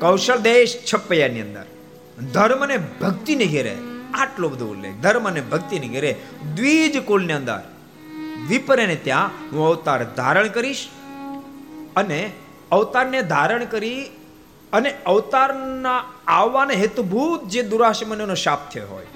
કૌશલ 0.00 0.38
દેશ 0.40 0.74
છપૈયાની 0.88 1.40
અંદર. 1.40 1.66
ધર્મ 2.32 2.60
અને 2.60 2.76
ભક્તિને 3.00 3.46
ઘેરે 3.46 3.74
આટલો 4.14 4.48
બધો 4.48 4.66
ઉલ્લેખ. 4.66 4.96
ધર્મ 5.02 5.24
અને 5.24 5.40
ભક્તિને 5.40 5.88
ઘેરે 5.88 6.10
દ્વિજ 6.56 6.96
કુલની 7.06 7.32
અંદર, 7.32 7.62
વિપરેને 8.48 8.96
ત્યાં 8.96 9.30
હું 9.52 9.62
અવતાર 9.66 10.00
ધારણ 10.16 10.48
કરીશ 10.48 10.88
અને 11.96 12.20
અવતારને 12.72 13.22
ધારણ 13.22 13.64
કરી 13.64 14.10
અને 14.72 14.94
અવતારના 15.06 16.04
આવવાને 16.26 16.74
હેતુભૂત 16.74 17.48
જે 17.48 17.62
દુરાશમનનો 17.62 18.34
શાપ 18.34 18.70
થયો 18.70 18.86
હોય. 18.86 19.06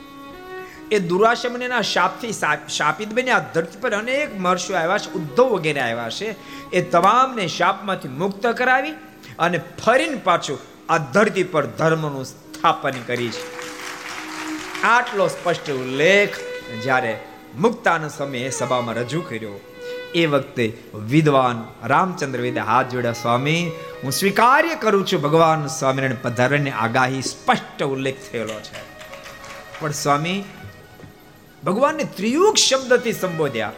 એ 0.93 0.99
દુરાશમનના 0.99 1.81
શાપથી 1.81 2.33
શાપિત 2.69 3.13
બની 3.13 3.31
આ 3.31 3.39
ધરતી 3.39 3.81
પર 3.81 3.93
અનેક 3.93 4.41
મહર્ષિઓ 4.41 4.77
આવ્યા 4.77 4.99
છે, 4.99 5.13
ઉદ્ધવ 5.13 5.45
વગેરે 5.45 5.81
આવ્યા 5.81 6.11
છે. 6.11 6.35
એ 6.71 6.83
તમામને 6.83 7.49
શાપમાંથી 7.49 8.09
મુક્ત 8.09 8.47
કરાવી 8.47 8.91
અને 9.39 9.59
ફરીને 9.59 10.21
પાછું 10.25 10.59
આ 10.89 10.99
ધરતી 10.99 11.43
પર 11.43 11.67
ધર્મનું 11.67 12.25
સ્થાપન 12.25 12.91
કરી 12.91 13.29
છે. 13.29 13.45
આટલો 14.83 15.29
સ્પષ્ટ 15.29 15.71
ઉલ્લેખ 15.71 16.37
જ્યારે 16.83 17.21
મુક્તાના 17.59 18.09
સમયે 18.09 18.51
સભામાં 18.51 18.95
રજૂ 18.95 19.21
કર્યો. 19.21 19.61
એ 20.15 20.27
વખતે 20.27 20.79
વિદ્વાન 20.95 21.87
રામચંદ્ર 21.87 22.41
વેદે 22.41 22.61
હાથ 22.61 22.89
જોડ્યા, 22.89 23.13
સ્વામી, 23.13 23.71
હું 24.03 24.13
સ્વીકાર્ય 24.13 24.75
કરું 24.75 25.07
છું 25.07 25.23
ભગવાન 25.23 25.67
સ્વામિનારાયણ 25.67 26.17
પધારણની 26.23 26.71
આગાહી 26.71 27.23
સ્પષ્ટ 27.23 27.83
ઉલ્લેખ 27.83 28.15
થયેલો 28.33 28.61
છે. 28.61 28.93
પણ 29.81 29.91
સ્વામી, 29.91 30.45
ભગવાનને 31.65 32.05
ત્રિયુગ 32.05 32.57
શબ્દથી 32.57 33.13
સંબોધ્યા. 33.13 33.73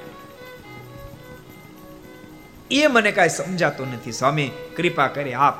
એ 2.70 2.86
મને 2.86 3.12
કાંઈ 3.12 3.28
સમજાતું 3.28 3.92
નથી. 3.92 4.12
સ્વામી, 4.12 4.50
કૃપા 4.76 5.06
કરી 5.06 5.32
આપ 5.32 5.54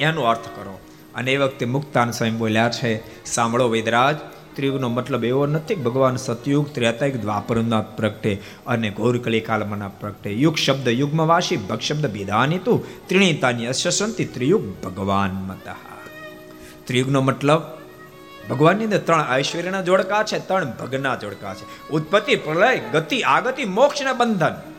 એનો 0.00 0.22
અર્થ 0.22 0.48
કરો. 0.48 0.80
અને 1.14 1.32
એ 1.32 1.36
વખતે 1.36 1.66
મુક્તાન 1.66 2.10
સ્વામી 2.10 2.36
બોલ્યા 2.36 2.70
છે, 2.70 3.24
સાંભળો 3.24 3.68
વેદરાજ 3.68 4.16
ત્રિયુગનો 4.56 4.88
મતલબ 4.88 5.24
એવો 5.24 5.46
નથી 5.46 5.74
ભગવાન 5.74 6.16
સતયુગ, 6.16 6.74
ત્રેતાયુગ 6.74 7.16
દ્વાપરના 7.16 7.80
પ્રગટે 7.80 8.40
અને 8.66 8.90
ગૌરકલી 8.90 9.40
કાલમના 9.40 9.88
પ્રગટે. 9.88 10.30
યુગ 10.32 10.56
શબ્દ 10.56 10.88
યુગમાં 10.88 11.26
વાસી, 11.26 11.56
ભગ 11.56 11.80
શબ્દ 11.80 12.06
વિધાની 12.06 12.58
તું 12.58 13.08
ત્રિણીતાની 13.08 13.66
અશસંતિ 13.66 14.24
ત્રિયુગ 14.24 14.62
ભગવાન 14.84 15.30
મત. 15.30 15.68
ત્રિયુગનો 16.84 17.20
મતલબ 17.20 17.62
ભગવાનની 18.50 18.84
અંદર 18.84 18.98
ત્રણ 18.98 19.24
ઐશ્વર્યના 19.38 19.82
જોડકા 19.82 20.22
છે, 20.22 20.38
ત્રણ 20.48 20.72
ભગના 20.80 21.16
જોડકા 21.16 21.54
છે. 21.54 21.88
ઉત્પત્તિ, 21.90 22.36
પ્રલય, 22.36 22.80
ગતિ, 22.92 23.20
આગતિ, 23.20 23.64
મોક્ષના 23.64 24.12
બંધન. 24.12 24.75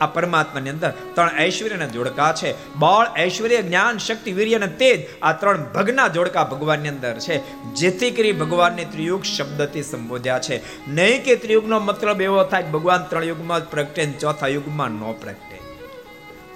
આ 0.00 0.06
પરમાત્માની 0.06 0.70
અંદર 0.70 0.92
ત્રણ 1.14 1.30
ઐશ્વર્યના 1.40 1.86
જોડકા 1.86 2.32
છે. 2.32 2.74
બળ, 2.76 3.06
ઐશ્વર્ય, 3.18 3.62
જ્ઞાન, 3.62 3.98
શક્તિ, 3.98 4.32
વીર્ય 4.32 4.54
અને 4.54 4.66
તેજ 4.66 5.06
આ 5.22 5.32
ત્રણ 5.32 5.64
ભગના 5.74 6.08
જોડકા 6.08 6.44
ભગવાનની 6.44 6.88
અંદર 6.88 7.18
છે. 7.18 7.64
જેથી 7.74 8.10
કરી 8.10 8.32
ભગવાનને 8.32 8.84
ત્રિયુગ 8.84 9.22
શબ્દથી 9.22 9.82
સંબોધ્યા 9.82 10.38
છે. 10.38 10.88
નહીં 10.88 11.24
કે 11.24 11.36
ત્રિયુગનો 11.36 11.80
મતલબ 11.80 12.22
એવો 12.22 12.44
થાય 12.44 12.62
ભગવાન 12.62 13.02
ત્રણ 13.02 13.24
યુગમાં 13.24 13.60
જ 13.60 13.64
પ્રગટે 13.64 14.06
ચોથા 14.06 14.46
યુગમાં 14.46 14.90
ન 14.90 15.12
પ્રગટે. 15.12 15.58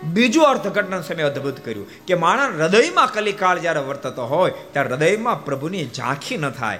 બીજું 0.04 0.44
અર્થઘટન 0.44 1.00
સમય 1.00 1.22
અદ્ભુત 1.22 1.64
કર્યું 1.64 1.86
કે 2.06 2.14
માણસ 2.14 2.60
હૃદયમાં 2.60 3.12
કલિકાળ 3.12 3.58
જ્યારે 3.58 3.80
વર્તતો 3.80 4.26
હોય, 4.26 4.52
ત્યારે 4.72 4.88
હૃદયમાં 4.88 5.44
પ્રભુની 5.44 5.84
ઝાંખી 5.84 6.36
ન 6.36 6.50
થાય. 6.50 6.78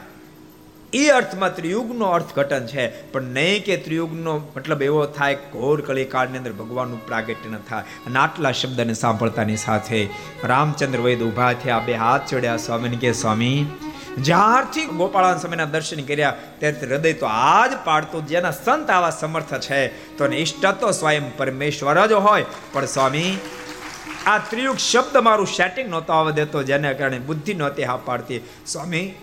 એ 0.93 1.09
અર્થમાં 1.09 1.57
ત્રિયુગનો 1.57 2.05
અર્થઘટન 2.05 2.67
છે. 2.67 3.13
પણ 3.13 3.23
નહીં 3.23 3.65
કે 3.65 3.77
ત્રિયુગનો 3.77 4.41
મતલબ 4.57 4.83
એવો 4.83 5.05
થાય 5.07 5.35
ઘોર 5.35 5.81
કળીકાળની 5.81 6.39
અંદર 6.39 6.53
ભગવાનનું 6.53 7.07
પ્રાગટ્ય 7.07 7.51
ન 7.51 7.57
થાય. 7.57 7.83
અને 7.83 8.19
આટલા 8.19 8.53
શબ્દને 8.53 8.95
સાંભળતાની 8.95 9.57
સાથે 9.57 10.09
રામચંદ્ર 10.45 11.01
વૈદ 11.01 11.23
ઊભા 11.23 11.53
થયા. 11.53 11.79
બે 11.79 11.95
હાથ 11.95 12.21
ચડ્યા 12.29 12.57
સ્વામીને 12.57 12.97
કે 12.97 13.13
સ્વામી 13.13 13.67
જ્યારથી 14.19 14.85
ગોપાળાન 14.85 15.39
સમયના 15.39 15.65
દર્શન 15.65 16.03
કર્યા 16.03 16.35
ત્યારથી 16.59 16.87
હૃદય 16.87 17.13
તો 17.13 17.27
આજ 17.27 17.73
પાડતું 17.85 18.27
જેના 18.27 18.51
સંત 18.51 18.91
આવા 18.91 19.11
સમર્થ 19.11 19.55
છે. 19.55 19.89
તો 19.89 20.27
ઇષ્ટ 20.27 20.67
તો 20.67 20.91
સ્વયં 20.91 21.37
પરમેશ્વર 21.37 22.07
જ 22.07 22.13
હોય. 22.13 22.45
પણ 22.73 22.87
સ્વામી, 22.87 23.39
આ 24.27 24.39
ત્રિયુગ 24.39 24.77
શબ્દ 24.77 25.17
મારું 25.17 25.47
સેટિંગ 25.47 25.91
નહોતો 25.91 26.13
આવવા 26.13 26.31
દેતો, 26.31 26.63
જેને 26.63 26.95
કારણે 26.95 27.19
બુદ્ધિ 27.19 27.55
નહોતી 27.55 27.85
હા 27.85 27.97
પાડતી 27.97 28.41
સ્વામી 28.67 29.15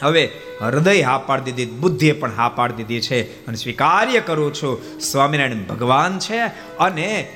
હવે 0.00 0.30
હૃદય 0.60 1.00
હા 1.00 1.18
પાડી 1.18 1.52
દીધી 1.52 1.70
બુદ્ધિએ 1.70 2.12
પણ 2.12 2.32
હા 2.36 2.48
પાડી 2.48 2.74
દીધી 2.74 3.00
છે 3.00 3.46
અને 3.46 3.56
સ્વીકાર્ય 3.56 4.20
કરું 4.20 4.54
છું. 4.54 5.00
સ્વામિનારાયણ 5.00 5.62
ભગવાન 5.68 6.18
છે 6.18 6.40
અને 6.78 7.28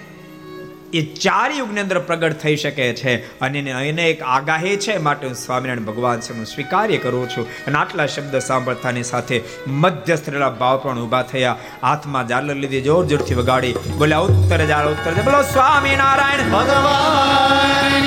એ 0.93 1.01
ચાર 1.03 1.53
યુગની 1.53 1.81
અંદર 1.81 1.99
પ્રગટ 1.99 2.33
થઈ 2.33 2.57
શકે 2.57 2.93
છે 2.95 3.41
અને 3.41 3.59
એને 3.59 4.11
એક 4.11 4.23
આગાહી 4.23 4.77
છે 4.77 4.99
માટે 4.99 5.27
હું 5.27 5.37
સ્વામિનારાયણ 5.37 5.85
ભગવાન 5.85 6.21
છે 6.21 6.33
હું 6.37 6.47
સ્વીકાર્ય 6.47 6.99
કરું 6.99 7.29
છું. 7.29 7.49
અને 7.67 7.79
આટલા 7.79 8.07
શબ્દ 8.07 8.39
સાંભળતાની 8.39 9.03
સાથે 9.03 9.43
મધ્યસ્થ 9.67 10.29
રહેલા 10.29 10.51
ભાવ 10.51 10.79
પણ 10.79 10.99
ઊભા 10.99 11.23
થયા. 11.23 11.57
હાથમાં 11.83 12.29
જાલર 12.29 12.55
લીધી 12.55 12.81
જોર 12.81 13.07
જોરથી 13.07 13.35
વગાડી. 13.35 13.73
બોલ્યા 13.73 14.19
ઉત્તર 14.19 14.65
જાળ 14.65 14.89
ઉત્તર 14.89 15.13
બોલો 15.13 15.43
સ્વામિનારાયણ 15.43 16.51
ભગવાન 16.51 18.07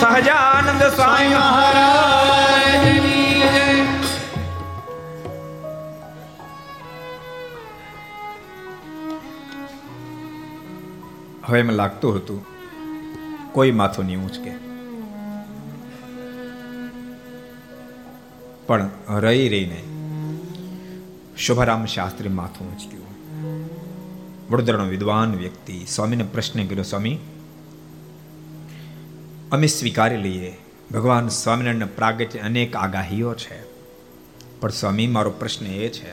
સહજાનંદ 0.00 0.82
સ્વામી 0.82 1.28
મહારાજ. 1.28 3.05
હવે 11.46 11.60
એમ 11.60 11.70
લાગતું 11.70 12.16
હતું. 12.16 12.46
કોઈ 13.52 13.70
માથું 13.70 14.04
નહીં 14.04 14.18
ઊંચકે. 14.18 14.50
પણ 18.66 18.90
રહી 19.08 19.48
રહીને 19.48 19.82
શુભારામ 21.36 21.86
શાસ્ત્રી 21.86 22.28
માથું 22.28 22.70
ઊંચક્યું. 22.70 23.06
વડોદરાનો 24.50 24.84
વિદ્વાન 24.84 25.36
વ્યક્તિ 25.36 25.86
સ્વામીને 25.88 26.24
પ્રશ્ન 26.24 26.66
કર્યો, 26.66 26.82
સ્વામી, 26.82 27.18
અમે 29.52 29.66
સ્વીકારી 29.66 30.16
લઈએ. 30.16 30.58
ભગવાન 30.92 31.28
સ્વામિનારાયણ 31.28 31.86
પ્રાગટ્ય 31.86 32.38
અનેક 32.38 32.76
આગાહીઓ 32.76 33.34
છે. 33.34 33.62
પણ 34.60 34.68
સ્વામી, 34.68 35.06
મારો 35.06 35.30
પ્રશ્ન 35.30 35.66
એ 35.66 35.88
છે, 35.88 36.12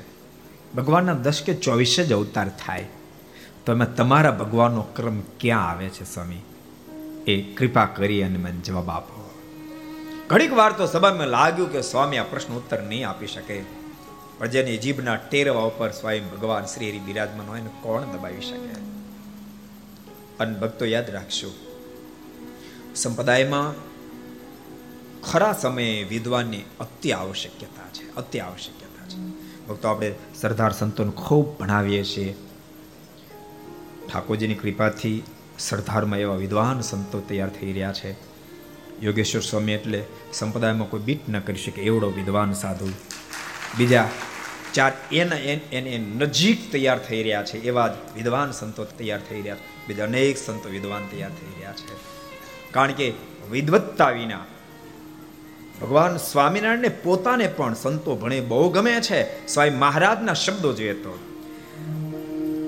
ભગવાનના 0.76 1.14
દસ 1.14 1.44
કે 1.46 1.54
ચોવીસ 1.54 2.00
જ 2.00 2.14
અવતાર 2.14 2.50
થાય. 2.50 2.88
તો 3.66 3.72
એમાં 3.72 3.96
તમારા 3.96 4.32
ભગવાનનો 4.32 4.82
ક્રમ 4.82 5.22
ક્યાં 5.40 5.70
આવે 5.70 5.90
છે, 5.90 6.14
સ્વામી? 6.14 6.42
એ 7.28 7.42
કૃપા 7.42 7.86
કરી 7.86 8.24
અને 8.24 8.38
મને 8.38 8.52
જવાબ 8.52 8.90
આપો. 8.90 9.30
ઘડીક 10.30 10.54
વાર 10.54 10.72
તો 10.72 10.86
સભામાં 10.86 11.28
લાગ્યું 11.28 11.72
કે 11.72 11.82
સ્વામી 11.82 12.18
આ 12.18 12.24
પ્રશ્ન 12.24 12.54
ઉત્તર 12.54 12.82
નહીં 12.82 13.10
આપી 13.10 13.28
શકે. 13.28 13.64
પણ 14.38 14.48
જીભના 14.48 15.16
ટેરવા 15.16 15.62
ઉપર 15.62 15.90
સ્વયં 15.92 16.32
ભગવાન 16.32 16.66
શ્રી 16.66 16.90
હરિ 16.90 17.00
બિરાજમાન 17.00 17.48
હોય 17.48 17.62
કોણ 17.82 18.02
દબાવી 18.02 18.42
શકે? 18.42 18.94
અને 20.40 20.60
ભક્તો 20.60 20.86
યાદ 20.86 21.10
રાખશો 21.10 21.52
સંપ્રદાયમાં 22.96 23.74
ખરા 25.32 25.54
સમયે 25.54 26.04
વિદ્વાનની 26.04 26.62
અતિ 26.80 27.12
આવશ્યકતા 27.12 27.90
છે, 27.94 28.16
અતિ 28.16 28.40
આવશ્યકતા 28.40 29.08
છે. 29.10 29.18
ભક્તો, 29.68 29.88
આપણે 29.88 30.16
સરદાર 30.36 30.72
સંતોને 30.72 31.12
ખૂબ 31.12 31.60
ભણાવીએ 31.60 32.04
છીએ. 32.04 32.36
ઠાકોરજીની 34.12 34.56
કૃપાથી 34.56 35.24
સરદારમાં 35.60 36.20
એવા 36.20 36.36
વિદ્વાન 36.36 36.82
સંતો 36.82 37.20
તૈયાર 37.20 37.50
થઈ 37.50 37.74
રહ્યા 37.74 37.94
છે. 37.94 38.12
યોગેશ્વર 39.02 39.42
સ્વામી 39.42 39.72
એટલે 39.72 40.04
સંપ્રદાયમાં 40.34 40.90
કોઈ 40.90 41.00
બીટ 41.00 41.30
ન 41.30 41.40
કરી 41.40 41.56
શકે 41.56 41.82
એવડો 41.82 42.10
વિદ્વાન 42.10 42.54
સાધુ. 42.54 42.90
બીજા 43.78 44.10
ચાર 44.74 44.92
એના 45.12 45.36
એને 45.72 45.98
નજીક 45.98 46.72
તૈયાર 46.72 47.00
થઈ 47.00 47.24
રહ્યા 47.24 47.44
છે 47.44 47.58
એવા 47.58 47.88
જ 47.88 47.92
વિદ્વાન 48.16 48.52
સંતો 48.52 48.86
તૈયાર 48.86 49.20
થઈ 49.30 49.42
રહ્યા 49.42 49.56
છે. 49.56 49.88
બીજા 49.88 50.04
અનેક 50.04 50.38
સંતો 50.38 50.70
વિદ્વાન 50.70 51.08
તૈયાર 51.12 51.30
થઈ 51.30 51.60
રહ્યા 51.60 51.74
છે. 51.74 51.96
કારણ 52.72 52.92
કે 52.92 53.14
વિદવત્તા 53.52 54.10
વિના 54.10 54.40
ભગવાન 55.82 56.18
સ્વામિનારાયણને 56.18 56.88
પોતાને 56.88 57.48
પણ 57.48 57.74
સંતો 57.74 58.16
ભણે 58.16 58.42
બહુ 58.42 58.70
ગમે 58.70 59.02
છે. 59.02 59.48
સ્વામી 59.48 59.70
મહારાજના 59.70 60.34
શબ્દો 60.34 60.74
જોઈએ 60.74 60.94
તો 60.94 61.23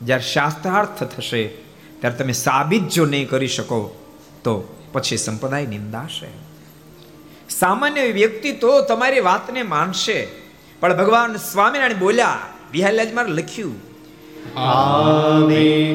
જ્યારે 0.02 0.22
શાસ્ત્રાર્થ 0.22 1.05
થશે, 1.05 1.51
ત્યારે 2.01 2.16
તમે 2.16 2.32
સાબિત 2.32 2.89
જો 2.89 3.06
નહીં 3.06 3.28
કરી 3.28 3.48
શકો, 3.48 3.94
તો 4.44 4.78
પછી 4.93 5.16
સંપ્રદાય 5.16 5.66
નિંદાશે. 5.66 6.28
સામાન્ય 7.51 8.02
વ્યક્તિ 8.02 8.52
તો 8.52 8.81
તમારી 8.81 9.20
વાતને 9.20 9.62
માનશે. 9.62 10.28
પણ 10.81 10.97
ભગવાન 10.97 11.36
સ્વામિનારાયણ 11.36 11.98
બોલ્યા 11.98 12.39
બિહારલાજમાં 12.73 13.24
લખ્યું 13.24 13.93
આવે 14.60 15.93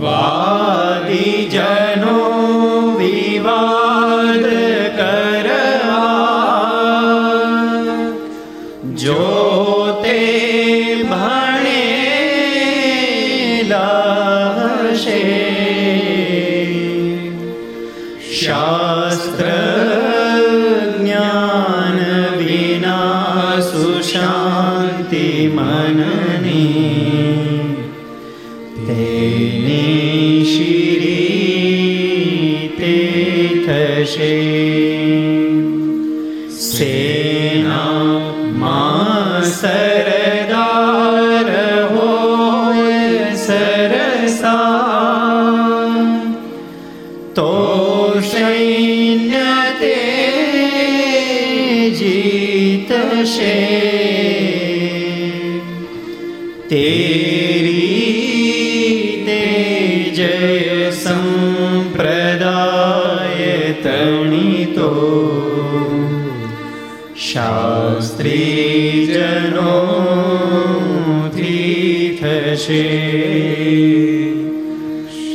વાદી 0.00 1.48
જનો 1.52 2.18
વિવાદ 2.98 4.59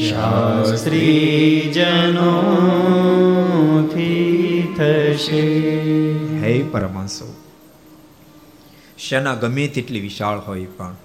શાસ્ત્રી 0.10 1.72
જનોથી 1.76 4.74
થશે 4.78 5.42
હે 6.38 6.64
પરમાંસો 6.64 7.36
સેના 9.10 9.36
ગમે 9.36 9.68
તેટલી 9.68 10.00
વિશાળ 10.00 10.40
હોય 10.40 10.66
પણ 10.66 10.96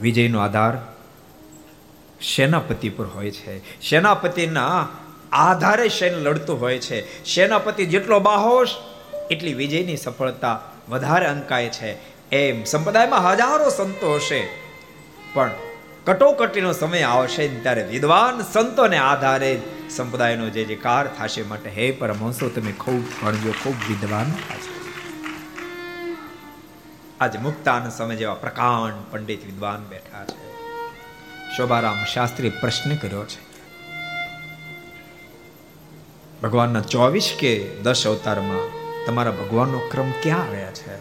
વિજયનો 0.00 0.38
આધાર 0.38 0.78
સેનાપતિ 2.36 2.88
પર 2.88 3.06
હોય 3.06 3.30
છે. 3.30 3.90
સેનાપતિના 3.90 4.88
આધારે 5.32 5.88
સૈન્ય 5.88 6.16
લડતું 6.16 6.60
હોય 6.60 6.78
છે. 6.78 7.24
સેનાપતિ 7.24 7.86
જેટલો 7.86 8.20
બાહોશ, 8.20 8.68
એટલી 9.30 9.54
વિજયની 9.54 9.96
સફળતા 9.96 10.60
વધારે 10.88 11.26
અંકાય 11.26 11.68
છે. 11.68 11.96
એમ 12.30 12.64
સંપ્રદાયમાં 12.64 13.22
હજારો 13.22 13.70
સંતો 13.70 14.14
હશે. 14.14 14.48
પણ 15.34 15.50
કટોકટીનો 16.06 16.72
સમય 16.72 17.02
આવશે 17.02 17.60
ત્યારે 17.60 17.82
વિદ્વાન 17.82 18.42
સંતોને 18.42 18.98
આધારે 18.98 19.62
સંપ્રદાયનો 19.90 20.48
જે 20.48 20.64
જે 20.64 20.76
કાર 20.76 21.06
થશે 21.06 21.42
માટે, 21.42 21.70
હે 21.70 21.90
પરમહંસો, 21.90 22.48
તમે 22.48 22.72
ખૂબ 22.72 23.02
ભણજો, 23.22 23.54
ખૂબ 23.62 23.74
વિદ્વાન 23.88 24.30
થશે 24.30 24.74
આજે 27.20 27.38
મુક્તાન 27.38 27.90
સમય 27.90 28.16
જેવા 28.16 28.34
પ્રકાંડ 28.34 28.94
પંડિત 29.10 29.46
વિદ્વાન 29.46 29.84
બેઠા 29.84 30.24
છે. 30.24 30.54
શોભારામ 31.56 32.04
શાસ્ત્રી 32.04 32.50
પ્રશ્ન 32.50 32.96
કર્યો 32.96 33.24
છે. 33.24 33.40
ભગવાનના 36.42 36.80
ચોવીસ 36.80 37.36
કે 37.38 37.76
દસ 37.82 38.06
અવતારમાં 38.06 38.72
તમારા 39.06 39.30
ભગવાનનો 39.30 39.78
ક્રમ 39.78 40.10
ક્યાં 40.10 40.42
આવ્યા 40.42 40.70
છે? 40.70 40.96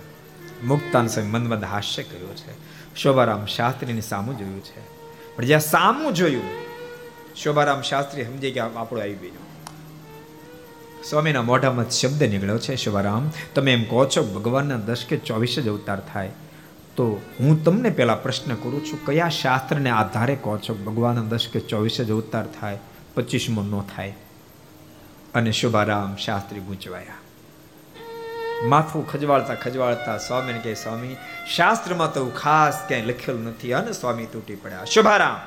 મુક્તાન 0.64 1.08
સમય 1.08 1.24
મંદ 1.24 1.64
હાસ્ય 1.64 2.04
કર્યો 2.04 2.34
છે. 2.34 2.74
શોભારામ 2.96 3.46
શાસ્ત્રીની 3.46 4.02
સામું 4.02 4.38
જોયું 4.38 4.64
છે. 4.64 4.93
પણ 5.36 5.46
જ્યાં 5.46 5.62
સામું 5.62 6.14
જોયું, 6.14 6.50
શોભારામ 7.36 7.82
શાસ્ત્રી 7.82 8.26
સમજી 8.26 8.52
ગયા 8.52 8.70
આપણો 8.76 9.00
આવી 9.00 9.14
ગયું. 9.14 9.44
સ્વામીના 11.04 11.42
મોઢામાં 11.42 11.90
શબ્દ 11.90 12.24
નીકળ્યો 12.24 12.58
છે 12.58 12.76
શિવારામ 12.76 13.32
તમે 13.56 13.74
એમ 13.74 13.84
કહો 13.84 14.06
છો 14.06 14.24
ભગવાનના 14.24 14.78
દસ 14.78 15.06
કે 15.10 15.18
ચોવીસ 15.18 15.60
જ 15.60 15.68
અવતાર 15.70 16.00
થાય. 16.14 16.32
તો 16.96 17.22
હું 17.40 17.64
તમને 17.64 17.90
પેલા 17.90 18.16
પ્રશ્ન 18.16 18.56
કરું 18.56 18.86
છું, 18.86 19.06
કયા 19.06 19.30
શાસ્ત્રને 19.30 19.90
આધારે 19.90 20.36
કહો 20.36 20.58
છો 20.58 20.74
ભગવાનના 20.76 21.22
દસ 21.22 21.48
કે 21.54 21.60
ચોવીસ 21.60 22.02
જ 22.02 22.12
અવતાર 22.12 22.46
થાય, 22.60 22.80
પચીસમો 23.16 23.62
ન 23.62 23.82
થાય? 23.96 24.16
અને 25.34 25.52
શુભારામ 25.52 26.16
શાસ્ત્રી 26.16 26.60
ગૂંચવાયા. 26.60 27.23
માથું 28.64 29.12
ખજવાળતા 29.12 29.56
ખજવાળતા 29.56 30.18
સ્વામીને 30.18 30.60
કહે, 30.60 30.74
સ્વામી, 30.74 31.18
શાસ્ત્રમાં 31.56 32.14
તો 32.14 32.26
ખાસ 32.26 32.80
ક્યાંય 32.88 33.06
લખેલું 33.06 33.44
નથી 33.44 33.74
અને 33.74 33.92
સ્વામી 33.92 34.26
તૂટી 34.26 34.56
પડ્યા. 34.56 34.86
શુભારામ. 34.86 35.40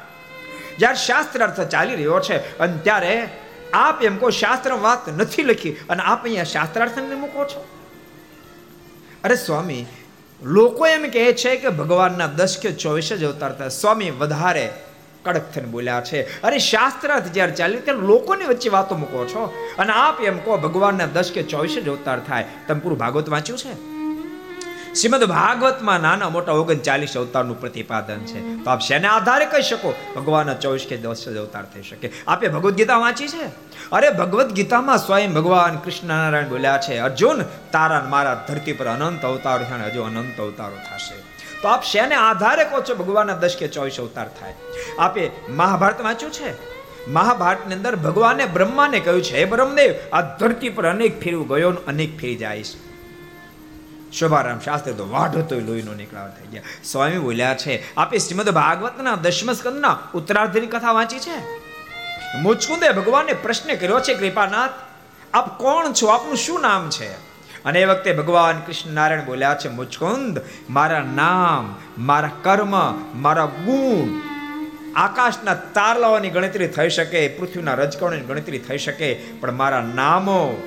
જ્યારે 0.78 1.06
શાસ્ત્ર 1.06 1.42
અર્થ 1.42 1.60
ચાલી 1.60 1.94
રહ્યો 1.94 2.20
છે, 2.20 2.58
અને 2.58 2.78
ત્યારે 2.78 3.28
આપ 3.74 4.04
એમ 4.04 4.16
કહો 4.16 4.30
શાસ્ત્ર 4.30 4.72
વાત 4.72 5.08
નથી 5.08 5.42
લખી, 5.42 5.72
અને 5.72 6.02
આપ 6.02 6.22
અહીંયા 6.22 6.44
શાસ્ત્રાર્થને 6.44 7.14
મૂકો 7.14 7.44
છો? 7.44 7.68
અરે 9.24 9.36
સ્વામી, 9.36 9.86
લોકો 10.42 10.86
એમ 10.86 11.10
કહે 11.10 11.32
છે 11.32 11.56
કે 11.56 11.68
ભગવાનના 11.68 12.26
દસ 12.26 12.58
કે 12.58 12.72
ચોવીસ 12.72 13.12
જ 13.12 13.24
અવતાર 13.24 13.52
થાય. 13.52 13.68
સ્વામી, 13.68 14.10
વધારે 14.10 14.72
કડક 15.26 15.50
થઈને 15.54 15.68
બોલ્યા 15.68 16.00
છે. 16.00 16.42
અરે 16.42 16.58
શાસ્ત્રાર્થ 16.58 17.28
જ્યારે 17.32 17.52
ચાલ્યું 17.52 17.84
ત્યારે 17.84 18.00
લોકોની 18.00 18.44
વચ્ચે 18.44 18.68
વાતો 18.68 18.96
મૂકો 18.96 19.26
છો. 19.26 19.42
અને 19.78 19.92
આપ 19.92 20.20
એમ 20.20 20.38
કહો, 20.38 20.56
ભગવાનના 20.56 21.06
દસ 21.06 21.32
કે 21.34 21.42
ચોવીસ 21.42 21.78
જ 21.84 21.88
અવતાર 21.88 22.20
થાય. 22.20 22.44
તમે 22.68 22.80
પૂરું 22.80 22.98
ભાગવત 22.98 23.28
વાંચ્યું 23.28 23.58
છે? 23.58 23.96
શ્રીમદ 24.94 25.24
ભાગવતમાં 25.24 26.00
નાના 26.00 26.28
મોટા 26.28 26.52
ઓગણચાલીસ 26.52 27.16
અવતારનું 27.16 27.60
પ્રતિપાદન 27.60 28.20
છે. 28.20 28.64
તો 28.64 28.70
આપ 28.70 28.80
શેના 28.80 29.12
આધારે 29.16 29.46
કહી 29.46 29.62
શકો? 29.62 29.94
ભગવાનના 30.16 30.54
ચોવીસ 30.54 30.86
કે 30.88 30.96
દસ 30.96 31.28
જ 31.28 31.36
અવતાર 31.36 31.64
થઈ 31.74 31.82
શકે. 31.82 32.10
આપે 32.26 32.48
ભગવદ્ 32.48 32.74
ગીતા 32.74 32.96
વાંચી 32.96 33.28
છે? 33.28 33.44
અરે 33.92 34.10
ભગવદ્ 34.10 34.52
ગીતામાં 34.52 34.98
સ્વયં 34.98 35.32
ભગવાન 35.34 35.76
કૃષ્ણ 35.76 36.08
નારાયણ 36.08 36.48
બોલ્યા 36.48 36.78
છે, 36.78 36.98
અર્જુન, 36.98 37.42
તારા 37.72 38.06
મારા 38.08 38.44
ધરતી 38.48 38.72
પર 38.72 38.86
અનંત 38.86 39.24
અવતાર 39.24 39.58
થાય 39.62 39.90
હજુ 39.90 40.02
અનંત 40.02 40.40
અવતારો 40.40 40.76
થશે. 40.76 41.25
તો 41.62 41.68
આપ 41.68 41.82
શેને 41.82 42.14
આધારે 42.14 42.64
કહો 42.64 42.80
છો? 42.80 42.94
ભગવાનના 42.94 43.34
દસ 43.34 43.56
કે 43.58 43.68
ચોવીસ 43.68 44.00
અવતાર 44.00 44.28
થાય. 44.28 44.54
આપે 44.98 45.30
મહાભારત 45.48 46.00
વાંચ્યું 46.00 46.32
છે? 46.32 46.76
મહાભારતની 47.10 47.74
અંદર 47.74 47.96
ભગવાને 47.96 48.46
બ્રહ્માને 48.46 49.00
કહ્યું 49.00 49.22
છે, 49.22 49.38
હે 49.38 49.44
બ્રહ્મદેવ, 49.44 49.94
આ 50.12 50.20
ધરતી 50.20 50.68
પર 50.68 50.86
અનેક 50.86 51.20
ફેરવું 51.20 51.48
ગયો 51.48 51.70
અનેક 51.70 52.18
ફેરી 52.18 52.62
છે 52.62 52.86
શોભારામ 54.12 54.60
શાસ્ત્રી 54.60 54.94
તો 54.94 55.08
વાઢો 55.08 55.42
તો 55.42 55.60
લોહીનો 55.60 55.94
નીકળાવ 55.94 56.30
થઈ 56.30 56.46
ગયા. 56.46 56.62
સ્વામી 56.84 57.18
બોલ્યા 57.18 57.54
છે, 57.54 57.94
આપે 57.96 58.18
શ્રીમદ 58.18 58.48
ભાગવતના 58.48 59.14
દશમ 59.14 59.52
સ્કંદના 59.52 59.98
ઉત્તરાર્ધની 60.14 60.66
કથા 60.66 60.92
વાંચી 60.92 61.18
છે? 61.18 61.66
મુચકુંદે 62.38 62.90
ભગવાનને 62.90 63.32
પ્રશ્ન 63.32 63.74
કર્યો 63.74 64.00
છે, 64.00 64.14
કૃપાનાથ, 64.14 64.70
આપ 65.34 65.58
કોણ 65.58 65.92
છો? 65.92 66.06
આપનું 66.06 66.36
શું 66.36 66.60
નામ 66.60 66.90
છે? 66.90 67.25
અને 67.66 67.80
એ 67.80 67.84
વખતે 67.84 68.12
ભગવાન 68.12 68.60
કૃષ્ણ 68.60 68.92
નારાયણ 68.92 69.24
બોલ્યા 69.24 69.54
છે, 69.54 69.68
મુચકુંદ, 69.68 70.40
મારા 70.70 71.00
નામ, 71.00 71.74
મારા 71.98 72.30
કર્મ, 72.42 72.74
મારા 73.14 73.44
ગુણ 73.44 74.20
આકાશના 74.96 75.54
તારલાઓની 75.54 76.30
ગણતરી 76.30 76.66
થઈ 76.66 76.88
શકે, 76.88 77.28
પૃથ્વીના 77.28 77.74
રજકણોની 77.74 78.20
ગણતરી 78.20 78.58
થઈ 78.58 78.78
શકે, 78.78 79.14
પણ 79.14 79.52
મારા 79.52 79.80
નામો, 79.94 80.62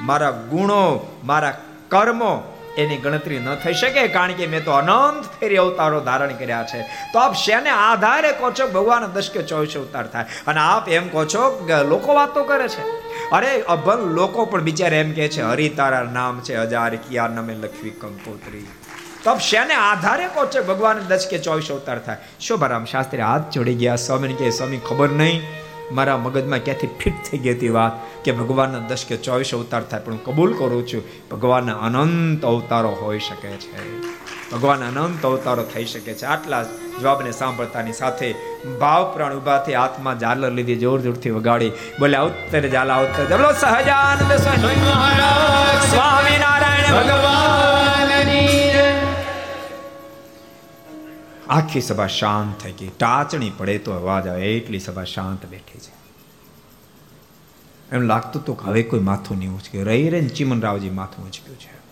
મારા 0.00 0.30
ગુણો, 0.30 1.16
મારા 1.24 1.64
કર્મો 1.88 2.51
એની 2.78 2.96
ગણતરી 2.96 3.38
ન 3.38 3.54
થઈ 3.54 3.74
શકે, 3.74 4.08
કારણ 4.08 4.32
કે 4.32 4.46
મેં 4.46 4.64
તો 4.64 4.70
અનંત 4.70 5.24
ફેરી 5.40 5.56
અવતારો 5.56 6.00
ધારણ 6.00 6.32
કર્યા 6.32 6.66
છે. 6.74 6.82
તો 6.82 7.18
આપ 7.18 7.34
શેને 7.34 7.70
આધારે 7.70 8.32
કહો 8.32 8.50
છો, 8.50 8.66
ભગવાન 8.66 9.06
દસ 9.06 9.30
કે 9.30 9.42
ચોવીસ 9.42 9.76
અવતાર 9.76 10.06
થાય. 10.06 10.24
અને 10.46 10.60
આપ 10.60 10.88
એમ 10.88 11.08
કહો 11.08 11.24
છો 11.24 11.64
કે 11.66 11.84
લોકો 11.84 12.14
વાતો 12.14 12.44
કરે 12.44 12.68
છે. 12.68 12.82
અરે, 13.30 13.62
અભંગ 13.62 14.12
લોકો 14.12 14.44
પણ 14.44 14.62
બિચારા 14.62 14.96
એમ 14.96 15.12
કહે 15.12 15.28
છે, 15.28 15.42
હરિ 15.42 15.68
તારા 15.68 16.02
નામ 16.02 16.40
છે, 16.40 16.56
હજાર 16.56 16.96
કિયા 16.96 17.26
નમે 17.26 17.54
લખવી 17.54 17.90
કંકોત્રી. 17.90 18.66
તો 19.24 19.38
શેને 19.38 19.74
આધારે 19.74 20.26
કહો 20.26 20.46
છો, 20.46 20.62
ભગવાન 20.62 20.98
દસ 20.98 21.26
કે 21.30 21.38
ચોવીસ 21.38 21.70
અવતાર 21.70 21.98
થાય? 21.98 22.16
શોભારામ 22.40 22.84
શાસ્ત્રી 22.84 23.22
હાથ 23.22 23.50
જોડી 23.50 23.74
ગયા? 23.74 23.96
સ્વામીને 23.96 24.34
કે 24.34 24.50
સ્વામી, 24.50 24.76
ખબર 24.76 25.10
નહીં. 25.10 25.61
મારા 25.92 26.16
મગજમાં 26.16 26.64
ક્યાંથી 26.64 26.86
ફિટ 27.00 27.18
થઈ 27.30 27.38
ગઈ 27.38 27.54
હતી 27.54 27.68
વાત 27.68 27.94
કે 28.24 28.32
ભગવાનના 28.32 28.82
દસ 28.88 29.02
કે 29.08 29.16
ચોવીસ 29.16 29.54
અવતાર 29.54 29.82
થાય 29.82 30.00
પણ 30.00 30.12
હું 30.12 30.24
કબૂલ 30.24 30.52
કરું 30.58 30.86
છું 30.86 31.02
ભગવાનના 31.30 31.78
અનંત 31.88 32.44
અવતારો 32.44 32.92
હોઈ 33.02 33.18
શકે 33.18 33.50
છે. 33.64 33.82
ભગવાન 34.52 34.80
અનંત 34.88 35.26
અવતારો 35.26 35.62
થઈ 35.74 35.84
શકે 35.84 36.14
છે. 36.14 36.24
આટલા 36.24 36.62
જવાબને 37.00 37.30
સાંભળતાની 37.30 37.92
સાથે 37.92 38.34
ભાવ 38.80 39.04
પ્રાણ 39.14 39.34
ઉભાથી 39.34 39.74
આત્મા 39.74 40.14
ઝાલર 40.14 40.52
લીધી 40.52 40.76
જોર 40.76 40.98
જોરથી 41.00 41.30
વગાડી. 41.30 41.72
બોલે 42.00 42.18
ઉત્તર 42.18 42.64
ઝાલા 42.68 42.96
ઉત્તર 42.96 43.24
બોલો 43.36 43.52
સહજાનંદ 43.60 44.32
સ્વામિનારાયણ 45.92 46.94
ભગવાનની 46.98 47.81
આખી 51.48 51.80
સભા 51.80 52.06
શાંત 52.06 52.60
થઈ 52.60 52.72
ગઈ. 52.72 52.88
ટાચણી 52.88 53.52
પડે 53.58 53.78
તો 53.78 53.92
અવાજ 53.92 54.26
આવે. 54.26 54.56
એટલી 54.56 54.78
સભા 54.78 55.04
શાંત 55.04 55.46
બેઠી 55.46 55.78
છે. 55.78 56.02
એમ 57.92 58.00
લાગતું 58.02 58.42
હતું 58.42 58.58
કે 58.58 58.64
હવે 58.64 58.82
કોઈ 58.82 59.00
માથું 59.00 59.38
નહીં 59.38 59.50
ઉચક્યું. 59.50 59.84
રહી 59.84 60.08
રહીને 60.08 60.28
ચીમનરાવજી 60.28 60.90
માથું 60.90 61.26
ઉચક્યું 61.26 61.58
છે. 61.58 61.82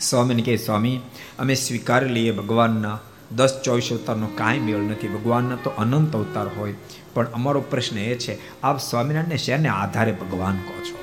સ્વામીને 0.00 0.42
કહે, 0.42 0.56
સ્વામી, 0.56 1.00
અમે 1.38 1.54
સ્વીકારી 1.54 2.08
લઈએ 2.08 2.32
ભગવાનના. 2.32 2.98
દસ 3.36 3.60
ચોવીસ 3.64 3.88
અવતારનો 3.90 4.26
કાંઈ 4.26 4.58
મેળ 4.58 4.78
નથી. 4.78 5.08
ભગવાનના 5.08 5.56
તો 5.56 5.70
અનંત 5.70 6.16
અવતાર 6.16 6.48
હોય. 6.58 6.74
પણ 7.14 7.26
અમારો 7.26 7.60
પ્રશ્ન 7.60 7.98
એ 7.98 8.14
છે, 8.14 8.60
આપ 8.60 8.78
સ્વામિનારાયણને 8.78 9.36
શેને 9.36 9.68
આધારે 9.68 10.12
ભગવાન 10.12 10.56
કહો 10.56 10.84
છો? 10.84 10.98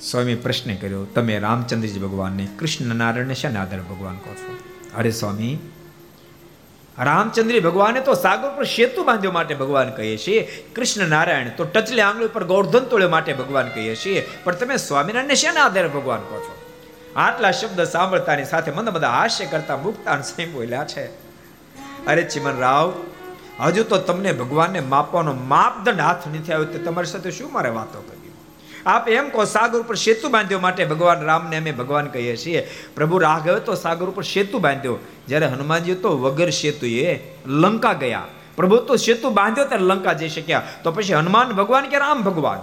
સ્વામી 0.00 0.34
પ્રશ્ન 0.34 0.74
કર્યો, 0.74 1.04
તમે 1.04 1.38
રામચંદ્રજી 1.38 2.00
ભગવાનને 2.00 2.48
કૃષ્ણ 2.58 2.94
નારાયણને 2.94 3.34
શેને 3.34 3.58
આધારે 3.58 3.82
ભગવાન 3.82 4.16
કહો 4.16 4.34
છો? 4.34 4.58
અરે 4.96 5.10
સ્વામી 5.10 5.58
રામચંદ્રી 7.00 7.60
ભગવાને 7.60 8.00
તો 8.00 8.14
સાગર 8.14 8.50
પર 8.50 8.64
સેતુ 8.64 9.04
બાંધ્યો 9.04 9.32
માટે 9.32 9.54
ભગવાન 9.54 9.90
કહીએ 9.90 10.16
છીએ. 10.16 10.64
કૃષ્ણ 10.76 11.08
નારાયણ 11.08 11.48
તો 11.48 11.64
ટચલે 11.64 12.02
આંગળી 12.02 12.26
પર 12.26 12.44
ગોર્ધન 12.44 12.78
તોળ્યો 12.78 13.08
માટે 13.08 13.32
ભગવાન 13.32 13.68
કહીએ 13.68 13.94
છીએ. 13.94 14.30
પણ 14.44 14.54
તમે 14.54 14.76
સ્વામિનારાયણ 14.76 15.34
શેના 15.34 15.64
આધારે 15.64 15.88
ભગવાન 15.88 16.20
કહો 16.20 16.38
છો? 16.38 16.58
આટલા 17.16 17.50
શબ્દ 17.50 17.82
સાંભળતાની 17.82 18.44
સાથે 18.44 18.70
મને 18.70 18.90
બધા 18.90 19.10
હાસ્ય 19.10 19.46
કરતા 19.46 19.76
મુક્તાન 19.76 20.22
સ્વયં 20.22 20.52
બોલ્યા 20.52 20.84
છે. 20.84 21.06
અરે 22.06 22.22
ચિમન 22.22 22.58
રાવ, 22.58 22.92
હજુ 23.60 23.84
તો 23.84 23.98
તમને 23.98 24.32
ભગવાનને 24.32 24.80
માપવાનો 24.80 25.32
માપદંડ 25.32 26.00
હાથ 26.00 26.28
નથી 26.28 26.52
આવ્યો. 26.52 26.66
તે 26.66 26.78
તમારી 26.78 27.06
સાથે 27.06 27.30
શું 27.30 27.52
મારે 27.52 27.70
વાતો 27.70 28.00
કરી 28.00 28.27
આપ 28.88 29.08
એમ 29.08 29.28
કહો, 29.28 29.44
સાગર 29.44 29.80
ઉપર 29.80 29.94
સેતુ 29.94 30.28
બાંધ્યો 30.28 30.58
માટે 30.58 30.84
ભગવાન 30.84 31.20
રામને 31.20 31.56
અમે 31.56 31.72
ભગવાન 31.72 32.06
કહીએ 32.06 32.36
છીએ. 32.36 32.70
પ્રભુ 32.94 33.18
રાઘવે 33.18 33.60
તો 33.60 33.74
સાગર 33.74 34.06
ઉપર 34.06 34.22
સેતુ 34.22 34.58
બાંધ્યો. 34.58 34.98
જ્યારે 35.28 35.46
હનુમાનજી 35.46 35.94
તો 35.94 36.18
વગર 36.18 36.50
સેતુએ 36.50 37.20
લંકા 37.46 37.92
ગયા. 37.92 38.26
પ્રભુ 38.56 38.76
તો 38.76 38.96
સેતુ 38.96 39.30
બાંધ્યો 39.30 39.64
ત્યારે 39.64 39.84
લંકા 39.84 40.12
જઈ 40.12 40.28
શક્યા. 40.28 40.62
તો 40.84 40.92
પછી 40.92 41.14
હનુમાન 41.14 41.48
ભગવાન 41.48 41.84
કે 41.84 41.98
રામ 41.98 42.22
ભગવાન? 42.22 42.58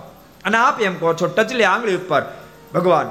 અને 0.46 0.58
આપ 0.58 0.82
એમ 0.82 0.96
કહો 0.96 1.14
છો, 1.14 1.28
ટચલી 1.28 1.64
આંગળી 1.64 1.96
ઉપર 1.96 2.22
ભગવાન 2.74 3.10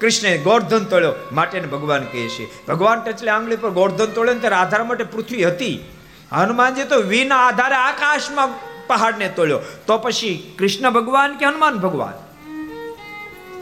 કૃષ્ણે 0.00 0.38
ગોર્ધન 0.38 0.84
તોડ્યો 0.84 1.12
માટે 1.32 1.60
ભગવાન 1.60 2.04
કહીએ 2.04 2.28
છીએ. 2.28 2.48
ભગવાન 2.68 3.00
ટચલે 3.00 3.30
આંગળી 3.30 3.56
પર 3.56 3.70
ગોર્ધન 3.70 4.06
તોડ્યો 4.06 4.34
ત્યારે 4.34 4.56
આધાર 4.56 4.82
માટે 4.82 5.04
પૃથ્વી 5.04 5.44
હતી. 5.44 5.84
હનુમાનજી 6.32 6.84
તો 6.84 6.96
વિના 6.96 7.36
આધારે 7.36 7.74
આકાશમાં 7.74 8.48
પહાડને 8.86 9.28
તોડ્યો. 9.28 9.58
તો 9.86 9.98
પછી 9.98 10.54
કૃષ્ણ 10.58 10.90
ભગવાન 10.90 11.36
કે 11.36 11.46
હનુમાન 11.46 11.74
ભગવાન? 11.74 12.25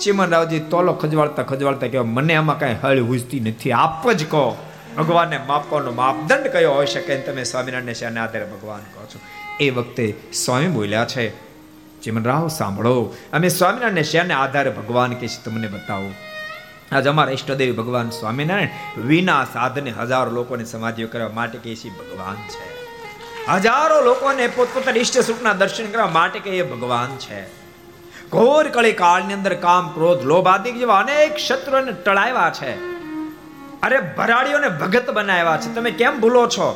ચીમનરાવજી 0.01 0.61
તોલો 0.61 0.93
ખજવાળતા 0.93 1.43
ખજવાળતા 1.43 1.87
કહેવા 1.87 2.05
મને 2.05 2.35
આમાં 2.35 2.59
કાંઈ 2.59 2.77
હળ 2.83 3.01
હુજતી 3.01 3.41
નથી. 3.41 3.73
આપ 3.73 4.13
જ 4.13 4.31
કહો. 4.31 4.57
ભગવાનને 4.97 5.39
માપવાનો 5.39 5.93
માપદંડ 5.93 6.47
કયો 6.47 6.73
હોઈ 6.73 6.87
શકે 6.87 7.19
તમે 7.19 7.45
સ્વામિનારાયણ 7.45 7.93
શાને 7.93 8.21
આધારે 8.21 8.45
ભગવાન 8.45 8.81
કહો 8.81 9.07
છો. 9.07 9.19
એ 9.61 9.71
વખતે 9.71 10.15
સ્વામી 10.33 10.67
બોલ્યા 10.67 11.05
છે 11.05 11.31
ચીમનરાવ 12.01 12.49
સાંભળો. 12.49 13.15
અમે 13.33 13.49
સ્વામિનારાયણ 13.49 14.03
શાને 14.03 14.35
આધારે 14.35 14.71
ભગવાન 14.71 15.13
કે 15.13 15.29
છે, 15.29 15.45
તમને 15.45 15.69
બતાવો. 15.69 16.11
આજ 16.93 17.07
અમારા 17.07 17.31
ઈષ્ટદેવ 17.31 17.77
ભગવાન 17.77 18.11
સ્વામિનારાયણ 18.11 19.01
વિના 19.01 19.45
સાધને 19.45 19.91
હજારો 19.91 20.31
લોકોને 20.31 20.65
સમાધિઓ 20.65 21.09
કરવા 21.09 21.29
માટે 21.29 21.59
કે 21.59 21.77
છે 21.77 21.89
ભગવાન 21.89 22.35
છે. 22.35 22.85
હજારો 23.53 24.01
લોકોને 24.01 24.47
પોતપોતાના 24.47 25.01
ઈષ્ટ 25.01 25.19
સુખના 25.19 25.53
દર્શન 25.53 25.87
કરવા 25.87 26.07
માટે 26.07 26.39
કે 26.39 26.51
એ 26.51 26.63
ભગવાન 26.63 27.17
છે. 27.17 27.64
ઘોર 28.35 28.65
કળી 28.69 28.93
કાળની 28.93 29.35
અંદર 29.35 29.55
કામ, 29.55 29.89
ક્રોધ, 29.89 30.23
લોભ 30.23 30.49
આદિ 30.49 30.73
જેવા 30.73 30.99
અનેક 30.99 31.37
શત્રુઓને 31.37 31.93
ટળાવ્યા 31.93 32.51
છે. 32.51 32.73
અરે 33.81 33.99
ભરાડીઓને 34.17 34.69
ભગત 34.69 35.11
બનાવ્યા 35.11 35.57
છે. 35.57 35.75
તમે 35.75 35.91
કેમ 35.91 36.21
ભૂલો 36.21 36.47
છો? 36.47 36.69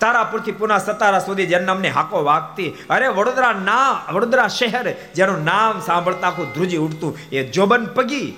તારાપુરથી 0.00 0.52
પુના 0.52 0.78
સતારા 0.78 1.18
સુધી 1.18 1.46
જન્મની 1.46 1.88
હાકો 1.88 2.24
વાગતી, 2.24 2.70
અરે 2.90 3.06
વડોદરા 3.08 3.52
ના, 3.52 3.90
વડોદરા 4.12 4.48
શહેર 4.48 4.86
જેનું 5.14 5.44
નામ 5.44 5.80
સાંભળતા 5.80 6.28
આખું 6.28 6.52
ધ્રુજી 6.52 6.76
ઉડતું, 6.76 7.18
એ 7.32 7.44
જોબન 7.50 7.86
પગી 7.86 8.28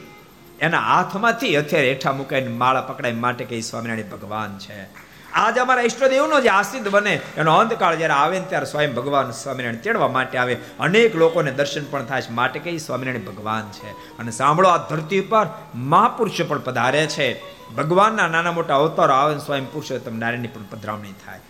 એના 0.60 0.78
હાથમાંથી 0.80 1.56
હથિયાર 1.58 1.84
હેઠા 1.84 2.12
મુકાઈને 2.12 2.48
માળા 2.48 2.80
પકડાય 2.80 3.12
માટે 3.12 3.44
કે 3.44 3.60
સ્વામિનારાયણ 3.60 4.10
ભગવાન 4.10 4.58
છે. 4.58 5.07
આજ 5.34 5.58
અમારા 5.58 5.82
ઈષ્ટદેવનો 5.82 6.40
જે 6.40 6.48
આસિદ 6.48 6.88
બને, 6.88 7.20
એનો 7.36 7.56
અંતકાળ 7.56 7.96
જ્યારે 7.96 8.14
આવે 8.14 8.38
ને 8.38 8.44
ત્યારે 8.48 8.66
સ્વયં 8.66 8.94
ભગવાન 8.94 9.30
સ્વામિનારાયણ 9.30 9.76
તેડવા 9.76 10.08
માટે 10.08 10.38
આવે. 10.38 10.56
અનેક 10.80 11.16
લોકોને 11.16 11.52
દર્શન 11.52 11.84
પણ 11.90 12.04
થાય 12.04 12.22
છે. 12.22 12.30
માટે 12.30 12.60
કઈ 12.60 12.78
સ્વામિનારાયણ 12.78 13.24
ભગવાન 13.24 13.70
છે. 13.70 13.90
અને 13.90 14.30
સાંભળો, 14.30 14.68
આ 14.68 14.76
ધરતી 14.76 15.20
પર 15.20 15.46
મહાપુરુષો 15.74 16.44
પણ 16.44 16.58
પધારે 16.58 17.06
છે. 17.06 17.58
ભગવાનના 17.76 18.28
નાના 18.28 18.52
મોટા 18.52 18.76
અવતારો 18.76 19.14
આવે 19.14 19.38
સ્વયં 19.38 19.72
પુરુષોત્તમ 19.72 20.18
નારાયણની 20.18 20.48
પણ 20.48 20.62
પધરામણી 20.70 21.12
થાય. 21.12 21.40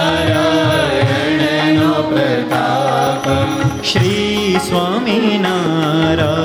શ્રી 3.84 4.56
સ્વામિનારાયણનો 4.68 6.43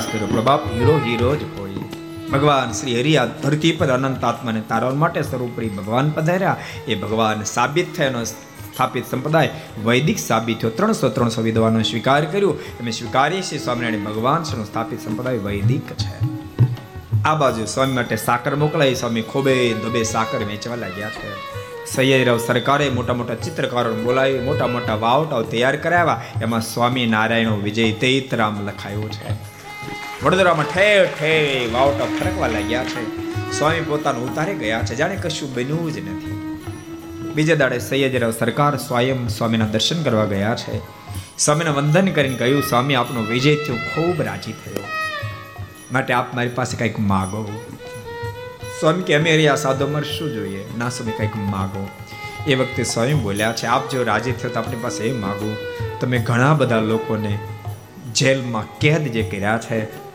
પ્રયાસ 0.00 0.12
કર્યો. 0.12 0.26
પ્રભાપ, 0.26 0.72
હીરો 0.72 0.96
હીરો 0.96 1.36
જ 1.36 1.42
હોય. 1.58 1.70
ભગવાન 2.32 2.72
શ્રી 2.72 3.00
હરિ 3.00 3.16
આ 3.16 3.24
ધરતી 3.24 3.72
પર 3.72 3.86
અનંત 3.86 4.24
આત્માને 4.24 4.60
તારવા 4.60 4.90
માટે 4.90 5.22
સર્વોપરી 5.22 5.68
ભગવાન 5.68 6.10
પધાર્યા. 6.10 6.56
એ 6.88 6.94
ભગવાન 6.94 7.42
સાબિત 7.42 7.96
થયાનો 7.96 8.24
સ્થાપિત 8.24 9.06
સંપ્રદાય 9.10 9.50
વૈદિક 9.84 10.18
સાબિત 10.18 10.60
થયો. 10.60 10.70
ત્રણસો 10.70 11.08
ત્રણસો 11.08 11.42
વિદ્વાનો 11.42 11.82
સ્વીકાર 11.82 12.24
કર્યો. 12.24 12.50
અમે 12.50 12.90
સ્વીકારીએ 12.90 13.42
છીએ 13.42 13.58
સ્વામિનારાયણ 13.58 14.04
ભગવાન 14.04 14.42
શ્રીનો 14.42 14.64
સ્થાપિત 14.64 15.00
સંપ્રદાય 15.00 15.36
વૈદિક 15.36 15.92
છે. 15.92 16.18
આ 17.24 17.34
બાજુ 17.34 17.64
સ્વામી 17.64 17.92
માટે 17.92 18.16
સાકર 18.16 18.56
મોકલાઈ. 18.56 18.94
સ્વામી 18.94 19.22
ખોબે 19.22 19.74
ધોબે 19.74 20.02
સાકર 20.02 20.38
વેચવા 20.38 20.74
લાગ્યા 20.74 21.10
છે. 21.10 21.60
સૈયદરાવ 21.86 22.38
સરકારે 22.38 22.90
મોટા 22.90 23.14
મોટા 23.14 23.34
ચિત્રકારો 23.34 23.94
બોલાવી 23.94 24.38
મોટા 24.38 24.66
મોટા 24.66 24.94
વાવટાઓ 24.94 25.42
તૈયાર 25.42 25.76
કરાવ્યા. 25.76 26.22
એમાં 26.42 26.60
સ્વામી 26.60 27.06
નારાયણો 27.06 27.56
વિજય 27.56 27.92
તૈતરામ 27.92 28.66
લખાયો 28.66 29.08
છે. 29.08 29.59
વડોદરામાં 30.24 30.74
ઠેર 30.74 31.06
ઠેર 31.06 31.70
વાવટા 31.72 32.04
ફરકવા 32.04 32.46
લાગ્યા 32.46 32.84
છે. 32.84 33.16
સ્વામી 33.58 33.80
પોતાનું 33.80 34.32
ઉતારે 34.32 34.54
ગયા 34.54 34.80
છે. 34.82 34.94
જાણે 34.94 35.16
કશું 35.16 35.54
બન્યું 35.54 35.92
જ 35.92 35.98
નથી. 35.98 36.58
બીજા 37.34 37.54
દાડે 37.54 37.78
સૈયદરાવ 37.78 38.30
સરકાર 38.30 38.76
સ્વયં 38.76 39.28
સ્વામીના 39.28 39.66
દર્શન 39.66 40.02
કરવા 40.02 40.24
ગયા 40.24 40.54
છે. 40.54 40.80
સ્વામીને 41.38 41.70
વંદન 41.70 42.08
કરીને 42.08 42.36
કહ્યું, 42.36 42.62
સ્વામી, 42.62 42.94
આપનો 42.94 43.20
વિજય 43.22 43.54
થયો. 43.54 43.76
ખૂબ 43.76 44.22
રાજી 44.22 44.52
થયો. 44.52 44.84
માટે 45.92 46.14
આપ 46.14 46.34
મારી 46.34 46.48
પાસે 46.48 46.76
કંઈક 46.76 46.98
માગો. 46.98 47.62
સ્વામી 48.80 49.02
કે, 49.02 49.14
અમે 49.14 49.46
આ 49.46 49.54
સાધો 49.54 50.00
શું 50.00 50.32
જોઈએ? 50.32 50.64
ના 50.78 50.88
સ્વામી, 50.88 51.12
કંઈક 51.12 51.36
માગો. 51.36 51.88
એ 52.46 52.54
વખતે 52.54 52.84
સ્વયં 52.84 53.22
બોલ્યા 53.22 53.52
છે, 53.52 53.66
આપ 53.66 53.90
જો 53.90 54.02
રાજી 54.02 54.32
થયો 54.32 54.50
તો 54.50 54.58
આપણી 54.58 54.76
પાસે 54.76 55.04
એ 55.04 55.12
માગું. 55.12 55.56
તમે 56.00 56.18
ઘણા 56.18 56.54
બધા 56.54 56.80
લોકોને 56.80 57.38
જેલમાં 58.14 58.78
કેદ 58.78 59.12
જે 59.12 59.22
કર્યા 59.22 59.58
છે 59.58 60.09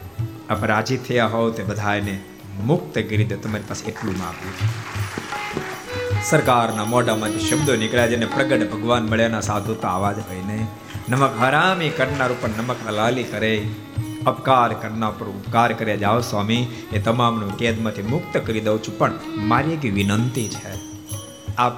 આપ 0.49 0.65
રાજી 0.65 0.97
થયા 0.97 1.27
હોવ 1.27 1.51
તે 1.51 1.63
બધા 1.63 1.95
એને 1.95 2.19
મુક્ત 2.63 2.93
કરી 2.93 3.23
દે. 3.23 3.35
તમારી 3.35 3.63
પાસે 3.67 3.85
એટલું 3.85 4.17
માગું 4.17 4.51
સરકારના 6.23 6.85
મોઢામાંથી 6.85 7.39
શબ્દો 7.39 7.75
નીકળ્યા 7.75 8.07
જેને 8.07 8.25
પ્રગટ 8.25 8.71
ભગવાન 8.71 9.03
મળ્યાના 9.05 9.41
સાધુ 9.41 9.73
તો 9.73 9.87
આવા 9.87 10.11
જ 10.11 10.19
હોય 10.19 10.41
ને. 10.47 10.67
નમક 11.09 11.41
હરામી 11.41 11.89
કરનાર 11.89 12.31
ઉપર 12.31 12.49
નમક 12.49 12.75
લાલી 12.91 13.23
કરે. 13.23 13.67
અપકાર 14.25 14.73
કરનાર 14.73 15.11
પર 15.11 15.27
ઉપકાર 15.27 15.73
કર્યા 15.73 15.95
જાઓ 15.95 16.21
સ્વામી. 16.21 16.67
એ 16.93 16.99
તમામનું 16.99 17.57
કેદમાંથી 17.57 18.01
મુક્ત 18.01 18.37
કરી 18.37 18.59
દઉં 18.59 18.83
છું. 18.83 18.97
પણ 18.97 19.11
મારી 19.37 19.71
એક 19.71 19.93
વિનંતી 19.93 20.47
છે. 20.47 20.94
આપ 21.57 21.73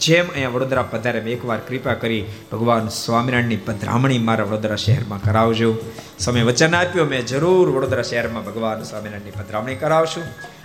જેમ 0.00 0.28
અહીંયા 0.28 0.50
વડોદરા 0.50 0.82
પધારે 0.82 1.18
એકવાર 1.18 1.58
કૃપા 1.58 1.94
કરી 1.94 2.24
ભગવાન 2.52 2.88
સ્વામિનારાયણની 2.88 3.56
પધરામણી 3.56 4.18
મારા 4.18 4.44
વડોદરા 4.44 4.76
શહેરમાં 4.76 5.22
કરાવજો. 5.22 5.74
સમય 6.18 6.42
વચન 6.42 6.74
આપ્યો, 6.74 7.04
મેં 7.04 7.26
જરૂર 7.26 7.70
વડોદરા 7.70 8.02
શહેરમાં 8.02 8.44
ભગવાન 8.44 8.82
સ્વામિનારાયણની 8.82 9.30
પધરામણી 9.30 9.74
કરાવશું. 9.74 10.22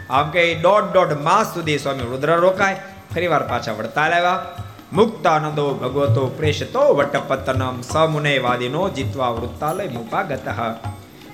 આમ 0.09 0.31
કે 0.31 0.55
દોઢ 0.55 0.83
દોઢ 0.83 1.13
માસ 1.21 1.53
સુધી 1.53 1.77
સ્વામી 1.77 2.03
વડોદરા 2.03 2.35
રોકાય. 2.35 2.81
ફરીવાર 3.15 3.43
પાછા 3.43 3.71
વડતાલ 3.71 4.13
આવ્યા. 4.13 4.45
મુક્તાનંદો 4.93 5.73
ભગવતો 5.73 6.27
પ્રેષતો 6.27 6.93
વટપતનમ 6.93 7.81
સમુને 7.81 8.37
વાદીનો 8.37 8.89
જીતવા 8.89 9.29
વૃત્તાલય 9.29 9.87
મુપાગત. 9.87 10.39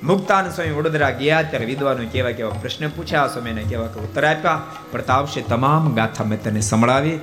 મુક્તાન 0.03 0.49
સ્વામી 0.49 0.71
વડોદરા 0.71 1.09
ગયા, 1.09 1.41
ત્યારે 1.41 1.65
વિદ્વાનો 1.65 2.09
કેવા 2.11 2.31
કેવા 2.31 2.49
પ્રશ્ન 2.49 2.89
પૂછ્યા, 2.89 3.27
સ્વામીને 3.27 3.63
કેવા 3.63 3.87
કેવા 3.87 4.03
ઉત્તર 4.03 4.25
આપ્યા. 4.25 4.61
પ્રતાપશે 4.91 5.41
તમામ 5.41 5.95
ગાથા 5.95 6.23
મેં 6.23 6.43
તને 6.43 6.61
સંભળાવી. 6.61 7.19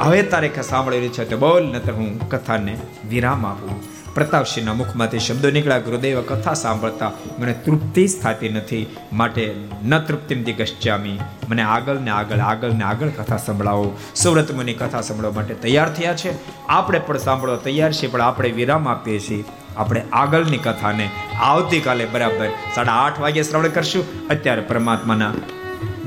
હવે 0.00 0.22
તારે 0.22 0.50
સાંભળેલી 0.68 1.08
છે 1.08 1.24
તો 1.24 1.36
બોલ 1.36 1.62
નતર 1.62 1.92
હું 1.92 2.28
કથાને 2.28 2.78
વિરામ 3.08 3.46
આપું. 3.46 3.82
પ્રતાપસિંહના 4.14 4.74
મુખમાંથી 4.74 5.18
શબ્દો 5.18 5.50
નીકળ્યા, 5.50 5.78
ગુરુદેવ 5.78 6.22
કથા 6.22 6.54
સાંભળતા 6.54 7.10
મને 7.38 7.52
તૃપ્તિ 7.52 8.06
જ 8.08 8.22
થતી 8.22 8.48
નથી. 8.48 8.86
માટે 9.12 9.54
ન 9.84 9.98
તૃપ્તિમથી 9.98 10.52
ગશ્યામી 10.52 11.18
મને 11.48 11.62
આગળ 11.62 11.98
ને 11.98 12.10
આગળ 12.10 12.38
આગળ 12.38 12.70
ને 12.70 12.84
આગળ 12.84 13.08
કથા 13.08 13.36
સંભળાવો. 13.36 13.96
સુવ્રત 14.16 14.52
મુની 14.52 14.74
કથા 14.74 15.00
સંભળવા 15.00 15.32
માટે 15.32 15.54
તૈયાર 15.54 15.92
થયા 15.92 16.14
છે. 16.14 16.32
આપણે 16.66 16.98
પણ 16.98 17.18
સાંભળવા 17.18 17.56
તૈયાર 17.56 17.92
છીએ, 17.92 18.10
પણ 18.10 18.20
આપણે 18.20 18.50
વિરામ 18.50 18.88
આપીએ 18.88 19.18
છીએ. 19.18 19.44
આપણે 19.76 20.02
આગળની 20.12 20.58
કથાને 20.58 21.10
આવતીકાલે 21.40 22.04
બરાબર 22.04 22.48
સાડા 22.74 22.92
આઠ 22.92 23.20
વાગે 23.20 23.42
શ્રવણ 23.42 23.68
કરશું. 23.68 24.28
અત્યારે 24.28 24.60
પરમાત્માના 24.60 25.32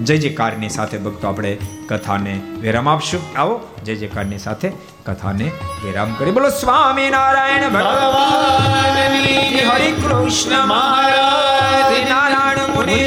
જય 0.03 0.17
જયકારની 0.17 0.69
સાથે 0.69 0.97
ભક્તો 0.97 1.27
આપણે 1.27 1.57
કથાને 1.89 2.41
વિરામ 2.61 2.89
આપશું. 2.89 3.39
આવો 3.39 3.61
જય 3.85 3.95
જયકારની 3.95 4.37
સાથે 4.37 4.71
કથાને 5.05 5.51
વિરામ 5.83 6.13
કરી. 6.13 6.31
બોલો 6.31 6.49
સ્વામી 6.49 7.09
નારાયણ 7.09 7.69
ભગવાન 7.69 8.97
હરિ 9.69 9.91
કૃષ્ણ 9.91 10.65
મહારાજ 10.65 12.09
નારાયણ 12.09 12.75
મુનિ 12.75 13.03